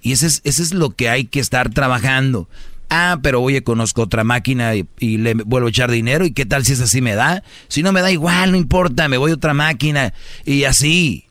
Y 0.00 0.12
ese 0.12 0.26
es, 0.26 0.40
ese 0.44 0.62
es 0.62 0.72
lo 0.72 0.90
que 0.90 1.10
hay 1.10 1.26
que 1.26 1.38
estar 1.40 1.68
trabajando. 1.70 2.48
Ah, 2.96 3.18
pero 3.22 3.42
oye, 3.42 3.62
conozco 3.64 4.02
otra 4.02 4.22
máquina 4.24 4.74
y, 4.76 4.86
y 5.00 5.16
le 5.18 5.34
vuelvo 5.34 5.66
a 5.66 5.70
echar 5.70 5.90
dinero. 5.90 6.24
¿Y 6.24 6.32
qué 6.32 6.46
tal 6.46 6.64
si 6.64 6.72
es 6.74 6.80
así 6.80 7.00
me 7.00 7.14
da? 7.14 7.42
Si 7.68 7.82
no 7.82 7.90
me 7.92 8.00
da 8.02 8.10
igual, 8.12 8.52
no 8.52 8.56
importa, 8.56 9.08
me 9.08 9.16
voy 9.16 9.32
a 9.32 9.34
otra 9.34 9.52
máquina. 9.54 10.14
Y 10.44 10.64
así. 10.64 11.26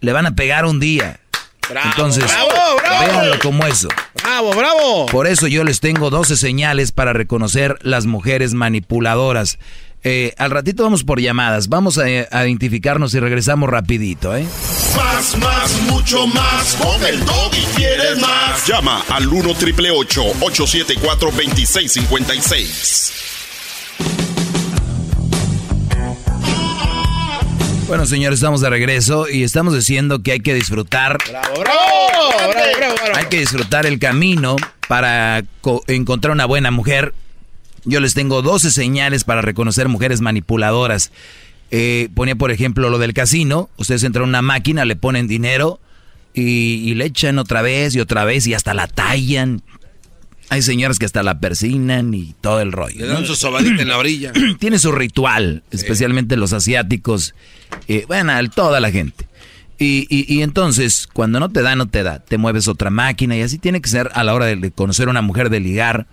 Le 0.00 0.12
van 0.12 0.26
a 0.26 0.34
pegar 0.36 0.66
un 0.66 0.78
día. 0.78 1.20
Bravo, 1.68 1.88
Entonces, 1.90 2.24
bravo, 2.24 2.50
bravo. 2.78 3.06
véanlo 3.06 3.38
como 3.40 3.66
eso. 3.66 3.88
¡Bravo, 4.22 4.54
bravo! 4.54 5.06
Por 5.06 5.26
eso 5.26 5.46
yo 5.48 5.64
les 5.64 5.80
tengo 5.80 6.10
12 6.10 6.36
señales 6.36 6.92
para 6.92 7.12
reconocer 7.12 7.78
las 7.82 8.06
mujeres 8.06 8.54
manipuladoras. 8.54 9.58
Eh, 10.08 10.32
al 10.38 10.52
ratito 10.52 10.84
vamos 10.84 11.02
por 11.02 11.20
llamadas. 11.20 11.68
Vamos 11.68 11.98
a, 11.98 12.04
a, 12.04 12.46
identificarnos 12.46 13.12
y 13.14 13.18
regresamos 13.18 13.68
rapidito, 13.68 14.36
¿eh? 14.36 14.46
Más, 14.94 15.36
más, 15.38 15.80
mucho 15.90 16.28
más. 16.28 16.76
Con 16.76 17.04
el 17.04 17.20
y 17.20 17.64
quieres 17.74 18.20
más. 18.20 18.64
Llama 18.68 19.02
al 19.08 19.26
1 19.26 19.54
triple 19.54 19.90
874 19.90 21.30
2656. 21.32 23.12
Bueno, 27.88 28.06
señores, 28.06 28.38
estamos 28.38 28.60
de 28.60 28.70
regreso 28.70 29.28
y 29.28 29.42
estamos 29.42 29.74
diciendo 29.74 30.22
que 30.22 30.30
hay 30.30 30.40
que 30.40 30.54
disfrutar. 30.54 31.18
¡Bravo, 31.28 31.58
bravo! 31.58 31.80
¡Bravo, 32.52 32.52
bravo, 32.76 32.94
Hay 33.16 33.24
que 33.26 33.40
disfrutar 33.40 33.86
el 33.86 33.98
camino 33.98 34.54
para 34.86 35.42
encontrar 35.88 36.30
una 36.30 36.46
buena 36.46 36.70
mujer. 36.70 37.12
Yo 37.86 38.00
les 38.00 38.14
tengo 38.14 38.42
12 38.42 38.70
señales 38.70 39.24
para 39.24 39.40
reconocer 39.42 39.88
mujeres 39.88 40.20
manipuladoras. 40.20 41.12
Eh, 41.70 42.08
ponía, 42.14 42.36
por 42.36 42.50
ejemplo, 42.50 42.90
lo 42.90 42.98
del 42.98 43.14
casino. 43.14 43.70
Ustedes 43.76 44.02
entran 44.04 44.24
a 44.24 44.28
una 44.28 44.42
máquina, 44.42 44.84
le 44.84 44.96
ponen 44.96 45.28
dinero 45.28 45.80
y, 46.34 46.42
y, 46.42 46.94
le 46.94 47.06
echan 47.06 47.38
otra 47.38 47.62
vez 47.62 47.94
y 47.94 48.00
otra 48.00 48.24
vez 48.24 48.46
y 48.46 48.54
hasta 48.54 48.74
la 48.74 48.88
tallan. 48.88 49.62
Hay 50.48 50.62
señoras 50.62 50.98
que 50.98 51.06
hasta 51.06 51.22
la 51.22 51.40
persinan 51.40 52.12
y 52.14 52.34
todo 52.40 52.60
el 52.60 52.72
rollo. 52.72 53.00
Le 53.00 53.06
dan 53.06 53.22
¿no? 53.22 53.26
su 53.26 53.34
sobadita 53.34 53.82
en 53.82 53.88
la 53.88 53.98
orilla. 53.98 54.32
Tiene 54.60 54.78
su 54.78 54.92
ritual, 54.92 55.62
especialmente 55.70 56.36
los 56.36 56.52
asiáticos. 56.52 57.34
Eh, 57.88 58.04
bueno, 58.06 58.32
toda 58.50 58.80
la 58.80 58.90
gente. 58.90 59.26
Y, 59.78 60.06
y, 60.08 60.32
y, 60.32 60.42
entonces, 60.42 61.08
cuando 61.12 61.40
no 61.40 61.50
te 61.50 61.62
da, 61.62 61.74
no 61.76 61.86
te 61.86 62.02
da. 62.02 62.20
Te 62.20 62.38
mueves 62.38 62.68
otra 62.68 62.90
máquina 62.90 63.36
y 63.36 63.42
así 63.42 63.58
tiene 63.58 63.80
que 63.80 63.88
ser 63.88 64.10
a 64.14 64.24
la 64.24 64.34
hora 64.34 64.46
de 64.46 64.70
conocer 64.70 65.08
a 65.08 65.10
una 65.10 65.22
mujer, 65.22 65.50
de 65.50 65.60
ligar. 65.60 66.06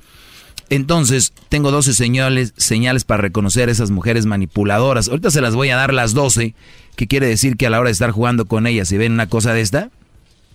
Entonces, 0.73 1.33
tengo 1.49 1.69
12 1.69 1.93
señales, 1.93 2.53
señales 2.57 3.03
para 3.03 3.21
reconocer 3.21 3.69
esas 3.69 3.91
mujeres 3.91 4.25
manipuladoras. 4.25 5.07
Ahorita 5.07 5.29
se 5.29 5.39
las 5.39 5.53
voy 5.53 5.69
a 5.69 5.75
dar 5.75 5.93
las 5.93 6.15
12, 6.15 6.55
que 6.95 7.07
quiere 7.07 7.27
decir 7.27 7.57
que 7.57 7.67
a 7.67 7.69
la 7.69 7.79
hora 7.79 7.89
de 7.89 7.93
estar 7.93 8.09
jugando 8.09 8.45
con 8.45 8.65
ellas, 8.65 8.87
si 8.87 8.97
ven 8.97 9.11
una 9.11 9.27
cosa 9.27 9.53
de 9.53 9.61
esta, 9.61 9.91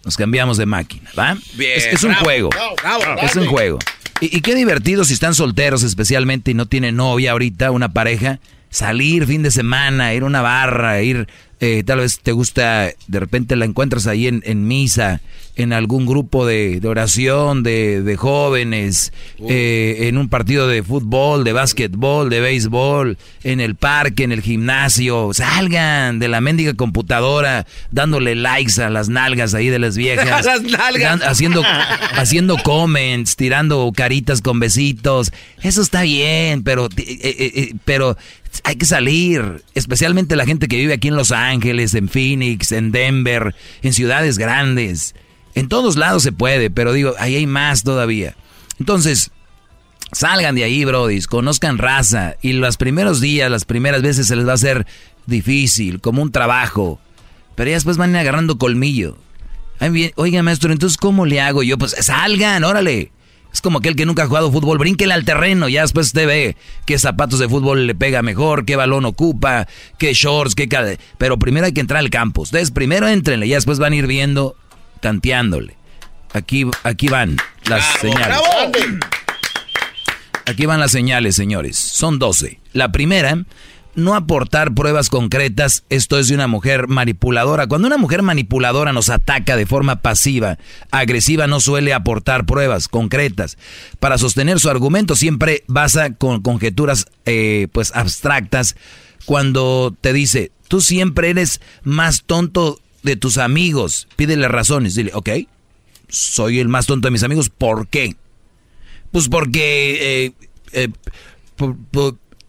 nos 0.04 0.16
cambiamos 0.16 0.56
de 0.56 0.66
máquina, 0.66 1.08
¿va? 1.16 1.38
Bien, 1.54 1.70
es, 1.76 1.86
es 1.86 2.02
un 2.02 2.10
bravo, 2.10 2.24
juego. 2.24 2.50
bravo, 2.50 3.00
bravo, 3.00 3.20
es 3.22 3.36
un 3.36 3.46
juego. 3.46 3.78
Y, 4.20 4.36
y, 4.36 4.40
qué 4.40 4.56
divertido 4.56 5.04
si 5.04 5.14
están 5.14 5.36
solteros 5.36 5.84
especialmente 5.84 6.50
y 6.50 6.54
no 6.54 6.66
tienen 6.66 6.96
novia 6.96 7.30
ahorita, 7.30 7.70
una 7.70 7.92
pareja, 7.92 8.40
salir 8.70 9.24
fin 9.24 9.44
de 9.44 9.52
semana, 9.52 10.14
ir 10.14 10.24
a 10.24 10.26
una 10.26 10.42
barra, 10.42 11.00
ir, 11.00 11.28
eh, 11.60 11.82
tal 11.84 11.98
vez 11.98 12.20
te 12.20 12.32
gusta, 12.32 12.90
de 13.06 13.20
repente 13.20 13.56
la 13.56 13.64
encuentras 13.64 14.06
ahí 14.06 14.28
en, 14.28 14.42
en 14.44 14.66
misa, 14.66 15.20
en 15.58 15.72
algún 15.72 16.06
grupo 16.06 16.46
de, 16.46 16.78
de 16.78 16.88
oración 16.88 17.64
de, 17.64 18.00
de 18.02 18.16
jóvenes, 18.16 19.12
eh, 19.48 19.96
en 20.02 20.16
un 20.16 20.28
partido 20.28 20.68
de 20.68 20.84
fútbol, 20.84 21.42
de 21.42 21.52
básquetbol, 21.52 22.30
de 22.30 22.40
béisbol, 22.40 23.18
en 23.42 23.60
el 23.60 23.74
parque, 23.74 24.22
en 24.22 24.30
el 24.30 24.40
gimnasio, 24.40 25.30
salgan 25.34 26.20
de 26.20 26.28
la 26.28 26.40
mendiga 26.40 26.74
computadora 26.74 27.66
dándole 27.90 28.36
likes 28.36 28.80
a 28.80 28.88
las 28.88 29.08
nalgas 29.08 29.52
ahí 29.54 29.68
de 29.68 29.80
las 29.80 29.96
viejas, 29.96 30.44
las 30.46 30.62
nalgas. 30.62 31.22
haciendo, 31.22 31.64
haciendo 32.12 32.56
comments, 32.58 33.34
tirando 33.34 33.90
caritas 33.94 34.42
con 34.42 34.60
besitos, 34.60 35.32
eso 35.62 35.82
está 35.82 36.02
bien, 36.02 36.62
pero, 36.62 36.86
eh, 36.96 37.18
eh, 37.22 37.74
pero 37.84 38.16
hay 38.64 38.76
que 38.76 38.86
salir, 38.86 39.64
especialmente 39.74 40.36
la 40.36 40.46
gente 40.46 40.68
que 40.68 40.76
vive 40.76 40.94
aquí 40.94 41.08
en 41.08 41.16
Los 41.16 41.32
Ángeles, 41.32 41.94
en 41.94 42.08
Phoenix, 42.08 42.72
en 42.72 42.92
Denver, 42.92 43.54
en 43.82 43.92
ciudades 43.92 44.38
grandes. 44.38 45.14
En 45.54 45.68
todos 45.68 45.96
lados 45.96 46.22
se 46.22 46.32
puede, 46.32 46.70
pero 46.70 46.92
digo, 46.92 47.14
ahí 47.18 47.34
hay 47.34 47.46
más 47.46 47.82
todavía. 47.82 48.36
Entonces, 48.78 49.30
salgan 50.12 50.54
de 50.54 50.64
ahí, 50.64 50.84
brodis, 50.84 51.26
conozcan 51.26 51.78
raza. 51.78 52.36
Y 52.42 52.52
los 52.52 52.76
primeros 52.76 53.20
días, 53.20 53.50
las 53.50 53.64
primeras 53.64 54.02
veces 54.02 54.26
se 54.26 54.36
les 54.36 54.46
va 54.46 54.52
a 54.52 54.56
hacer 54.56 54.86
difícil, 55.26 56.00
como 56.00 56.22
un 56.22 56.32
trabajo. 56.32 57.00
Pero 57.54 57.70
ya 57.70 57.76
después 57.76 57.96
van 57.96 58.14
agarrando 58.14 58.58
colmillo. 58.58 59.18
Oiga, 60.16 60.42
maestro, 60.42 60.72
entonces, 60.72 60.96
¿cómo 60.96 61.26
le 61.26 61.40
hago 61.40 61.62
yo? 61.62 61.78
Pues 61.78 61.94
salgan, 62.00 62.64
órale. 62.64 63.12
Es 63.52 63.60
como 63.60 63.78
aquel 63.78 63.96
que 63.96 64.06
nunca 64.06 64.24
ha 64.24 64.26
jugado 64.26 64.52
fútbol, 64.52 64.78
brínquele 64.78 65.14
al 65.14 65.24
terreno, 65.24 65.68
ya 65.68 65.82
después 65.82 66.08
usted 66.08 66.26
ve 66.26 66.56
qué 66.86 66.98
zapatos 66.98 67.38
de 67.38 67.48
fútbol 67.48 67.86
le 67.86 67.94
pega 67.94 68.22
mejor, 68.22 68.64
qué 68.64 68.76
balón 68.76 69.04
ocupa, 69.04 69.66
qué 69.98 70.12
shorts, 70.12 70.54
qué... 70.54 70.68
Pero 71.16 71.38
primero 71.38 71.66
hay 71.66 71.72
que 71.72 71.80
entrar 71.80 71.98
al 71.98 72.10
campo. 72.10 72.42
Ustedes 72.42 72.70
primero 72.70 73.08
entrenle, 73.08 73.48
ya 73.48 73.56
después 73.56 73.78
van 73.78 73.94
a 73.94 73.96
ir 73.96 74.06
viendo 74.06 74.54
tanteándole. 75.00 75.76
Aquí, 76.32 76.66
aquí 76.82 77.08
van 77.08 77.36
las 77.64 77.80
bravo, 77.80 78.00
señales. 78.00 78.26
Bravo. 78.26 78.98
Aquí 80.44 80.66
van 80.66 80.80
las 80.80 80.92
señales, 80.92 81.34
señores. 81.34 81.76
Son 81.78 82.18
12. 82.18 82.60
La 82.72 82.92
primera, 82.92 83.44
no 83.98 84.14
aportar 84.14 84.74
pruebas 84.74 85.10
concretas. 85.10 85.84
Esto 85.90 86.18
es 86.18 86.28
de 86.28 86.34
una 86.34 86.46
mujer 86.46 86.88
manipuladora. 86.88 87.66
Cuando 87.66 87.86
una 87.86 87.98
mujer 87.98 88.22
manipuladora 88.22 88.92
nos 88.92 89.10
ataca 89.10 89.56
de 89.56 89.66
forma 89.66 90.00
pasiva, 90.02 90.58
agresiva, 90.90 91.46
no 91.46 91.60
suele 91.60 91.92
aportar 91.92 92.46
pruebas 92.46 92.88
concretas. 92.88 93.58
Para 94.00 94.18
sostener 94.18 94.60
su 94.60 94.70
argumento 94.70 95.16
siempre 95.16 95.64
basa 95.66 96.14
con 96.14 96.40
conjeturas 96.40 97.06
eh, 97.26 97.68
pues 97.72 97.94
abstractas. 97.94 98.76
Cuando 99.26 99.94
te 100.00 100.12
dice, 100.12 100.52
tú 100.68 100.80
siempre 100.80 101.30
eres 101.30 101.60
más 101.82 102.22
tonto 102.24 102.80
de 103.02 103.16
tus 103.16 103.36
amigos. 103.36 104.08
Pídele 104.16 104.48
razones. 104.48 104.94
Dile, 104.94 105.10
ok, 105.14 105.30
soy 106.08 106.60
el 106.60 106.68
más 106.68 106.86
tonto 106.86 107.08
de 107.08 107.12
mis 107.12 107.24
amigos. 107.24 107.50
¿Por 107.50 107.88
qué? 107.88 108.16
Pues 109.12 109.28
porque... 109.28 110.24
Eh, 110.26 110.32
eh, 110.72 110.88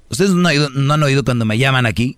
¿Ustedes 0.09 0.31
no, 0.31 0.49
oído, 0.49 0.69
no, 0.69 0.93
han 0.93 1.03
oído 1.03 1.23
cuando 1.23 1.45
me 1.45 1.57
llaman 1.57 1.85
aquí? 1.85 2.17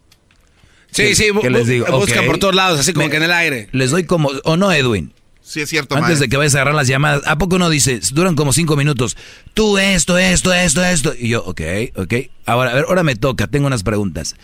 Sí, 0.91 1.15
sí, 1.15 1.27
que 1.41 1.49
les 1.49 1.67
digo, 1.67 1.85
buscan 1.85 2.19
okay, 2.19 2.27
por 2.27 2.37
todos 2.37 2.55
lados, 2.55 2.79
así 2.79 2.91
como 2.93 3.05
me, 3.05 3.11
que 3.11 3.17
en 3.17 3.23
el 3.23 3.31
aire. 3.31 3.69
Les 3.71 3.91
doy 3.91 4.03
como... 4.03 4.29
¿O 4.43 4.57
no, 4.57 4.71
Edwin? 4.71 5.13
Sí, 5.41 5.61
es 5.61 5.69
cierto, 5.69 5.95
Antes 5.95 6.07
maestro. 6.07 6.25
de 6.25 6.29
que 6.29 6.37
vayas 6.37 6.55
a 6.55 6.59
agarrar 6.59 6.75
las 6.75 6.87
llamadas, 6.87 7.23
¿a 7.25 7.37
poco 7.37 7.57
no 7.57 7.69
dice? 7.69 7.99
Duran 8.13 8.35
como 8.35 8.53
cinco 8.53 8.75
minutos. 8.75 9.17
Tú 9.53 9.77
esto, 9.77 10.17
esto, 10.17 10.53
esto, 10.53 10.83
esto. 10.83 11.13
Y 11.17 11.29
yo, 11.29 11.43
ok, 11.43 11.61
ok. 11.95 12.13
Ahora, 12.45 12.71
a 12.71 12.75
ver, 12.75 12.85
ahora 12.87 13.03
me 13.03 13.15
toca, 13.15 13.47
tengo 13.47 13.67
unas 13.67 13.83
preguntas. 13.83 14.35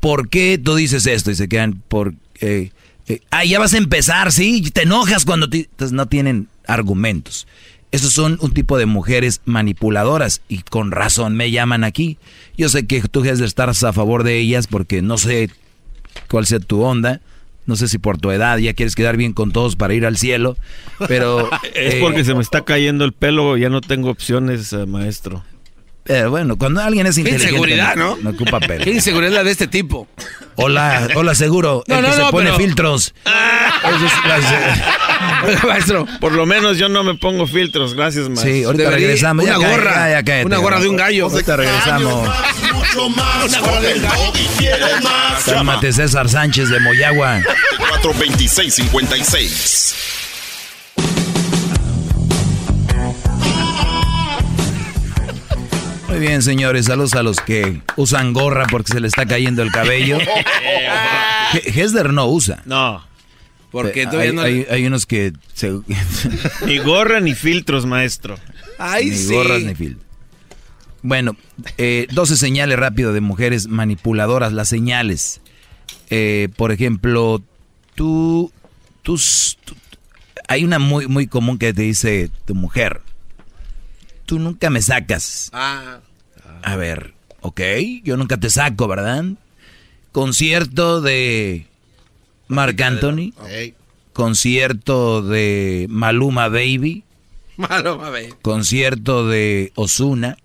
¿Por 0.00 0.28
qué 0.28 0.58
tú 0.62 0.74
dices 0.74 1.06
esto? 1.06 1.30
Y 1.30 1.34
se 1.34 1.48
quedan 1.48 1.82
por... 1.88 2.14
Eh, 2.40 2.70
eh, 3.06 3.20
ah, 3.30 3.44
ya 3.44 3.58
vas 3.58 3.74
a 3.74 3.78
empezar, 3.78 4.32
¿sí? 4.32 4.70
Te 4.72 4.82
enojas 4.82 5.24
cuando... 5.24 5.48
Te... 5.48 5.58
Entonces 5.58 5.92
no 5.92 6.06
tienen 6.06 6.48
argumentos. 6.66 7.46
Esos 7.92 8.12
son 8.12 8.38
un 8.40 8.52
tipo 8.52 8.78
de 8.78 8.86
mujeres 8.86 9.40
manipuladoras 9.44 10.42
y 10.48 10.58
con 10.62 10.92
razón 10.92 11.36
me 11.36 11.50
llaman 11.50 11.82
aquí. 11.82 12.18
Yo 12.56 12.68
sé 12.68 12.86
que 12.86 13.00
tú 13.02 13.22
debes 13.22 13.40
de 13.40 13.46
estar 13.46 13.68
a 13.68 13.92
favor 13.92 14.22
de 14.22 14.38
ellas 14.38 14.66
porque 14.68 15.02
no 15.02 15.18
sé 15.18 15.50
cuál 16.28 16.46
sea 16.46 16.60
tu 16.60 16.82
onda. 16.82 17.20
No 17.66 17.76
sé 17.76 17.88
si 17.88 17.98
por 17.98 18.18
tu 18.18 18.30
edad 18.30 18.58
ya 18.58 18.74
quieres 18.74 18.94
quedar 18.94 19.16
bien 19.16 19.32
con 19.32 19.52
todos 19.52 19.76
para 19.76 19.94
ir 19.94 20.06
al 20.06 20.16
cielo, 20.16 20.56
pero... 21.06 21.50
es 21.74 21.94
eh, 21.94 21.98
porque 22.00 22.24
se 22.24 22.34
me 22.34 22.40
está 22.40 22.64
cayendo 22.64 23.04
el 23.04 23.12
pelo, 23.12 23.56
ya 23.56 23.68
no 23.68 23.80
tengo 23.80 24.10
opciones, 24.10 24.72
uh, 24.72 24.86
maestro. 24.86 25.44
Pero 26.04 26.30
bueno, 26.30 26.56
cuando 26.56 26.80
alguien 26.80 27.06
es 27.06 27.14
Qué 27.14 27.20
inteligente... 27.20 27.50
inseguridad, 27.52 27.94
¿no? 27.96 28.16
No 28.22 28.30
ocupa 28.30 28.58
pelo. 28.60 28.82
Qué 28.84 28.90
inseguridad 28.90 29.44
de 29.44 29.50
este 29.50 29.66
tipo. 29.68 30.08
Hola, 30.56 31.08
hola, 31.14 31.34
seguro. 31.34 31.84
No, 31.86 31.96
el 31.96 32.02
no, 32.02 32.08
que 32.08 32.14
se 32.14 32.20
no, 32.22 32.30
pone 32.30 32.46
pero- 32.46 32.56
filtros. 32.58 33.14
Eso 33.24 34.06
es 34.06 34.12
la- 34.26 35.60
Maestro. 35.68 36.06
Por 36.20 36.32
lo 36.32 36.46
menos 36.46 36.78
yo 36.78 36.88
no 36.88 37.04
me 37.04 37.14
pongo 37.14 37.46
filtros, 37.46 37.94
gracias, 37.94 38.28
maestro. 38.28 38.50
Sí, 38.50 38.64
ahorita 38.64 38.84
Debería- 38.84 39.06
regresamos. 39.06 39.44
una 39.44 39.58
Ya 39.58 39.68
gorra, 39.70 40.22
ya 40.22 40.46
una 40.46 40.56
gorra 40.58 40.80
de 40.80 40.88
un 40.88 40.96
gallo. 40.96 41.26
Ahorita 41.30 41.56
regresamos. 41.56 42.28
Mucho 42.74 43.08
más. 43.10 43.56
Con 43.56 43.84
el 43.84 44.02
y 44.34 44.46
quieres 44.58 45.02
más. 45.02 45.46
Llama 45.46 45.72
Cálmate, 45.74 45.92
César 45.92 46.28
Sánchez 46.28 46.68
de 46.70 46.80
Moyagua. 46.80 47.40
42656. 47.78 49.94
Muy 56.20 56.26
bien, 56.28 56.42
señores. 56.42 56.84
Saludos 56.84 57.14
a 57.14 57.22
los 57.22 57.40
que 57.40 57.80
usan 57.96 58.34
gorra 58.34 58.66
porque 58.70 58.92
se 58.92 59.00
le 59.00 59.08
está 59.08 59.24
cayendo 59.24 59.62
el 59.62 59.70
cabello. 59.72 60.18
He- 61.54 61.80
Hesder 61.80 62.12
no 62.12 62.26
usa. 62.26 62.60
No, 62.66 63.02
Porque 63.70 64.04
todavía 64.04 64.28
hay, 64.28 64.36
no. 64.36 64.42
hay- 64.42 64.66
hay 64.70 64.84
unos 64.86 65.06
que 65.06 65.32
se... 65.54 65.72
ni 66.66 66.76
gorra 66.76 67.20
ni 67.20 67.34
filtros, 67.34 67.86
maestro. 67.86 68.38
Ay, 68.78 69.06
ni 69.08 69.16
sí. 69.16 69.32
gorras 69.32 69.62
ni 69.62 69.74
fil. 69.74 69.96
Bueno, 71.00 71.38
eh, 71.78 72.06
12 72.12 72.36
señales 72.36 72.78
rápido 72.78 73.14
de 73.14 73.22
mujeres 73.22 73.68
manipuladoras. 73.68 74.52
Las 74.52 74.68
señales. 74.68 75.40
Eh, 76.10 76.50
por 76.56 76.70
ejemplo, 76.70 77.42
tú, 77.94 78.52
tú, 79.00 79.16
tú- 79.64 79.74
Hay 80.48 80.64
una 80.64 80.78
muy, 80.78 81.06
muy 81.06 81.26
común 81.28 81.56
que 81.56 81.72
te 81.72 81.80
dice 81.80 82.30
tu 82.44 82.54
mujer. 82.54 83.00
Tú 84.26 84.38
nunca 84.38 84.68
me 84.68 84.82
sacas. 84.82 85.48
Ah, 85.54 86.00
A 86.62 86.76
ver, 86.76 87.14
ok, 87.40 87.60
yo 88.04 88.16
nunca 88.16 88.36
te 88.38 88.50
saco, 88.50 88.86
¿verdad? 88.88 89.24
Concierto 90.12 91.00
de 91.00 91.66
Marc 92.48 92.80
Anthony. 92.80 93.32
Concierto 94.12 95.22
de 95.22 95.86
Maluma 95.88 96.48
Baby. 96.48 97.04
malo, 97.56 98.02
a 98.02 98.10
ver. 98.10 98.34
Concierto 98.42 99.26
de 99.28 99.72
Osuna. 99.74 100.36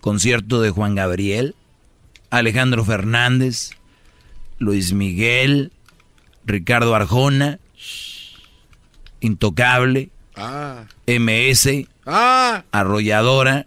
Concierto 0.00 0.60
de 0.60 0.70
Juan 0.70 0.94
Gabriel. 0.94 1.54
Alejandro 2.30 2.84
Fernández, 2.84 3.70
Luis 4.58 4.92
Miguel, 4.92 5.72
Ricardo 6.44 6.94
Arjona, 6.94 7.58
Intocable, 9.20 10.10
Ah. 10.36 10.84
MS, 11.06 11.86
Ah. 12.06 12.64
Arrolladora. 12.70 13.66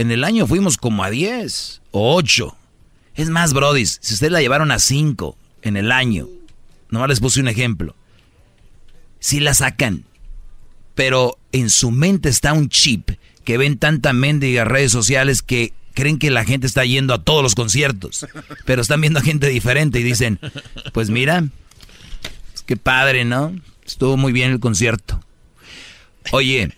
En 0.00 0.10
el 0.10 0.24
año 0.24 0.46
fuimos 0.46 0.78
como 0.78 1.04
a 1.04 1.10
10 1.10 1.82
o 1.90 2.16
8. 2.16 2.56
Es 3.16 3.28
más, 3.28 3.52
Brody, 3.52 3.84
si 3.84 4.14
ustedes 4.14 4.32
la 4.32 4.40
llevaron 4.40 4.70
a 4.70 4.78
5 4.78 5.36
en 5.60 5.76
el 5.76 5.92
año, 5.92 6.26
nomás 6.88 7.10
les 7.10 7.20
puse 7.20 7.38
un 7.38 7.48
ejemplo. 7.48 7.94
Si 9.18 9.40
la 9.40 9.52
sacan, 9.52 10.04
pero 10.94 11.36
en 11.52 11.68
su 11.68 11.90
mente 11.90 12.30
está 12.30 12.54
un 12.54 12.70
chip 12.70 13.10
que 13.44 13.58
ven 13.58 13.76
tanta 13.76 14.14
mendiga 14.14 14.64
redes 14.64 14.90
sociales 14.90 15.42
que 15.42 15.74
creen 15.92 16.18
que 16.18 16.30
la 16.30 16.46
gente 16.46 16.66
está 16.66 16.82
yendo 16.86 17.12
a 17.12 17.22
todos 17.22 17.42
los 17.42 17.54
conciertos, 17.54 18.26
pero 18.64 18.80
están 18.80 19.02
viendo 19.02 19.18
a 19.18 19.22
gente 19.22 19.48
diferente 19.48 20.00
y 20.00 20.02
dicen, 20.02 20.40
pues 20.94 21.10
mira, 21.10 21.44
es 22.54 22.62
que 22.62 22.78
padre, 22.78 23.26
¿no? 23.26 23.54
Estuvo 23.84 24.16
muy 24.16 24.32
bien 24.32 24.50
el 24.50 24.60
concierto. 24.60 25.22
Oye, 26.32 26.72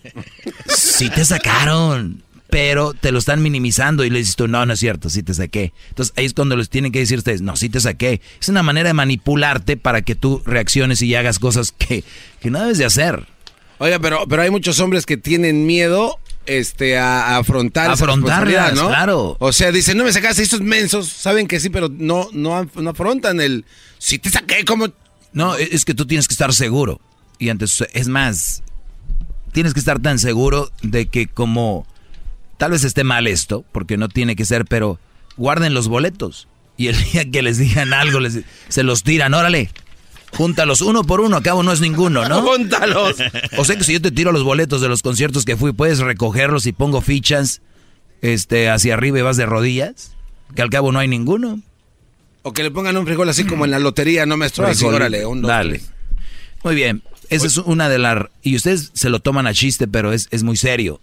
sí 0.66 1.08
te 1.08 1.24
sacaron, 1.24 2.24
pero 2.52 2.92
te 2.92 3.12
lo 3.12 3.18
están 3.18 3.40
minimizando 3.40 4.04
y 4.04 4.10
le 4.10 4.18
dices 4.18 4.36
tú, 4.36 4.46
no, 4.46 4.66
no 4.66 4.74
es 4.74 4.78
cierto, 4.78 5.08
sí 5.08 5.22
te 5.22 5.32
saqué. 5.32 5.72
Entonces 5.88 6.12
ahí 6.18 6.26
es 6.26 6.34
cuando 6.34 6.54
les 6.54 6.68
tienen 6.68 6.92
que 6.92 6.98
decir 6.98 7.16
ustedes, 7.16 7.40
no, 7.40 7.56
sí 7.56 7.70
te 7.70 7.80
saqué. 7.80 8.20
Es 8.38 8.50
una 8.50 8.62
manera 8.62 8.90
de 8.90 8.92
manipularte 8.92 9.78
para 9.78 10.02
que 10.02 10.14
tú 10.14 10.42
reacciones 10.44 11.00
y 11.00 11.14
hagas 11.14 11.38
cosas 11.38 11.72
que, 11.72 12.04
que 12.40 12.50
no 12.50 12.60
debes 12.60 12.76
de 12.76 12.84
hacer. 12.84 13.26
Oiga, 13.78 13.98
pero, 14.00 14.26
pero 14.28 14.42
hay 14.42 14.50
muchos 14.50 14.80
hombres 14.80 15.06
que 15.06 15.16
tienen 15.16 15.64
miedo 15.64 16.18
este, 16.44 16.98
a, 16.98 17.28
a 17.28 17.36
afrontar 17.38 17.86
esa 17.86 17.94
Afrontarlas, 17.94 18.74
¿no? 18.74 18.88
claro. 18.88 19.38
O 19.40 19.50
sea, 19.54 19.72
dicen, 19.72 19.96
no 19.96 20.04
me 20.04 20.12
sacaste, 20.12 20.42
estos 20.42 20.60
mensos 20.60 21.08
saben 21.08 21.48
que 21.48 21.58
sí, 21.58 21.70
pero 21.70 21.88
no, 21.88 22.28
no, 22.34 22.68
no 22.74 22.90
afrontan 22.90 23.40
el, 23.40 23.64
si 23.96 24.18
te 24.18 24.28
saqué, 24.28 24.66
como... 24.66 24.88
No, 25.32 25.56
e, 25.56 25.70
es 25.72 25.86
que 25.86 25.94
tú 25.94 26.06
tienes 26.06 26.28
que 26.28 26.34
estar 26.34 26.52
seguro. 26.52 27.00
Y 27.38 27.48
antes, 27.48 27.82
es 27.94 28.08
más, 28.08 28.62
tienes 29.52 29.72
que 29.72 29.80
estar 29.80 30.00
tan 30.00 30.18
seguro 30.18 30.70
de 30.82 31.06
que 31.06 31.28
como 31.28 31.86
tal 32.62 32.70
vez 32.70 32.84
esté 32.84 33.02
mal 33.02 33.26
esto, 33.26 33.64
porque 33.72 33.96
no 33.96 34.08
tiene 34.08 34.36
que 34.36 34.44
ser, 34.44 34.66
pero 34.66 35.00
guarden 35.36 35.74
los 35.74 35.88
boletos. 35.88 36.46
Y 36.76 36.86
el 36.86 37.04
día 37.10 37.28
que 37.28 37.42
les 37.42 37.58
digan 37.58 37.92
algo, 37.92 38.20
les, 38.20 38.38
se 38.68 38.84
los 38.84 39.02
tiran, 39.02 39.34
órale. 39.34 39.68
Júntalos 40.36 40.80
uno 40.80 41.02
por 41.02 41.20
uno, 41.20 41.36
a 41.36 41.42
cabo 41.42 41.64
no 41.64 41.72
es 41.72 41.80
ninguno, 41.80 42.28
¿no? 42.28 42.40
Júntalos. 42.48 43.16
O 43.58 43.64
sea 43.64 43.74
que 43.74 43.82
si 43.82 43.94
yo 43.94 44.00
te 44.00 44.12
tiro 44.12 44.30
los 44.30 44.44
boletos 44.44 44.80
de 44.80 44.86
los 44.86 45.02
conciertos 45.02 45.44
que 45.44 45.56
fui, 45.56 45.72
puedes 45.72 45.98
recogerlos 45.98 46.66
y 46.66 46.72
pongo 46.72 47.00
fichas 47.00 47.62
este, 48.20 48.70
hacia 48.70 48.94
arriba 48.94 49.18
y 49.18 49.22
vas 49.22 49.36
de 49.36 49.46
rodillas, 49.46 50.14
que 50.54 50.62
al 50.62 50.70
cabo 50.70 50.92
no 50.92 51.00
hay 51.00 51.08
ninguno. 51.08 51.60
O 52.42 52.52
que 52.52 52.62
le 52.62 52.70
pongan 52.70 52.96
un 52.96 53.06
frijol 53.06 53.28
así 53.28 53.42
como 53.42 53.64
en 53.64 53.72
la 53.72 53.80
lotería, 53.80 54.24
no 54.24 54.36
me 54.36 54.46
estoy 54.46 54.66
así, 54.66 54.84
órale, 54.84 55.26
un, 55.26 55.42
dos, 55.42 55.48
Dale. 55.48 55.78
tres. 55.78 55.90
Muy 56.62 56.76
bien. 56.76 57.02
Esa 57.28 57.48
es 57.48 57.56
una 57.56 57.88
de 57.88 57.98
las... 57.98 58.26
Y 58.44 58.54
ustedes 58.54 58.92
se 58.94 59.10
lo 59.10 59.18
toman 59.18 59.48
a 59.48 59.52
chiste, 59.52 59.88
pero 59.88 60.12
es, 60.12 60.28
es 60.30 60.44
muy 60.44 60.56
serio. 60.56 61.00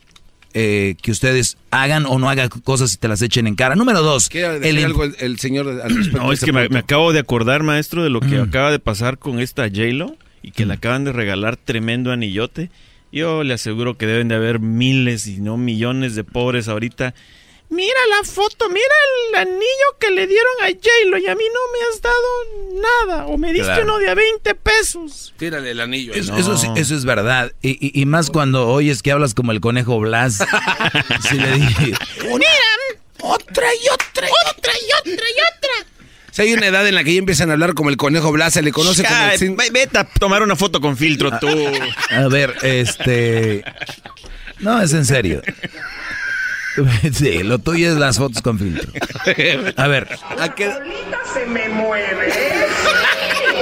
Eh, 0.56 0.96
que 1.02 1.12
ustedes 1.12 1.58
hagan 1.70 2.08
o 2.08 2.18
no 2.18 2.28
hagan 2.28 2.50
cosas 2.50 2.94
y 2.96 2.98
te 2.98 3.08
las 3.08 3.22
echen 3.22 3.46
en 3.46 3.56
cara. 3.56 3.76
Número 3.76 4.02
dos. 4.02 4.30
¿Quiere 4.30 4.60
decir 4.60 4.80
el 4.80 4.86
algo 4.86 5.04
el, 5.04 5.16
el 5.20 5.38
señor 5.38 5.68
al 5.68 5.96
respecto 5.96 6.18
No, 6.18 6.32
es 6.32 6.44
que 6.44 6.52
me, 6.52 6.66
acabo 6.76 7.14
de 7.14 7.20
acordar, 7.20 7.62
maestro, 7.62 8.04
de 8.04 8.10
lo 8.10 8.20
que 8.20 8.38
acaba 8.38 8.72
de 8.72 8.80
pasar 8.80 9.20
con 9.20 9.40
esta 9.40 9.70
J-Lo 9.70 10.16
y 10.42 10.52
que 10.52 10.66
le 10.66 10.74
acaban 10.74 11.04
de 11.04 11.12
regalar 11.12 11.56
tremendo 11.56 12.12
anillote. 12.12 12.72
Yo 13.12 13.44
le 13.44 13.54
aseguro 13.54 13.98
que 13.98 14.08
deben 14.08 14.28
de 14.28 14.36
haber 14.36 14.60
miles 14.60 15.28
y 15.28 15.38
no 15.38 15.58
millones 15.58 16.16
de 16.16 16.24
pobres 16.24 16.68
ahorita. 16.68 17.14
Mira 17.72 18.00
la 18.18 18.24
foto, 18.28 18.68
mira 18.70 18.82
el 19.30 19.36
anillo 19.48 19.90
que 20.00 20.10
le 20.10 20.26
dieron 20.26 20.52
a 20.64 20.68
J-Lo 20.68 21.18
y 21.20 21.28
a 21.28 21.36
mí 21.36 21.44
no 21.54 21.60
me 21.72 21.80
has 21.88 22.02
dado 22.02 22.82
nada. 23.16 23.26
O 23.28 23.38
me 23.38 23.50
diste 23.54 23.68
Claro. 23.68 23.84
uno 23.84 23.98
de 24.00 24.10
a 24.10 24.16
20 24.16 24.56
pesos. 24.56 25.34
Tírale 25.38 25.70
el 25.72 25.80
anillo. 25.80 26.14
Eso, 26.14 26.32
No. 26.34 26.40
eso, 26.40 26.58
sí- 26.58 26.68
eso 26.76 26.96
es 26.96 27.06
verdad. 27.06 27.52
Y, 27.62 27.72
y- 27.86 28.02
y 28.02 28.06
más 28.08 28.32
cuando 28.32 28.68
oyes 28.68 29.04
que 29.04 29.12
hablas 29.12 29.36
como 29.36 29.52
el 29.52 29.62
conejo 29.62 30.00
Blas. 30.00 30.40
sí 31.30 31.36
le 31.38 31.52
dije. 31.54 31.94
Mira, 32.24 32.50
otra 33.22 33.68
y 33.76 33.88
otra 33.90 34.28
y 34.28 34.50
otra 34.58 34.74
y 34.74 35.12
otra 35.12 35.26
y 35.30 35.34
otra. 35.58 35.90
Si 36.32 36.42
hay 36.44 36.54
una 36.54 36.68
edad 36.68 36.88
en 36.88 36.96
la 36.96 37.04
que 37.04 37.14
ya 37.14 37.20
empiezan 37.20 37.50
a 37.52 37.54
hablar 37.54 37.76
como 37.76 37.90
el 37.92 37.98
conejo 37.98 38.32
Blas, 38.32 38.54
se 38.54 38.62
le 38.64 38.72
conoce 38.72 39.04
como 39.04 39.20
el... 39.62 39.72
Vete 39.72 39.98
a 40.00 40.06
tomar 40.06 40.42
una 40.42 40.56
foto 40.56 40.82
con 40.82 40.98
filtro 40.98 41.38
tú. 41.40 41.48
A 42.12 42.28
ver, 42.30 42.56
este. 42.64 43.64
No, 44.60 44.82
es 44.82 44.94
en 44.94 45.06
serio. 45.06 45.42
Sí, 47.14 47.44
lo 47.44 47.60
tuyo 47.60 47.90
es 47.92 47.98
las 47.98 48.18
fotos 48.18 48.42
con 48.42 48.58
filtro. 48.60 48.92
A 49.78 49.88
ver, 49.88 50.08
¿a 50.40 50.54
qué- 50.56 50.74
se 51.34 51.46
me 51.46 51.70
mueve. 51.70 52.34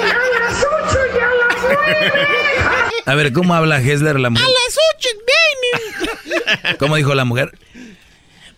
A 0.02 0.40
las 0.40 0.64
ocho 0.64 1.00
y 1.16 1.20
a 1.20 1.28
las 1.28 1.58
nueve. 1.64 2.12
a 3.06 3.16
ver, 3.16 3.34
¿cómo 3.34 3.54
habla 3.56 3.80
Hessler 3.82 4.20
la 4.20 4.28
A 4.28 4.32
mujer? 4.32 4.48
las 4.48 4.78
ocho, 4.96 5.10
baby. 5.28 6.78
¿Cómo 6.78 6.96
dijo 6.96 7.14
la 7.16 7.26
mujer? 7.26 7.52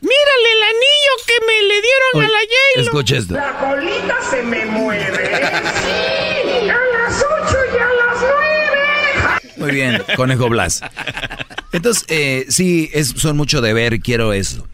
Mírale 0.01 0.51
el 0.53 0.63
anillo 0.63 1.13
que 1.27 1.45
me 1.45 1.61
le 1.63 1.81
dieron 1.81 2.23
a 2.23 2.29
la 2.31 2.39
J-Lo. 2.39 2.81
escucha 2.83 3.17
esto. 3.17 3.33
La 3.33 3.51
colita 3.59 4.17
se 4.29 4.41
me 4.43 4.65
mueve. 4.65 5.25
Sí, 5.83 6.69
a 6.69 6.73
las 6.73 7.17
ocho 7.17 7.57
y 7.73 7.77
a 7.77 7.85
las 7.85 8.21
nueve. 8.21 8.48
Muy 9.59 9.71
bien, 9.71 10.01
conejo 10.15 10.49
Blas. 10.49 10.81
Entonces, 11.71 12.05
eh, 12.07 12.45
sí, 12.49 12.89
es, 12.93 13.09
son 13.09 13.37
mucho 13.37 13.61
de 13.61 13.73
ver, 13.73 13.99
quiero 13.99 14.33
eso. 14.33 14.67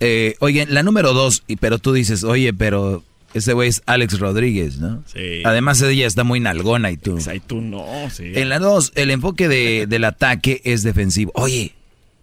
Eh, 0.00 0.34
oye, 0.40 0.66
la 0.68 0.82
número 0.82 1.12
dos, 1.12 1.44
y, 1.46 1.56
pero 1.56 1.78
tú 1.78 1.92
dices, 1.92 2.24
oye, 2.24 2.52
pero 2.52 3.04
ese 3.34 3.52
güey 3.52 3.68
es 3.68 3.82
Alex 3.86 4.18
Rodríguez, 4.18 4.78
¿no? 4.78 5.02
Sí. 5.06 5.42
Además, 5.44 5.80
ella 5.80 6.06
está 6.06 6.24
muy 6.24 6.40
nalgona 6.40 6.90
y 6.90 6.96
tú. 6.96 7.18
Ay, 7.28 7.40
tú 7.40 7.60
no, 7.60 7.86
sí. 8.10 8.32
En 8.34 8.48
la 8.48 8.58
dos, 8.58 8.92
el 8.96 9.10
enfoque 9.10 9.48
de- 9.48 9.86
del 9.86 10.04
ataque 10.04 10.60
es 10.64 10.82
defensivo. 10.82 11.32
Oye, 11.34 11.74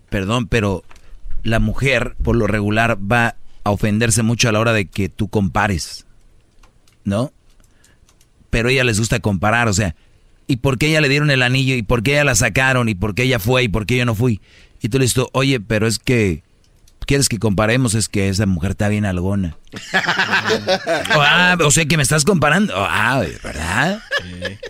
perdón, 0.09 0.47
pero 0.47 0.83
la 1.43 1.59
mujer, 1.59 2.15
por 2.21 2.35
lo 2.35 2.45
regular, 2.47 2.97
va 2.99 3.35
a 3.63 3.71
ofenderse 3.71 4.23
mucho 4.23 4.49
a 4.49 4.51
la 4.51 4.59
hora 4.59 4.73
de 4.73 4.85
que 4.85 5.09
tú 5.09 5.29
compares. 5.29 6.05
¿No? 7.05 7.31
Pero 8.49 8.69
a 8.69 8.71
ella 8.71 8.83
les 8.83 8.99
gusta 8.99 9.19
comparar, 9.19 9.67
o 9.67 9.73
sea, 9.73 9.95
¿y 10.49 10.57
por 10.57 10.79
qué 10.79 10.87
ella 10.87 10.99
le 10.99 11.09
dieron 11.09 11.29
el 11.29 11.43
anillo? 11.43 11.75
¿Y 11.75 11.83
por 11.83 12.01
qué 12.01 12.13
ella 12.13 12.23
la 12.23 12.35
sacaron? 12.35 12.89
¿Y 12.89 12.95
por 12.95 13.13
qué 13.13 13.23
ella 13.23 13.37
fue? 13.37 13.63
¿Y 13.63 13.67
por 13.69 13.85
qué 13.85 13.97
yo 13.97 14.05
no 14.05 14.15
fui? 14.15 14.41
Y 14.81 14.89
tú 14.89 14.97
le 14.97 15.05
dices, 15.05 15.23
oye, 15.31 15.59
pero 15.59 15.85
es 15.85 15.99
que, 15.99 16.41
¿quieres 17.05 17.29
que 17.29 17.37
comparemos? 17.37 17.93
Es 17.93 18.09
que 18.09 18.29
esa 18.29 18.47
mujer 18.47 18.71
está 18.71 18.89
bien 18.89 19.05
algona. 19.05 19.55
O, 21.15 21.21
ah, 21.21 21.57
o 21.63 21.69
sea 21.69 21.85
que 21.85 21.97
me 21.97 22.03
estás 22.03 22.23
comparando. 22.23 22.73
Ah, 22.75 23.23
¿verdad? 23.43 24.01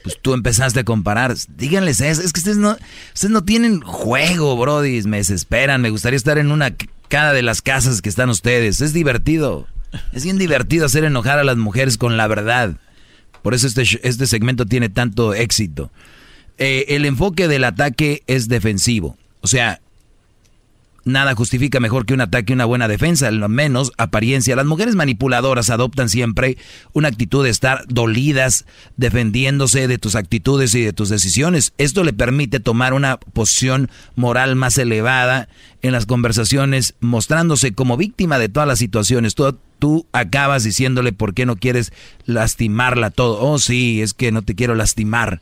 Pues 0.04 0.18
tú 0.22 0.34
empezaste 0.34 0.82
a 0.82 0.84
comparar. 0.84 1.34
Díganles 1.56 2.02
eso. 2.02 2.22
Es 2.22 2.34
que 2.34 2.42
ustedes 2.42 2.58
no, 2.58 2.78
ustedes 3.14 3.32
no 3.32 3.44
tienen 3.44 3.80
juego, 3.80 4.58
Brody. 4.58 5.02
Me 5.04 5.18
desesperan. 5.18 5.82
Me 5.82 5.90
gustaría 5.90 6.18
estar 6.18 6.38
en 6.38 6.52
una 6.52 6.76
cada 7.08 7.32
de 7.32 7.42
las 7.42 7.62
casas 7.62 8.02
que 8.02 8.10
están 8.10 8.30
ustedes. 8.30 8.82
Es 8.82 8.92
divertido. 8.92 9.68
Es 10.12 10.26
bien 10.26 10.38
divertido 10.38 10.86
hacer 10.86 11.06
enojar 11.06 11.40
a 11.40 11.44
las 11.46 11.58
mujeres 11.58 11.98
con 11.98 12.18
la 12.18 12.28
verdad. 12.28 12.76
Por 13.42 13.54
eso 13.54 13.68
este, 13.68 13.84
este 14.04 14.28
segmento 14.28 14.66
tiene 14.66 14.90
tanto 14.90 15.34
éxito. 15.34 15.92
Eh, 16.58 16.86
el 16.90 17.06
enfoque 17.06 17.48
del 17.48 17.64
ataque 17.64 18.24
es 18.28 18.48
defensivo. 18.50 19.18
O 19.42 19.48
sea, 19.48 19.80
Nada 21.10 21.34
justifica 21.34 21.80
mejor 21.80 22.06
que 22.06 22.14
un 22.14 22.22
ataque 22.22 22.54
y 22.54 22.56
una 22.56 22.66
buena 22.66 22.88
defensa, 22.88 23.32
lo 23.32 23.50
menos 23.50 23.92
apariencia. 23.98 24.56
Las 24.56 24.68
mujeres 24.68 24.94
manipuladoras 24.94 25.72
adoptan 25.72 26.08
siempre 26.08 26.58
una 26.94 27.08
actitud 27.08 27.44
de 27.44 27.50
estar 27.50 27.84
dolidas, 27.88 28.66
defendiéndose 28.96 29.88
de 29.88 29.98
tus 29.98 30.14
actitudes 30.14 30.76
y 30.76 30.82
de 30.82 30.94
tus 30.94 31.10
decisiones. 31.10 31.74
Esto 31.80 32.04
le 32.04 32.14
permite 32.14 32.60
tomar 32.60 32.94
una 32.94 33.18
posición 33.18 33.90
moral 34.16 34.56
más 34.56 34.78
elevada 34.78 35.50
en 35.82 35.94
las 35.94 36.06
conversaciones, 36.06 36.94
mostrándose 37.00 37.74
como 37.74 37.98
víctima 37.98 38.38
de 38.38 38.50
todas 38.50 38.68
las 38.68 38.78
situaciones. 38.78 39.34
Tú, 39.34 39.58
tú 39.80 40.06
acabas 40.12 40.64
diciéndole 40.64 41.12
por 41.12 41.34
qué 41.34 41.48
no 41.48 41.56
quieres 41.56 41.92
lastimarla 42.26 43.10
todo. 43.10 43.42
Oh, 43.42 43.58
sí, 43.58 44.04
es 44.04 44.14
que 44.14 44.32
no 44.32 44.44
te 44.44 44.54
quiero 44.54 44.76
lastimar. 44.76 45.42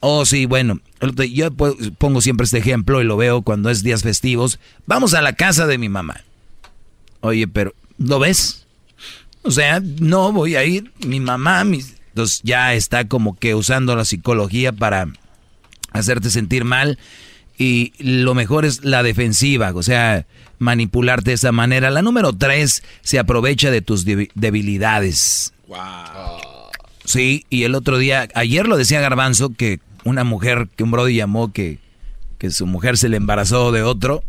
Oh, 0.00 0.24
sí, 0.24 0.46
bueno, 0.46 0.80
yo 1.00 1.50
pu- 1.50 1.94
pongo 1.96 2.20
siempre 2.20 2.44
este 2.44 2.58
ejemplo 2.58 3.00
y 3.00 3.04
lo 3.04 3.16
veo 3.16 3.42
cuando 3.42 3.70
es 3.70 3.82
días 3.82 4.02
festivos. 4.02 4.58
Vamos 4.86 5.14
a 5.14 5.22
la 5.22 5.32
casa 5.34 5.66
de 5.66 5.78
mi 5.78 5.88
mamá. 5.88 6.22
Oye, 7.20 7.48
pero, 7.48 7.74
¿lo 7.98 8.18
ves? 8.18 8.66
O 9.42 9.50
sea, 9.50 9.80
no 9.80 10.32
voy 10.32 10.56
a 10.56 10.64
ir. 10.64 10.92
Mi 11.06 11.18
mamá, 11.20 11.64
mis... 11.64 11.94
entonces 12.08 12.40
ya 12.44 12.74
está 12.74 13.08
como 13.08 13.36
que 13.38 13.54
usando 13.54 13.96
la 13.96 14.04
psicología 14.04 14.72
para 14.72 15.08
hacerte 15.92 16.30
sentir 16.30 16.64
mal. 16.64 16.98
Y 17.58 17.94
lo 17.98 18.34
mejor 18.34 18.64
es 18.66 18.84
la 18.84 19.02
defensiva, 19.02 19.72
o 19.74 19.82
sea, 19.82 20.26
manipularte 20.58 21.30
de 21.30 21.34
esa 21.36 21.52
manera. 21.52 21.90
La 21.90 22.02
número 22.02 22.34
tres 22.34 22.82
se 23.00 23.18
aprovecha 23.18 23.70
de 23.70 23.80
tus 23.80 24.06
debi- 24.06 24.30
debilidades. 24.34 25.54
Sí, 27.06 27.46
y 27.50 27.62
el 27.62 27.74
otro 27.74 27.98
día, 27.98 28.28
ayer 28.34 28.66
lo 28.66 28.76
decía 28.76 29.00
Garbanzo, 29.00 29.50
que 29.50 29.80
una 30.04 30.24
mujer, 30.24 30.68
que 30.76 30.82
un 30.82 30.90
brody 30.90 31.14
llamó 31.14 31.52
que, 31.52 31.78
que 32.38 32.50
su 32.50 32.66
mujer 32.66 32.98
se 32.98 33.08
le 33.08 33.16
embarazó 33.16 33.72
de 33.72 33.82
otro. 33.82 34.22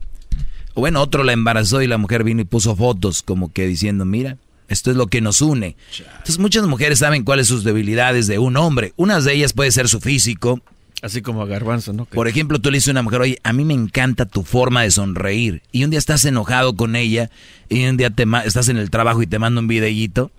O 0.76 0.82
bueno, 0.82 1.02
otro 1.02 1.24
la 1.24 1.34
embarazó 1.34 1.82
y 1.82 1.88
la 1.88 1.98
mujer 1.98 2.24
vino 2.24 2.42
y 2.42 2.46
puso 2.46 2.76
fotos 2.76 3.24
como 3.24 3.52
que 3.52 3.66
diciendo, 3.66 4.06
mira, 4.06 4.38
Esto 4.70 4.92
es 4.92 4.98
lo 4.98 5.08
que 5.08 5.22
nos 5.22 5.42
une. 5.42 5.76
Entonces 5.98 6.40
muchas 6.40 6.66
mujeres 6.68 7.00
saben 7.00 7.24
cuáles 7.24 7.48
son 7.48 7.58
sus 7.58 7.64
debilidades 7.64 8.28
de 8.28 8.38
un 8.38 8.58
hombre. 8.58 8.94
Unas 8.96 9.24
de 9.24 9.34
ellas 9.34 9.54
puede 9.54 9.72
ser 9.72 9.88
su 9.88 10.00
físico. 10.00 10.62
Así 11.02 11.22
como 11.22 11.42
a 11.42 11.46
Garbanzo, 11.46 11.94
¿no? 11.94 12.06
Por 12.06 12.28
ejemplo, 12.28 12.60
tú 12.60 12.70
le 12.70 12.78
dices 12.78 12.90
a 12.90 12.92
una 12.92 13.04
mujer, 13.04 13.22
oye, 13.22 13.40
a 13.44 13.54
mí 13.54 13.66
me 13.66 13.74
encanta 13.74 14.26
tu 14.26 14.44
forma 14.44 14.82
de 14.82 14.92
sonreír. 14.92 15.62
Y 15.72 15.84
un 15.84 15.90
día 15.90 16.00
estás 16.00 16.26
enojado 16.26 16.76
con 16.76 16.96
ella 16.96 17.30
y 17.70 17.86
un 17.86 17.98
día 17.98 18.10
te 18.10 18.26
estás 18.46 18.68
en 18.68 18.78
el 18.78 18.90
trabajo 18.90 19.22
y 19.22 19.28
te 19.28 19.40
manda 19.40 19.62
un 19.62 19.68
videíto 19.68 20.32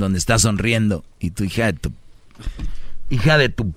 donde 0.00 0.18
estás 0.18 0.42
sonriendo 0.42 1.04
y 1.20 1.30
tu 1.30 1.44
hija 1.44 1.66
de 1.66 1.72
tu... 1.74 1.92
Hija 3.10 3.38
de 3.38 3.48
tu... 3.48 3.72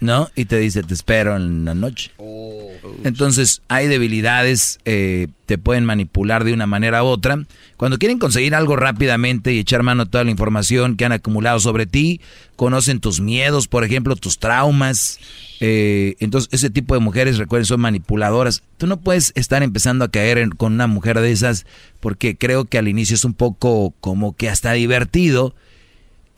¿No? 0.00 0.30
Y 0.34 0.46
te 0.46 0.58
dice, 0.58 0.82
te 0.82 0.94
espero 0.94 1.36
en 1.36 1.64
la 1.64 1.74
noche. 1.74 2.10
Oh. 2.16 2.70
Entonces, 3.04 3.62
hay 3.68 3.86
debilidades, 3.86 4.78
eh, 4.84 5.28
te 5.46 5.58
pueden 5.58 5.84
manipular 5.84 6.44
de 6.44 6.54
una 6.54 6.66
manera 6.66 7.02
u 7.02 7.06
otra. 7.06 7.44
Cuando 7.76 7.98
quieren 7.98 8.18
conseguir 8.18 8.54
algo 8.54 8.76
rápidamente 8.76 9.52
y 9.52 9.58
echar 9.58 9.82
mano 9.82 10.04
a 10.04 10.06
toda 10.06 10.24
la 10.24 10.30
información 10.30 10.96
que 10.96 11.04
han 11.04 11.12
acumulado 11.12 11.60
sobre 11.60 11.86
ti, 11.86 12.20
conocen 12.56 13.00
tus 13.00 13.20
miedos, 13.20 13.68
por 13.68 13.84
ejemplo, 13.84 14.16
tus 14.16 14.38
traumas. 14.38 15.18
Eh, 15.60 16.16
entonces, 16.20 16.48
ese 16.52 16.70
tipo 16.70 16.94
de 16.94 17.00
mujeres, 17.00 17.38
recuerden, 17.38 17.66
son 17.66 17.80
manipuladoras. 17.80 18.62
Tú 18.78 18.86
no 18.86 19.00
puedes 19.00 19.32
estar 19.34 19.62
empezando 19.62 20.04
a 20.04 20.10
caer 20.10 20.48
con 20.56 20.72
una 20.72 20.86
mujer 20.86 21.20
de 21.20 21.30
esas 21.30 21.66
porque 22.00 22.36
creo 22.36 22.64
que 22.64 22.78
al 22.78 22.88
inicio 22.88 23.14
es 23.14 23.24
un 23.24 23.34
poco 23.34 23.94
como 24.00 24.34
que 24.34 24.48
hasta 24.48 24.72
divertido 24.72 25.54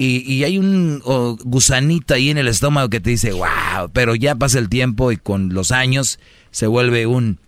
y, 0.05 0.43
hay 0.43 0.59
un 0.59 1.01
gusanito 1.45 2.15
ahí 2.15 2.31
en 2.31 2.39
el 2.39 2.49
estómago 2.49 2.89
que 2.89 2.99
te 2.99 3.11
dice, 3.11 3.33
wow, 3.33 3.89
pero 3.93 4.17
ya 4.17 4.35
pasa 4.35 4.59
el 4.59 4.69
tiempo 4.69 5.13
y 5.13 5.17
con 5.17 5.55
los 5.55 5.71
años 5.71 6.19
se 6.51 6.67
vuelve 6.67 7.07
un, 7.07 7.39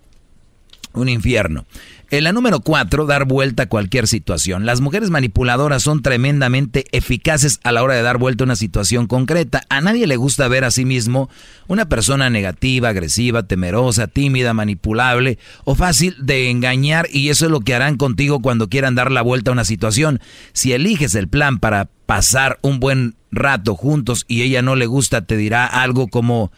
un 0.92 1.08
infierno. 1.08 1.66
En 2.14 2.22
la 2.22 2.32
número 2.32 2.60
cuatro, 2.60 3.06
dar 3.06 3.24
vuelta 3.24 3.64
a 3.64 3.68
cualquier 3.68 4.06
situación. 4.06 4.66
Las 4.66 4.80
mujeres 4.80 5.10
manipuladoras 5.10 5.82
son 5.82 6.00
tremendamente 6.00 6.84
eficaces 6.92 7.58
a 7.64 7.72
la 7.72 7.82
hora 7.82 7.94
de 7.94 8.02
dar 8.02 8.18
vuelta 8.18 8.44
a 8.44 8.46
una 8.46 8.54
situación 8.54 9.08
concreta. 9.08 9.64
A 9.68 9.80
nadie 9.80 10.06
le 10.06 10.14
gusta 10.14 10.46
ver 10.46 10.62
a 10.62 10.70
sí 10.70 10.84
mismo 10.84 11.28
una 11.66 11.88
persona 11.88 12.30
negativa, 12.30 12.90
agresiva, 12.90 13.42
temerosa, 13.42 14.06
tímida, 14.06 14.54
manipulable 14.54 15.40
o 15.64 15.74
fácil 15.74 16.14
de 16.20 16.50
engañar 16.50 17.08
y 17.10 17.30
eso 17.30 17.46
es 17.46 17.50
lo 17.50 17.62
que 17.62 17.74
harán 17.74 17.96
contigo 17.96 18.40
cuando 18.40 18.68
quieran 18.68 18.94
dar 18.94 19.10
la 19.10 19.22
vuelta 19.22 19.50
a 19.50 19.54
una 19.54 19.64
situación. 19.64 20.20
Si 20.52 20.72
eliges 20.72 21.16
el 21.16 21.26
plan 21.26 21.58
para 21.58 21.88
pasar 22.06 22.60
un 22.62 22.78
buen 22.78 23.16
rato 23.32 23.74
juntos 23.74 24.24
y 24.28 24.42
ella 24.42 24.62
no 24.62 24.76
le 24.76 24.86
gusta, 24.86 25.22
te 25.22 25.36
dirá 25.36 25.66
algo 25.66 26.06
como 26.06 26.52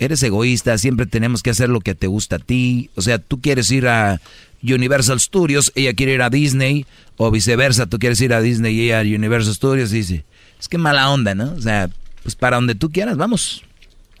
eres 0.00 0.22
egoísta, 0.22 0.78
siempre 0.78 1.04
tenemos 1.04 1.42
que 1.42 1.50
hacer 1.50 1.68
lo 1.68 1.80
que 1.80 1.94
te 1.94 2.06
gusta 2.06 2.36
a 2.36 2.38
ti. 2.38 2.90
O 2.96 3.02
sea, 3.02 3.18
tú 3.18 3.40
quieres 3.40 3.70
ir 3.70 3.86
a 3.86 4.20
Universal 4.62 5.20
Studios, 5.20 5.72
ella 5.74 5.92
quiere 5.92 6.14
ir 6.14 6.22
a 6.22 6.30
Disney, 6.30 6.86
o 7.18 7.30
viceversa, 7.30 7.86
tú 7.86 7.98
quieres 7.98 8.18
ir 8.22 8.32
a 8.32 8.40
Disney 8.40 8.74
y 8.74 8.84
ella 8.86 9.00
a 9.00 9.02
Universal 9.02 9.54
Studios, 9.54 9.92
y 9.92 9.96
dice, 9.96 10.24
es 10.58 10.68
que 10.68 10.78
mala 10.78 11.10
onda, 11.10 11.34
¿no? 11.34 11.52
O 11.52 11.60
sea, 11.60 11.90
pues 12.22 12.34
para 12.34 12.56
donde 12.56 12.74
tú 12.74 12.90
quieras, 12.90 13.18
vamos. 13.18 13.62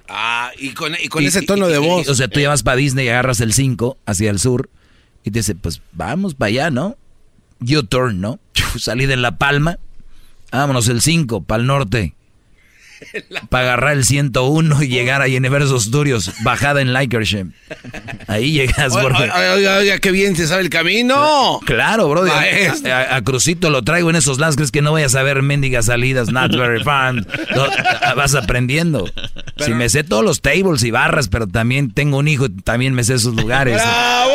Ah, 0.06 0.50
y 0.58 0.72
con, 0.72 0.94
ese 0.94 1.42
tono 1.42 1.68
de 1.68 1.78
voz. 1.78 2.08
o 2.08 2.14
sea, 2.14 2.28
tú 2.28 2.40
llevas 2.40 2.62
para 2.62 2.76
Disney 2.76 3.06
y 3.06 3.08
agarras 3.08 3.40
el 3.40 3.54
5 3.54 3.96
hacia 4.04 4.30
el 4.30 4.38
sur, 4.38 4.68
y 5.24 5.30
te 5.30 5.38
dice, 5.38 5.54
pues 5.54 5.80
vamos 5.92 6.34
para 6.34 6.48
allá, 6.48 6.70
¿no? 6.70 6.98
U-turn, 7.62 8.20
¿no? 8.20 8.38
Salí 8.78 9.06
de 9.06 9.16
La 9.16 9.38
Palma, 9.38 9.78
vámonos 10.52 10.88
el 10.88 11.00
5 11.00 11.42
para 11.44 11.62
el 11.62 11.66
norte 11.66 12.14
para 13.48 13.64
agarrar 13.64 13.92
el 13.92 14.04
101 14.04 14.82
y 14.82 14.88
llegar 14.88 15.22
a 15.22 15.26
Universal 15.26 15.80
Studios, 15.80 16.30
bajada 16.42 16.80
en 16.80 16.92
Likersham. 16.92 17.52
Ahí 18.26 18.52
llegas, 18.52 18.94
oiga, 18.94 19.54
oiga, 19.54 19.76
oiga, 19.78 19.98
qué 19.98 20.10
bien 20.10 20.36
se 20.36 20.46
sabe 20.46 20.62
el 20.62 20.70
camino. 20.70 21.60
Claro, 21.64 22.08
bro. 22.08 22.24
A, 22.24 23.22
Crucito 23.22 23.70
lo 23.70 23.82
traigo 23.82 24.10
en 24.10 24.16
esos 24.16 24.38
lascres 24.38 24.70
que 24.70 24.82
no 24.82 24.92
vayas 24.92 25.14
a 25.14 25.22
ver 25.22 25.42
mendigas 25.42 25.86
salidas, 25.86 26.30
not 26.30 26.52
very 26.52 26.82
fun. 26.82 27.26
vas 28.16 28.34
aprendiendo. 28.34 29.10
Si 29.58 29.72
me 29.72 29.88
sé 29.88 30.04
todos 30.04 30.24
los 30.24 30.40
tables 30.40 30.82
y 30.84 30.90
barras, 30.90 31.28
pero 31.28 31.46
también 31.46 31.92
tengo 31.92 32.18
un 32.18 32.28
hijo, 32.28 32.46
también 32.64 32.94
me 32.94 33.04
sé 33.04 33.14
esos 33.14 33.34
lugares. 33.34 33.74
¡Bravo! 33.74 34.34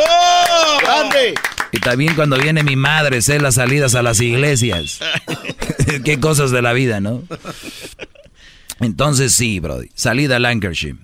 ¡Grande! 0.80 1.34
Y 1.72 1.78
también 1.78 2.14
cuando 2.14 2.38
viene 2.38 2.62
mi 2.62 2.76
madre, 2.76 3.20
sé 3.22 3.40
las 3.40 3.56
salidas 3.56 3.94
a 3.94 4.02
las 4.02 4.20
iglesias. 4.20 5.00
Qué 6.04 6.20
cosas 6.20 6.50
de 6.50 6.62
la 6.62 6.72
vida, 6.72 7.00
¿no? 7.00 7.22
Entonces 8.80 9.32
sí, 9.32 9.60
Brody, 9.60 9.90
salida 9.94 10.36
a 10.36 10.38
Lancashire. 10.38 10.98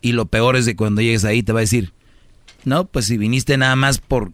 Y 0.00 0.12
lo 0.12 0.26
peor 0.26 0.56
es 0.56 0.66
que 0.66 0.76
cuando 0.76 1.00
llegues 1.00 1.24
ahí 1.24 1.42
te 1.42 1.52
va 1.52 1.60
a 1.60 1.62
decir, 1.62 1.92
no, 2.64 2.86
pues 2.86 3.06
si 3.06 3.18
viniste 3.18 3.56
nada 3.56 3.76
más 3.76 3.98
por, 3.98 4.32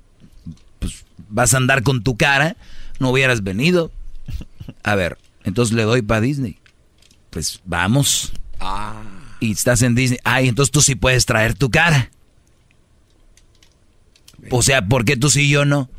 pues 0.79 1.05
vas 1.29 1.55
a 1.55 1.59
andar 1.59 1.83
con 1.83 2.03
tu 2.03 2.17
cara, 2.17 2.57
no 2.99 3.11
hubieras 3.11 3.43
venido. 3.43 3.93
A 4.83 4.95
ver, 4.95 5.19
entonces 5.45 5.75
le 5.75 5.83
doy 5.83 6.03
para 6.03 6.21
Disney. 6.21 6.59
Pues 7.31 7.61
vamos. 7.65 8.33
Ah. 8.61 9.03
Y 9.41 9.53
estás 9.53 9.83
en 9.83 9.95
Disney. 9.95 10.19
Ay, 10.25 10.49
entonces 10.49 10.73
tú 10.73 10.81
sí 10.81 10.95
puedes 10.95 11.27
traer 11.27 11.55
tu 11.55 11.71
cara. 11.71 12.11
O 14.51 14.63
sea, 14.63 14.87
¿por 14.87 15.05
qué 15.05 15.17
tú 15.17 15.31
sí 15.31 15.43
y 15.43 15.51
yo 15.51 15.65
no? 15.65 15.91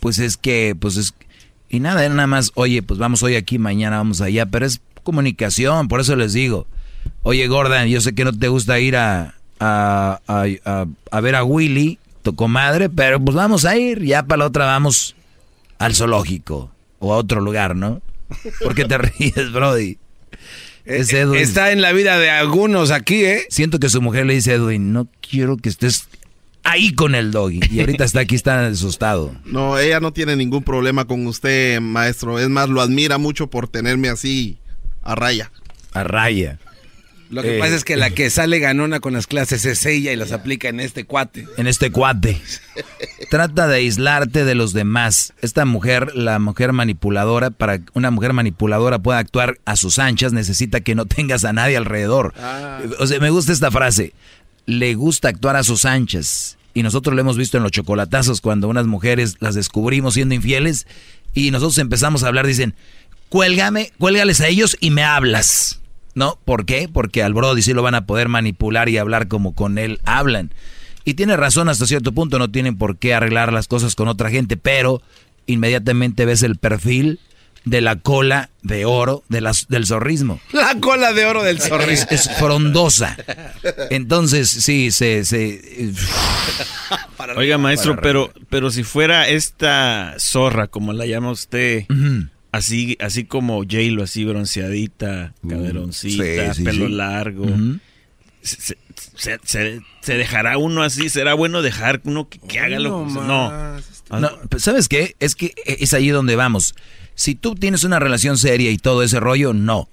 Pues 0.00 0.18
es 0.18 0.36
que, 0.36 0.76
pues 0.78 0.96
es... 0.96 1.14
Y 1.68 1.80
nada, 1.80 2.04
era 2.04 2.14
nada 2.14 2.26
más, 2.26 2.52
oye, 2.54 2.82
pues 2.82 2.98
vamos 2.98 3.22
hoy 3.22 3.34
aquí, 3.34 3.58
mañana 3.58 3.98
vamos 3.98 4.20
allá, 4.20 4.46
pero 4.46 4.66
es 4.66 4.80
comunicación, 5.06 5.88
por 5.88 6.00
eso 6.00 6.16
les 6.16 6.32
digo. 6.34 6.66
Oye, 7.22 7.46
Gordon, 7.46 7.86
yo 7.86 8.00
sé 8.00 8.14
que 8.14 8.24
no 8.24 8.32
te 8.32 8.48
gusta 8.48 8.78
ir 8.80 8.96
a, 8.96 9.34
a, 9.60 10.20
a, 10.26 11.20
ver 11.20 11.34
a 11.36 11.44
Willy, 11.44 11.98
tu 12.22 12.34
comadre, 12.34 12.90
pero 12.90 13.20
pues 13.20 13.36
vamos 13.36 13.64
a 13.64 13.76
ir, 13.76 14.02
ya 14.02 14.24
para 14.24 14.40
la 14.40 14.46
otra 14.46 14.66
vamos 14.66 15.14
al 15.78 15.94
zoológico 15.94 16.70
o 16.98 17.14
a 17.14 17.16
otro 17.16 17.40
lugar, 17.40 17.76
¿no? 17.76 18.02
¿Por 18.62 18.74
qué 18.74 18.84
te 18.84 18.98
ríes, 18.98 19.52
Brody? 19.52 19.98
Es 20.84 21.12
eh, 21.12 21.20
Edwin. 21.20 21.40
Está 21.40 21.70
en 21.70 21.80
la 21.80 21.92
vida 21.92 22.18
de 22.18 22.30
algunos 22.30 22.90
aquí, 22.90 23.24
¿eh? 23.24 23.46
Siento 23.48 23.78
que 23.78 23.88
su 23.88 24.02
mujer 24.02 24.26
le 24.26 24.34
dice 24.34 24.52
a 24.52 24.54
Edwin, 24.54 24.92
no 24.92 25.08
quiero 25.20 25.56
que 25.56 25.68
estés 25.68 26.08
ahí 26.64 26.92
con 26.92 27.14
el 27.14 27.30
doggy. 27.30 27.60
Y 27.70 27.80
ahorita 27.80 28.04
está 28.04 28.20
aquí, 28.20 28.34
está 28.34 28.66
asustado. 28.66 29.34
No, 29.44 29.78
ella 29.78 30.00
no 30.00 30.12
tiene 30.12 30.36
ningún 30.36 30.64
problema 30.64 31.06
con 31.06 31.26
usted, 31.26 31.80
maestro. 31.80 32.38
Es 32.38 32.48
más, 32.48 32.68
lo 32.68 32.80
admira 32.80 33.18
mucho 33.18 33.46
por 33.46 33.68
tenerme 33.68 34.08
así 34.08 34.58
a 35.06 35.14
raya. 35.14 35.50
A 35.92 36.04
raya. 36.04 36.58
Lo 37.30 37.42
que 37.42 37.58
pasa 37.58 37.74
es 37.74 37.84
que 37.84 37.96
la 37.96 38.10
que 38.10 38.30
sale 38.30 38.60
ganona 38.60 39.00
con 39.00 39.12
las 39.12 39.26
clases 39.26 39.64
es 39.64 39.84
ella 39.84 40.12
y 40.12 40.16
las 40.16 40.30
aplica 40.30 40.68
en 40.68 40.78
este 40.78 41.04
cuate. 41.04 41.46
En 41.56 41.66
este 41.66 41.90
cuate. 41.90 42.40
Trata 43.30 43.66
de 43.66 43.76
aislarte 43.76 44.44
de 44.44 44.54
los 44.54 44.72
demás. 44.72 45.32
Esta 45.42 45.64
mujer, 45.64 46.14
la 46.14 46.38
mujer 46.38 46.72
manipuladora, 46.72 47.50
para 47.50 47.78
que 47.78 47.86
una 47.94 48.12
mujer 48.12 48.32
manipuladora 48.32 49.00
pueda 49.00 49.18
actuar 49.18 49.58
a 49.64 49.76
sus 49.76 49.98
anchas, 49.98 50.32
necesita 50.32 50.80
que 50.80 50.94
no 50.94 51.06
tengas 51.06 51.44
a 51.44 51.52
nadie 51.52 51.76
alrededor. 51.76 52.32
Ah. 52.38 52.80
O 53.00 53.06
sea, 53.06 53.18
me 53.18 53.30
gusta 53.30 53.52
esta 53.52 53.72
frase. 53.72 54.12
Le 54.66 54.94
gusta 54.94 55.28
actuar 55.28 55.56
a 55.56 55.64
sus 55.64 55.84
anchas. 55.84 56.58
Y 56.74 56.82
nosotros 56.82 57.14
lo 57.14 57.20
hemos 57.22 57.36
visto 57.38 57.56
en 57.56 57.64
los 57.64 57.72
chocolatazos 57.72 58.40
cuando 58.40 58.68
unas 58.68 58.86
mujeres 58.86 59.36
las 59.40 59.54
descubrimos 59.54 60.14
siendo 60.14 60.34
infieles 60.34 60.86
y 61.36 61.50
nosotros 61.50 61.76
empezamos 61.78 62.22
a 62.22 62.28
hablar, 62.28 62.46
dicen, 62.46 62.74
cuélgame, 63.28 63.92
cuélgales 63.98 64.40
a 64.40 64.48
ellos 64.48 64.76
y 64.80 64.90
me 64.90 65.04
hablas. 65.04 65.80
¿No? 66.14 66.38
¿Por 66.46 66.64
qué? 66.64 66.88
Porque 66.90 67.22
al 67.22 67.34
Brody 67.34 67.60
sí 67.60 67.74
lo 67.74 67.82
van 67.82 67.94
a 67.94 68.06
poder 68.06 68.28
manipular 68.28 68.88
y 68.88 68.96
hablar 68.96 69.28
como 69.28 69.54
con 69.54 69.76
él 69.76 70.00
hablan. 70.06 70.50
Y 71.04 71.14
tiene 71.14 71.36
razón 71.36 71.68
hasta 71.68 71.86
cierto 71.86 72.12
punto, 72.12 72.38
no 72.38 72.50
tienen 72.50 72.78
por 72.78 72.96
qué 72.96 73.14
arreglar 73.14 73.52
las 73.52 73.68
cosas 73.68 73.94
con 73.94 74.08
otra 74.08 74.30
gente, 74.30 74.56
pero 74.56 75.02
inmediatamente 75.46 76.24
ves 76.24 76.42
el 76.42 76.56
perfil 76.56 77.20
de 77.66 77.80
la 77.80 77.96
cola 77.96 78.48
de 78.62 78.86
oro 78.86 79.24
de 79.28 79.40
las, 79.40 79.68
del 79.68 79.86
zorrismo. 79.86 80.40
La 80.52 80.76
cola 80.80 81.12
de 81.12 81.26
oro 81.26 81.42
del 81.42 81.60
zorrismo. 81.60 82.06
Es, 82.10 82.30
frondosa. 82.38 83.16
Entonces, 83.90 84.48
sí, 84.48 84.90
se... 84.90 85.24
se 85.24 85.92
Oiga, 87.36 87.58
maestro, 87.58 88.00
pero, 88.00 88.32
pero 88.48 88.70
si 88.70 88.84
fuera 88.84 89.28
esta 89.28 90.14
zorra, 90.18 90.68
como 90.68 90.92
la 90.92 91.06
llama 91.06 91.32
usted, 91.32 91.84
Así, 92.56 92.96
así 93.00 93.24
como 93.24 93.58
J-Lo, 93.58 94.02
así 94.02 94.24
bronceadita, 94.24 95.34
mm, 95.42 95.48
caderoncita, 95.48 96.52
pelo 96.64 96.88
largo. 96.88 97.46
se, 98.42 99.76
dejará 100.06 100.58
uno 100.58 100.82
así? 100.82 101.08
¿Será 101.08 101.34
bueno 101.34 101.62
dejar 101.62 102.00
uno 102.04 102.28
que, 102.28 102.58
haga 102.58 102.78
lo 102.78 103.06
que... 103.06 103.12
No. 103.12 103.78
no. 104.10 104.30
¿Sabes 104.58 104.88
qué? 104.88 105.16
Es 105.20 105.34
que 105.34 105.54
es 105.64 105.92
ahí 105.94 106.08
donde 106.08 106.36
vamos. 106.36 106.74
Si 107.14 107.34
tú 107.34 107.54
tienes 107.54 107.82
una 107.82 107.98
relación 107.98 108.36
seria 108.36 108.70
y 108.70 108.76
todo 108.76 109.02
ese 109.02 109.20
rollo, 109.20 109.54
no. 109.54 109.88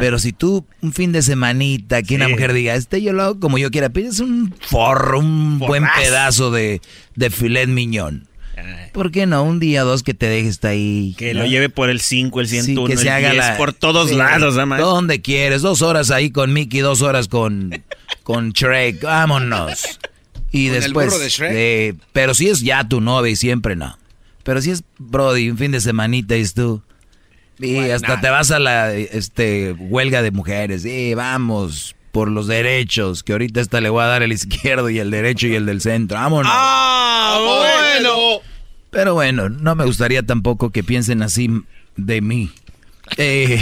Pero 0.00 0.18
si 0.18 0.32
tú 0.32 0.64
un 0.80 0.92
fin 0.92 1.12
de 1.12 1.22
semanita 1.22 2.02
que 2.02 2.14
una 2.14 2.28
mujer 2.28 2.52
diga, 2.52 2.76
este 2.76 3.02
yo 3.02 3.12
lo 3.12 3.22
hago 3.22 3.40
como 3.40 3.58
yo 3.58 3.70
quiera, 3.70 3.90
pides 3.90 4.20
un 4.20 4.54
forro, 4.60 5.18
un 5.18 5.58
buen 5.58 5.84
pedazo 5.96 6.50
de, 6.50 6.80
de 7.16 7.30
filet 7.30 7.68
miñón. 7.68 8.27
¿Por 8.92 9.10
qué 9.10 9.26
no? 9.26 9.42
Un 9.42 9.60
día 9.60 9.84
o 9.84 9.86
dos 9.86 10.02
que 10.02 10.14
te 10.14 10.26
dejes 10.26 10.64
ahí. 10.64 11.14
Que 11.18 11.34
lo 11.34 11.46
lleve 11.46 11.68
por 11.68 11.90
el 11.90 12.00
5, 12.00 12.40
el 12.40 12.48
101, 12.48 12.86
que 12.88 12.96
se 12.96 13.10
haga 13.10 13.32
10, 13.32 13.50
por 13.56 13.72
todos 13.72 14.10
lados, 14.12 14.56
además. 14.56 14.80
Donde 14.80 15.20
quieres, 15.20 15.62
dos 15.62 15.82
horas 15.82 16.10
ahí 16.10 16.30
con 16.30 16.52
Mickey, 16.52 16.80
dos 16.80 17.02
horas 17.02 17.28
con, 17.28 17.82
con 18.22 18.50
Shrek, 18.50 19.02
vámonos. 19.02 19.98
Y 20.50 20.66
¿Con 20.68 20.76
el 20.76 20.82
después, 20.82 21.06
burro 21.06 21.18
de 21.18 21.28
Shrek? 21.28 21.52
eh, 21.52 21.94
pero 22.12 22.34
si 22.34 22.48
es 22.48 22.60
ya 22.60 22.88
tu 22.88 23.00
novia 23.00 23.30
y 23.30 23.36
siempre 23.36 23.76
no. 23.76 23.98
Pero 24.42 24.62
si 24.62 24.70
es 24.70 24.82
Brody, 24.98 25.50
un 25.50 25.58
fin 25.58 25.72
de 25.72 25.80
semanita 25.80 26.36
y 26.36 26.46
tú. 26.48 26.82
Y 27.58 27.90
hasta 27.90 28.20
te 28.20 28.30
vas 28.30 28.50
a 28.50 28.58
la 28.58 28.94
este, 28.94 29.72
huelga 29.72 30.22
de 30.22 30.30
mujeres. 30.30 30.84
Y 30.84 31.14
vamos 31.14 31.94
por 32.10 32.30
los 32.30 32.46
derechos, 32.46 33.22
que 33.22 33.32
ahorita 33.32 33.60
esta 33.60 33.80
le 33.80 33.90
voy 33.90 34.02
a 34.02 34.06
dar 34.06 34.22
el 34.22 34.32
izquierdo 34.32 34.90
y 34.90 34.98
el 34.98 35.10
derecho 35.10 35.46
y 35.46 35.54
el 35.54 35.66
del 35.66 35.80
centro. 35.80 36.18
Vámonos. 36.18 36.50
¡Ah, 36.54 37.38
bueno! 38.00 38.40
Pero 38.90 39.14
bueno, 39.14 39.48
no 39.48 39.74
me 39.74 39.84
gustaría 39.84 40.22
tampoco 40.22 40.70
que 40.70 40.82
piensen 40.82 41.22
así 41.22 41.50
de 41.96 42.20
mí. 42.20 42.50
Eh, 43.16 43.60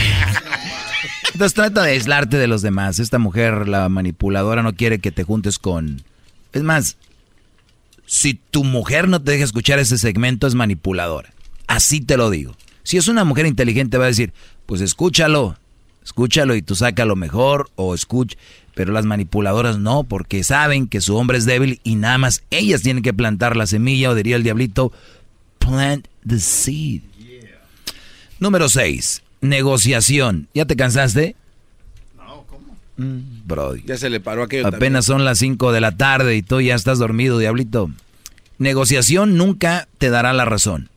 entonces 1.32 1.54
trata 1.54 1.82
de 1.82 1.92
aislarte 1.92 2.38
de 2.38 2.46
los 2.46 2.62
demás. 2.62 2.98
Esta 2.98 3.18
mujer, 3.18 3.68
la 3.68 3.88
manipuladora, 3.88 4.62
no 4.62 4.74
quiere 4.74 4.98
que 4.98 5.12
te 5.12 5.24
juntes 5.24 5.58
con... 5.58 6.02
Es 6.52 6.62
más, 6.62 6.96
si 8.06 8.34
tu 8.34 8.64
mujer 8.64 9.08
no 9.08 9.20
te 9.20 9.32
deja 9.32 9.44
escuchar 9.44 9.78
ese 9.78 9.98
segmento, 9.98 10.46
es 10.46 10.54
manipuladora. 10.54 11.32
Así 11.66 12.00
te 12.00 12.16
lo 12.16 12.30
digo. 12.30 12.56
Si 12.84 12.96
es 12.96 13.08
una 13.08 13.24
mujer 13.24 13.46
inteligente, 13.46 13.98
va 13.98 14.04
a 14.04 14.08
decir, 14.08 14.32
pues 14.64 14.80
escúchalo, 14.80 15.58
escúchalo 16.06 16.54
y 16.54 16.62
tú 16.62 16.74
saca 16.74 17.04
lo 17.04 17.16
mejor 17.16 17.68
o 17.74 17.94
escucha. 17.94 18.38
Pero 18.74 18.92
las 18.92 19.04
manipuladoras 19.04 19.78
no, 19.78 20.04
porque 20.04 20.44
saben 20.44 20.86
que 20.86 21.00
su 21.00 21.16
hombre 21.16 21.38
es 21.38 21.46
débil 21.46 21.80
y 21.82 21.96
nada 21.96 22.18
más 22.18 22.42
ellas 22.50 22.82
tienen 22.82 23.02
que 23.02 23.12
plantar 23.12 23.56
la 23.56 23.66
semilla 23.66 24.10
o 24.10 24.14
diría 24.14 24.36
el 24.36 24.42
diablito, 24.42 24.92
plant 25.58 26.06
the 26.26 26.38
seed. 26.38 27.02
Número 28.38 28.68
6. 28.68 29.22
Negociación. 29.40 30.48
¿Ya 30.54 30.66
te 30.66 30.76
cansaste? 30.76 31.36
No, 32.16 32.44
¿cómo? 32.46 32.76
Brody. 32.96 33.82
Ya 33.86 33.96
se 33.96 34.10
le 34.10 34.20
paró 34.20 34.42
aquello 34.42 34.66
Apenas 34.66 35.06
son 35.06 35.24
las 35.24 35.38
5 35.38 35.72
de 35.72 35.80
la 35.80 35.96
tarde 35.96 36.36
y 36.36 36.42
tú 36.42 36.60
ya 36.60 36.74
estás 36.74 36.98
dormido, 36.98 37.38
diablito. 37.38 37.90
Negociación 38.58 39.36
nunca 39.36 39.88
te 39.98 40.10
dará 40.10 40.34
la 40.34 40.44
razón. 40.44 40.90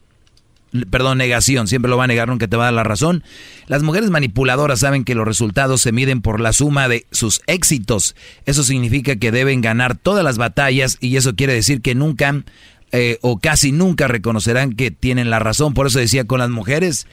Perdón, 0.92 1.18
negación, 1.18 1.68
siempre 1.68 1.90
lo 1.90 1.98
va 1.98 2.04
a 2.04 2.08
negar, 2.08 2.28
nunca 2.28 2.48
te 2.48 2.56
va 2.56 2.64
a 2.64 2.68
dar 2.68 2.74
la 2.74 2.84
razón. 2.84 3.24
Las 3.68 3.82
mujeres 3.82 4.10
manipuladoras 4.10 4.80
saben 4.80 5.04
que 5.04 5.16
los 5.16 5.26
resultados 5.26 5.82
se 5.82 5.92
miden 5.92 6.22
por 6.22 6.40
la 6.40 6.54
suma 6.54 6.88
de 6.88 7.06
sus 7.12 7.42
éxitos. 7.48 8.16
Eso 8.46 8.64
significa 8.64 9.16
que 9.16 9.32
deben 9.32 9.62
ganar 9.62 9.98
todas 9.98 10.24
las 10.24 10.38
batallas 10.38 10.98
y 11.02 11.18
eso 11.18 11.36
quiere 11.36 11.54
decir 11.54 11.82
que 11.82 11.96
nunca 11.96 12.44
eh, 12.92 13.18
o 13.22 13.40
casi 13.40 13.72
nunca 13.72 14.08
reconocerán 14.08 14.74
que 14.74 14.92
tienen 14.92 15.30
la 15.30 15.40
razón. 15.40 15.74
Por 15.74 15.88
eso 15.88 16.00
decía 16.00 16.26
con 16.26 16.40
las 16.40 16.50
mujeres, 16.50 17.08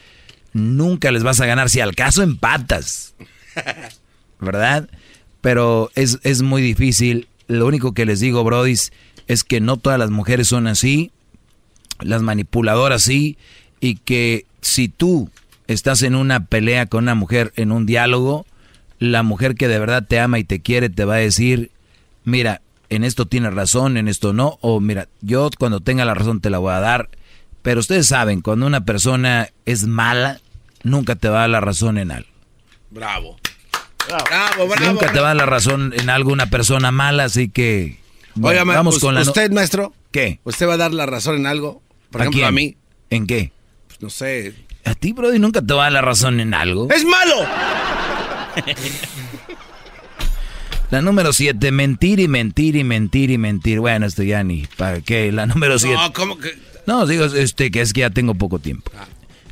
nunca 0.52 1.10
les 1.10 1.22
vas 1.22 1.40
a 1.40 1.46
ganar 1.46 1.70
si 1.70 1.80
al 1.80 1.94
caso 1.94 2.22
empatas. 2.22 3.14
¿verdad? 4.40 4.88
Pero 5.40 5.90
es, 5.94 6.18
es 6.22 6.42
muy 6.42 6.62
difícil. 6.62 7.28
Lo 7.48 7.66
único 7.66 7.94
que 7.94 8.06
les 8.06 8.20
digo, 8.20 8.42
Brodis, 8.44 8.92
es 9.26 9.44
que 9.44 9.60
no 9.60 9.76
todas 9.76 9.98
las 9.98 10.10
mujeres 10.10 10.48
son 10.48 10.66
así, 10.66 11.12
las 12.01 12.23
manipuladoras 12.23 13.02
sí, 13.02 13.36
y 13.81 13.97
que 13.97 14.47
si 14.60 14.89
tú 14.89 15.31
estás 15.66 16.02
en 16.02 16.14
una 16.14 16.44
pelea 16.47 16.86
con 16.86 17.05
una 17.05 17.14
mujer, 17.14 17.52
en 17.56 17.73
un 17.73 17.86
diálogo, 17.86 18.47
la 18.98 19.23
mujer 19.23 19.55
que 19.55 19.68
de 19.68 19.78
verdad 19.78 20.05
te 20.09 20.18
ama 20.20 20.39
y 20.39 20.44
te 20.44 20.60
quiere 20.60 20.89
te 20.90 21.05
va 21.05 21.14
a 21.14 21.18
decir, 21.18 21.70
mira, 22.24 22.60
en 22.89 23.05
esto 23.05 23.27
tienes 23.27 23.52
razón, 23.55 23.97
en 23.97 24.09
esto 24.09 24.32
no, 24.32 24.59
o 24.60 24.81
mira, 24.81 25.09
yo 25.20 25.51
cuando 25.59 25.81
tenga 25.81 26.05
la 26.05 26.14
razón 26.14 26.40
te 26.40 26.51
la 26.51 26.59
voy 26.59 26.73
a 26.73 26.81
dar. 26.81 27.09
Pero 27.62 27.81
ustedes 27.81 28.06
saben, 28.06 28.43
cuando 28.43 28.64
una 28.66 28.85
persona 28.85 29.48
es 29.64 29.86
mala, 29.89 30.40
nunca 30.85 31.16
te 31.16 31.28
va 31.28 31.39
a 31.39 31.40
dar 31.40 31.51
la 31.51 31.60
razón 31.60 31.98
en 31.98 32.12
algo. 32.12 32.28
Bravo. 32.90 33.36
Bravo, 34.09 34.68
bravo. 34.68 34.93
Nunca 34.93 35.12
te 35.12 35.18
va 35.18 35.27
a 35.27 35.35
dar 35.35 35.36
la 35.36 35.47
razón 35.47 35.93
en 35.97 36.09
algo 36.10 36.31
una 36.32 36.48
persona 36.48 36.93
mala, 36.93 37.24
así 37.24 37.48
que 37.48 37.98
bueno, 38.36 38.51
Oiga, 38.60 38.64
ma- 38.64 38.74
vamos 38.77 38.97
us- 38.97 39.02
con 39.02 39.16
la 39.16 39.23
usted, 39.23 39.51
maestro. 39.51 39.93
¿Qué? 40.12 40.39
¿Usted 40.44 40.68
va 40.68 40.74
a 40.74 40.77
dar 40.77 40.94
la 40.94 41.06
razón 41.06 41.35
en 41.36 41.47
algo? 41.47 41.82
Por 42.16 42.22
¿A 42.22 42.24
ejemplo, 42.24 42.38
quién? 42.40 42.48
a 42.48 42.51
mí. 42.52 42.76
¿En 43.10 43.26
qué? 43.26 43.52
Pues, 43.88 44.01
no 44.02 44.10
sé. 44.10 44.55
A 44.84 44.94
ti, 44.94 45.12
Brody, 45.12 45.38
nunca 45.38 45.60
te 45.62 45.74
va 45.74 45.82
a 45.82 45.84
dar 45.84 45.93
la 45.93 46.01
razón 46.02 46.40
en 46.40 46.55
algo. 46.55 46.88
¡Es 46.90 47.05
malo! 47.05 47.34
La 50.90 51.02
número 51.02 51.32
7, 51.32 51.72
mentir 51.72 52.20
y 52.20 52.28
mentir 52.28 52.76
y 52.76 52.84
mentir 52.84 53.30
y 53.32 53.38
mentir. 53.38 53.80
Bueno, 53.80 54.06
esto 54.06 54.22
ya 54.22 54.44
ni 54.44 54.66
para 54.76 55.01
qué. 55.01 55.32
La 55.32 55.47
número 55.47 55.78
7. 55.80 55.97
No, 55.97 56.12
¿cómo 56.12 56.38
que? 56.38 56.56
No, 56.86 57.06
digo 57.06 57.24
este 57.24 57.72
que 57.72 57.80
es 57.80 57.93
que 57.93 58.01
ya 58.02 58.10
tengo 58.10 58.34
poco 58.36 58.60
tiempo. 58.60 58.93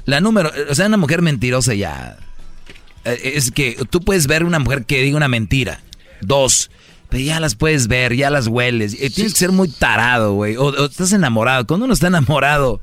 La 0.05 0.21
número, 0.21 0.53
o 0.71 0.75
sea, 0.77 0.87
una 0.87 0.97
mujer 0.97 1.23
mentirosa 1.23 1.75
ya. 1.75 2.17
eh, 3.05 3.33
Es 3.35 3.51
que 3.51 3.77
tú 3.91 4.01
puedes 4.01 4.29
ver 4.29 4.45
una 4.45 4.61
mujer 4.61 4.85
que 4.85 5.03
diga 5.03 5.17
una 5.17 5.27
mentira. 5.29 5.81
Dos. 6.21 6.71
Pero 7.15 7.27
ya 7.27 7.39
las 7.39 7.55
puedes 7.55 7.87
ver, 7.87 8.17
ya 8.17 8.29
las 8.29 8.49
hueles. 8.49 8.95
Eh, 8.95 9.09
Tienes 9.09 9.35
que 9.35 9.39
ser 9.39 9.53
muy 9.53 9.69
tarado, 9.69 10.33
güey. 10.33 10.57
O, 10.57 10.65
o 10.65 10.87
estás 10.87 11.13
enamorado. 11.13 11.65
Cuando 11.65 11.85
uno 11.85 11.95
está 11.95 12.09
enamorado, 12.09 12.81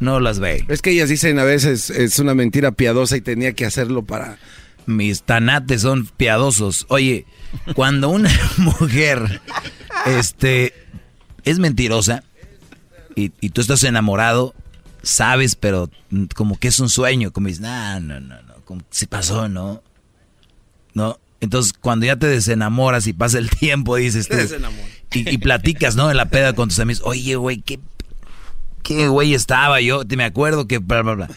no 0.00 0.20
las 0.20 0.38
ve. 0.38 0.64
Es 0.68 0.80
que 0.80 0.92
ellas 0.92 1.10
dicen 1.10 1.38
a 1.38 1.44
veces 1.44 1.90
es 1.90 2.18
una 2.18 2.34
mentira 2.34 2.72
piadosa 2.72 3.14
y 3.18 3.20
tenía 3.20 3.52
que 3.52 3.66
hacerlo 3.66 4.02
para... 4.02 4.38
Mis 4.86 5.22
tanates 5.22 5.82
son 5.82 6.06
piadosos. 6.06 6.86
Oye, 6.88 7.26
cuando 7.74 8.08
una 8.08 8.30
mujer 8.56 9.42
este, 10.06 10.72
es 11.42 11.58
mentirosa 11.58 12.24
y, 13.14 13.32
y 13.42 13.50
tú 13.50 13.60
estás 13.60 13.84
enamorado, 13.84 14.54
sabes, 15.02 15.56
pero 15.56 15.90
como 16.34 16.58
que 16.58 16.68
es 16.68 16.78
un 16.78 16.88
sueño. 16.88 17.34
Como 17.34 17.48
dices, 17.48 17.60
no, 17.60 18.00
no, 18.00 18.18
no, 18.18 18.40
no. 18.44 18.54
Como 18.64 18.80
se 18.88 19.06
pasó, 19.06 19.46
¿no? 19.50 19.82
¿No? 20.94 21.18
Entonces, 21.44 21.72
cuando 21.72 22.06
ya 22.06 22.16
te 22.16 22.26
desenamoras 22.26 23.06
y 23.06 23.12
pasa 23.12 23.38
el 23.38 23.48
tiempo, 23.58 23.96
dices 23.96 24.28
tú. 24.28 24.36
Y, 25.12 25.28
y 25.30 25.38
platicas, 25.38 25.94
¿no? 25.96 26.10
En 26.10 26.16
la 26.16 26.26
peda 26.26 26.52
con 26.54 26.68
tus 26.68 26.78
amigos. 26.80 27.02
Oye, 27.06 27.36
güey, 27.36 27.60
¿qué, 27.62 27.78
qué 28.82 29.06
güey 29.08 29.32
estaba 29.34 29.80
yo? 29.80 30.04
Te 30.04 30.16
me 30.16 30.24
acuerdo 30.24 30.66
que 30.66 30.78
bla, 30.78 31.02
bla, 31.02 31.14
bla. 31.14 31.28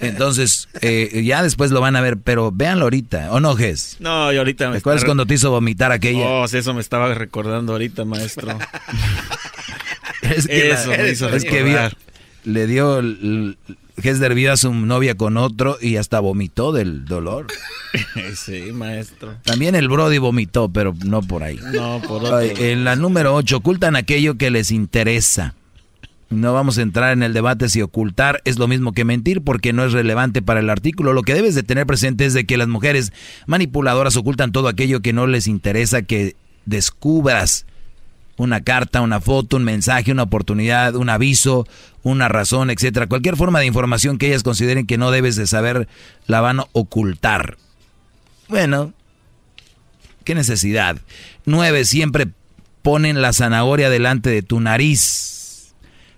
Entonces, 0.00 0.68
eh, 0.80 1.22
ya 1.24 1.42
después 1.42 1.70
lo 1.70 1.80
van 1.82 1.94
a 1.96 2.00
ver, 2.00 2.16
pero 2.18 2.50
véanlo 2.52 2.84
ahorita. 2.84 3.30
¿O 3.32 3.40
no, 3.40 3.54
Ges? 3.54 3.96
No, 4.00 4.32
y 4.32 4.38
ahorita 4.38 4.66
me 4.68 4.72
¿Te 4.72 4.78
acuerdas 4.78 5.00
está- 5.02 5.06
cuando 5.08 5.26
te 5.26 5.34
hizo 5.34 5.50
vomitar 5.50 5.92
aquella? 5.92 6.26
Oh, 6.26 6.48
sí, 6.48 6.56
eso 6.56 6.72
me 6.72 6.80
estaba 6.80 7.12
recordando 7.14 7.72
ahorita, 7.72 8.04
maestro. 8.06 8.58
es 10.22 10.46
que, 10.46 10.70
eso 10.70 10.88
me 10.90 11.10
hizo 11.10 11.28
es 11.28 11.44
que 11.44 11.62
vio, 11.62 11.90
le 12.44 12.66
dio, 12.66 13.02
Hesder 14.02 14.34
vio 14.34 14.52
a 14.52 14.56
su 14.56 14.72
novia 14.72 15.16
con 15.16 15.36
otro 15.36 15.78
y 15.80 15.96
hasta 15.96 16.20
vomitó 16.20 16.72
del 16.72 17.04
dolor. 17.04 17.46
sí, 18.34 18.72
maestro. 18.72 19.36
También 19.44 19.74
el 19.74 19.88
Brody 19.88 20.18
vomitó, 20.18 20.68
pero 20.68 20.94
no 21.04 21.22
por 21.22 21.42
ahí. 21.42 21.58
No, 21.72 22.00
por 22.06 22.24
otro. 22.24 22.40
En 22.40 22.84
la 22.84 22.96
número 22.96 23.34
8, 23.34 23.56
ocultan 23.56 23.96
aquello 23.96 24.36
que 24.36 24.50
les 24.50 24.70
interesa. 24.70 25.54
No 26.30 26.52
vamos 26.52 26.76
a 26.76 26.82
entrar 26.82 27.12
en 27.12 27.22
el 27.22 27.32
debate 27.32 27.70
si 27.70 27.80
ocultar 27.80 28.42
es 28.44 28.58
lo 28.58 28.68
mismo 28.68 28.92
que 28.92 29.06
mentir 29.06 29.40
porque 29.40 29.72
no 29.72 29.84
es 29.84 29.92
relevante 29.92 30.42
para 30.42 30.60
el 30.60 30.68
artículo. 30.68 31.14
Lo 31.14 31.22
que 31.22 31.34
debes 31.34 31.54
de 31.54 31.62
tener 31.62 31.86
presente 31.86 32.26
es 32.26 32.34
de 32.34 32.44
que 32.44 32.58
las 32.58 32.68
mujeres 32.68 33.12
manipuladoras 33.46 34.16
ocultan 34.16 34.52
todo 34.52 34.68
aquello 34.68 35.00
que 35.00 35.14
no 35.14 35.26
les 35.26 35.46
interesa 35.46 36.02
que 36.02 36.36
descubras. 36.66 37.64
Una 38.38 38.62
carta, 38.62 39.02
una 39.02 39.20
foto, 39.20 39.58
un 39.58 39.64
mensaje, 39.64 40.12
una 40.12 40.22
oportunidad, 40.22 40.94
un 40.94 41.10
aviso, 41.10 41.66
una 42.02 42.28
razón, 42.28 42.70
etcétera. 42.70 43.06
Cualquier 43.06 43.36
forma 43.36 43.60
de 43.60 43.66
información 43.66 44.16
que 44.16 44.28
ellas 44.28 44.42
consideren 44.42 44.86
que 44.86 44.96
no 44.96 45.10
debes 45.10 45.36
de 45.36 45.46
saber 45.46 45.88
la 46.26 46.40
van 46.40 46.60
a 46.60 46.66
ocultar. 46.72 47.58
Bueno, 48.48 48.94
¿Qué 50.28 50.34
necesidad? 50.34 50.98
Nueve, 51.46 51.86
siempre 51.86 52.28
ponen 52.82 53.22
la 53.22 53.32
zanahoria 53.32 53.88
delante 53.88 54.28
de 54.28 54.42
tu 54.42 54.60
nariz. 54.60 55.72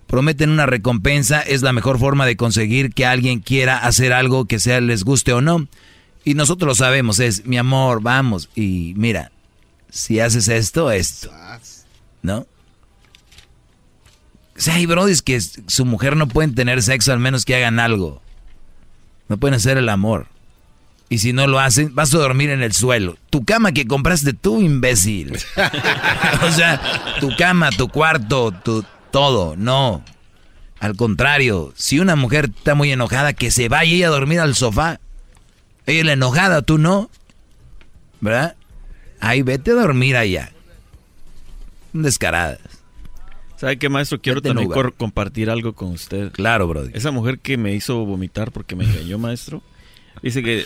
Prometen 0.05 0.49
una 0.49 0.65
recompensa, 0.65 1.39
es 1.39 1.61
la 1.61 1.71
mejor 1.71 1.97
forma 1.97 2.25
de 2.25 2.35
conseguir 2.35 2.93
que 2.93 3.05
alguien 3.05 3.39
quiera 3.39 3.77
hacer 3.77 4.11
algo 4.11 4.43
que 4.43 4.59
sea 4.59 4.81
les 4.81 5.05
guste 5.05 5.31
o 5.31 5.39
no. 5.39 5.65
Y 6.25 6.33
nosotros 6.33 6.67
lo 6.67 6.75
sabemos, 6.75 7.21
es 7.21 7.45
mi 7.45 7.57
amor, 7.57 8.01
vamos. 8.01 8.49
Y 8.53 8.91
mira, 8.97 9.31
si 9.89 10.19
haces 10.19 10.49
esto, 10.49 10.91
esto. 10.91 11.31
¿No? 12.21 12.45
O 14.55 14.63
sea, 14.63 14.75
hay 14.75 14.85
brodis 14.85 15.21
que 15.21 15.39
su 15.41 15.85
mujer 15.85 16.15
no 16.15 16.27
pueden 16.27 16.53
tener 16.53 16.83
sexo 16.83 17.13
al 17.13 17.19
menos 17.19 17.45
que 17.45 17.55
hagan 17.55 17.79
algo. 17.79 18.21
No 19.27 19.37
pueden 19.37 19.55
hacer 19.55 19.77
el 19.77 19.89
amor. 19.89 20.27
Y 21.09 21.17
si 21.17 21.33
no 21.33 21.47
lo 21.47 21.59
hacen, 21.59 21.93
vas 21.93 22.13
a 22.13 22.19
dormir 22.19 22.51
en 22.51 22.61
el 22.61 22.71
suelo. 22.71 23.17
Tu 23.29 23.43
cama 23.43 23.71
que 23.71 23.87
compraste 23.87 24.33
tú, 24.33 24.61
imbécil. 24.61 25.33
o 26.43 26.51
sea, 26.51 26.79
tu 27.19 27.35
cama, 27.35 27.69
tu 27.71 27.89
cuarto, 27.89 28.51
tu 28.51 28.85
todo. 29.11 29.55
No. 29.57 30.03
Al 30.79 30.95
contrario, 30.95 31.73
si 31.75 31.99
una 31.99 32.15
mujer 32.15 32.51
está 32.55 32.75
muy 32.75 32.91
enojada, 32.91 33.33
que 33.33 33.51
se 33.51 33.67
vaya 33.67 33.93
ella 33.93 34.07
a 34.07 34.11
dormir 34.11 34.39
al 34.39 34.55
sofá. 34.55 34.99
Ella 35.85 35.99
es 35.99 36.05
la 36.05 36.13
enojada, 36.13 36.61
tú 36.61 36.77
no. 36.77 37.09
¿Verdad? 38.19 38.55
Ahí 39.19 39.41
vete 39.41 39.71
a 39.71 39.75
dormir 39.75 40.15
allá. 40.15 40.51
Descaradas. 41.93 42.59
¿Sabe 43.57 43.77
qué, 43.77 43.89
maestro? 43.89 44.19
Quiero 44.19 44.41
también 44.41 44.69
compartir 44.97 45.49
algo 45.49 45.73
con 45.73 45.89
usted. 45.91 46.31
Claro, 46.31 46.67
brody. 46.67 46.89
Esa 46.93 47.11
mujer 47.11 47.37
que 47.39 47.57
me 47.57 47.75
hizo 47.75 48.03
vomitar 48.05 48.51
porque 48.51 48.75
me 48.75 48.85
engañó, 48.85 49.17
maestro. 49.19 49.61
Dice 50.23 50.41
que 50.41 50.65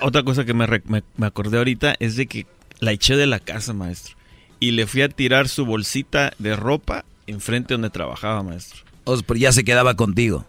otra 0.00 0.22
cosa 0.22 0.44
que 0.44 0.52
me, 0.52 0.66
me, 0.84 1.02
me 1.16 1.26
acordé 1.26 1.58
ahorita 1.58 1.94
es 1.98 2.16
de 2.16 2.26
que 2.26 2.46
la 2.78 2.92
eché 2.92 3.16
de 3.16 3.26
la 3.26 3.38
casa, 3.38 3.72
maestro. 3.72 4.16
y 4.58 4.72
le 4.72 4.86
fui 4.86 5.00
a 5.02 5.08
tirar 5.08 5.48
su 5.48 5.64
bolsita 5.64 6.32
de 6.38 6.56
ropa 6.56 7.04
enfrente 7.26 7.74
donde 7.74 7.90
trabajaba, 7.90 8.42
maestro. 8.42 8.80
O 9.04 9.16
sea, 9.16 9.24
pero 9.26 9.38
ya 9.40 9.52
se 9.52 9.64
quedaba 9.64 9.94
contigo. 9.94 10.46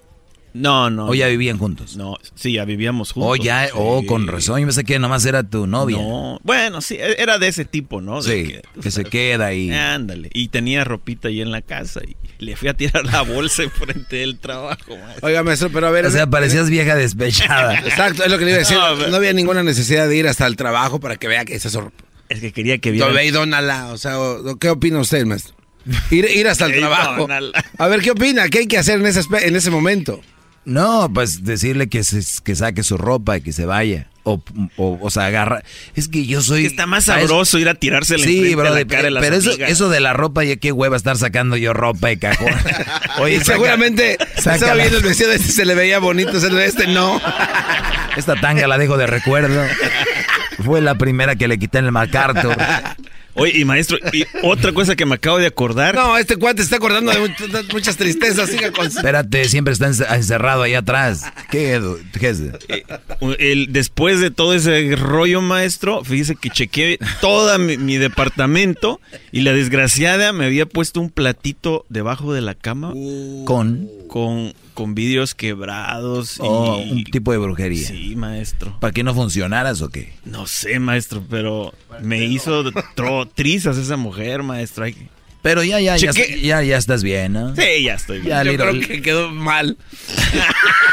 No, 0.53 0.89
no. 0.89 1.07
¿O 1.07 1.13
ya 1.13 1.27
vivían 1.27 1.57
juntos? 1.57 1.95
No, 1.95 2.17
sí, 2.35 2.53
ya 2.53 2.65
vivíamos 2.65 3.13
juntos. 3.13 3.31
Oh, 3.31 3.35
ya, 3.41 3.69
oh, 3.73 4.03
con 4.05 4.27
razón. 4.27 4.59
Yo 4.59 4.67
pensé 4.67 4.83
que 4.83 4.99
nomás 4.99 5.25
era 5.25 5.43
tu 5.43 5.65
novia. 5.67 5.97
No, 5.97 6.39
bueno, 6.43 6.81
sí, 6.81 6.95
e- 6.95 7.21
era 7.21 7.37
de 7.37 7.47
ese 7.47 7.63
tipo, 7.63 8.01
¿no? 8.01 8.21
De 8.21 8.45
Sí, 8.45 8.55
que, 8.81 8.91
se 8.91 9.05
queda 9.05 9.47
ahí. 9.47 9.71
Ándale. 9.71 10.29
Y 10.33 10.49
tenía 10.49 10.83
ropita 10.83 11.29
ahí 11.29 11.41
en 11.41 11.51
la 11.51 11.61
casa 11.61 12.01
y 12.05 12.15
le 12.43 12.55
fui 12.57 12.67
a 12.67 12.73
tirar 12.73 13.05
la 13.05 13.21
bolsa 13.21 13.63
enfrente 13.63 14.17
del 14.17 14.39
trabajo, 14.39 14.97
maestro. 14.97 15.27
Oiga, 15.27 15.43
maestro, 15.43 15.69
pero 15.71 15.87
a 15.87 15.91
ver. 15.91 16.05
O 16.05 16.11
sea, 16.11 16.27
parecías 16.29 16.69
vieja 16.69 16.95
despechada. 16.95 17.75
Exacto, 17.85 18.23
es 18.25 18.31
lo 18.31 18.37
que 18.37 18.45
le 18.45 18.51
iba 18.51 18.57
a 18.57 18.59
decir. 18.59 18.77
No, 19.09 19.15
había 19.15 19.31
ninguna 19.33 19.63
necesidad 19.63 20.07
de 20.09 20.17
ir 20.17 20.27
hasta 20.27 20.47
el 20.47 20.57
trabajo 20.57 20.99
para 20.99 21.15
que 21.15 21.27
vea 21.27 21.45
que 21.45 21.55
esa 21.55 21.69
sor... 21.69 21.91
Es 22.27 22.39
que 22.41 22.51
quería 22.51 22.77
que 22.77 22.91
viera. 22.91 23.07
Ve 23.11 23.25
y 23.25 23.31
dónala. 23.31 23.87
O 23.93 23.97
sea, 23.97 24.19
o- 24.19 24.57
¿qué 24.57 24.69
opina 24.69 24.99
usted, 24.99 25.25
maestro? 25.25 25.55
Ir, 26.11 26.25
ir 26.33 26.47
hasta 26.47 26.65
el 26.67 26.73
trabajo. 26.79 27.27
A 27.77 27.87
ver, 27.87 28.01
¿qué 28.01 28.11
opina? 28.11 28.47
¿Qué 28.49 28.59
hay 28.59 28.67
que 28.67 28.77
hacer 28.77 28.99
en 28.99 29.05
ese, 29.05 29.21
en 29.41 29.55
ese 29.55 29.69
momento? 29.71 30.21
No, 30.65 31.09
pues 31.13 31.43
decirle 31.43 31.89
que, 31.89 32.03
se, 32.03 32.21
que 32.43 32.55
saque 32.55 32.83
su 32.83 32.97
ropa 32.97 33.37
y 33.37 33.41
que 33.41 33.51
se 33.53 33.65
vaya. 33.65 34.07
O, 34.23 34.39
o, 34.77 34.99
o 35.01 35.09
sea, 35.09 35.25
agarra. 35.25 35.63
Es 35.95 36.07
que 36.07 36.27
yo 36.27 36.41
soy. 36.41 36.67
Está 36.67 36.85
más 36.85 37.05
¿sabes? 37.05 37.23
sabroso 37.27 37.57
ir 37.57 37.67
a 37.67 37.73
tirársela 37.73 38.23
Sí, 38.23 38.51
enfrente 38.51 38.53
a 38.53 38.55
bro, 38.65 38.75
la 38.75 38.85
cara 38.85 39.03
de 39.03 39.11
las 39.11 39.23
pero 39.23 39.35
eso, 39.35 39.51
eso 39.57 39.89
de 39.89 39.99
la 39.99 40.13
ropa, 40.13 40.43
ya 40.43 40.57
qué 40.57 40.71
hueva 40.71 40.95
estar 40.95 41.17
sacando 41.17 41.57
yo 41.57 41.73
ropa 41.73 42.09
de 42.09 42.19
cajón. 42.19 42.53
Oye, 43.19 43.39
saca- 43.39 43.53
seguramente 43.53 44.17
estaba 44.35 44.59
sácala. 44.59 44.75
viendo 44.83 44.99
el 44.99 45.03
vestido 45.03 45.31
de 45.31 45.37
este, 45.37 45.51
se 45.51 45.65
le 45.65 45.73
veía 45.73 45.97
bonito, 45.97 46.39
se 46.39 46.51
le 46.51 46.63
este 46.65 46.85
no. 46.85 47.19
Esta 48.15 48.35
tanga 48.35 48.67
la 48.67 48.77
dejo 48.77 48.95
de 48.97 49.07
recuerdo. 49.07 49.63
Fue 50.63 50.81
la 50.81 50.93
primera 50.95 51.35
que 51.35 51.47
le 51.47 51.57
quité 51.57 51.79
en 51.79 51.85
el 51.85 51.91
MacArthur. 51.91 52.55
Oye, 53.33 53.57
y 53.59 53.65
maestro, 53.65 53.97
y 54.13 54.25
otra 54.43 54.73
cosa 54.73 54.95
que 54.95 55.05
me 55.05 55.15
acabo 55.15 55.37
de 55.37 55.47
acordar. 55.47 55.95
No, 55.95 56.17
este 56.17 56.35
cuate 56.35 56.61
está 56.61 56.75
acordando 56.77 57.11
de 57.11 57.19
muchas, 57.71 57.95
tristezas. 57.97 58.49
Siga 58.49 58.71
con... 58.71 58.87
Espérate, 58.87 59.47
siempre 59.47 59.73
está 59.73 59.87
ence- 59.89 60.05
encerrado 60.15 60.63
ahí 60.63 60.73
atrás. 60.73 61.23
¿Qué, 61.49 61.73
Edu? 61.73 61.97
¿Qué 62.19 62.29
es? 62.29 62.41
Eh, 62.67 62.83
el, 63.39 63.71
después 63.71 64.19
de 64.19 64.31
todo 64.31 64.53
ese 64.53 64.95
rollo, 64.95 65.41
maestro, 65.41 66.03
fíjese 66.03 66.35
que 66.35 66.49
chequeé 66.49 66.99
todo 67.21 67.57
mi, 67.59 67.77
mi 67.77 67.97
departamento 67.97 68.99
y 69.31 69.41
la 69.41 69.53
desgraciada 69.53 70.33
me 70.33 70.45
había 70.45 70.65
puesto 70.65 70.99
un 71.01 71.09
platito 71.09 71.85
debajo 71.89 72.33
de 72.33 72.41
la 72.41 72.55
cama 72.55 72.93
Con. 73.45 73.89
con, 74.07 74.53
con 74.81 74.95
vidrios 74.95 75.35
quebrados. 75.35 76.37
y- 76.37 76.41
Oh, 76.43 76.77
un 76.77 77.03
tipo 77.03 77.31
de 77.31 77.37
brujería. 77.37 77.87
Sí, 77.87 78.15
maestro. 78.15 78.79
¿Para 78.79 78.91
que 78.93 79.03
no 79.03 79.13
funcionaras 79.13 79.81
o 79.81 79.89
qué? 79.89 80.13
No 80.25 80.47
sé, 80.47 80.79
maestro, 80.79 81.23
pero 81.29 81.73
me 82.01 82.23
hizo 82.23 82.63
tro- 82.95 83.29
trizas 83.33 83.77
esa 83.77 83.95
mujer, 83.97 84.41
maestro. 84.43 84.85
Pero 85.43 85.63
ya, 85.63 85.79
ya, 85.79 85.97
ya, 85.97 86.11
Cheque- 86.11 86.41
ya, 86.41 86.61
ya 86.63 86.77
estás 86.77 87.03
bien, 87.03 87.33
¿no? 87.33 87.55
Sí, 87.55 87.83
ya 87.83 87.93
estoy 87.95 88.17
bien. 88.21 88.29
Ya, 88.29 88.43
Yo 88.43 88.51
Little- 88.53 88.69
creo 88.71 88.87
que 88.87 89.01
quedó 89.03 89.29
mal. 89.31 89.77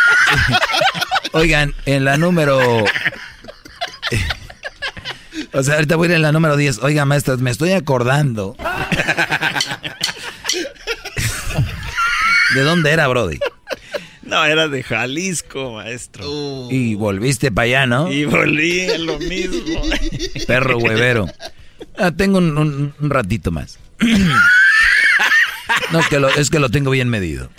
Oigan, 1.33 1.75
en 1.87 2.05
la 2.05 2.17
número. 2.19 2.59
O 5.53 5.63
sea, 5.63 5.75
ahorita 5.77 5.97
voy 5.97 6.09
a 6.09 6.11
ir 6.11 6.17
en 6.17 6.23
la 6.23 6.33
número 6.33 6.57
10. 6.57 6.79
Oiga, 6.83 7.05
maestras, 7.07 7.39
me 7.41 7.51
estoy 7.51 7.73
acordando. 7.73 8.55
¿De 12.55 12.61
dónde 12.63 12.91
era, 12.91 13.07
Brody? 13.09 13.39
No, 14.29 14.45
era 14.45 14.69
de 14.69 14.83
Jalisco, 14.83 15.73
maestro. 15.75 16.69
Y 16.71 16.95
volviste 16.95 17.51
para 17.51 17.65
allá, 17.65 17.87
¿no? 17.87 18.13
Y 18.13 18.25
volví 18.27 18.83
a 18.89 18.99
lo 18.99 19.19
mismo. 19.19 19.81
Perro 20.47 20.79
huevero. 20.79 21.27
Ah, 21.97 22.11
tengo 22.13 22.39
un, 22.39 22.57
un- 22.59 22.95
un 23.01 23.11
ratito 23.11 23.51
más. 23.51 23.79
No, 25.93 26.01
es 26.01 26.09
que, 26.09 26.19
lo, 26.19 26.29
es 26.29 26.51
que 26.51 26.59
lo 26.59 26.71
tengo 26.71 26.91
bien 26.91 27.09
medido. 27.09 27.51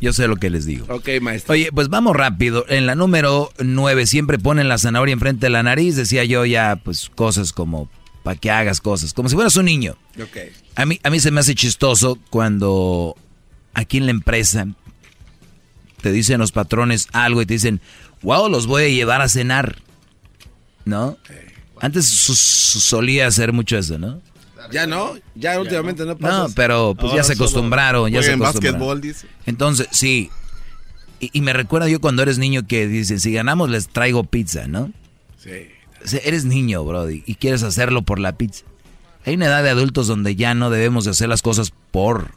Yo 0.00 0.12
sé 0.12 0.26
lo 0.28 0.36
que 0.36 0.50
les 0.50 0.66
digo. 0.66 0.86
Ok, 0.92 1.08
maestro. 1.22 1.52
Oye, 1.52 1.70
pues 1.72 1.88
vamos 1.88 2.14
rápido. 2.16 2.66
En 2.68 2.86
la 2.86 2.94
número 2.94 3.50
9 3.58 4.06
siempre 4.06 4.38
ponen 4.38 4.68
la 4.68 4.76
zanahoria 4.78 5.12
enfrente 5.14 5.46
de 5.46 5.50
la 5.50 5.62
nariz. 5.62 5.96
Decía 5.96 6.24
yo 6.24 6.44
ya, 6.44 6.76
pues 6.82 7.10
cosas 7.14 7.52
como 7.52 7.88
para 8.22 8.38
que 8.38 8.50
hagas 8.50 8.80
cosas, 8.80 9.12
como 9.14 9.28
si 9.28 9.34
fueras 9.36 9.56
un 9.56 9.66
niño. 9.66 9.96
Ok. 10.22 10.36
A 10.76 10.84
mí, 10.86 10.98
a 11.02 11.10
mí 11.10 11.20
se 11.20 11.30
me 11.30 11.40
hace 11.40 11.54
chistoso 11.54 12.18
cuando 12.30 13.16
aquí 13.74 13.98
en 13.98 14.06
la 14.06 14.10
empresa 14.12 14.66
te 16.04 16.12
dicen 16.12 16.38
los 16.38 16.52
patrones 16.52 17.08
algo 17.12 17.40
y 17.40 17.46
te 17.46 17.54
dicen, 17.54 17.80
wow, 18.20 18.50
los 18.50 18.66
voy 18.66 18.82
a 18.84 18.88
llevar 18.88 19.22
a 19.22 19.28
cenar. 19.30 19.78
¿No? 20.84 21.16
Antes 21.80 22.06
su- 22.06 22.34
su- 22.34 22.78
solía 22.78 23.26
hacer 23.26 23.54
mucho 23.54 23.78
eso, 23.78 23.96
¿no? 23.98 24.20
Ya 24.70 24.86
no, 24.86 25.14
ya 25.34 25.58
últimamente 25.58 26.04
no 26.04 26.14
pasa. 26.18 26.36
No, 26.38 26.48
pero 26.54 26.94
pues 26.94 27.14
ya 27.14 27.22
se 27.24 27.32
acostumbraron, 27.32 28.10
ya 28.10 28.22
se 28.22 28.32
acostumbraron. 28.34 28.78
básquetbol, 28.80 29.00
dice. 29.00 29.26
Entonces, 29.46 29.88
sí. 29.92 30.28
Y, 31.20 31.30
y 31.32 31.40
me 31.40 31.54
recuerda 31.54 31.88
yo 31.88 32.02
cuando 32.02 32.22
eres 32.22 32.36
niño 32.36 32.66
que 32.66 32.86
dicen, 32.86 33.18
si 33.18 33.32
ganamos 33.32 33.70
les 33.70 33.88
traigo 33.88 34.24
pizza, 34.24 34.66
¿no? 34.66 34.92
Sí. 35.42 35.68
O 36.04 36.06
sea, 36.08 36.20
eres 36.22 36.44
niño, 36.44 36.84
Brody, 36.84 37.22
y 37.24 37.36
quieres 37.36 37.62
hacerlo 37.62 38.02
por 38.02 38.18
la 38.18 38.36
pizza. 38.36 38.66
Hay 39.24 39.36
una 39.36 39.46
edad 39.46 39.62
de 39.62 39.70
adultos 39.70 40.06
donde 40.06 40.36
ya 40.36 40.52
no 40.54 40.68
debemos 40.68 41.06
de 41.06 41.12
hacer 41.12 41.30
las 41.30 41.40
cosas 41.40 41.72
por... 41.90 42.32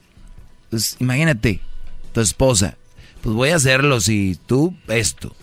Pues, 0.70 0.96
imagínate, 1.00 1.60
tu 2.14 2.22
esposa, 2.22 2.78
pues 3.28 3.36
voy 3.36 3.50
a 3.50 3.58
hacerlo 3.58 4.00
si 4.00 4.40
tú 4.46 4.74
esto. 4.88 5.36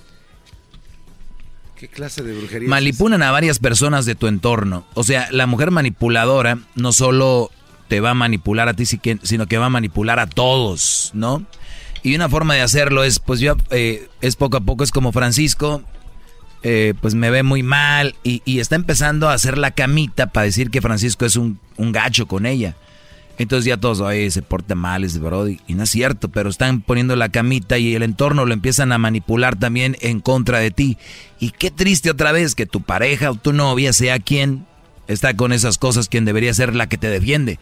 ¿Qué 1.76 1.86
clase 1.86 2.22
de 2.22 2.34
brujería? 2.34 2.66
Manipulan 2.66 3.22
a 3.22 3.30
varias 3.30 3.58
personas 3.58 4.06
de 4.06 4.14
tu 4.14 4.26
entorno. 4.26 4.86
O 4.94 5.04
sea, 5.04 5.28
la 5.30 5.46
mujer 5.46 5.70
manipuladora 5.70 6.60
no 6.76 6.92
solo 6.92 7.50
te 7.88 8.00
va 8.00 8.12
a 8.12 8.14
manipular 8.14 8.70
a 8.70 8.74
ti, 8.74 8.86
sino 8.86 9.46
que 9.48 9.58
va 9.58 9.66
a 9.66 9.68
manipular 9.68 10.18
a 10.18 10.26
todos, 10.26 11.10
¿no? 11.12 11.44
Y 12.02 12.14
una 12.14 12.30
forma 12.30 12.54
de 12.54 12.62
hacerlo 12.62 13.04
es, 13.04 13.18
pues 13.18 13.40
yo, 13.40 13.54
eh, 13.68 14.08
es 14.22 14.36
poco 14.36 14.56
a 14.56 14.60
poco, 14.60 14.82
es 14.82 14.90
como 14.90 15.12
Francisco, 15.12 15.82
eh, 16.62 16.94
pues 17.02 17.14
me 17.14 17.28
ve 17.28 17.42
muy 17.42 17.62
mal 17.62 18.14
y, 18.22 18.40
y 18.46 18.60
está 18.60 18.76
empezando 18.76 19.28
a 19.28 19.34
hacer 19.34 19.58
la 19.58 19.72
camita 19.72 20.28
para 20.28 20.46
decir 20.46 20.70
que 20.70 20.80
Francisco 20.80 21.26
es 21.26 21.36
un, 21.36 21.60
un 21.76 21.92
gacho 21.92 22.26
con 22.26 22.46
ella. 22.46 22.76
Entonces 23.38 23.64
ya 23.64 23.76
todos, 23.76 24.00
oye, 24.00 24.30
se 24.30 24.42
porta 24.42 24.74
mal 24.74 25.02
ese 25.04 25.18
Brody. 25.18 25.58
Y 25.66 25.74
no 25.74 25.82
es 25.84 25.90
cierto, 25.90 26.28
pero 26.28 26.48
están 26.50 26.80
poniendo 26.80 27.16
la 27.16 27.28
camita 27.30 27.78
y 27.78 27.94
el 27.94 28.02
entorno 28.02 28.44
lo 28.44 28.54
empiezan 28.54 28.92
a 28.92 28.98
manipular 28.98 29.56
también 29.58 29.96
en 30.00 30.20
contra 30.20 30.58
de 30.58 30.70
ti. 30.70 30.98
Y 31.40 31.50
qué 31.50 31.70
triste 31.70 32.10
otra 32.10 32.32
vez 32.32 32.54
que 32.54 32.66
tu 32.66 32.80
pareja 32.82 33.30
o 33.30 33.34
tu 33.34 33.52
novia 33.52 33.92
sea 33.92 34.18
quien 34.20 34.66
está 35.08 35.34
con 35.34 35.52
esas 35.52 35.78
cosas, 35.78 36.08
quien 36.08 36.24
debería 36.24 36.54
ser 36.54 36.74
la 36.74 36.88
que 36.88 36.96
te 36.96 37.08
defiende. 37.08 37.58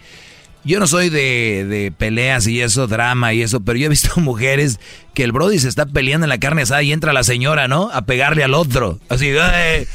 Yo 0.65 0.79
no 0.79 0.87
soy 0.87 1.09
de, 1.09 1.65
de 1.69 1.91
peleas 1.91 2.47
y 2.47 2.61
eso, 2.61 2.87
drama 2.87 3.33
y 3.35 3.43
eso, 3.43 3.61
pero 3.63 3.79
yo 3.79 3.87
he 3.87 3.89
visto 3.89 4.13
mujeres 4.21 4.79
que 5.15 5.25
el 5.25 5.33
Brody 5.33 5.59
se 5.59 5.69
está 5.69 5.87
peleando 5.87 6.25
en 6.27 6.29
la 6.31 6.39
carne 6.39 6.63
asada 6.63 6.83
y 6.85 6.93
entra 6.93 7.13
la 7.13 7.25
señora, 7.25 7.67
¿no? 7.67 7.91
A 7.93 8.03
pegarle 8.03 8.45
al 8.45 8.55
otro. 8.55 9.01
Así, 9.09 9.31
"Ay". 9.31 9.87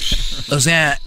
o 0.49 0.59
sea, 0.59 0.99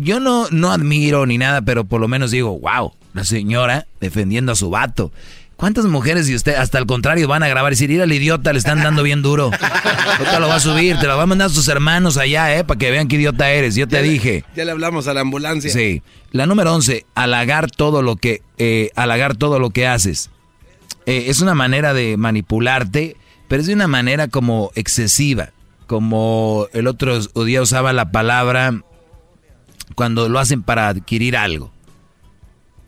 yo 0.00 0.20
no, 0.20 0.46
no 0.50 0.70
admiro 0.72 1.26
ni 1.26 1.38
nada, 1.38 1.62
pero 1.62 1.84
por 1.84 2.00
lo 2.00 2.08
menos 2.08 2.30
digo, 2.30 2.58
wow, 2.58 2.92
la 3.14 3.24
señora 3.24 3.86
defendiendo 4.00 4.52
a 4.52 4.56
su 4.56 4.70
vato. 4.70 5.12
¿Cuántas 5.56 5.86
mujeres 5.86 6.28
y 6.30 6.36
usted, 6.36 6.54
hasta 6.54 6.78
al 6.78 6.86
contrario, 6.86 7.26
van 7.26 7.42
a 7.42 7.48
grabar 7.48 7.72
y 7.72 7.74
decir, 7.74 7.90
ir 7.90 8.00
al 8.00 8.12
idiota, 8.12 8.52
le 8.52 8.60
están 8.60 8.80
dando 8.80 9.02
bien 9.02 9.22
duro? 9.22 9.50
Ahorita 9.52 10.38
lo 10.38 10.46
va 10.46 10.54
a 10.54 10.60
subir, 10.60 10.96
te 11.00 11.08
lo 11.08 11.16
va 11.16 11.24
a 11.24 11.26
mandar 11.26 11.48
a 11.48 11.52
sus 11.52 11.66
hermanos 11.66 12.16
allá, 12.16 12.56
¿eh? 12.56 12.62
Para 12.62 12.78
que 12.78 12.92
vean 12.92 13.08
qué 13.08 13.16
idiota 13.16 13.50
eres. 13.50 13.74
Yo 13.74 13.88
te 13.88 13.96
Ya 13.96 14.02
le- 14.02 14.08
dije. 14.08 14.44
Ya 14.54 14.64
le 14.64 14.70
hablamos 14.70 15.08
a 15.08 15.14
la 15.14 15.20
ambulancia. 15.22 15.68
Sí. 15.72 16.02
La 16.30 16.46
número 16.46 16.72
11, 16.72 17.06
halagar 17.16 17.68
todo 17.72 18.02
lo 18.02 18.14
que, 18.14 18.40
eh, 18.58 18.90
halagar 18.94 19.34
todo 19.34 19.58
lo 19.58 19.70
que 19.70 19.88
haces. 19.88 20.30
Eh, 21.06 21.24
es 21.26 21.40
una 21.40 21.56
manera 21.56 21.92
de 21.92 22.16
manipularte, 22.16 23.16
pero 23.48 23.60
es 23.60 23.66
de 23.66 23.74
una 23.74 23.88
manera 23.88 24.28
como 24.28 24.70
excesiva. 24.76 25.50
Como 25.88 26.66
el 26.72 26.86
otro 26.86 27.18
día 27.44 27.62
usaba 27.62 27.92
la 27.92 28.12
palabra 28.12 28.82
cuando 29.94 30.28
lo 30.28 30.38
hacen 30.38 30.62
para 30.62 30.88
adquirir 30.88 31.36
algo. 31.36 31.72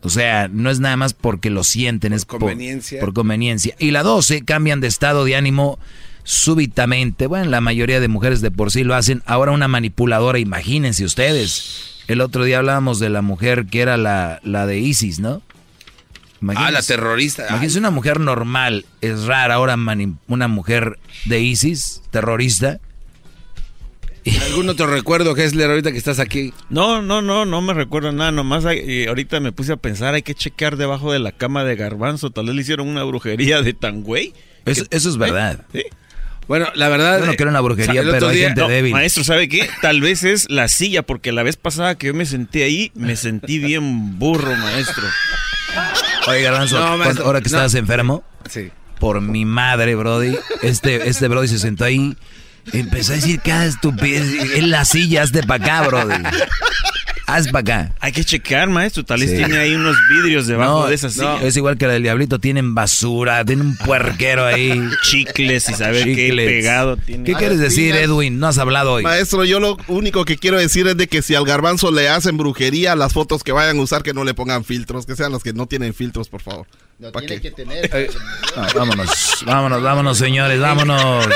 O 0.03 0.09
sea, 0.09 0.47
no 0.47 0.69
es 0.69 0.79
nada 0.79 0.97
más 0.97 1.13
porque 1.13 1.49
lo 1.49 1.63
sienten, 1.63 2.11
es 2.13 2.25
por- 2.25 2.39
conveniencia. 2.39 2.99
Por, 2.99 3.13
conveniencia. 3.13 3.75
Y 3.77 3.91
la 3.91 4.01
12, 4.03 4.43
cambian 4.43 4.81
de 4.81 4.87
estado 4.87 5.25
de 5.25 5.35
ánimo 5.35 5.77
súbitamente. 6.23 7.27
Bueno, 7.27 7.45
la 7.49 7.61
mayoría 7.61 7.99
de 7.99 8.07
mujeres 8.07 8.41
de 8.41 8.51
por 8.51 8.71
sí 8.71 8.83
lo 8.83 8.95
hacen. 8.95 9.21
Ahora 9.25 9.51
una 9.51 9.67
manipuladora, 9.67 10.39
imagínense 10.39 11.05
ustedes. 11.05 12.03
El 12.07 12.21
otro 12.21 12.43
día 12.43 12.57
hablábamos 12.57 12.99
de 12.99 13.09
la 13.09 13.21
mujer 13.21 13.67
que 13.67 13.81
era 13.81 13.95
la, 13.97 14.39
la 14.43 14.65
de 14.65 14.79
ISIS, 14.79 15.19
¿no? 15.19 15.41
Ah, 16.55 16.71
la 16.71 16.81
terrorista. 16.81 17.45
Imagínense 17.49 17.77
una 17.77 17.91
mujer 17.91 18.19
normal, 18.19 18.85
es 19.01 19.25
rara 19.25 19.53
ahora 19.55 19.77
una 20.27 20.47
mujer 20.47 20.97
de 21.25 21.39
ISIS, 21.41 22.01
terrorista. 22.09 22.79
¿Algún 24.45 24.69
otro 24.69 24.87
recuerdo, 24.87 25.35
Hessler, 25.35 25.69
ahorita 25.69 25.91
que 25.91 25.97
estás 25.97 26.19
aquí? 26.19 26.53
No, 26.69 27.01
no, 27.01 27.21
no, 27.21 27.45
no 27.45 27.61
me 27.61 27.73
recuerdo 27.73 28.11
nada. 28.11 28.31
Nomás 28.31 28.65
hay- 28.65 28.79
y 28.79 29.07
ahorita 29.07 29.39
me 29.39 29.51
puse 29.51 29.73
a 29.73 29.77
pensar, 29.77 30.13
hay 30.13 30.21
que 30.21 30.35
chequear 30.35 30.77
debajo 30.77 31.11
de 31.11 31.19
la 31.19 31.31
cama 31.31 31.63
de 31.63 31.75
Garbanzo. 31.75 32.29
Tal 32.29 32.45
vez 32.45 32.55
le 32.55 32.61
hicieron 32.61 32.87
una 32.87 33.03
brujería 33.03 33.61
de 33.61 33.73
tan 33.73 34.03
güey. 34.03 34.33
Eso, 34.65 34.85
eso 34.91 35.09
es 35.09 35.17
verdad. 35.17 35.65
¿Sí? 35.73 35.83
Bueno, 36.47 36.67
la 36.75 36.89
verdad. 36.89 37.19
Yo 37.19 37.25
no 37.27 37.33
creo 37.35 37.47
en 37.47 37.53
la 37.53 37.61
brujería, 37.61 38.03
pero 38.03 38.27
hay 38.27 38.35
día- 38.37 38.47
gente 38.49 38.61
no, 38.61 38.67
débil. 38.67 38.91
Maestro, 38.91 39.23
¿sabe 39.23 39.47
qué? 39.47 39.69
Tal 39.81 40.01
vez 40.01 40.23
es 40.23 40.49
la 40.49 40.67
silla, 40.67 41.01
porque 41.03 41.31
la 41.31 41.43
vez 41.43 41.55
pasada 41.55 41.95
que 41.95 42.07
yo 42.07 42.13
me 42.13 42.25
senté 42.25 42.63
ahí, 42.63 42.91
me 42.93 43.15
sentí 43.15 43.57
bien 43.59 44.19
burro, 44.19 44.55
maestro. 44.55 45.03
Oye, 46.27 46.41
Garbanzo, 46.41 46.75
No, 46.75 46.81
¿cuándo- 46.81 46.97
maestro, 47.05 47.25
ahora 47.25 47.39
que 47.39 47.45
no. 47.45 47.55
estabas 47.55 47.75
enfermo, 47.75 48.23
Sí. 48.49 48.69
por 48.99 49.21
mi 49.21 49.45
madre, 49.45 49.95
Brody, 49.95 50.37
este, 50.61 51.07
este 51.09 51.27
Brody 51.27 51.47
se 51.47 51.57
sentó 51.59 51.85
ahí, 51.85 52.15
empezó 52.73 53.13
a 53.13 53.15
decir 53.15 53.39
cada 53.43 53.65
estupidez. 53.65 54.55
En 54.55 54.71
la 54.71 54.85
silla, 54.85 55.23
hazte 55.23 55.43
para 55.43 55.63
acá, 55.63 55.87
Brody. 55.87 56.23
Haz 57.27 57.47
para 57.47 57.59
acá. 57.59 57.93
Hay 58.01 58.11
que 58.11 58.25
checar, 58.25 58.67
maestro. 58.67 59.05
Tal 59.05 59.21
vez 59.21 59.29
Sí. 59.29 59.37
tiene 59.37 59.57
ahí 59.57 59.73
unos 59.73 59.95
vidrios 60.09 60.47
debajo 60.47 60.87
de 60.87 60.95
esa 60.95 61.09
silla. 61.09 61.41
Es 61.41 61.55
igual 61.55 61.77
que 61.77 61.87
la 61.87 61.93
del 61.93 62.03
diablito, 62.03 62.39
tienen 62.39 62.75
basura, 62.75 63.45
tienen 63.45 63.67
un 63.67 63.77
puerquero 63.77 64.45
ahí. 64.45 64.81
Chicles 65.03 65.69
y 65.69 65.73
saber 65.73 66.03
qué 66.13 66.33
pegado 66.35 66.97
tiene. 66.97 67.23
¿Qué 67.23 67.33
quieres 67.35 67.59
decir, 67.59 67.95
Edwin? 67.95 68.37
No 68.37 68.47
has 68.47 68.57
hablado 68.57 68.93
hoy. 68.93 69.03
Maestro, 69.03 69.45
yo 69.45 69.61
lo 69.61 69.77
único 69.87 70.25
que 70.25 70.37
quiero 70.37 70.57
decir 70.57 70.87
es 70.87 70.97
de 70.97 71.07
que 71.07 71.21
si 71.21 71.33
al 71.35 71.45
garbanzo 71.45 71.89
le 71.91 72.09
hacen 72.09 72.35
brujería, 72.35 72.95
las 72.97 73.13
fotos 73.13 73.43
que 73.45 73.53
vayan 73.53 73.79
a 73.79 73.81
usar 73.81 74.03
que 74.03 74.13
no 74.13 74.25
le 74.25 74.33
pongan 74.33 74.65
filtros, 74.65 75.05
que 75.05 75.15
sean 75.15 75.31
las 75.31 75.41
que 75.43 75.53
no 75.53 75.67
tienen 75.67 75.93
filtros, 75.93 76.27
por 76.27 76.41
favor. 76.41 76.67
¿Pa' 77.13 77.19
tiene 77.21 77.35
qué? 77.35 77.41
que 77.41 77.51
tener. 77.51 77.89
Ah, 78.57 78.67
vámonos, 78.75 79.43
vámonos, 79.45 79.81
vámonos, 79.81 80.17
señores, 80.17 80.59
vámonos. 80.59 81.27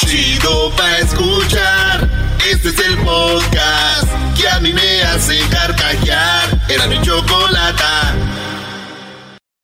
Chido 0.00 0.70
pa' 0.76 0.98
escuchar. 1.00 2.08
Este 2.50 2.66
es 2.68 2.78
el 2.86 2.96
podcast 3.04 4.08
que 4.36 4.46
a 4.48 4.60
mí 4.60 4.72
me 4.72 5.02
hace 5.02 5.38
carcajear. 5.50 6.60
Era 6.70 6.86
mi 6.88 6.98
chocolata. 7.02 8.14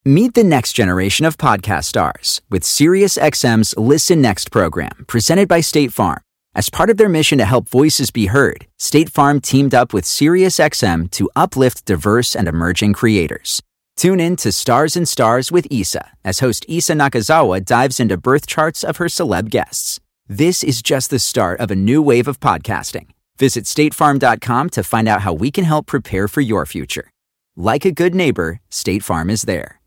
Meet 0.04 0.34
the 0.34 0.42
next 0.44 0.72
generation 0.72 1.24
of 1.26 1.36
podcast 1.38 1.84
stars 1.84 2.40
with 2.50 2.64
SiriusXM's 2.64 3.76
Listen 3.76 4.20
Next 4.20 4.50
program, 4.50 5.04
presented 5.06 5.46
by 5.46 5.60
State 5.60 5.92
Farm. 5.92 6.20
As 6.56 6.68
part 6.68 6.90
of 6.90 6.96
their 6.96 7.08
mission 7.08 7.38
to 7.38 7.44
help 7.44 7.68
voices 7.68 8.10
be 8.10 8.26
heard, 8.26 8.66
State 8.78 9.08
Farm 9.10 9.40
teamed 9.40 9.74
up 9.74 9.92
with 9.94 10.04
SiriusXM 10.04 11.10
to 11.12 11.30
uplift 11.36 11.84
diverse 11.84 12.34
and 12.34 12.48
emerging 12.48 12.94
creators. 12.94 13.62
Tune 13.96 14.18
in 14.20 14.36
to 14.36 14.50
Stars 14.50 14.96
and 14.96 15.06
Stars 15.06 15.52
with 15.52 15.66
Isa 15.70 16.10
as 16.24 16.40
host 16.40 16.64
Isa 16.66 16.94
Nakazawa 16.94 17.64
dives 17.64 18.00
into 18.00 18.16
birth 18.16 18.46
charts 18.46 18.82
of 18.82 18.96
her 18.96 19.04
celeb 19.06 19.50
guests. 19.50 20.00
This 20.32 20.64
is 20.64 20.80
just 20.80 21.10
the 21.10 21.18
start 21.18 21.60
of 21.60 21.70
a 21.70 21.76
new 21.76 22.00
wave 22.00 22.26
of 22.26 22.40
podcasting. 22.40 23.08
Visit 23.36 23.64
statefarm.com 23.64 24.70
to 24.70 24.82
find 24.82 25.06
out 25.06 25.20
how 25.20 25.34
we 25.34 25.50
can 25.50 25.64
help 25.64 25.84
prepare 25.86 26.26
for 26.26 26.40
your 26.40 26.64
future. 26.64 27.10
Like 27.54 27.84
a 27.84 27.92
good 27.92 28.14
neighbor, 28.14 28.58
State 28.70 29.04
Farm 29.04 29.28
is 29.28 29.42
there. 29.42 29.81